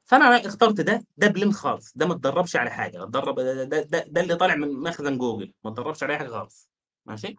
فأنا 0.05 0.47
اخترت 0.47 0.81
ده، 0.81 1.05
ده 1.17 1.27
plain 1.27 1.53
خالص، 1.53 1.93
ده 1.97 2.05
ما 2.07 2.13
اتدرّبش 2.13 2.55
على 2.55 2.69
حاجة، 2.71 3.03
اتدرّب 3.03 3.39
ده 3.39 3.63
ده 3.63 3.81
ده 3.81 4.05
ده 4.07 4.21
اللي 4.21 4.35
طالع 4.35 4.55
من 4.55 4.73
مخزن 4.73 5.17
جوجل، 5.17 5.53
ما 5.63 5.71
اتدرّبش 5.71 6.03
على 6.03 6.13
أي 6.13 6.17
حاجة 6.19 6.29
خالص، 6.29 6.69
ماشي؟ 7.05 7.35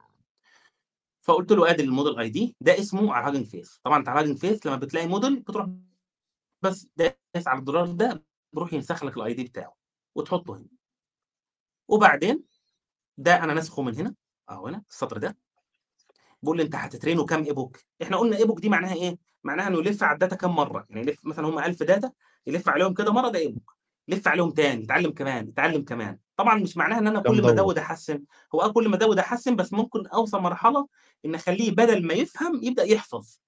فقُلت 1.23 1.53
له 1.53 1.71
آدي 1.71 1.83
الmodel 1.87 2.17
ID 2.19 2.53
ده 2.61 2.79
اسمه 2.79 3.15
على 3.15 3.27
Hugging 3.45 3.49
Face 3.51 3.79
طبعًا 3.85 3.99
أنت 3.99 4.09
على 4.09 4.35
Hugging 4.35 4.39
Face 4.39 4.67
لمّا 4.67 4.77
بتلاقي 4.77 5.07
موديل 5.07 5.41
بتروح 5.41 5.69
بس 6.63 6.89
دايس 6.97 7.49
على 7.49 7.61
الزرار 7.61 7.87
ده 7.93 8.25
بيروح 8.53 8.73
ينسخ 8.73 9.05
لك 9.05 9.15
الID 9.15 9.41
بتاعه 9.51 9.77
وتحطه 10.15 10.57
هنا. 10.57 10.67
وبعدين 11.89 12.45
ده 13.19 13.45
أنا 13.45 13.55
ناسخه 13.55 13.83
من 13.83 13.95
هنا، 13.97 14.15
أهو 14.51 14.67
هنا 14.67 14.83
السطر 14.91 15.19
ده. 15.19 15.37
بيقول 16.43 16.57
لي 16.57 16.63
أنت 16.63 16.75
هت 16.77 16.89
train 16.89 17.19
ه 17.19 17.25
كام 17.27 17.45
epoch 17.45 17.81
إحنا 18.03 18.17
قُلنا 18.17 18.37
epoch 18.39 18.61
دي 18.61 18.69
معناها 18.69 18.95
إيه، 18.95 19.19
معناها 19.45 19.69
إنه 19.69 19.79
يلِف 19.79 20.03
على 20.03 20.15
الداتا 20.15 20.37
كام 20.37 20.51
مرّة، 20.57 20.87
يعني 20.91 21.01
يلِف 21.03 21.19
مثلًا 21.27 21.47
هم 21.49 21.59
1000 21.59 21.83
data 21.83 22.13
يلِف 22.47 22.69
عليهم 22.69 22.95
كده 22.95 23.13
مرّة 23.13 23.29
ده 23.31 23.39
epoch 23.51 23.75
يلِف 24.09 24.29
عليهم 24.29 24.51
تاني، 24.51 24.83
يتعلم 24.85 25.11
كمان، 25.13 25.49
يتعلم 25.49 25.85
كمان. 25.85 26.19
طبعًا 26.37 26.55
مش 26.59 26.77
معناها 26.77 26.99
أنا 26.99 27.21
ده 27.21 27.21
كل 27.21 27.43
ما 27.43 27.51
مدوّر. 27.51 27.53
أزوّد 27.53 27.79
أحسّن، 27.79 28.25
هو 28.55 28.61
آه 28.63 28.73
كل 28.73 28.89
ما 28.89 28.97
أزوّد 28.97 29.19
أحسّن 29.19 29.57
بس 29.57 29.73
ممكن 29.73 30.07
أوصل 30.07 30.41
مرحلة 30.43 30.89
إن 31.25 31.35
أخلّيه 31.35 31.71
بدل 31.71 32.07
ما 32.07 32.15
يفهم 32.15 32.61
يبدأ 32.65 32.83
يحفظ. 32.85 33.39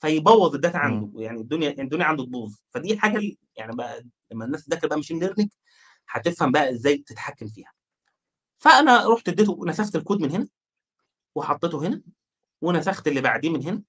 فيبوّظ 0.00 0.54
الداتا. 0.54 0.78
عنده، 0.78 1.10
يعني 1.22 1.40
الدنيا 1.40 1.68
يعني 1.70 1.82
الدنيا 1.82 2.04
عنده 2.06 2.24
تبوظ، 2.24 2.54
فدي 2.68 2.98
حاجة 2.98 3.18
ال 3.18 3.36
يعني 3.56 3.76
بقى 3.76 4.04
لمّا 4.32 4.44
الناس 4.44 4.64
تذاكر 4.66 4.88
بقى 4.88 5.02
machine 5.02 5.22
learning 5.24 5.48
هتفهم 6.10 6.52
بقى 6.52 6.70
إزاي 6.72 6.98
تتحكم 6.98 7.48
فيها. 7.48 7.72
فأنا 8.58 9.08
رُحت 9.08 9.28
اديته 9.30 9.58
نسخت 9.66 9.96
الكود 9.96 10.20
من 10.22 10.30
هنا 10.30 10.48
وحطيته 11.36 11.86
هنا 11.86 12.02
ونسخت 12.62 13.08
اللي 13.08 13.20
بعديه 13.20 13.50
من 13.50 13.62
هنا. 13.64 13.82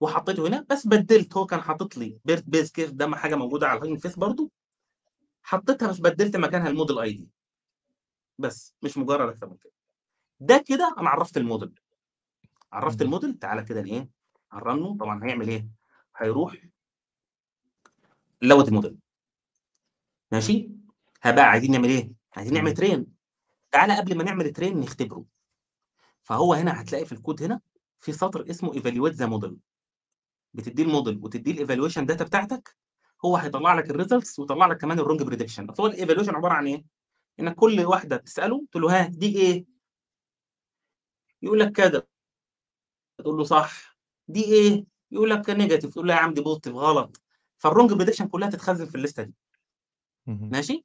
وحطيته 0.00 0.48
هنا، 0.48 0.66
بس 0.70 0.86
بدّلت 0.86 1.36
هو 1.36 1.46
كان 1.46 1.60
حاطط 1.60 1.96
لي 1.96 2.18
BERT 2.30 2.40
base 2.56 2.68
case 2.78 2.90
ده 2.90 3.06
م 3.06 3.14
حاجة 3.14 3.34
موجودة 3.34 3.68
على 3.68 3.80
Hugging 3.80 4.00
Face 4.00 4.18
برضه، 4.18 4.50
حطيتها 5.42 5.88
بس 5.88 6.00
بدّلت 6.00 6.36
مكانها 6.36 6.72
الmodel 6.72 7.10
ID. 7.12 7.24
بس، 8.38 8.74
مش 8.82 8.98
مجرد 8.98 9.28
أكتر 9.28 9.48
من 9.48 9.56
كده. 9.56 9.72
ده 10.40 10.64
كده 10.68 10.94
أنا 10.98 11.08
عرّفت 11.10 11.38
الmodel. 11.38 11.70
عرّفت 12.72 13.02
اهم. 13.02 13.18
الmodel 13.18 13.38
تعالَ 13.40 13.64
كده 13.64 13.84
إيه، 13.84 14.08
هنrunه 14.52 14.96
طبعًا 15.00 15.24
هيعمل 15.24 15.48
إيه، 15.48 15.68
هيروح 16.16 16.54
load 18.44 18.66
الmodel. 18.66 18.94
ماشي؟ 20.32 20.70
ها 21.22 21.30
بقى 21.30 21.44
عايزين 21.44 21.70
نعمل 21.72 21.88
إيه، 21.88 22.12
عايزين 22.36 22.54
نعمل 22.54 22.84
إمم. 22.84 23.04
train 23.04 23.06
تعالَ 23.72 23.92
قبل 23.92 24.16
ما 24.16 24.24
نعمل 24.24 24.52
train 24.58 24.76
نختبره. 24.76 25.24
فهو 26.22 26.54
هنا 26.54 26.80
هتلاقي 26.80 27.04
في 27.04 27.12
الكود 27.12 27.42
هنا 27.42 27.60
في 27.98 28.12
سطر 28.12 28.50
اسمه 28.50 28.72
evaluate 28.72 29.14
the 29.14 29.26
model 29.30 29.52
بتدّيه 30.54 30.84
الmodel 30.84 31.16
وتدّيه 31.22 31.64
الevaluation 31.64 32.06
data 32.06 32.22
بتاعتك، 32.22 32.76
هو 33.24 33.36
هيطلّع 33.36 33.74
لك 33.74 33.92
الresults 33.92 34.38
ويطلّع 34.38 34.66
لك 34.66 34.76
كمان 34.76 34.98
الwrong 34.98 35.20
prediction 35.22 35.70
أصل 35.70 35.82
هو 35.82 35.90
الevaluation 35.90 36.34
عبارة 36.34 36.52
عن 36.52 36.66
إيه، 36.66 36.84
إنك 37.40 37.54
كل 37.54 37.80
واحدة 37.80 38.16
تسأله 38.16 38.66
تقول 38.70 38.82
له 38.82 39.00
ها 39.00 39.06
دي 39.06 39.38
إيه؟ 39.38 39.64
يقول 41.42 41.60
لك 41.60 41.72
كذا. 41.72 42.02
تقول 43.18 43.36
له 43.36 43.44
صح. 43.44 43.96
دي 44.28 44.44
إيه؟ 44.44 44.84
يقول 45.10 45.30
لك 45.30 45.50
negative 45.50 45.92
تقول 45.92 46.08
له 46.08 46.14
يا 46.14 46.18
عم 46.18 46.34
دي 46.34 46.42
positive 46.42 46.74
غلط. 46.74 47.22
فالwrong 47.58 47.90
prediction 47.90 48.24
كلها 48.24 48.50
تتخزن 48.50 48.86
في 48.86 48.94
الليستة 48.94 49.22
دي. 49.22 49.34
ماشي؟ 50.26 50.84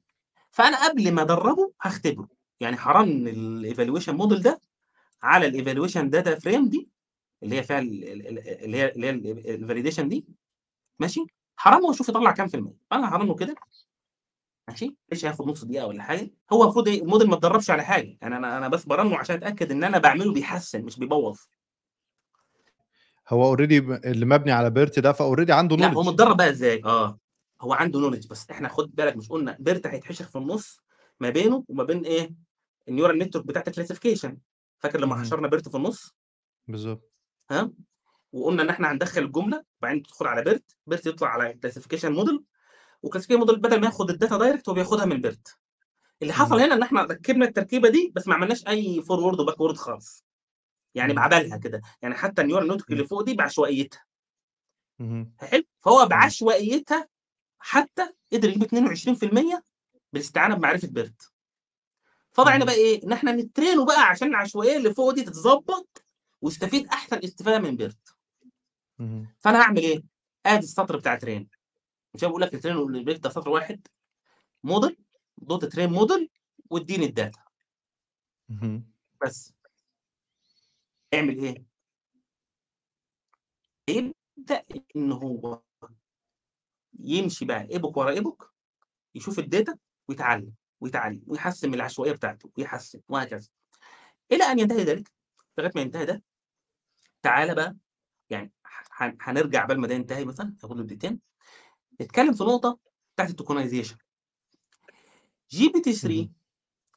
فأنا 0.50 0.88
قبل 0.88 1.12
ما 1.12 1.22
أدرّبه 1.22 1.72
هاختبره، 1.82 2.28
يعني 2.60 2.76
هارَن 2.80 3.26
الevaluation 3.64 4.18
model 4.18 4.42
ده 4.42 4.60
على 5.22 5.50
الevaluation 5.50 6.10
data 6.10 6.40
frame 6.40 6.68
دي 6.68 6.88
اللي 7.42 7.56
هي 7.56 7.62
فيها 7.62 7.78
ال 7.78 8.04
ال 8.04 8.28
ال 8.28 8.64
اللي 8.64 8.76
هي 8.78 8.88
اللي 8.92 9.06
هي 9.06 9.10
ال 9.10 9.92
الvalidation 9.92 10.00
دي 10.00 10.26
ماشي؟ 10.98 11.20
هارَنّه 11.62 11.86
واشوف 11.86 12.08
يطلّع 12.08 12.30
كام 12.32 12.48
في 12.48 12.56
المِيّة، 12.56 12.74
فأنا 12.90 13.14
هارَنّه 13.14 13.34
كده 13.34 13.54
ماشي؟ 14.68 14.96
مش 15.12 15.24
هياخد 15.24 15.46
نُص 15.48 15.64
دقيقة 15.64 15.86
والّا 15.86 16.02
حاجة، 16.02 16.30
هو 16.52 16.62
المفروض 16.62 16.88
إيه؟ 16.88 17.02
الmodel 17.02 17.26
ما 17.26 17.34
اتدرّبش 17.34 17.70
على 17.70 17.84
حاجة، 17.84 18.18
يعني 18.22 18.36
أنا 18.36 18.58
أنا 18.58 18.68
بس 18.68 18.84
بارَنّه 18.84 19.16
عشان 19.18 19.36
أتأكد 19.36 19.70
إن 19.70 19.84
أنا 19.84 19.98
باعمله 19.98 20.32
بيحسّن 20.32 20.82
مش 20.84 20.98
بيبوّظ. 20.98 21.38
هو 23.28 23.56
ب 23.56 23.90
اللي 24.04 24.26
مبني 24.26 24.52
على 24.52 24.70
BERT 24.70 25.00
ده 25.00 25.12
فalready 25.12 25.50
عنده 25.50 25.76
لأ 25.76 25.88
هو 25.88 26.02
knowledge. 26.02 26.06
متدرّب 26.06 26.36
بقى 26.36 26.50
إزاي، 26.50 26.82
آه، 26.84 27.18
هو 27.60 27.72
عنده 27.72 28.00
knowledge. 28.10 28.28
بس 28.28 28.50
إحنا 28.50 28.68
خُد 28.68 28.94
بالك 28.94 29.16
مش 29.16 29.28
قُلنا 29.28 29.58
BERT 29.68 29.86
هيتحشر 29.86 30.24
في 30.24 30.38
النُص 30.38 30.80
ما 31.20 31.30
بينه 31.30 31.64
وما 31.68 31.84
بين 31.84 32.04
إيه، 32.04 32.30
الneural 32.90 33.22
network 33.24 33.42
بتاعة 33.42 33.64
الclassification 33.70 34.30
فاكر 34.78 35.00
لمّا 35.00 35.14
اهم. 35.14 35.22
حشرنا 35.22 35.50
BERT 35.50 35.70
في 35.70 35.76
النُص؟ 35.76 36.14
بالضبط. 36.68 37.12
ها؟ 37.50 37.70
وقُلنا 38.32 38.62
إن 38.62 38.68
إحنا 38.68 38.92
هندخّل 38.92 39.22
الجملة 39.22 39.64
وبعدين 39.80 40.02
تدخل 40.02 40.26
على 40.26 40.42
BERT، 40.44 40.94
BERT 40.94 41.06
يطلع 41.06 41.28
على 41.28 41.58
classification 41.66 42.16
model 42.16 42.40
وclassification 43.06 43.40
model 43.40 43.54
بدل 43.58 43.80
ما 43.80 43.86
ياخد 43.86 44.10
الdata 44.12 44.28
direct 44.38 44.68
هو 44.68 44.74
بياخدها 44.74 45.04
من 45.04 45.22
BERT. 45.22 45.56
اللي 46.22 46.32
حصل 46.32 46.54
اهم. 46.54 46.62
هنا 46.64 46.74
إن 46.74 46.82
إحنا 46.82 47.02
ركّبنا 47.02 47.44
التركيبة 47.46 47.88
دي 47.88 48.12
بس 48.16 48.28
ما 48.28 48.34
عملناش 48.34 48.66
أي 48.68 49.02
forward 49.02 49.36
وbackward 49.36 49.74
خالص. 49.76 50.24
يعني 50.94 51.12
اهم. 51.12 51.16
بعبالها 51.16 51.56
كده، 51.56 51.80
يعني 52.02 52.14
حتى 52.14 52.42
network 52.42 52.56
إمم. 52.62 52.78
اللي 52.90 53.04
فوق 53.06 53.22
دي 53.22 53.34
بعشوائيتها. 53.34 54.04
حلو؟ 55.38 55.62
فهو. 55.80 56.06
بعشوائيتها 56.06 57.08
حتى 57.58 58.08
قدر 58.32 58.48
يجيب 58.48 58.62
22% 58.62 59.62
بالاستعانة 60.12 60.54
بمعرفة 60.54 60.88
BERT. 60.88 61.35
فاضل 62.36 62.50
علينا 62.50 62.64
بقى 62.64 62.74
اهم. 62.74 62.80
إيه، 62.80 63.04
إن 63.04 63.12
إحنا 63.12 63.32
نترينه 63.32 63.84
بقى 63.84 64.02
عشان 64.02 64.28
العشوائية 64.28 64.76
اللي 64.76 64.94
فوق 64.94 65.14
دي 65.14 65.22
تتضبط 65.22 66.04
ويستفيد 66.42 66.86
أحسن 66.86 67.18
استفادة 67.24 67.58
من 67.58 67.76
BERT. 67.78 68.14
اهم. 69.00 69.34
فأنا 69.38 69.60
هاعمل 69.60 69.78
إيه، 69.78 70.02
آدي 70.46 70.64
السطر 70.64 70.96
بتاع 70.96 71.18
train 71.18 71.46
مش 72.14 72.24
أنا 72.24 72.32
باقول 72.32 72.42
لك 72.42 72.56
الtrain 72.56 72.76
والBERT 72.76 73.20
ده 73.20 73.30
سطر 73.30 73.48
واحد 73.48 73.88
model 74.66 74.94
dot 75.44 75.68
train 75.68 75.90
model 75.90 76.26
وادّيني 76.70 77.06
الداتا. 77.06 77.40
بس. 79.22 79.52
اعمل 81.14 81.38
إيه؟ 81.38 81.64
يبدأ 83.88 84.64
إن 84.96 85.12
هو 85.12 85.62
يمشي 87.00 87.44
بقى 87.44 87.68
epoch 87.68 87.96
ورا 87.96 88.14
epoch 88.14 88.46
يشوف 89.14 89.38
الداتا 89.38 89.78
ويتعلم، 90.08 90.52
ويتعلم، 90.80 91.22
ويحسّن 91.26 91.68
من 91.68 91.74
العشوائية 91.74 92.12
بتاعته، 92.12 92.50
ويحسّن 92.58 93.00
وهكذا. 93.08 93.48
إلى 94.32 94.44
أن 94.44 94.58
ينتهي 94.60 94.84
ذلك، 94.84 95.12
لغاية 95.58 95.72
ما 95.76 95.80
ينتهي 95.82 96.06
ده 96.06 96.22
تعالَ 97.22 97.54
بقى 97.54 97.76
يعني 98.30 98.52
هنرجع 99.22 99.60
عقبال 99.62 99.80
ما 99.80 99.86
ده 99.88 99.94
ينتهي 99.94 100.24
مثلًا 100.24 100.54
هياخد 100.64 100.76
له 100.78 100.84
دقيقتين، 100.84 101.20
نتكلم 102.02 102.34
في 102.34 102.44
نقطة 102.44 102.78
بتاعة 103.16 103.28
الtokenization. 103.28 103.96
GPT-3 105.54 106.06
اهم. 106.20 106.34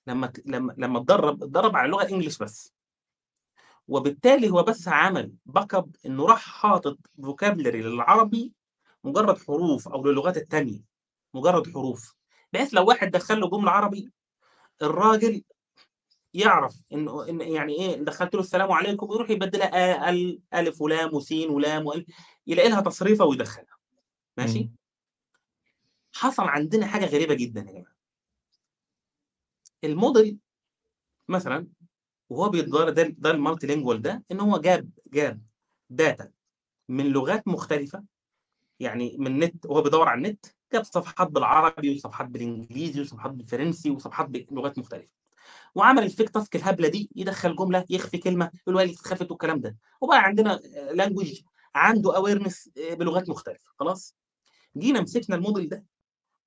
لمّا 0.07 0.27
ت 0.27 0.43
لمّا 0.47 0.76
لمّا 0.77 0.99
اتدرّب، 0.99 1.43
اتدرّب 1.43 1.76
على 1.76 1.89
لغة 1.91 2.06
English 2.07 2.39
بس. 2.43 2.72
وبالتالي 3.88 4.49
هو 4.49 4.64
بس 4.64 4.88
عمل 4.88 5.34
backup 5.60 5.85
إنه 6.06 6.26
راح 6.27 6.39
حاطط 6.49 6.97
vocabulary 7.22 7.76
للعربي 7.76 8.53
مجرد 9.03 9.38
حروف 9.47 9.88
أو 9.88 10.06
للغات 10.06 10.38
التانية، 10.38 10.81
مجرد 11.34 11.73
حروف، 11.73 12.15
بحيث 12.53 12.73
لو 12.73 12.85
واحد 12.88 13.11
دخّل 13.11 13.39
له 13.39 13.49
جملة 13.49 13.71
عربي 13.71 14.11
الراجل 14.81 15.43
يعرف 16.34 16.81
انه 16.93 17.30
إن 17.30 17.41
يعني 17.41 17.73
إيه 17.73 17.95
دخلت 17.95 18.35
له 18.35 18.41
السلام 18.41 18.71
عليكم 18.71 19.11
يروح 19.13 19.30
يبدلها 19.30 19.67
آ 20.07 20.09
أل 20.09 20.41
ألف 20.53 20.81
ولام 20.81 21.13
وسين 21.15 21.49
ولام 21.49 21.85
وال 21.85 22.05
يلاقي 22.47 22.69
لها 22.69 22.81
تصريفة 22.81 23.26
ويدخلها. 23.26 23.77
ماشي. 24.38 24.69
حصل 26.15 26.43
عندنا 26.43 26.88
حاجة 26.88 27.05
غريبة 27.05 27.34
جدا 27.34 27.61
يا 27.61 27.71
جماعة. 27.71 27.95
الموديل 29.84 30.39
مثلا 31.27 31.67
وهو 32.30 32.49
بيتدار 32.49 32.89
ده 32.89 33.03
ده 33.03 33.31
ال 33.31 33.68
multilingual 33.68 34.02
ده 34.01 34.23
إن 34.31 34.39
هو 34.39 34.57
جاب 34.57 34.89
جاب 35.07 35.41
data 35.90 36.31
من 36.89 37.05
لغات 37.09 37.47
مختلفة 37.47 38.03
يعني 38.80 39.15
من 39.19 39.39
نت 39.39 39.65
وهو 39.65 39.81
بيدور 39.81 40.07
على 40.09 40.17
النت 40.17 40.45
جاب 40.74 40.84
صفحات 40.84 41.28
بالعربي 41.28 41.96
وصفحات 41.96 42.28
بالإنجليزي 42.28 43.02
وصفحات 43.02 43.32
بالفرنسي 43.32 43.90
وصفحات 43.90 44.30
بلغات 44.30 44.80
مختلفة. 44.80 45.10
وعمل 45.76 46.04
ال 46.03 46.09
fake 46.09 46.30
task 46.30 46.56
الهبلة 46.56 46.88
دي 46.88 47.10
يدخل 47.16 47.56
جملة 47.56 47.86
يخفي 47.90 48.18
كلمة 48.18 48.52
لي 48.68 48.91
اتخفت 48.91 49.32
والكلام 49.32 49.60
ده. 49.62 49.78
وبقى 50.02 50.24
عندنا 50.24 50.60
language 50.91 51.41
عنده 51.76 52.16
awareness 52.15 52.69
بلغات 52.78 53.30
مختلفة. 53.30 53.66
خلاص؟ 53.80 54.16
جينا 54.78 55.02
مسكنا 55.02 55.36
الموديل 55.36 55.70
ده 55.70 55.86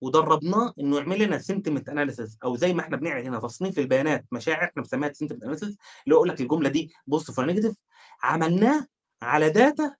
ودربناه 0.00 0.74
إنه 0.80 0.98
يعمل 0.98 1.22
لنا 1.22 1.38
sentiment 1.38 1.88
analysis 1.88 2.38
أو 2.44 2.56
زي 2.56 2.74
ما 2.74 2.80
إحنا 2.80 2.96
بنعمل 2.96 3.22
هنا 3.26 3.38
تصنيف 3.38 3.78
البيانات 3.78 4.26
مشاعر 4.32 4.64
إحنا 4.64 4.82
بنسميها 4.82 5.12
sentiment 5.12 5.42
analysis 5.42 5.76
اللي 6.04 6.14
هو 6.14 6.18
يقول 6.18 6.28
لك 6.28 6.40
الجملة 6.40 6.68
دي 6.68 6.92
positive 7.06 7.38
ولا 7.38 7.52
negative 7.52 7.76
عملناه 8.22 8.86
على 9.22 9.50
data 9.50 9.94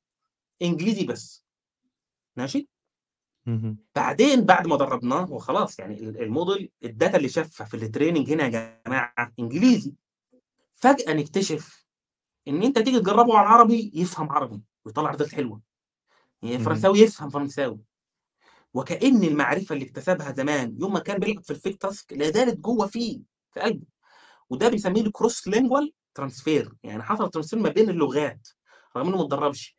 إنجليزي 0.63 1.05
بس. 1.05 1.45
ماشي. 2.37 2.69
بعدين 3.95 4.45
بعد 4.45 4.67
ما 4.67 4.77
دربناه 4.77 5.33
وخلاص 5.33 5.79
يعني 5.79 5.95
ال- 6.01 6.23
ال 6.23 6.31
model 6.31 6.71
ال 6.85 6.91
data 6.91 7.17
اللي 7.17 7.29
شافها 7.29 7.67
في 7.67 7.75
ال 7.75 7.81
training 7.81 8.31
هنا 8.33 8.45
يا 8.45 8.81
جماعة 8.87 9.33
إنجليزي 9.39 9.95
فجأة 10.73 11.13
نكتشف 11.13 11.87
إن 12.49 12.63
أنت 12.63 12.79
تيجي 12.79 13.01
تجربه 13.01 13.39
على 13.39 13.47
العربي 13.47 13.91
يفهم 13.95 14.31
عربي 14.33 14.61
ويطلع 14.85 15.11
result 15.11 15.35
حلوة. 15.35 15.61
يعني. 16.43 16.59
فرنساوي 16.59 16.99
يفهم 16.99 17.31
فرنساوي. 17.31 17.81
وكأن 18.75 19.25
المعرفة 19.25 19.73
اللي 19.73 19.85
اكتسبها 19.85 20.33
زمان 20.33 20.77
يوم 20.81 20.93
ما 20.93 21.01
كان 21.01 21.19
بيلعب 21.19 21.45
في 21.45 21.51
ال 21.51 21.57
fake 21.57 21.83
task 21.83 22.13
لا 22.13 22.31
زالت 22.31 22.59
جوه 22.59 22.87
فيه 22.87 23.21
في 23.51 23.61
قلبه. 23.61 23.87
وده 24.51 24.69
بنسميه 24.69 25.03
ال 25.03 25.11
cross 25.11 25.49
lingual 25.49 25.93
transfer 26.15 26.73
يعني 26.83 27.03
حصل 27.03 27.31
transfer 27.31 27.59
ما 27.59 27.69
بين 27.69 27.91
اللغات. 27.91 28.49
رغم 28.97 29.09
إنه 29.09 29.17
ما 29.17 29.23
اتدربش. 29.23 29.77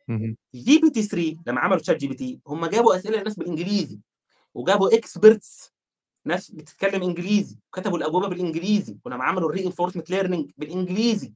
GPT 0.54 1.02
3 1.02 1.36
لما 1.46 1.60
عملوا 1.60 1.82
ChatGPT 1.82 2.40
هم 2.46 2.66
جابوا 2.66 2.96
أسئلة 2.96 3.18
للناس 3.18 3.36
بالإنجليزي 3.36 4.00
وجابوا 4.54 4.94
experts 4.94 5.74
ناس 6.24 6.50
بتتكلم 6.50 7.02
إنجليزي 7.02 7.58
وكتبوا 7.68 7.98
الاجوبه 7.98 8.28
بالإنجليزي 8.28 8.96
ولما 9.04 9.24
عملوا 9.24 9.48
ال 9.50 9.66
reinforcement 9.66 10.10
learning 10.10 10.50
بالإنجليزي 10.56 11.32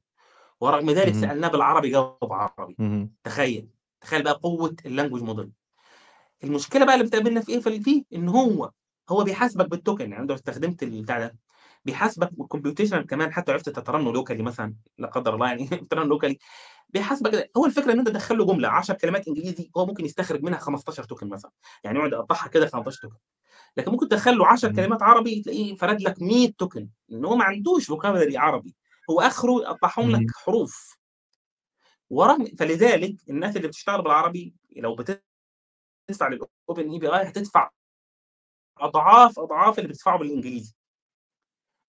ورغم 0.61 0.89
ذلك. 0.91 1.13
سألناه 1.15 1.47
بالعربي 1.47 1.89
جاوب 1.89 2.33
عربي. 2.33 2.75
تخيل 3.23 3.67
تخيل 4.01 4.23
بقى 4.23 4.33
قوة 4.33 4.75
ال 4.85 4.89
language 4.89 5.21
model 5.23 5.51
المشكلة 6.43 6.85
بقى 6.85 6.95
اللي 6.95 7.05
بتقابلنا 7.05 7.41
في 7.41 7.51
إيه 7.51 7.59
في 7.59 7.79
فيه 7.79 8.03
إن 8.13 8.29
هو 8.29 8.71
هو 9.09 9.23
بيحاسبك 9.23 9.69
بال 9.69 9.81
token 9.81 10.11
يعني 10.11 10.27
لو 10.27 10.35
استخدمت 10.35 10.83
البتاع 10.83 11.19
ده 11.19 11.37
بيحاسبك 11.85 12.29
وال 12.37 12.47
computation 12.47 13.01
كمان 13.01 13.33
حتى 13.33 13.51
عرفت 13.51 13.69
تت 13.69 13.87
run 13.87 14.13
ه 14.13 14.17
locally 14.17 14.43
مثلا 14.43 14.75
لا 14.97 15.07
قدر 15.07 15.35
الله 15.35 15.47
يعني 15.47 15.67
ت 15.89 15.93
run 15.93 16.05
ه 16.05 16.09
locally 16.09 16.37
بيحاسبك 16.89 17.31
كده. 17.31 17.49
هو 17.57 17.65
الفكرة 17.65 17.91
إن 17.93 17.99
أنت 17.99 18.07
تدخل 18.07 18.37
له 18.37 18.45
جملة 18.45 18.67
10 18.69 18.95
كلمات 18.95 19.27
إنجليزي 19.27 19.71
هو 19.77 19.85
ممكن 19.85 20.05
يستخرج 20.05 20.43
منها 20.43 20.59
15 20.59 21.03
token 21.03 21.29
مثلا. 21.29 21.51
يعني 21.83 21.97
يقعد 21.99 22.11
يقطعها 22.11 22.47
كده 22.47 22.67
15 22.67 23.01
token. 23.01 23.15
لكن 23.77 23.91
ممكن 23.91 24.09
تدخل 24.09 24.37
له 24.37 24.47
10 24.47 24.69
اهم. 24.69 24.75
كلمات 24.75 25.01
عربي 25.03 25.41
تلاقيه 25.41 25.75
فرد 25.75 26.01
لك 26.01 26.21
100 26.21 26.53
token. 26.57 26.89
ان 27.11 27.25
هو 27.25 27.35
ما 27.35 27.43
عندوش 27.43 27.85
vocabulary 27.87 28.37
عربي. 28.37 28.75
هو 29.09 29.21
آخره 29.21 29.51
يقطعهم 29.61 30.11
لك. 30.11 30.31
حروف. 30.45 30.97
ورغم 32.09 32.45
فلذلك 32.59 33.15
الناس 33.29 33.57
اللي 33.57 33.67
بتشتغل 33.67 34.01
بالعربي 34.01 34.55
لو 34.77 34.95
بتدفع 34.95 35.21
لل 36.27 36.91
OpenAI 36.91 37.29
هتدفع 37.29 37.69
أضعاف 38.77 39.39
أضعاف 39.39 39.79
اللي 39.79 39.89
بتدفعه 39.89 40.17
بالإنجليزي. 40.17 40.73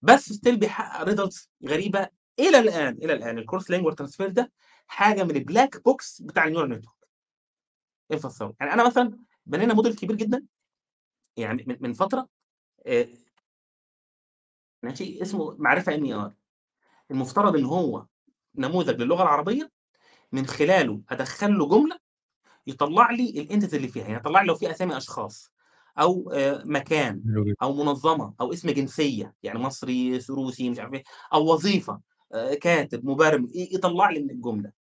بس 0.03 0.33
still 0.33 0.57
بيحقق 0.57 1.03
results 1.03 1.51
غريبة 1.69 2.09
إلى 2.39 2.59
الآن 2.59 2.93
إلى 3.03 3.13
الآن. 3.13 3.39
ال 3.39 3.44
cross 3.44 3.71
language 3.71 3.95
transfer 3.95 4.29
ده 4.29 4.53
حاجة 4.91 5.25
من 5.25 5.37
ال 5.37 5.45
black 5.45 5.85
box 5.85 6.23
بتاع 6.23 6.45
ال 6.45 6.48
neural 6.48 6.71
network 6.71 7.09
انفصل 8.13 8.55
يعني 8.61 8.73
أنا 8.73 8.87
مثلا 8.87 9.19
بنينا 9.47 9.75
موديل 9.75 9.97
كبير 9.97 10.17
جدا 10.17 10.47
يعني 11.37 11.65
من, 11.67 11.77
من 11.81 11.93
فترة 11.93 12.29
آه، 12.87 13.09
ماشي 14.83 15.23
اسمه 15.23 15.57
معرفة 15.59 15.95
NER 15.95 16.35
المفترض 17.11 17.57
إن 17.57 17.65
هو 17.65 18.07
نموذج 18.55 19.01
للغة 19.03 19.23
العربية 19.23 19.71
من 20.33 20.47
خلاله 20.47 21.03
أدخل 21.09 21.59
له 21.59 21.69
جملة 21.69 21.99
يطلع 22.67 23.11
لي 23.11 23.31
ال 23.31 23.37
entity 23.37 23.77
اللي 23.77 23.89
فيها 23.89 24.03
يعني 24.05 24.17
يطلع 24.17 24.41
لي 24.41 24.49
لو 24.49 24.55
في 24.55 24.71
أسامي 24.71 24.97
أشخاص 24.97 25.53
أو 25.99 26.31
آه، 26.35 26.63
مكان. 26.65 27.23
أو 27.63 27.75
منظمة 27.75 28.35
أو 28.41 28.53
اسم 28.53 28.71
جنسية 28.71 29.35
يعني 29.43 29.59
مصري 29.59 30.21
روسي 30.31 30.71
مش 30.71 30.79
عارف 30.79 30.93
إيه 30.95 31.05
أو 31.35 31.53
وظيفة 31.53 32.01
آه، 32.33 32.55
كاتب 32.55 33.05
مبرمج 33.07 33.51
يطلع 33.55 34.11
لي 34.11 34.21
من 34.21 34.31
الجملة. 34.31 34.80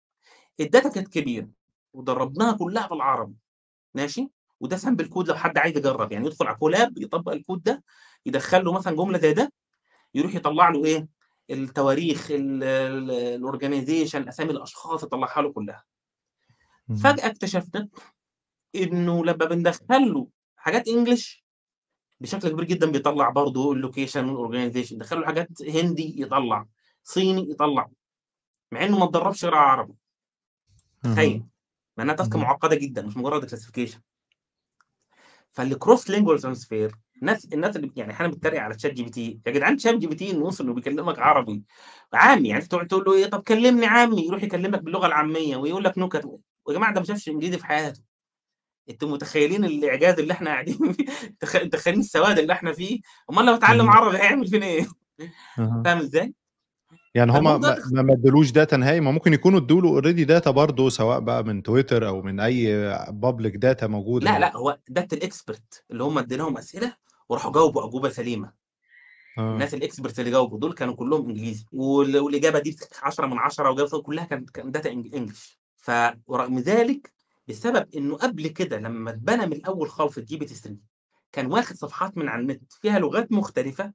ال 0.59 0.65
data 0.65 0.89
كانت 0.89 1.07
كبيرة 1.07 1.47
ودربناها 1.93 2.51
كلها 2.57 2.87
بالعربي 2.87 3.35
ماشي؟ 3.93 4.29
وده 4.59 4.77
sample 4.77 5.05
code 5.07 5.27
لو 5.29 5.35
حد 5.35 5.57
عايز 5.57 5.77
يجرب 5.77 6.11
يعني 6.11 6.27
يدخل 6.27 6.47
على 6.47 6.55
Colab 6.57 6.97
يطبق 6.97 7.31
الكود 7.31 7.63
ده 7.63 7.83
يدخل 8.25 8.65
له 8.65 8.73
مثلا 8.73 8.95
جملة 8.95 9.17
زي 9.17 9.33
ده 9.33 9.51
يروح 10.15 10.35
يطلع 10.35 10.69
له 10.69 10.85
إيه؟ 10.85 11.07
التواريخ 11.49 12.27
ال 12.31 12.46
organization 12.46 14.27
أسامي 14.27 14.51
الأشخاص 14.51 15.03
يطلعها 15.03 15.41
له 15.41 15.53
كلها. 15.53 15.83
فجأة 17.03 17.27
اكتشفنا 17.27 17.89
إنه 18.75 19.25
لما 19.25 19.45
بندخل 19.45 20.13
له 20.13 20.27
حاجات 20.57 20.87
English 20.87 21.43
بشكل 22.21 22.49
كبير 22.49 22.63
جدا 22.65 22.91
بيطلع 22.91 23.29
برضه 23.29 23.71
ال 23.71 23.78
location 23.78 24.29
وال 24.29 24.39
organization 24.39 24.97
دخل 24.97 25.19
له 25.19 25.25
حاجات 25.25 25.47
هندي 25.61 26.21
يطلع 26.21 26.65
صيني 27.03 27.51
يطلع 27.51 27.89
مع 28.71 28.85
إنه 28.85 28.97
ما 28.99 29.05
اتدربش 29.05 29.45
غير 29.45 29.55
على 29.55 29.71
عربي 29.71 29.93
تخيل. 31.03 31.43
مع 31.97 32.03
إنها 32.03 32.15
task. 32.15 32.35
معقدة 32.35 32.75
جدا 32.75 33.01
مش 33.01 33.17
مجرد 33.17 33.45
classification 33.45 33.99
فال 35.51 35.68
cross 35.68 36.09
lingual 36.09 36.39
transfer 36.39 36.95
الناس 37.21 37.45
الناس 37.53 37.75
اللي 37.75 37.91
يعني 37.95 38.11
إحنا 38.13 38.27
بنتريق 38.27 38.61
على 38.61 38.75
ChatGPT 38.75 39.39
يا 39.45 39.51
جدعان 39.51 39.77
ChatGPT 39.77 40.33
نوصل 40.33 40.63
إنه 40.63 40.73
بيكلمك 40.73 41.19
عربي. 41.19 41.63
عامي 42.13 42.49
يعني 42.49 42.61
تقعد 42.65 42.87
تقول 42.87 43.03
له 43.05 43.13
إيه؟ 43.13 43.25
طب 43.25 43.41
كلمني 43.43 43.85
عامي. 43.85 44.25
يروح 44.27 44.43
يكلمك 44.43 44.81
باللغة 44.81 45.07
العامية 45.07 45.57
ويقول 45.57 45.83
لك 45.83 45.97
نكت. 45.97 46.25
يا 46.69 46.73
جماعة 46.73 46.93
ده 46.93 46.99
ما 46.99 47.05
شافش 47.05 47.29
إنجليزي 47.29 47.57
في 47.57 47.65
حياته. 47.65 48.01
أنتوا 48.89 49.09
متخيلين 49.09 49.65
الإعجاز 49.65 50.19
اللي 50.19 50.33
إحنا 50.33 50.49
قاعدين 50.49 50.93
فيه؟ 50.93 51.05
تخ- 51.39 51.55
متخيلين 51.63 51.99
السواد 51.99 52.39
اللي 52.39 52.53
إحنا 52.53 52.73
فيه؟ 52.73 52.99
أمال 53.29 53.45
لو 53.45 53.53
اتعلم. 53.55 53.89
عربي 53.89 54.17
هيعمل 54.17 54.47
فينا 54.47 54.65
إيه. 54.65 54.87
فاهم 55.57 55.97
إزاي؟ 55.97 56.33
يعني 57.15 57.31
هم 57.31 57.35
فالموضوع 57.35 57.77
ما 57.91 58.01
ما 58.01 58.13
ادولوش 58.13 58.51
data 58.51 58.73
نهائي 58.73 58.99
ما 58.99 59.11
ممكن 59.11 59.33
يكونوا 59.33 59.59
ادوا 59.59 59.81
له 59.81 60.01
already 60.01 60.27
data 60.43 60.49
برضه 60.49 60.89
سواء 60.89 61.19
بقى 61.19 61.43
من 61.43 61.63
تويتر 61.63 62.07
أو 62.07 62.21
من 62.21 62.39
أي 62.39 62.93
public 63.09 63.53
data 63.65 63.83
موجودة 63.83 64.25
لا. 64.31 64.39
لا 64.39 64.55
هو 64.57 64.79
ده 64.89 65.07
ال 65.13 65.23
expert 65.23 65.83
اللي 65.91 66.03
هم 66.03 66.17
اديناهم 66.17 66.57
أسئلة 66.57 66.93
وراحوا 67.29 67.51
جاوبوا 67.51 67.85
أجوبة 67.85 68.09
سليمة 68.09 68.51
آه. 69.37 69.53
الناس 69.53 69.73
ال 69.73 69.80
expert 69.80 70.19
اللي 70.19 70.31
جاوبوا 70.31 70.59
دول 70.59 70.73
كانوا 70.73 70.93
كلهم 70.95 71.29
إنجليزي 71.29 71.65
وال- 71.71 72.17
والإجابة 72.19 72.59
دي 72.59 72.77
10 73.03 73.25
من 73.27 73.37
10 73.37 73.69
واجابه 73.69 74.01
كلها 74.01 74.25
كانت 74.25 74.49
كان 74.49 74.71
data 74.71 74.91
English 74.91 75.59
فرغم 75.77 76.59
ذلك 76.59 77.13
بسبب 77.47 77.87
إنه 77.95 78.15
قبل 78.15 78.47
كده 78.47 78.77
لما 78.79 79.09
اتبنى 79.11 79.45
من 79.45 79.53
الأول 79.53 79.89
خالص 79.89 80.17
ال 80.17 80.37
GPT 80.37 80.55
3 80.55 80.77
كان 81.31 81.45
واخد 81.45 81.75
صفحات 81.75 82.17
من 82.17 82.27
على 82.29 82.41
النت 82.41 82.73
فيها 82.81 82.99
لغات 82.99 83.31
مختلفة 83.31 83.93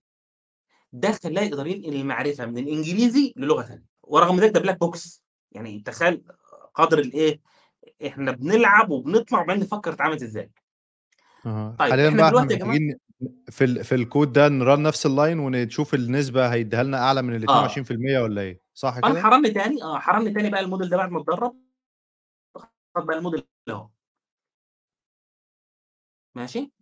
ده 0.95 1.12
خلاه 1.12 1.43
يقدر 1.43 1.66
ينقل 1.66 1.95
المعرفة 1.95 2.47
من 2.47 2.59
الإنجليزي 2.59 3.35
للغة 3.37 3.62
ثانية 3.62 3.85
ورغم 4.03 4.41
ذلك 4.41 4.53
ده 4.53 4.61
black 4.61 4.78
box 4.81 5.23
يعني 5.53 5.81
تخيل 5.81 6.25
قدر 6.75 6.99
الإيه؟ 6.99 7.41
إحنا 8.07 8.33
بنلعب 8.33 8.91
وبنطلع 8.91 9.41
وبعدين 9.43 9.62
نفكر 9.62 9.93
اتعملت 9.93 10.23
إزاي. 10.23 10.51
أها. 11.47 11.77
طيب 11.79 11.91
حاليًا 11.91 12.09
إحنا 12.09 12.16
بقى 12.16 12.27
إحنا 12.29 12.31
دلوقتي 12.31 12.55
يا 12.55 12.59
جماعة 12.59 12.73
محتاجين 12.75 12.99
في 13.51 13.65
ال 13.65 13.85
في 13.85 13.95
الكود 13.95 14.33
ده 14.33 14.49
نrun 14.49 14.79
نفس 14.79 15.07
الline 15.07 15.11
ونشوف 15.39 15.95
النسبة 15.95 16.53
هيديها 16.53 16.83
لنا 16.83 16.99
أعلى 16.99 17.23
من 17.23 17.49
آه. 17.49 17.69
ال22% 17.69 17.91
والّا 18.23 18.41
إيه؟ 18.41 18.61
صح 18.75 18.97
أنا 18.97 19.11
كده؟ 19.12 19.23
حرمني 19.23 19.51
تاني. 19.51 19.83
آه 19.83 19.99
حرمني 19.99 20.31
تاني 20.35 20.51
بقى 20.51 20.61
الموديل 20.61 20.89
ده 20.89 20.97
بعد 20.97 21.11
ما 21.11 21.21
اتدرب. 21.21 21.57
خد 22.97 23.07
بقى 23.07 23.16
الموديل 23.19 23.47
أهو. 23.69 23.89
ماشي؟ 26.35 26.73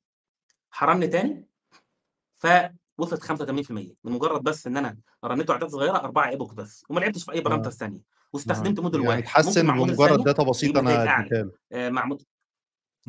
hear 0.71 0.95
me 0.95 1.07
تاني. 1.07 1.49
فوصلت 2.99 3.25
85% 3.25 3.71
من 3.71 3.95
مجرد 4.05 4.43
بس 4.43 4.67
إن 4.67 4.77
أنا 4.77 4.99
رنيته 5.25 5.53
اعداد 5.53 5.71
صغيرة 5.71 5.97
4 5.97 6.29
epoch 6.29 6.55
بس 6.55 6.85
وما 6.89 7.01
لعبتش 7.01 7.25
في 7.25 7.33
أي 7.33 7.39
آه. 7.39 7.43
parameters 7.43 7.75
ثانية 7.75 7.99
أها. 7.99 8.03
واستخدمت 8.33 8.81
موديل 8.81 9.01
يعني 9.01 9.09
واحد 9.09 9.23
اتحسن 9.23 9.67
بمجرد 9.67 10.27
يجيب 10.63 10.79
نتائج 10.79 10.79
أنا 10.79 11.11
اعلى 11.11 11.21
اديتها 11.27 11.43
له. 11.43 11.53
آه 11.73 11.89
مع 11.91 12.05
مود... 12.07 12.23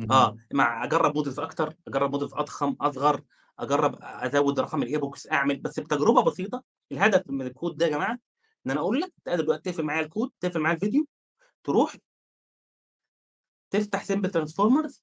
اهم. 0.00 0.12
آه 0.12 0.36
مع 0.52 0.84
أجرب 0.84 1.16
models 1.16 1.40
أكتر 1.40 1.74
أجرب 1.88 2.12
models 2.12 2.34
أضخم 2.34 2.76
أصغر 2.80 3.22
أجرب 3.58 3.98
أزود 4.00 4.60
رقم 4.60 4.82
ال 4.82 4.89
epochs 4.89 5.32
أعمل 5.32 5.56
بس 5.56 5.80
بتجربة 5.80 6.22
بسيطة 6.22 6.62
الهدف 6.92 7.22
من 7.26 7.46
الكود 7.46 7.76
ده 7.76 7.86
يا 7.86 7.90
جماعة 7.90 8.18
إن 8.66 8.70
أنا 8.70 8.80
أقول 8.80 9.00
لك 9.00 9.12
انت 9.18 9.28
قادر 9.28 9.42
دلوقتي 9.44 9.70
تقفل 9.70 9.82
معايا 9.82 10.00
الكود 10.04 10.30
تقفل 10.40 10.60
معايا 10.60 10.74
الفيديو 10.74 11.06
تروح 11.64 11.96
تفتح 13.70 14.04
Simple 14.04 14.30
Transformers 14.30 15.02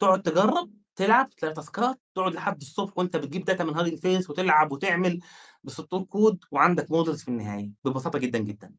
تقعد 0.00 0.22
تجرب 0.22 0.70
تلعب 0.96 1.30
تلاقي 1.30 1.54
task 1.54 1.91
ات 1.91 2.00
تقعد 2.14 2.34
لحد 2.34 2.60
الصبح 2.60 2.98
وانت 2.98 3.16
بتجيب 3.16 3.44
data 3.44 3.64
من 3.64 3.76
Hugging 3.76 3.96
Face 3.96 4.30
وتلعب 4.30 4.72
وتعمل 4.72 5.20
بسطور 5.64 6.02
كود 6.02 6.44
وعندك 6.50 6.90
models 6.90 7.22
في 7.22 7.28
النهاية 7.28 7.70
ببساطة 7.84 8.18
جدا 8.18 8.38
جدا. 8.38 8.74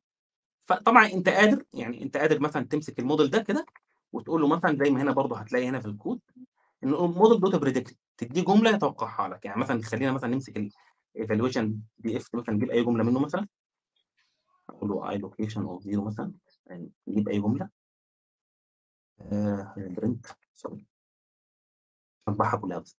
فطبعا 0.61 1.05
انت 1.05 1.29
قادر 1.29 1.63
يعني 1.73 2.03
انت 2.03 2.17
قادر 2.17 2.39
مثلا 2.39 2.65
تمسك 2.65 2.99
الموديل 2.99 3.29
ده 3.29 3.39
كده 3.39 3.65
وتقول 4.13 4.41
له 4.41 4.47
مثلا 4.47 4.77
زي 4.83 4.89
ما 4.89 5.01
هنا 5.01 5.11
برضه 5.11 5.37
هتلاقي 5.37 5.67
هنا 5.67 5.79
في 5.79 5.85
الكود 5.85 6.19
إن 6.83 6.89
model 6.89 7.39
dot 7.39 7.55
predict 7.55 7.97
تديه 8.17 8.41
جملة 8.41 8.69
يتوقعها 8.69 9.27
لك. 9.27 9.45
يعني 9.45 9.61
مثلا 9.61 9.81
خلينا 9.81 10.11
مثلا 10.11 10.29
نمسك 10.29 10.71
ال 11.15 11.79
evaluation 11.97 12.17
df 12.17 12.35
مثلا 12.35 12.55
نجيب 12.55 12.71
أي 12.71 12.83
جملة 12.83 13.03
منه 13.03 13.19
مثلا. 13.19 13.47
أقول 14.69 14.89
له 14.89 15.09
iloc 15.09 15.61
أو 15.61 15.79
zero 15.79 16.03
مثلا 16.03 16.33
يعني 16.67 16.91
نجيب 17.07 17.29
أي 17.29 17.39
جملة. 17.39 17.69
print 19.77 20.25
sorry 20.53 20.85
اطبعها 22.27 22.57
كلها 22.57 22.79
بس. 22.79 22.97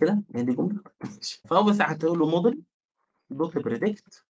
كده 0.00 0.22
هي 0.34 0.42
دي 0.42 0.52
جملة. 0.54 0.82
فهو 1.48 1.62
بس 1.64 1.80
هتقول 1.80 2.18
له 2.18 2.26
model 2.26 2.62
dot 3.30 3.58
predict 3.58 4.24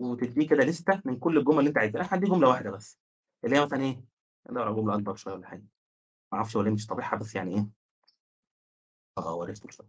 وتديه 0.00 0.48
كده 0.48 0.64
لسته 0.64 1.02
من 1.04 1.18
كل 1.18 1.38
الجمل 1.38 1.58
اللي 1.58 1.68
أنت 1.68 1.78
عايزها. 1.78 2.00
أنا 2.00 2.08
هدي 2.14 2.26
جملة 2.26 2.48
واحدة 2.48 2.70
بس. 2.70 2.98
اللي 3.44 3.56
هي 3.56 3.64
مثلا 3.64 3.80
إيه؟ 3.82 4.04
ندور 4.50 4.62
على 4.62 4.74
جملة 4.76 4.94
أكبر 4.94 5.14
شوية 5.14 5.34
ولا 5.34 5.46
حاجة. 5.46 5.60
ما 6.32 6.38
أعرفش 6.38 6.56
هو 6.56 6.62
ليه 6.62 6.70
مش 6.70 6.86
طابعها 6.86 7.16
بس 7.16 7.34
يعني 7.34 7.54
إيه؟ 7.56 7.68
آه 9.18 9.34
وريته 9.36 9.70
شوية. 9.70 9.88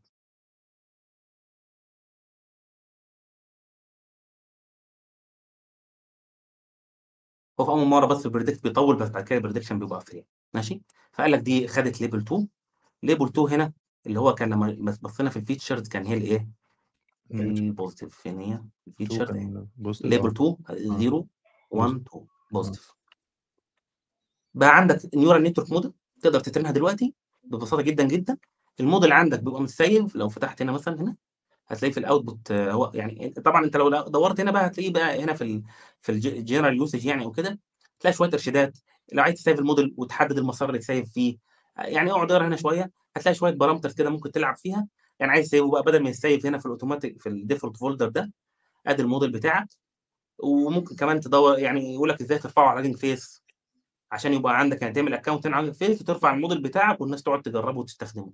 هو 7.60 7.66
في 7.66 7.72
أول 7.72 7.86
مرة 7.88 8.06
بس 8.06 8.26
ال 8.26 8.30
predict 8.30 8.64
بيطول 8.64 8.96
بس 8.96 9.10
بعد 9.10 9.24
كده 9.24 9.38
ال 9.38 9.41
prediction 9.41 9.80
بيبقى 9.80 10.02
سريع 10.02 10.24
ماشي؟ 10.54 10.82
فقال 11.14 11.32
لك 11.32 11.40
دي 11.40 11.68
خدت 11.68 12.02
label 12.02 12.20
2 12.20 12.48
label 13.04 13.26
2 13.28 13.48
هنا 13.48 13.74
اللي 14.08 14.20
هو 14.20 14.34
كان 14.36 14.50
لما 14.50 14.98
بصينا 15.02 15.30
في 15.30 15.38
ال 15.38 15.43
features 15.43 15.88
كان 15.88 16.06
هي 16.06 16.18
الإيه؟ 16.18 16.50
ال 17.32 17.41
positive 17.41 18.16
فين 18.16 18.40
هي 18.40 18.62
ال 18.88 18.93
feature 18.93 19.34
label 20.08 20.30
2 20.30 20.56
0 21.00 21.26
1 21.72 21.90
2 22.08 22.26
positive 22.52 22.92
بقى 24.54 24.78
عندك 24.78 25.16
neural 25.16 25.44
network 25.44 25.72
model 25.72 25.94
تقدر 26.22 26.40
ت 26.40 26.44
train 26.44 26.67
ها 26.67 26.72
دلوقتي 26.72 27.14
ببساطة 27.44 27.82
جدا 27.82 28.04
جدا. 28.04 28.38
الموديل 28.80 29.12
عندك 29.12 29.40
بيبقى 29.40 29.62
مت 29.62 29.80
save 29.80 30.16
لو 30.16 30.30
فتحت 30.30 30.62
هنا 30.62 30.72
مثلا 30.72 31.02
هنا 31.02 31.16
هتلاقيه 31.68 31.94
في 31.94 32.00
ال 32.00 32.07
output 32.07 32.52
هو 32.52 32.92
يعني 32.96 33.30
طبعا 33.30 33.66
أنت 33.66 33.78
لو 33.78 33.90
دورت 33.90 34.40
هنا 34.40 34.52
بقى 34.52 34.68
هتلاقيه 34.68 34.94
بقى 34.94 35.24
هنا 35.24 35.34
في 35.34 35.44
ال 35.44 35.64
في 36.02 36.12
ال 36.12 36.20
general 36.20 36.78
usage 36.78 37.06
يعني 37.06 37.24
أو 37.24 37.32
كده 37.32 37.60
تلاقي 38.00 38.14
شوية 38.16 38.30
إرشادات. 38.34 38.78
لو 39.14 39.24
عايز 39.24 39.36
ت 39.36 39.40
save 39.40 39.60
ال 39.60 39.65
model 39.65 39.94
وتحدد 39.98 40.38
المسار 40.38 40.70
اللي 40.70 40.80
ت 40.80 40.86
save 40.86 41.12
فيه 41.12 41.38
يعني 41.78 42.12
اقعد 42.12 42.32
اقرا 42.32 42.48
هنا 42.48 42.56
شوية 42.56 42.92
هتلاقي 43.16 43.36
شوية 43.36 43.52
parameters 43.52 43.94
كده 43.94 44.10
ممكن 44.10 44.32
تلعب 44.32 44.58
فيها. 44.58 44.88
يعني 45.20 45.32
عايز 45.32 45.48
تسيبه 45.48 45.72
بقى 45.72 45.84
بدل 45.84 46.04
ما 46.04 46.10
ي 46.10 46.17
save 46.17 46.46
هنا 46.46 46.58
في 46.58 46.66
الاوتوماتيك 46.66 47.22
في 47.22 47.30
ال 47.30 47.36
default 47.36 47.78
folder 47.78 48.10
ده 48.10 48.32
ادي 48.88 49.02
الموديل 49.02 49.32
بتاعك. 49.32 49.68
وممكن 50.40 50.96
كمان 50.96 51.20
تدور 51.20 51.60
يعني 51.60 51.94
يقول 51.94 52.10
لك 52.10 52.22
إزاي 52.22 52.38
ترفعه 52.38 52.68
على 52.68 52.80
Hugging 52.80 52.96
Face 52.96 53.44
عشان 54.12 54.34
يبقى 54.34 54.60
عندك 54.60 54.82
يعني 54.82 54.94
تعمل 54.94 55.14
account 55.14 55.48
هنا 55.48 55.56
على 55.56 55.74
Face 55.74 56.02
وترفع 56.02 56.34
الموديل 56.34 56.62
بتاعك 56.62 57.02
والناس 57.02 57.24
تقعد 57.24 57.42
تجربه 57.42 57.80
وتستخدمه. 57.80 58.32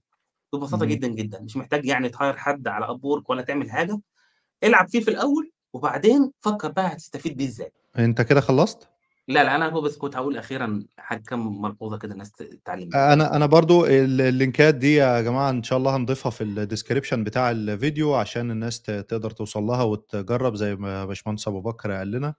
ببساطة 0.53 0.85
جدا 0.85 1.07
جدا. 1.07 1.41
مش 1.41 1.57
محتاج 1.57 1.85
يعني 1.85 2.09
ت 2.09 2.15
hire 2.15 2.37
حد 2.37 2.67
على 2.67 2.89
Upwork 2.89 3.29
ولا 3.29 3.41
تعمل 3.41 3.71
حاجة. 3.71 4.01
العب 4.63 4.87
فيه 4.89 4.99
في 4.99 5.11
الأول 5.11 5.51
وبعدين 5.73 6.31
فكر 6.39 6.71
بقى 6.71 6.87
هتستفيد 6.87 7.37
بيه 7.37 7.45
إزاي. 7.47 7.71
انت 7.99 8.21
كده 8.21 8.41
خلصت؟ 8.41 8.89
لا 9.27 9.43
لا 9.43 9.55
أنا 9.55 9.69
هو 9.69 9.81
بس 9.81 9.97
كنت 9.97 10.15
هقول 10.15 10.37
أخيرا 10.37 10.83
حاجة 10.97 11.19
كم 11.27 11.61
ملحوظة 11.61 11.97
كده 11.97 12.13
الناس 12.13 12.31
تتعلم 12.31 12.89
أنا 12.95 13.35
أنا 13.35 13.45
برضو 13.45 13.85
ال 13.85 14.00
link 14.00 14.60
ات 14.60 14.75
دي 14.75 14.95
يا 14.95 15.21
جماعة 15.21 15.49
إن 15.49 15.63
شاء 15.63 15.77
الله 15.79 15.95
هنضيفها 15.95 16.29
في 16.29 16.43
ال 16.43 16.50
description 16.50 17.23
بتاع 17.23 17.51
الفيديو 17.51 18.13
عشان 18.15 18.51
الناس 18.51 18.81
تقدر 18.81 19.31
توصل 19.31 19.63
لها 19.63 19.83
وتجرب 19.83 20.55
زي 20.55 20.75
ما 20.75 21.05
باشمهندس 21.05 21.47
أبو 21.47 21.61
بكر 21.61 21.91
قال 21.91 22.11
لنا. 22.11 22.33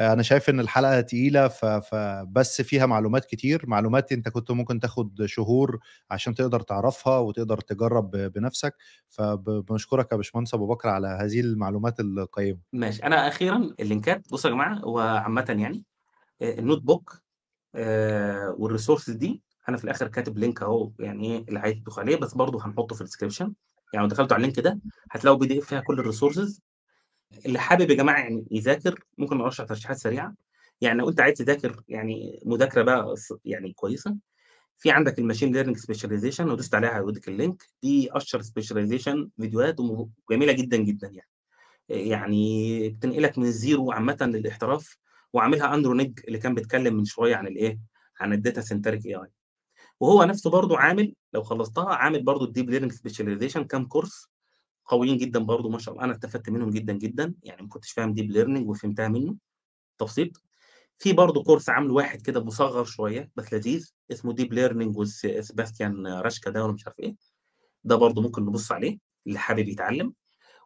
أنا 0.00 0.22
شايف 0.22 0.50
إن 0.50 0.60
الحلقة 0.60 1.00
تقيلة 1.00 1.48
فبس 1.48 2.62
فيها 2.62 2.86
معلومات 2.86 3.24
كتير 3.24 3.62
معلومات 3.66 4.12
أنت 4.12 4.28
كنت 4.28 4.50
ممكن 4.50 4.80
تاخد 4.80 5.24
شهور 5.26 5.78
عشان 6.10 6.34
تقدر 6.34 6.60
تعرفها 6.60 7.18
وتقدر 7.18 7.58
تجرب 7.60 8.10
بنفسك 8.10 8.74
فبنشكرك 9.08 10.12
يا 10.12 10.16
باشمهندس 10.16 10.54
أبو 10.54 10.66
بكر 10.66 10.88
على 10.88 11.08
هذه 11.20 11.40
المعلومات 11.40 12.00
القيمة. 12.00 12.58
ماشي 12.72 13.02
أنا 13.02 13.28
أخيرا 13.28 13.74
ال 13.80 13.87
link 13.87 14.15
ات 14.15 14.22
بصوا 14.32 14.50
يا 14.50 14.54
جماعة 14.54 14.74
هو 14.74 14.98
عامه 14.98 15.56
يعني 15.58 15.84
ال 16.42 16.82
notebook 16.82 17.22
آه 17.74 18.54
وال 18.58 18.68
resources 18.68 19.14
دي 19.14 19.42
أنا 19.68 19.76
في 19.76 19.84
الآخر 19.84 20.08
كاتب 20.08 20.38
link 20.38 20.62
أهو 20.62 20.90
يعني 20.98 21.26
إيه 21.38 21.44
اللي 21.48 21.58
عايز 21.60 21.76
تدخل 21.76 22.02
عليه 22.02 22.16
بس 22.16 22.34
برضه 22.34 22.66
هنحطه 22.66 22.94
في 22.94 23.00
ال 23.00 23.04
description 23.04 23.52
يعني 23.94 24.06
لو 24.06 24.10
دخلتوا 24.12 24.36
على 24.36 24.42
ال 24.44 24.47
link 24.47 24.60
ده 24.60 24.78
هتلاقوا 25.10 25.38
PDF 25.38 25.64
فيها 25.66 25.80
كل 25.80 26.00
ال 26.00 26.06
resources 26.06 26.60
اللي 27.46 27.58
حابب 27.58 27.90
يا 27.90 27.94
جماعة 27.96 28.18
يعني 28.20 28.46
يذاكر 28.50 29.04
ممكن 29.18 29.40
ارشح 29.40 29.64
ترشيحات 29.64 29.96
سريعه 29.96 30.34
يعني 30.80 30.98
لو 30.98 31.08
أنت 31.08 31.20
عايز 31.20 31.38
تذاكر 31.38 31.82
يعني 31.88 32.40
مذاكرة 32.46 32.82
بقى 32.82 33.14
يعني 33.44 33.72
كويسة 33.72 34.16
في 34.78 34.90
عندك 34.90 35.18
ال 35.18 35.22
machine 35.22 35.52
learning 35.52 35.76
specialization 35.76 36.46
لو 36.46 36.54
دوست 36.54 36.74
عليها 36.74 36.96
هيوديك 36.96 37.28
ال 37.28 37.35
link 37.35 37.62
دي 37.82 38.08
أشهر 38.16 38.42
specialization 38.42 39.30
فيديوهات 39.40 39.76
جميلة 40.30 40.52
جدا 40.52 40.76
جدا 40.76 41.08
يعني. 41.08 41.28
يعني 41.88 42.88
بتنقلك 42.88 43.38
من 43.38 43.44
ال 43.44 43.54
zero 43.54 43.92
عامة 43.92 44.16
للإحتراف. 44.20 44.98
وعاملها 45.32 45.74
أندرو 45.74 45.94
نيج 45.94 46.20
اللي 46.28 46.38
كان 46.38 46.54
بيتكلم 46.54 46.94
من 46.94 47.04
شوية 47.04 47.36
عن 47.36 47.46
الإيه؟ 47.46 47.78
عن 48.20 48.32
ال 48.32 48.60
data 48.60 49.06
centric 49.06 49.14
AI 49.14 49.28
وهو 50.00 50.24
نفسه 50.24 50.50
برضه 50.50 50.78
عامل 50.78 51.14
لو 51.32 51.42
خلصتها 51.42 51.94
عامل 51.94 52.22
برضه 52.22 52.44
ال 52.44 52.49
deep 52.49 52.70
learning 52.70 52.92
specialization 52.92 53.64
كام 53.64 53.86
كورس 53.86 54.28
قويين 54.84 55.16
جدا 55.16 55.38
برضه 55.40 55.68
ما 55.68 55.78
شاء 55.78 55.94
الله. 55.94 56.04
أنا 56.04 56.12
استفدت 56.12 56.50
منهم 56.50 56.70
جدا 56.70 56.92
جدا 56.92 57.34
يعني 57.42 57.62
ما 57.62 57.68
كنتش 57.68 57.92
فاهم 57.92 58.14
deep 58.14 58.30
learning 58.30 58.68
وفهمتها 58.68 59.08
منه. 59.08 59.36
تبسيط. 59.98 60.42
في 60.98 61.12
برضه 61.12 61.42
كورس 61.42 61.68
عامله 61.68 61.94
واحد 61.94 62.22
كده 62.22 62.44
مصغر 62.44 62.84
شوية 62.84 63.30
بس 63.36 63.52
لذيذ 63.52 63.92
اسمه 64.12 64.32
deep 64.32 64.52
learning 64.52 64.96
وسباستيان 64.96 66.06
راشكا 66.06 66.50
ده 66.50 66.64
ولا 66.64 66.72
مش 66.72 66.86
عارف 66.86 67.00
إيه. 67.00 67.16
ده 67.84 67.96
برضه 67.96 68.22
ممكن 68.22 68.42
نبص 68.42 68.72
عليه 68.72 68.98
اللي 69.26 69.38
حابب 69.38 69.68
يتعلم. 69.68 70.14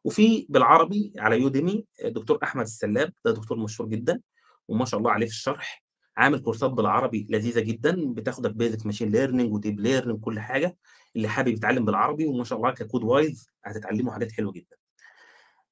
وفي 0.05 0.47
بالعربي 0.49 1.13
على 1.19 1.41
يوديمي 1.41 1.87
دكتور 2.05 2.39
أحمد 2.43 2.65
السلاب 2.65 3.13
ده 3.25 3.31
دكتور 3.33 3.59
مشهور 3.59 3.89
جدا. 3.89 4.21
وما 4.69 4.85
شاء 4.85 4.99
الله 5.01 5.11
عليه 5.11 5.27
في 5.27 5.33
الشرح 5.33 5.85
عامل 6.17 6.39
كورسات 6.41 6.71
بالعربي 6.71 7.27
لذيذة 7.31 7.61
جدا 7.61 8.15
بتاخدك 8.15 8.51
basic 8.55 8.87
machine 8.87 9.09
learning 9.09 9.53
و 9.53 9.58
deep 9.58 9.81
learning 9.81 10.21
كل 10.21 10.41
حاجة 10.41 10.77
اللي 11.17 11.29
حابب 11.29 11.49
يتعلم 11.49 11.85
بالعربي 11.85 12.27
وما 12.27 12.45
شاء 12.45 12.59
الله 12.59 12.71
ك 12.71 12.77
code 12.77 13.03
wise 13.05 13.51
هتتعلموا 13.65 14.13
حاجات 14.13 14.33
حلوة 14.33 14.53
جدا. 14.53 14.77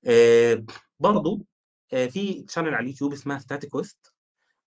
آه 0.06 0.64
برضو 1.00 1.46
آه 1.92 2.06
في 2.06 2.44
channel 2.48 2.74
على 2.74 2.84
اليوتيوب 2.84 3.12
اسمها 3.12 3.38
StatQuest 3.38 4.12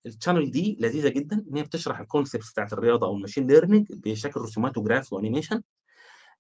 ال 0.06 0.11
channel 0.11 0.52
دي 0.52 0.78
لذيذة 0.80 1.10
جدا 1.10 1.46
إن 1.52 1.58
هي 1.58 1.64
بتشرح 1.64 2.00
ال 2.00 2.05
concepts 2.05 2.52
بتاعت 2.52 2.74
الرياضة 2.74 3.08
أو 3.08 3.16
ال 3.16 3.20
machine 3.20 3.48
learning 3.48 3.88
بشكل 3.90 4.42
رسومات 4.42 4.78
و 4.78 4.84
graph 4.84 5.14
و 5.14 5.18
animation 5.18 5.62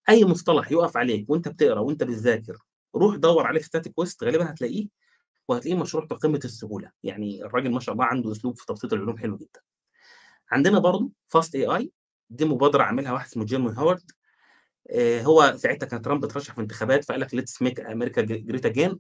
أي 0.09 0.25
مصطلح 0.25 0.71
يقف 0.71 0.97
عليك 0.97 1.29
وأنت 1.29 1.47
بتقرأ 1.47 1.79
وأنت 1.79 2.03
بتذاكر 2.03 2.57
روح 2.95 3.15
دور 3.15 3.47
عليه 3.47 3.59
في 3.59 3.65
StatQuest 3.65 4.23
غالبا 4.23 4.49
هتلاقيه. 4.51 4.87
وهتلاقيه 5.47 5.79
مشروح 5.79 6.05
بقمه 6.05 6.39
السهولة. 6.45 6.91
يعني 7.03 7.43
الراجل 7.45 7.71
ما 7.71 7.79
شاء 7.79 7.93
الله 7.93 8.05
عنده 8.05 8.31
أسلوب 8.31 8.57
في 8.57 8.65
تبسيط 8.65 8.93
العلوم 8.93 9.17
حلو 9.17 9.37
جدا. 9.37 9.59
عندنا 10.51 10.79
برضو 10.79 11.11
fast.ai 11.27 11.91
دي 12.29 12.45
مبادرة 12.45 12.83
عاملها 12.83 13.11
واحد 13.11 13.25
اسمه 13.27 13.45
جيرمي 13.45 13.67
هاورد 13.67 14.11
آه 14.89 15.21
هو 15.21 15.53
ساعتها 15.57 15.87
كان 15.87 16.01
ترامب 16.01 16.25
اترشح 16.25 16.53
في 16.55 16.61
انتخابات 16.61 17.03
فقال 17.05 17.19
لك 17.19 17.33
let's 17.33 17.61
make 17.61 17.79
America 17.79 18.21
great 18.21 18.65
again 18.65 18.99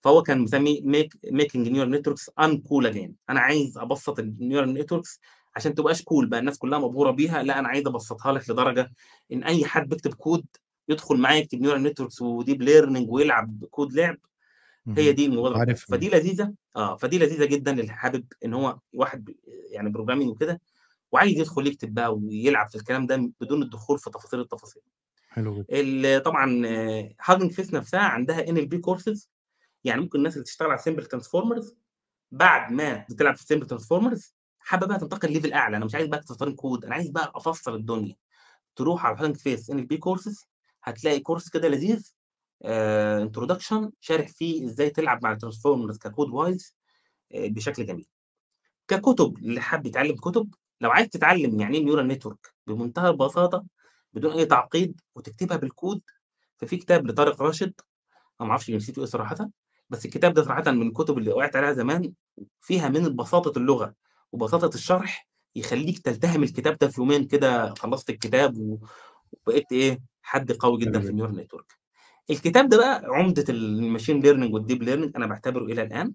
فهو 0.00 0.22
كان 0.22 0.38
مسمي 0.40 0.80
make 0.84 1.14
making 1.30 1.68
neural 1.68 1.90
networks 1.90 2.30
uncool 2.40 2.86
again 2.86 3.14
أنا 3.30 3.40
عايز 3.40 3.78
أبسط 3.78 4.18
ال 4.18 4.26
neural 4.26 4.74
networks 4.74 5.20
عشان 5.56 5.74
تبقاش 5.74 6.02
cool 6.02 6.26
بقى 6.26 6.40
الناس 6.40 6.58
كلها 6.58 6.78
مبهورة 6.78 7.10
بيها. 7.10 7.42
لا 7.42 7.58
أنا 7.58 7.68
عايز 7.68 7.86
أبسطها 7.86 8.32
لك 8.32 8.50
لدرجة 8.50 8.92
إن 9.32 9.44
أي 9.44 9.64
حد 9.64 9.88
بيكتب 9.88 10.14
كود 10.14 10.46
يدخل 10.88 11.16
معايا 11.16 11.38
يكتب 11.38 11.60
neural 11.60 11.82
networks 11.82 12.22
و 12.22 12.30
deep 12.30 12.62
learning 12.62 13.10
ويلعب 13.10 13.64
كود 13.70 13.92
لعب. 13.92 14.16
هي 14.88 15.12
دي 15.12 15.26
المبادره 15.26 15.58
عارف 15.58 15.84
فدي 15.90 16.08
لذيذة 16.08 16.54
آه 16.76 16.96
فدي 16.96 17.18
لذيذة 17.18 17.44
جدا 17.44 17.72
اللي 17.72 17.92
حابب 17.92 18.24
إن 18.44 18.54
هو 18.54 18.78
واحد 18.94 19.34
يعني 19.70 19.90
programming 19.90 20.30
وكده 20.30 20.60
وعايز 21.12 21.38
يدخل 21.38 21.66
يكتب 21.66 21.94
بقى 21.94 22.14
ويلعب 22.16 22.68
في 22.68 22.76
الكلام 22.76 23.06
ده 23.06 23.32
بدون 23.40 23.62
الدخول 23.62 23.98
في 23.98 24.10
تفاصيل 24.10 24.40
التفاصيل. 24.40 24.82
حلو 25.28 25.64
جدا. 25.68 26.18
طبعا 26.18 26.62
Hugging 27.20 27.52
Face 27.52 27.74
نفسها 27.74 28.00
عندها 28.00 28.48
NLP 28.48 28.78
courses 28.78 29.30
يعني 29.84 30.00
ممكن 30.00 30.18
الناس 30.18 30.32
اللي 30.34 30.44
تشتغل 30.44 30.68
على 30.70 30.78
Simple 30.78 31.04
Transformers 31.06 31.74
بعد 32.30 32.72
ما 32.72 33.04
بتلعب 33.10 33.36
في 33.36 33.44
Simple 33.44 33.66
Transformers 33.66 34.34
حابة 34.58 34.86
بقى 34.86 34.98
تنتقل 34.98 35.32
level 35.32 35.52
أعلى. 35.52 35.76
أنا 35.76 35.84
مش 35.84 35.94
عايز 35.94 36.06
بقى 36.08 36.20
تستخدم 36.20 36.54
كود 36.54 36.84
أنا 36.84 36.94
عايز 36.94 37.10
بقى 37.10 37.32
أفصل 37.34 37.74
الدنيا. 37.74 38.16
تروح 38.76 39.06
على 39.06 39.16
Hugging 39.18 39.36
Face 39.36 39.70
NLP 39.70 39.96
courses 39.96 40.46
هتلاقي 40.82 41.20
كورس 41.20 41.48
كده 41.48 41.68
لذيذ 41.68 42.12
آآ 42.64 43.26
introduction 43.30 43.90
شارح 44.00 44.28
فيه 44.28 44.66
إزاي 44.66 44.90
تلعب 44.90 45.24
مع 45.24 45.32
ك 46.08 46.13
code 46.13 46.32
wise 46.32 46.72
آآ 47.34 47.48
بشكل 47.48 47.86
جميل. 47.86 48.06
ككُتب 48.88 49.38
اللي 49.38 49.60
حابب 49.60 49.86
يتعلم 49.86 50.16
كُتب، 50.16 50.54
لو 50.80 50.90
عايز 50.90 51.08
تتعلم 51.08 51.60
يعني 51.60 51.78
إيه 51.78 51.86
neural 51.86 52.12
network 52.18 52.52
بمنتهى 52.66 53.10
البساطة 53.10 53.64
بدون 54.14 54.32
أي 54.32 54.46
تعقيد 54.46 55.00
وتكتبها 55.16 55.56
بالكود، 55.56 56.02
ففي 56.58 56.76
كتاب 56.76 57.06
لطارق 57.06 57.42
راشد 57.42 57.74
أنا 58.40 58.46
ما 58.48 58.50
أعرفش 58.50 58.70
جنسيته 58.70 59.00
إيه 59.00 59.06
صراحةً، 59.06 59.50
بس 59.90 60.06
الكتاب 60.06 60.34
ده 60.34 60.42
صراحةً 60.44 60.70
من 60.72 60.88
الكتب 60.88 61.18
اللي 61.18 61.32
وقعت 61.32 61.56
عليها 61.56 61.72
زمان، 61.72 62.12
فيها 62.60 62.88
من 62.88 63.16
بساطة 63.16 63.58
اللغة 63.58 63.94
وبساطة 64.32 64.74
الشرح 64.74 65.28
يخلّيك 65.56 65.98
تلتهم 65.98 66.42
الكتاب 66.42 66.78
ده 66.78 66.88
في 66.88 67.00
يومين 67.00 67.26
كده 67.26 67.74
خلّصت 67.74 68.10
الكتاب 68.10 68.58
وبقيت 68.58 69.72
إيه، 69.72 70.00
حد 70.22 70.52
قوي 70.52 70.78
جدًا 70.80 71.00
في. 71.02 71.12
الneural 71.12 71.36
network. 71.36 71.81
الكتاب 72.30 72.68
ده 72.68 72.76
بقى 72.76 73.02
عُمدة 73.04 73.44
الmachine 73.44 74.22
learning 74.24 74.52
والdeep 74.52 74.82
learning 74.82 75.16
أنا 75.16 75.26
باعتبره 75.26 75.64
إلى 75.64 75.82
الآن. 75.82 76.14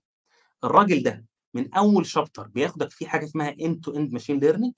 الراجل 0.64 1.04
ده 1.04 1.26
من 1.54 1.74
أول 1.76 2.06
chapter 2.06 2.42
بياخدك 2.42 2.92
في 2.92 3.08
حاجة 3.08 3.26
اسمها 3.26 3.52
end 3.52 3.76
to 3.90 3.94
end 3.94 4.12
machine 4.20 4.42
learning 4.42 4.74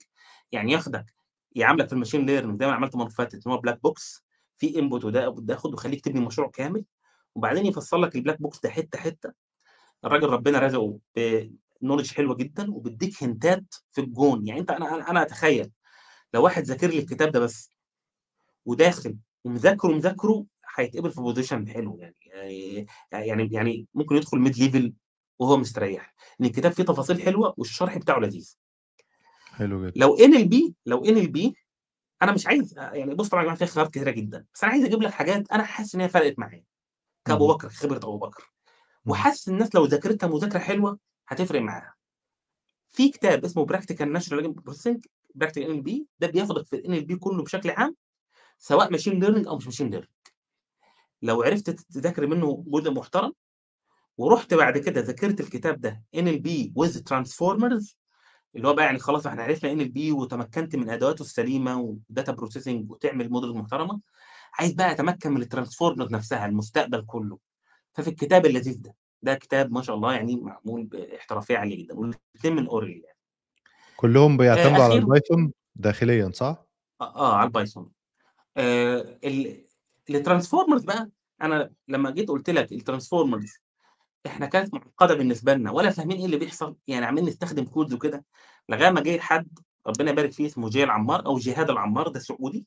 يعني 0.52 0.72
ياخدك 0.72 1.14
يعاملك 1.56 1.88
في 1.88 1.94
الmachine 1.94 2.26
learning 2.26 2.58
زي 2.60 2.66
ما 2.66 2.72
عملت 2.72 2.94
اللي 2.94 3.10
فاتت 3.10 3.46
إن 3.46 3.52
هو 3.52 3.62
black 3.66 3.74
box 3.90 4.22
في 4.56 4.72
input 4.72 5.04
وده 5.04 5.30
output 5.32 5.46
تاخد 5.48 5.70
ويخلّيك 5.72 6.04
تبني 6.04 6.20
مشروع 6.26 6.50
كامل، 6.50 6.84
وبعدين 7.34 7.66
يفسّر 7.66 7.96
لك 7.98 8.16
الblack 8.18 8.36
box 8.46 8.60
ده 8.62 8.70
حتّة، 8.70 8.98
حتّة. 8.98 9.32
الراجل 10.04 10.28
ربنا 10.28 10.58
رزقه 10.58 10.98
بknowledge 11.18 12.14
حلوة 12.14 12.36
جدًا 12.36 12.70
وبيدّيك 12.72 13.22
هنتات 13.22 13.74
في 13.90 14.00
الجون، 14.00 14.46
يعني 14.46 14.60
أنت 14.60 14.70
أنا 14.70 14.94
أنا 14.94 15.10
أنا 15.10 15.22
أتخيّل 15.22 15.70
لو 16.34 16.44
واحد 16.44 16.62
ذاكر 16.62 16.88
لي 16.90 16.98
الكتاب 16.98 17.32
ده 17.32 17.40
بس 17.40 17.70
وداخل 18.66 19.16
ومذاكره، 19.44 19.88
مذاكره 19.92 20.46
هيتقبل 20.76 21.10
في 21.10 21.20
position 21.20 21.68
حلو 21.74 21.98
يعني 22.00 22.16
آآ 23.12 23.18
يعني 23.20 23.48
يعني 23.52 23.86
ممكن 23.94 24.16
يدخل 24.16 24.44
mid 24.52 24.56
level 24.56 24.92
وهو 25.38 25.56
مستريّح، 25.56 26.14
لإن 26.38 26.48
الكتاب 26.50 26.72
فيه 26.72 26.82
تفاصيل 26.82 27.22
حلوة 27.22 27.54
والشرح 27.58 27.98
بتاعه 27.98 28.18
لذيذ. 28.18 28.54
حلو 29.52 29.86
جدًا. 29.86 29.92
لو 30.00 30.16
NLP 30.16 30.72
لو 30.86 31.04
NLP 31.04 31.52
أنا 32.22 32.32
مش 32.32 32.46
عايز 32.46 32.74
يعني 32.78 33.14
بُص 33.14 33.28
طبعًا 33.28 33.42
يا 33.42 33.46
جماعة 33.46 33.58
في 33.58 33.66
خيارات 33.66 33.90
كتيرة 33.90 34.10
جدًا، 34.10 34.46
بس 34.54 34.64
أنا 34.64 34.72
عايز 34.72 34.84
أجيب 34.84 35.02
لك 35.02 35.12
حاجات 35.12 35.52
أنا 35.52 35.64
حاسس 35.64 35.94
إن 35.94 36.00
هي 36.00 36.08
فرقت 36.08 36.38
معايا 36.38 36.64
اهم. 37.28 37.38
بكر، 37.48 37.68
خبرة 37.68 37.96
أبو 37.98 38.18
بكر،. 38.18 38.52
وحاسس 39.06 39.48
الناس 39.48 39.74
لو 39.74 39.84
ذاكرتها 39.86 40.26
مذاكرة 40.28 40.58
حلوة 40.58 40.98
هتفرق 41.28 41.60
معاها. 41.62 41.94
في 42.88 43.10
كتاب 43.10 43.44
اسمه 43.44 43.66
practical 43.66 44.06
natural 44.18 44.42
language 44.44 44.62
processing 44.70 44.98
practical 45.44 45.64
NLP 45.64 45.90
ده 46.20 46.26
بياخدك 46.28 46.66
في 46.66 46.76
الNLP 46.78 47.18
كلّه 47.18 47.42
بشكل 47.44 47.70
عام، 47.70 47.96
سواء 48.58 48.92
machine 48.98 49.22
learning 49.24 49.48
أو 49.48 49.56
مش 49.56 49.68
machine 49.68 49.90
learning. 49.94 50.19
لو 51.22 51.42
عرفت 51.42 51.70
تذاكر 51.70 52.26
منه 52.26 52.64
جزء 52.68 52.90
محترم، 52.92 53.32
ورُحت 54.18 54.54
بعد 54.54 54.78
كده 54.78 55.00
ذاكرت 55.00 55.40
الكتاب 55.40 55.80
ده 55.80 56.04
NLP 56.16 56.48
with 56.80 56.96
transformers 57.14 57.94
اللي 58.56 58.68
هو 58.68 58.74
بقى 58.74 58.84
يعني 58.86 58.98
خلاص 58.98 59.26
إحنا 59.26 59.42
عرفنا 59.42 59.70
NLP 59.84 60.12
وتمكنت 60.12 60.76
من 60.76 60.90
أدواته 60.90 61.22
السليمة 61.22 61.98
وdata 62.12 62.32
processing 62.34 62.90
وتعمل 62.90 63.30
model 63.30 63.56
محترمة، 63.56 64.00
عايز 64.60 64.72
بقى 64.74 64.92
أتمكن 64.92 65.32
من 65.34 65.44
الtransformer 65.44 66.12
نفسها 66.12 66.46
المستقبل 66.46 67.04
كلّه، 67.06 67.38
ففي 67.94 68.10
الكتاب 68.10 68.46
اللذيذ 68.46 68.82
ده، 68.82 68.96
ده 69.22 69.34
كتاب 69.34 69.72
ما 69.72 69.82
شاء 69.82 69.96
الله 69.96 70.14
يعني 70.14 70.36
معمول 70.36 70.84
باحترافية 70.84 71.58
عالية 71.58 71.84
جدًا 71.84 71.94
والاتنين 71.94 72.56
من 72.56 72.68
Oracle 72.68 73.04
يعني. 73.06 73.16
كلّهم 73.96 74.36
آآ 74.36 74.36
بيعتمدوا 74.36 74.84
على 74.84 74.94
أخيرًا 74.94 75.00
الPython 75.00 75.50
داخليًا 75.76 76.30
صح؟ 76.34 76.66
أ 77.00 77.04
آه 77.04 77.34
على 77.36 77.50
الPython. 77.50 77.84
آآ 78.56 79.18
ال 79.24 79.66
الtransformers 80.12 80.84
بقى. 80.84 81.10
أنا 81.42 81.72
لمّا 81.88 82.10
جيت 82.10 82.28
قُلت 82.28 82.50
لك 82.50 82.74
الtransformers 82.74 83.60
إحنا 84.26 84.46
كانت 84.46 84.74
معقدة 84.74 85.14
بالنسبة 85.14 85.54
لنا 85.54 85.70
ولا 85.70 85.90
فاهمين 85.90 86.18
إيه 86.18 86.24
اللي 86.26 86.36
بيحصل، 86.36 86.76
يعني 86.88 87.06
عمّالين 87.06 87.28
نستخدم 87.28 87.66
codes 87.66 87.92
وكده، 87.94 88.24
لغاية 88.68 88.90
ما 88.90 89.00
جه 89.00 89.18
حد 89.20 89.58
ربنا 89.86 90.10
يبارك 90.10 90.32
فيه 90.32 90.46
اسمه 90.46 90.70
جِهاد 90.70 90.84
العمّار 90.84 91.26
أو 91.26 91.38
جهاد 91.38 91.70
العمّار 91.70 92.08
ده 92.08 92.20
سعودي، 92.20 92.66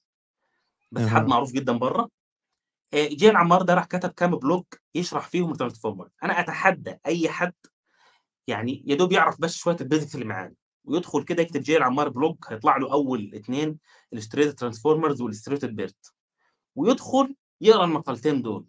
بس 0.92 1.02
حد. 1.08 1.28
معروف 1.28 1.52
جدًا 1.52 1.78
برّه. 1.78 2.10
آآ 2.94 3.08
جِهاد 3.08 3.32
العمّار 3.32 3.62
ده 3.62 3.74
راح 3.74 3.86
كتب 3.86 4.10
كام 4.10 4.40
blog 4.40 4.64
يشرح 4.96 5.28
فيهم 5.28 5.54
الtransformer، 5.54 6.08
أنا 6.24 6.40
أتحدى 6.40 6.96
أي 7.06 7.30
حد 7.30 7.54
يعني 8.48 8.84
يا 8.88 8.96
دوب 8.96 9.12
يعرف 9.12 9.42
بس 9.42 9.56
شوية 9.56 9.78
الbasics 9.78 10.14
اللي 10.16 10.26
معانا، 10.26 10.54
ويدخل 10.86 11.24
كده 11.24 11.44
يكتب 11.44 11.62
جِهاد 11.62 11.78
العمّار 11.78 12.10
blog 12.12 12.36
هيطلع 12.52 12.78
له 12.78 12.94
أول 12.94 13.32
2 13.36 13.78
illustrated 14.16 14.54
transformers 14.64 15.18
وillustrated 15.18 15.70
BERT 15.70 16.14
ويدخل 16.76 17.36
يقرأ 17.62 17.86
المقالتين 17.86 18.42
دول، 18.42 18.68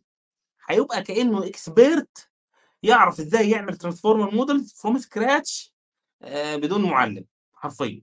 هيبقى 0.68 1.02
كإنه 1.02 1.42
expert 1.46 2.28
يعرف 2.82 3.20
إزاي 3.20 3.50
يعمل 3.50 3.74
models 4.32 4.72
from 4.82 4.98
scratch 5.02 5.70
آآ 6.22 6.56
بدون 6.56 6.82
مُعلِّم 6.82 7.26
حرفيًا. 7.54 8.02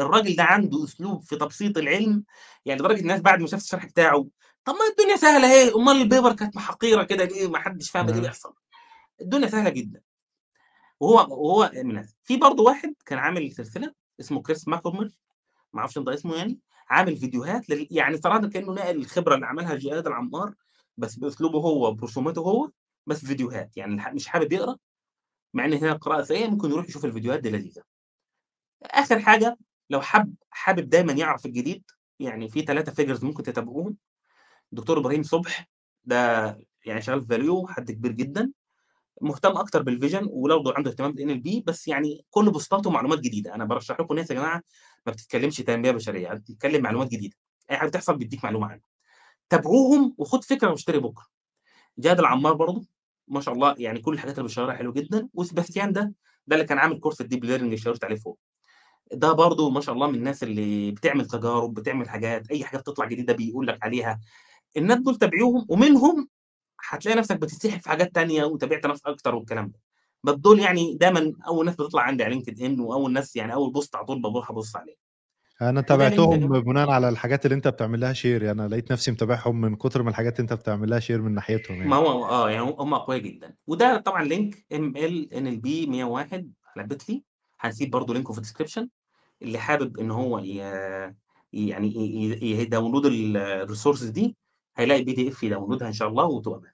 الراجل 0.00 0.36
ده 0.36 0.44
عنده 0.44 0.84
أسلوب 0.84 1.22
في 1.24 1.36
تبسيط 1.36 1.78
العلم، 1.78 2.24
يعني 2.66 2.80
لدرجة 2.80 3.00
الناس 3.00 3.20
بعد 3.20 3.40
ما 3.40 3.46
شافت 3.48 3.64
الشرح 3.64 3.86
بتاعه، 3.86 4.28
طب 4.64 4.74
ما 4.74 4.80
الدنيا 4.92 5.16
سهلة 5.16 5.48
أهي، 5.52 5.72
أُمّال 5.74 6.10
الpaper 6.10 6.34
كانت 6.36 6.58
حقيرة 6.58 7.04
كده 7.04 7.24
ليه 7.24 7.48
ما 7.48 7.58
حدش 7.60 7.90
فاهم 7.90 8.08
اللي 8.08 8.18
أها. 8.20 8.22
بيحصل؟ 8.22 8.54
الدنيا 9.22 9.48
سهلة 9.48 9.70
جدًا. 9.70 10.02
وهو 11.00 11.16
وهو 11.46 11.70
من. 11.76 12.04
في 12.24 12.36
برضه 12.36 12.62
واحد 12.62 12.94
كان 13.06 13.18
عامل 13.18 13.52
سلسلة 13.52 13.94
اسمه 14.20 14.42
كريس 14.42 14.68
ماكورمر 14.68 15.10
ما 15.74 15.80
أعرفش 15.80 15.98
أنطق 15.98 16.12
اسمه 16.12 16.36
يعني، 16.36 16.60
عامل 16.90 17.16
فيديوهات 17.16 17.70
لل 17.70 17.88
يعني 17.90 18.16
صراحةً 18.16 18.48
كإنه 18.48 18.72
ناقل 18.72 18.96
الخبرة 18.96 19.34
اللي 19.34 19.46
عملها 19.46 19.74
جهاد 19.76 20.06
العمّار، 20.06 20.54
بس 20.96 21.16
بأسلوبه 21.16 21.58
هو 21.58 21.88
وبرسوماته 21.88 22.40
هو، 22.42 22.70
بس 23.06 23.24
فيديوهات، 23.26 23.76
يعني 23.76 24.02
مش 24.14 24.26
حابب 24.28 24.52
يقرأ، 24.52 24.76
مع 25.54 25.64
إن 25.64 25.74
هنا 25.74 25.92
القراءة 25.92 26.22
سلسة، 26.24 26.48
ممكن 26.48 26.70
يروح 26.70 26.88
يشوف 26.88 27.04
الفيديوهات 27.04 27.40
دي 27.40 27.50
لذيذة. 27.50 27.82
آخر 28.84 29.18
حاجة 29.20 29.58
لو 29.90 30.00
حب 30.00 30.34
حابب 30.50 30.88
دايمًا 30.90 31.12
يعرف 31.12 31.46
الجديد، 31.46 31.84
يعني 32.20 32.48
في 32.48 32.62
3 32.62 32.92
figures 32.92 33.24
ممكن 33.24 33.42
تتابعوهم، 33.42 33.96
دكتور 34.72 34.98
إبراهيم 34.98 35.22
صُبح 35.22 35.68
ده 36.04 36.46
يعني 36.86 37.02
شغال 37.02 37.22
value 37.28 37.70
حد 37.70 37.90
كبير 37.92 38.12
جدًا، 38.12 38.52
مهتم 39.22 39.58
أكتر 39.58 39.84
بالvision 39.84 40.28
وبرضه 40.30 40.74
عنده 40.76 40.90
اهتمام 40.92 41.14
بالNLP 41.16 41.64
بس 41.66 41.88
يعني 41.88 42.26
كل 42.30 42.50
بوستاته 42.52 42.90
معلومات 42.90 43.20
جديدة، 43.20 43.54
أنا 43.54 43.64
بارشح 43.64 44.00
لكم 44.00 44.16
ناس 44.16 44.30
يا 44.30 44.36
جماعة 44.36 44.62
ما 45.06 45.12
بتتكلمش 45.12 45.56
تنمية 45.56 45.90
بشرية، 45.90 46.28
بتتكلم 46.34 46.82
معلومات 46.82 47.08
جديدة، 47.08 47.36
أي 47.70 47.76
حاجة 47.76 47.88
بتحصل 47.88 48.16
بيدّيك 48.18 48.44
معلومة 48.44 48.66
عنها. 48.66 48.84
تابعوهم 49.50 50.14
وخُد 50.18 50.44
فكرة 50.44 50.70
واشتري 50.70 50.98
بُكرة. 51.00 51.26
جهاد 51.98 52.20
العمّار 52.20 52.54
برضه 52.54 52.84
ما 53.28 53.40
شاء 53.40 53.54
الله 53.54 53.74
يعني 53.78 54.00
كل 54.00 54.14
الحاجات 54.14 54.34
اللي 54.38 54.48
بيشيّرها 54.48 54.74
حلوة 54.74 54.92
جدًا، 54.94 55.28
وسباستيان 55.34 55.92
ده، 55.92 56.14
ده 56.46 56.56
اللي 56.56 56.66
كان 56.66 56.78
عامل 56.78 57.00
كورس 57.00 57.22
الdeep 57.22 57.40
learning 57.44 57.50
اللي 57.62 57.76
شاورت 57.76 58.04
عليه 58.04 58.16
فوق. 58.16 58.38
ده 59.12 59.32
برضه 59.32 59.70
ما 59.70 59.80
شاء 59.80 59.94
الله 59.94 60.06
من 60.08 60.14
الناس 60.14 60.42
اللي 60.42 60.90
بتعمل 60.92 61.26
تجارب، 61.26 61.74
بتعمل 61.74 62.08
حاجات، 62.08 62.50
أي 62.50 62.64
حاجة 62.64 62.78
بتطلع 62.80 63.06
جديدة 63.06 63.32
بيقول 63.34 63.66
لك 63.66 63.84
عليها. 63.84 64.20
الناس 64.76 64.98
دول 64.98 65.16
تابعوهم 65.18 65.66
ومنهم 65.70 66.28
هتلاقي 66.90 67.18
نفسك 67.18 67.36
بتتسحب 67.36 67.80
في 67.80 67.90
حاجات 67.90 68.14
تانية 68.16 68.44
وتابعت 68.44 68.86
ناس 68.86 69.00
أكتر 69.06 69.34
والكلام 69.36 69.68
ده. 69.68 69.80
دول 70.32 70.60
يعني 70.60 70.96
دايمًا 71.00 71.32
أول 71.46 71.66
ناس 71.66 71.74
بتطلع 71.74 72.02
عندي 72.02 72.24
على 72.24 72.40
LinkedIn 72.40 72.80
وأول 72.80 73.12
ناس 73.12 73.36
يعني 73.36 73.54
أول 73.54 73.72
بوست 73.72 73.96
على 73.96 74.06
طول 74.06 74.22
باروح 74.22 74.50
أبُص 74.50 74.76
عليه. 74.76 74.94
يا 75.60 75.80
تابعتهم. 75.80 76.60
بناءً 76.60 76.90
على 76.90 77.08
الحاجات 77.08 77.46
اللي 77.46 77.54
أنت 77.54 77.68
بتعمل 77.68 78.00
لها 78.00 78.12
share 78.12 78.24
يعني 78.24 78.50
أنا 78.50 78.68
لقيت 78.68 78.92
نفسي 78.92 79.10
متابعهم 79.10 79.60
من 79.60 79.76
كتر 79.76 80.02
ما 80.02 80.10
الحاجات 80.10 80.40
أنت 80.40 80.52
بتعمل 80.52 80.90
لها 80.90 81.00
share 81.00 81.10
من 81.10 81.34
ناحيتهم 81.34 81.78
ما 81.78 81.82
يعني. 81.84 82.08
هو 82.08 82.24
آه، 82.28 82.50
يعني 82.50 82.74
هم 82.78 82.94
أقوياء 82.94 83.22
جدًا. 83.22 83.54
وده 83.66 83.96
طبعًا 83.96 84.28
link 84.28 84.54
ML 84.74 85.28
NLP 85.34 85.88
101 85.88 86.52
على 86.76 86.88
bitly 86.94 87.14
هاسيب 87.60 87.90
برضه 87.90 88.14
لينكه 88.14 88.32
في 88.34 88.40
الdescription 88.40 88.86
اللي 89.42 89.58
حابب 89.58 89.98
إن 89.98 90.10
هو 90.10 90.38
يعني 91.52 91.94
يداونلود 92.42 93.06
ال 93.06 93.68
الresources 93.68 94.04
دي 94.04 94.36
هيلاقي 94.76 95.04
PDF 95.04 95.42
يداونلودها 95.42 95.88
إن 95.88 95.92
شاء 95.92 96.08
الله 96.08 96.24
وتبقى. 96.24 96.73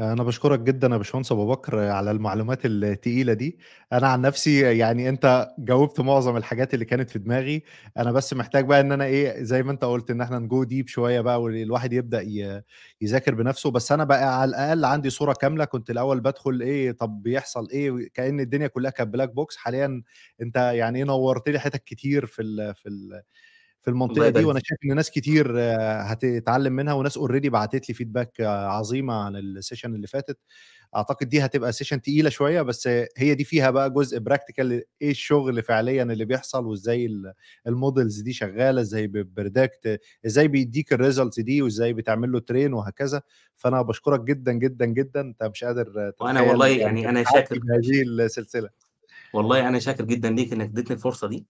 أنا 0.00 0.22
باشكرك 0.22 0.60
جدًا 0.60 0.88
يا 0.92 0.96
باشمهندس 0.96 1.32
أبو 1.32 1.46
بكر 1.50 1.78
على 1.78 2.10
المعلومات 2.10 2.58
التقيلة 2.66 3.32
دي، 3.32 3.58
أنا 3.92 4.08
عن 4.08 4.20
نفسي 4.20 4.78
يعني 4.78 5.08
أنت 5.08 5.48
جاوبت 5.58 6.00
معظم 6.00 6.36
الحاجات 6.36 6.74
اللي 6.74 6.84
كانت 6.84 7.10
في 7.10 7.18
دماغي، 7.18 7.62
أنا 7.96 8.12
بس 8.12 8.34
محتاج 8.34 8.64
بقى 8.64 8.80
إن 8.80 8.92
أنا 8.92 9.04
إيه، 9.04 9.42
زي 9.42 9.62
ما 9.62 9.72
أنت 9.72 9.84
قُلت 9.84 10.10
إن 10.10 10.20
إحنا 10.20 10.48
نgo 10.48 10.66
deep 10.68 10.86
شوية 10.86 11.20
بقى 11.20 11.42
والواحد 11.42 11.92
يبدأ 11.92 12.22
يذاكر 13.00 13.34
بنفسه، 13.34 13.70
بس 13.70 13.92
أنا 13.92 14.04
بقى 14.04 14.40
على 14.40 14.48
الأقل 14.48 14.84
عندي 14.84 15.10
صورة 15.10 15.32
كاملة، 15.32 15.64
كنت 15.64 15.90
الأول 15.90 16.20
بادخل 16.20 16.60
إيه، 16.62 16.92
طب 16.92 17.22
بيحصل 17.22 17.68
إيه، 17.70 18.08
كأن 18.14 18.40
الدنيا 18.40 18.66
كلها 18.66 18.90
كانت 18.90 19.16
black 19.16 19.28
box. 19.30 19.56
حاليًا 19.56 20.02
أنت 20.42 20.56
يعني 20.56 20.98
إيه 20.98 21.04
نوّرت 21.04 21.48
لي 21.48 21.58
حتت 21.58 21.84
كتير 21.84 22.26
في 22.26 22.42
ال 22.42 22.74
في 22.74 22.88
ال 22.88 23.22
في 23.86 23.90
الله 24.10 24.30
المنطقة 24.30 24.30
دي، 24.30 24.44
فيك. 24.44 24.56
شايف 24.64 24.78
إن 24.90 24.96
ناس 24.96 25.10
كتير 25.10 25.52
هتتعلم 26.02 26.72
منها، 26.72 26.94
وناس 26.94 27.18
already 27.18 27.46
بعتت 27.48 27.88
لي 27.90 27.94
feedback 27.94 28.40
عظيمة 28.46 29.14
عن 29.14 29.36
الsession 29.62 29.84
اللي 29.84 30.06
فاتت. 30.06 30.38
أعتقد 30.96 31.28
دي 31.28 31.44
هتبقى 31.44 31.72
session 31.72 32.00
تقيلة 32.02 32.30
شوية، 32.30 32.62
بس 32.62 32.88
هي 33.16 33.34
دي 33.34 33.44
فيها 33.44 33.70
بقى 33.70 33.90
جزء 33.90 34.20
practical 34.20 34.60
إيه 35.02 35.10
الشغل 35.10 35.62
فعليًا 35.62 36.02
اللي 36.02 36.24
بيحصل، 36.24 36.66
وإزاي 36.66 37.06
ال 37.06 37.32
الmodels 37.68 38.22
دي 38.24 38.32
شغالة، 38.32 38.80
إزاي 38.80 39.06
ب 39.06 39.18
بpredict 39.40 39.98
إزاي 40.26 40.48
بيدّيك 40.48 40.94
الresults 40.94 41.40
دي، 41.44 41.62
وإزاي 41.62 41.92
بتعمل 41.92 42.32
له 42.32 42.40
train 42.40 42.72
وهكذا. 42.74 43.22
فأنا 43.56 43.82
باشكرك 43.82 44.20
جدًا، 44.20 44.52
جدًا، 44.52 44.86
جدًا، 44.86 45.20
أنت 45.20 45.42
مش 45.44 45.64
قادر 45.64 46.10
تتخيل 46.10 46.42
والله 46.42 46.68
يعني 46.78 47.24
سعادتي 47.24 47.58
شاكر 47.58 47.58
ش 47.58 47.60
بهذه 47.60 48.02
السلسلة. 48.02 48.70
والله 49.32 49.68
أنا 49.68 49.78
شاكر 49.78 50.04
جدًا 50.04 50.30
ليك 50.30 50.52
إنك 50.52 50.68
اديتني 50.70 50.96
الفرصة 50.96 51.28
دي. 51.28 51.46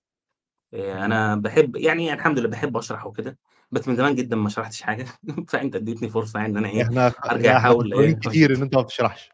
حبيبي. 0.72 0.92
أنا 0.92 1.34
باحب 1.36 1.76
يعني 1.76 2.12
الحمد 2.12 2.38
لله 2.38 2.48
باحب 2.48 2.76
أشرح 2.76 3.06
وكده، 3.06 3.38
بس 3.70 3.88
من 3.88 3.96
زمان 3.96 4.14
جدًا 4.14 4.36
ما 4.36 4.48
شرحتش 4.48 4.82
حاجة، 4.82 5.06
فأنت 5.48 5.76
اديتني 5.76 6.08
فرصة 6.08 6.40
يعني 6.40 6.84
خ 6.84 6.88
أرجع 7.30 7.50
لأ 7.50 7.56
إحنا 7.58 7.58
أحاول 7.58 7.92
خسرانين 7.92 8.14
إيه 8.14 8.20
كتير 8.20 8.54
إن 8.56 8.62
أنت 8.62 8.74
ما 8.74 8.82
بتشرحش. 8.82 9.28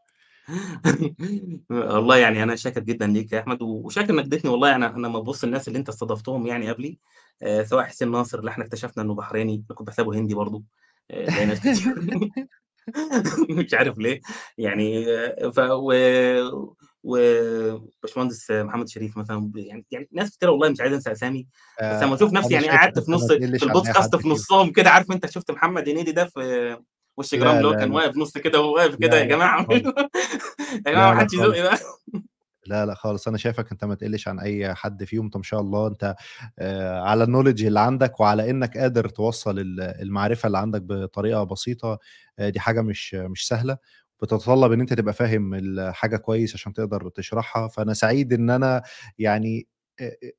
والله 1.71 2.17
يعني 2.17 2.43
أنا 2.43 2.57
شاكر 2.57 2.81
جدًا 2.81 3.07
ليك 3.07 3.33
يا 3.33 3.41
أحمد، 3.41 3.63
وشاكر 3.63 4.11
إنك 4.15 4.25
اديتني 4.25 4.51
والله 4.51 4.77
أنا 4.77 4.87
أنا 4.97 5.07
أمّا 5.09 5.19
بابُص 5.19 5.45
للناس 5.45 5.69
اللي 5.69 5.79
أنت 5.79 5.89
استضفتهم 5.89 6.47
يعني 6.47 6.71
قبلي، 6.73 6.99
آآ 7.43 7.65
سواء 7.65 7.85
حسين 7.85 8.11
ناصر 8.11 8.39
اللي 8.39 8.51
إحنا 8.51 8.65
اكتشفنا 8.65 9.03
إنه 9.03 9.15
بحريني، 9.15 9.65
كنت 9.69 9.87
باحسبه 9.87 10.15
هندي 10.19 10.35
برضه، 10.35 10.63
ناس 11.47 11.61
كتير 11.61 11.95
مش 13.59 13.75
عارف 13.75 13.99
ليه، 13.99 14.21
يعني 14.59 15.05
ف 15.53 15.59
و 15.59 15.93
وباشمهندس 17.05 18.51
محمد 18.51 18.89
شريف 18.89 19.17
مثلًا 19.19 19.53
يعني 19.57 19.87
يعني 19.91 20.09
ناس 20.13 20.31
كتيرة 20.37 20.51
والله 20.51 20.69
مش 20.71 20.81
عايز 20.81 20.93
أنسى 20.93 21.13
أسامي، 21.13 21.47
بس 21.91 22.03
لمّا 22.03 22.15
آآ 22.15 22.17
أشوف 22.17 22.33
نفسي 22.33 22.55
يعني 22.55 22.69
قعدت 22.69 22.99
في 22.99 23.13
نُص 23.13 23.33
في 23.33 23.63
البودكاست 23.63 24.17
في. 24.17 24.29
نُصّهم 24.29 24.73
كده، 24.73 24.91
عارف 24.91 25.11
أنت 25.13 25.27
شُفت 25.31 25.51
محمد 25.51 25.89
هنيدي 25.89 26.13
ده 26.13 26.25
في 26.25 26.79
وش 27.17 27.35
أجرام 27.35 27.57
لا، 27.57 27.59
اللي 27.59 27.69
هو 27.69 27.73
لا، 27.73 27.79
كان. 27.81 27.93
واقف 27.93 28.17
نُص 28.17 28.39
كده 28.39 28.61
وهو 28.61 28.75
واقف 28.77 28.95
كده 28.97 29.19
لا، 29.19 29.23
يا 29.25 29.29
خالص. 29.67 29.83
يا 30.87 30.93
جماعة 30.93 31.11
لا، 31.11 31.15
ما 31.15 31.21
حدش. 31.21 31.35
يزُق 31.35 31.63
بقى. 31.63 31.79
لا، 32.67 32.87
لأ 32.87 32.95
خالص، 32.95 33.29
أنا 33.29 33.39
شايفك 33.39 33.73
أنت 33.73 33.85
ما 33.85 33.95
تقلّش 33.95 34.29
عن 34.29 34.41
أي 34.41 34.75
حد 34.75 35.05
فيهم، 35.05 35.25
أنت 35.25 35.37
ما 35.37 35.43
شاء 35.43 35.61
الله 35.61 35.87
أنت 35.89 36.17
آآ 36.59 37.01
على 37.03 37.27
الknowledge 37.27 37.65
اللي 37.65 37.81
عندك، 37.81 38.21
وعلى 38.21 38.51
إنك 38.51 38.79
قادر 38.79 39.09
توصّل 39.09 39.59
ال 39.59 39.81
المعرفة 39.81 40.47
اللي 40.47 40.59
عندك 40.59 40.83
بطريقة 40.83 41.45
بسيطة، 41.45 41.99
آآ 42.39 42.49
دي 42.49 42.61
حاجة 42.61 42.83
مش 42.83 43.15
مش 43.15 43.49
سهلة، 43.49 43.77
بتتطلب 44.23 44.73
إن 44.73 44.81
أنت 44.81 44.93
تبقى 44.93 45.15
فاهم 45.15 45.55
الحاجة 45.55 46.17
كويس 46.17 46.55
عشان 46.55 46.73
تقدر 46.73 47.09
تشرحها، 47.09 47.69
فأنا 47.69 47.95
سعيد 47.95 48.33
إن 48.33 48.51
أنا 48.51 48.83
يعني 49.19 49.69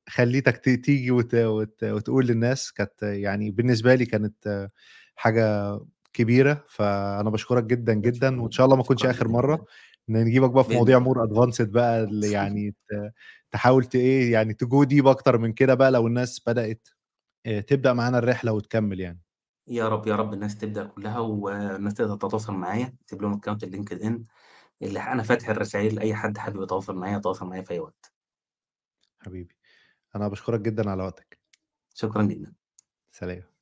خلّيتك 0.09 0.57
تيجي 0.57 1.11
وت 1.11 1.35
وت 1.35 1.83
وتقول 1.83 2.27
للناس، 2.27 2.71
كانت 2.71 3.03
يعني 3.03 3.51
بالنسبة 3.51 3.95
لي 3.95 4.05
كانت 4.05 4.69
حاجة 5.15 5.79
كبيرة، 6.13 6.65
فأنا 6.69 7.29
باشكرك 7.29 7.63
جدًا، 7.63 7.93
جدًا، 7.93 8.41
وإن 8.41 8.51
شاء 8.51 8.65
الله 8.65 8.77
ما 8.77 8.83
مرّة، 9.27 9.55
جدًا. 9.57 9.65
ن 10.09 10.17
نجيبك 10.25 10.51
بقى 10.51 10.63
في 10.63 10.73
مواضيع 10.75 10.99
more 11.05 11.17
advanced 11.29 11.61
بقى 11.69 12.03
ال 12.03 12.23
يعني 12.25 12.75
تحاول 13.51 13.85
ت 13.85 13.95
إيه، 13.95 14.33
يعني 14.33 14.53
go 14.65 14.87
deep 14.87 15.07
أكتر 15.07 15.37
من 15.37 15.53
كده 15.53 15.73
بقى 15.75 15.91
لو 15.91 16.07
الناس 16.07 16.41
بدأت 16.47 16.87
آآ 17.47 17.61
تبدأ 17.61 17.93
معانا 17.93 18.19
الرحلة 18.19 18.53
وتكمّل 18.53 19.01
يعني. 19.01 19.22
يا 19.67 19.87
رب، 19.89 20.07
يا 20.07 20.15
رب 20.15 20.33
الناس 20.33 20.57
تبدأ 20.57 20.85
كلّها 20.87 21.19
والناس 21.19 21.93
تقدر 21.93 22.15
تتواصل 22.15 22.53
معايا، 22.53 22.95
أسيب 23.07 23.21
لهم 23.21 23.41
account 23.41 23.57
الLinkedIn 23.65 24.21
اللي 24.81 24.99
ح 25.01 25.07
أنا 25.09 25.23
فاتح 25.23 25.49
الرسايل 25.49 25.95
لأي 25.95 26.15
حد 26.15 26.37
حابب 26.37 26.63
يتواصل 26.63 26.95
معايا، 26.97 27.17
يتواصل 27.17 27.47
معايا 27.47 27.61
في 27.63 27.71
أي 27.71 27.79
وقت. 27.79 28.13
حبيبي، 29.19 29.55
أنا 30.15 30.27
باشكرك 30.27 30.59
جدًا 30.61 30.89
على 30.91 31.03
وقتك. 31.03 31.39
شكرًا 31.95 32.23
جدًا. 32.23 32.53
سلام. 33.11 33.52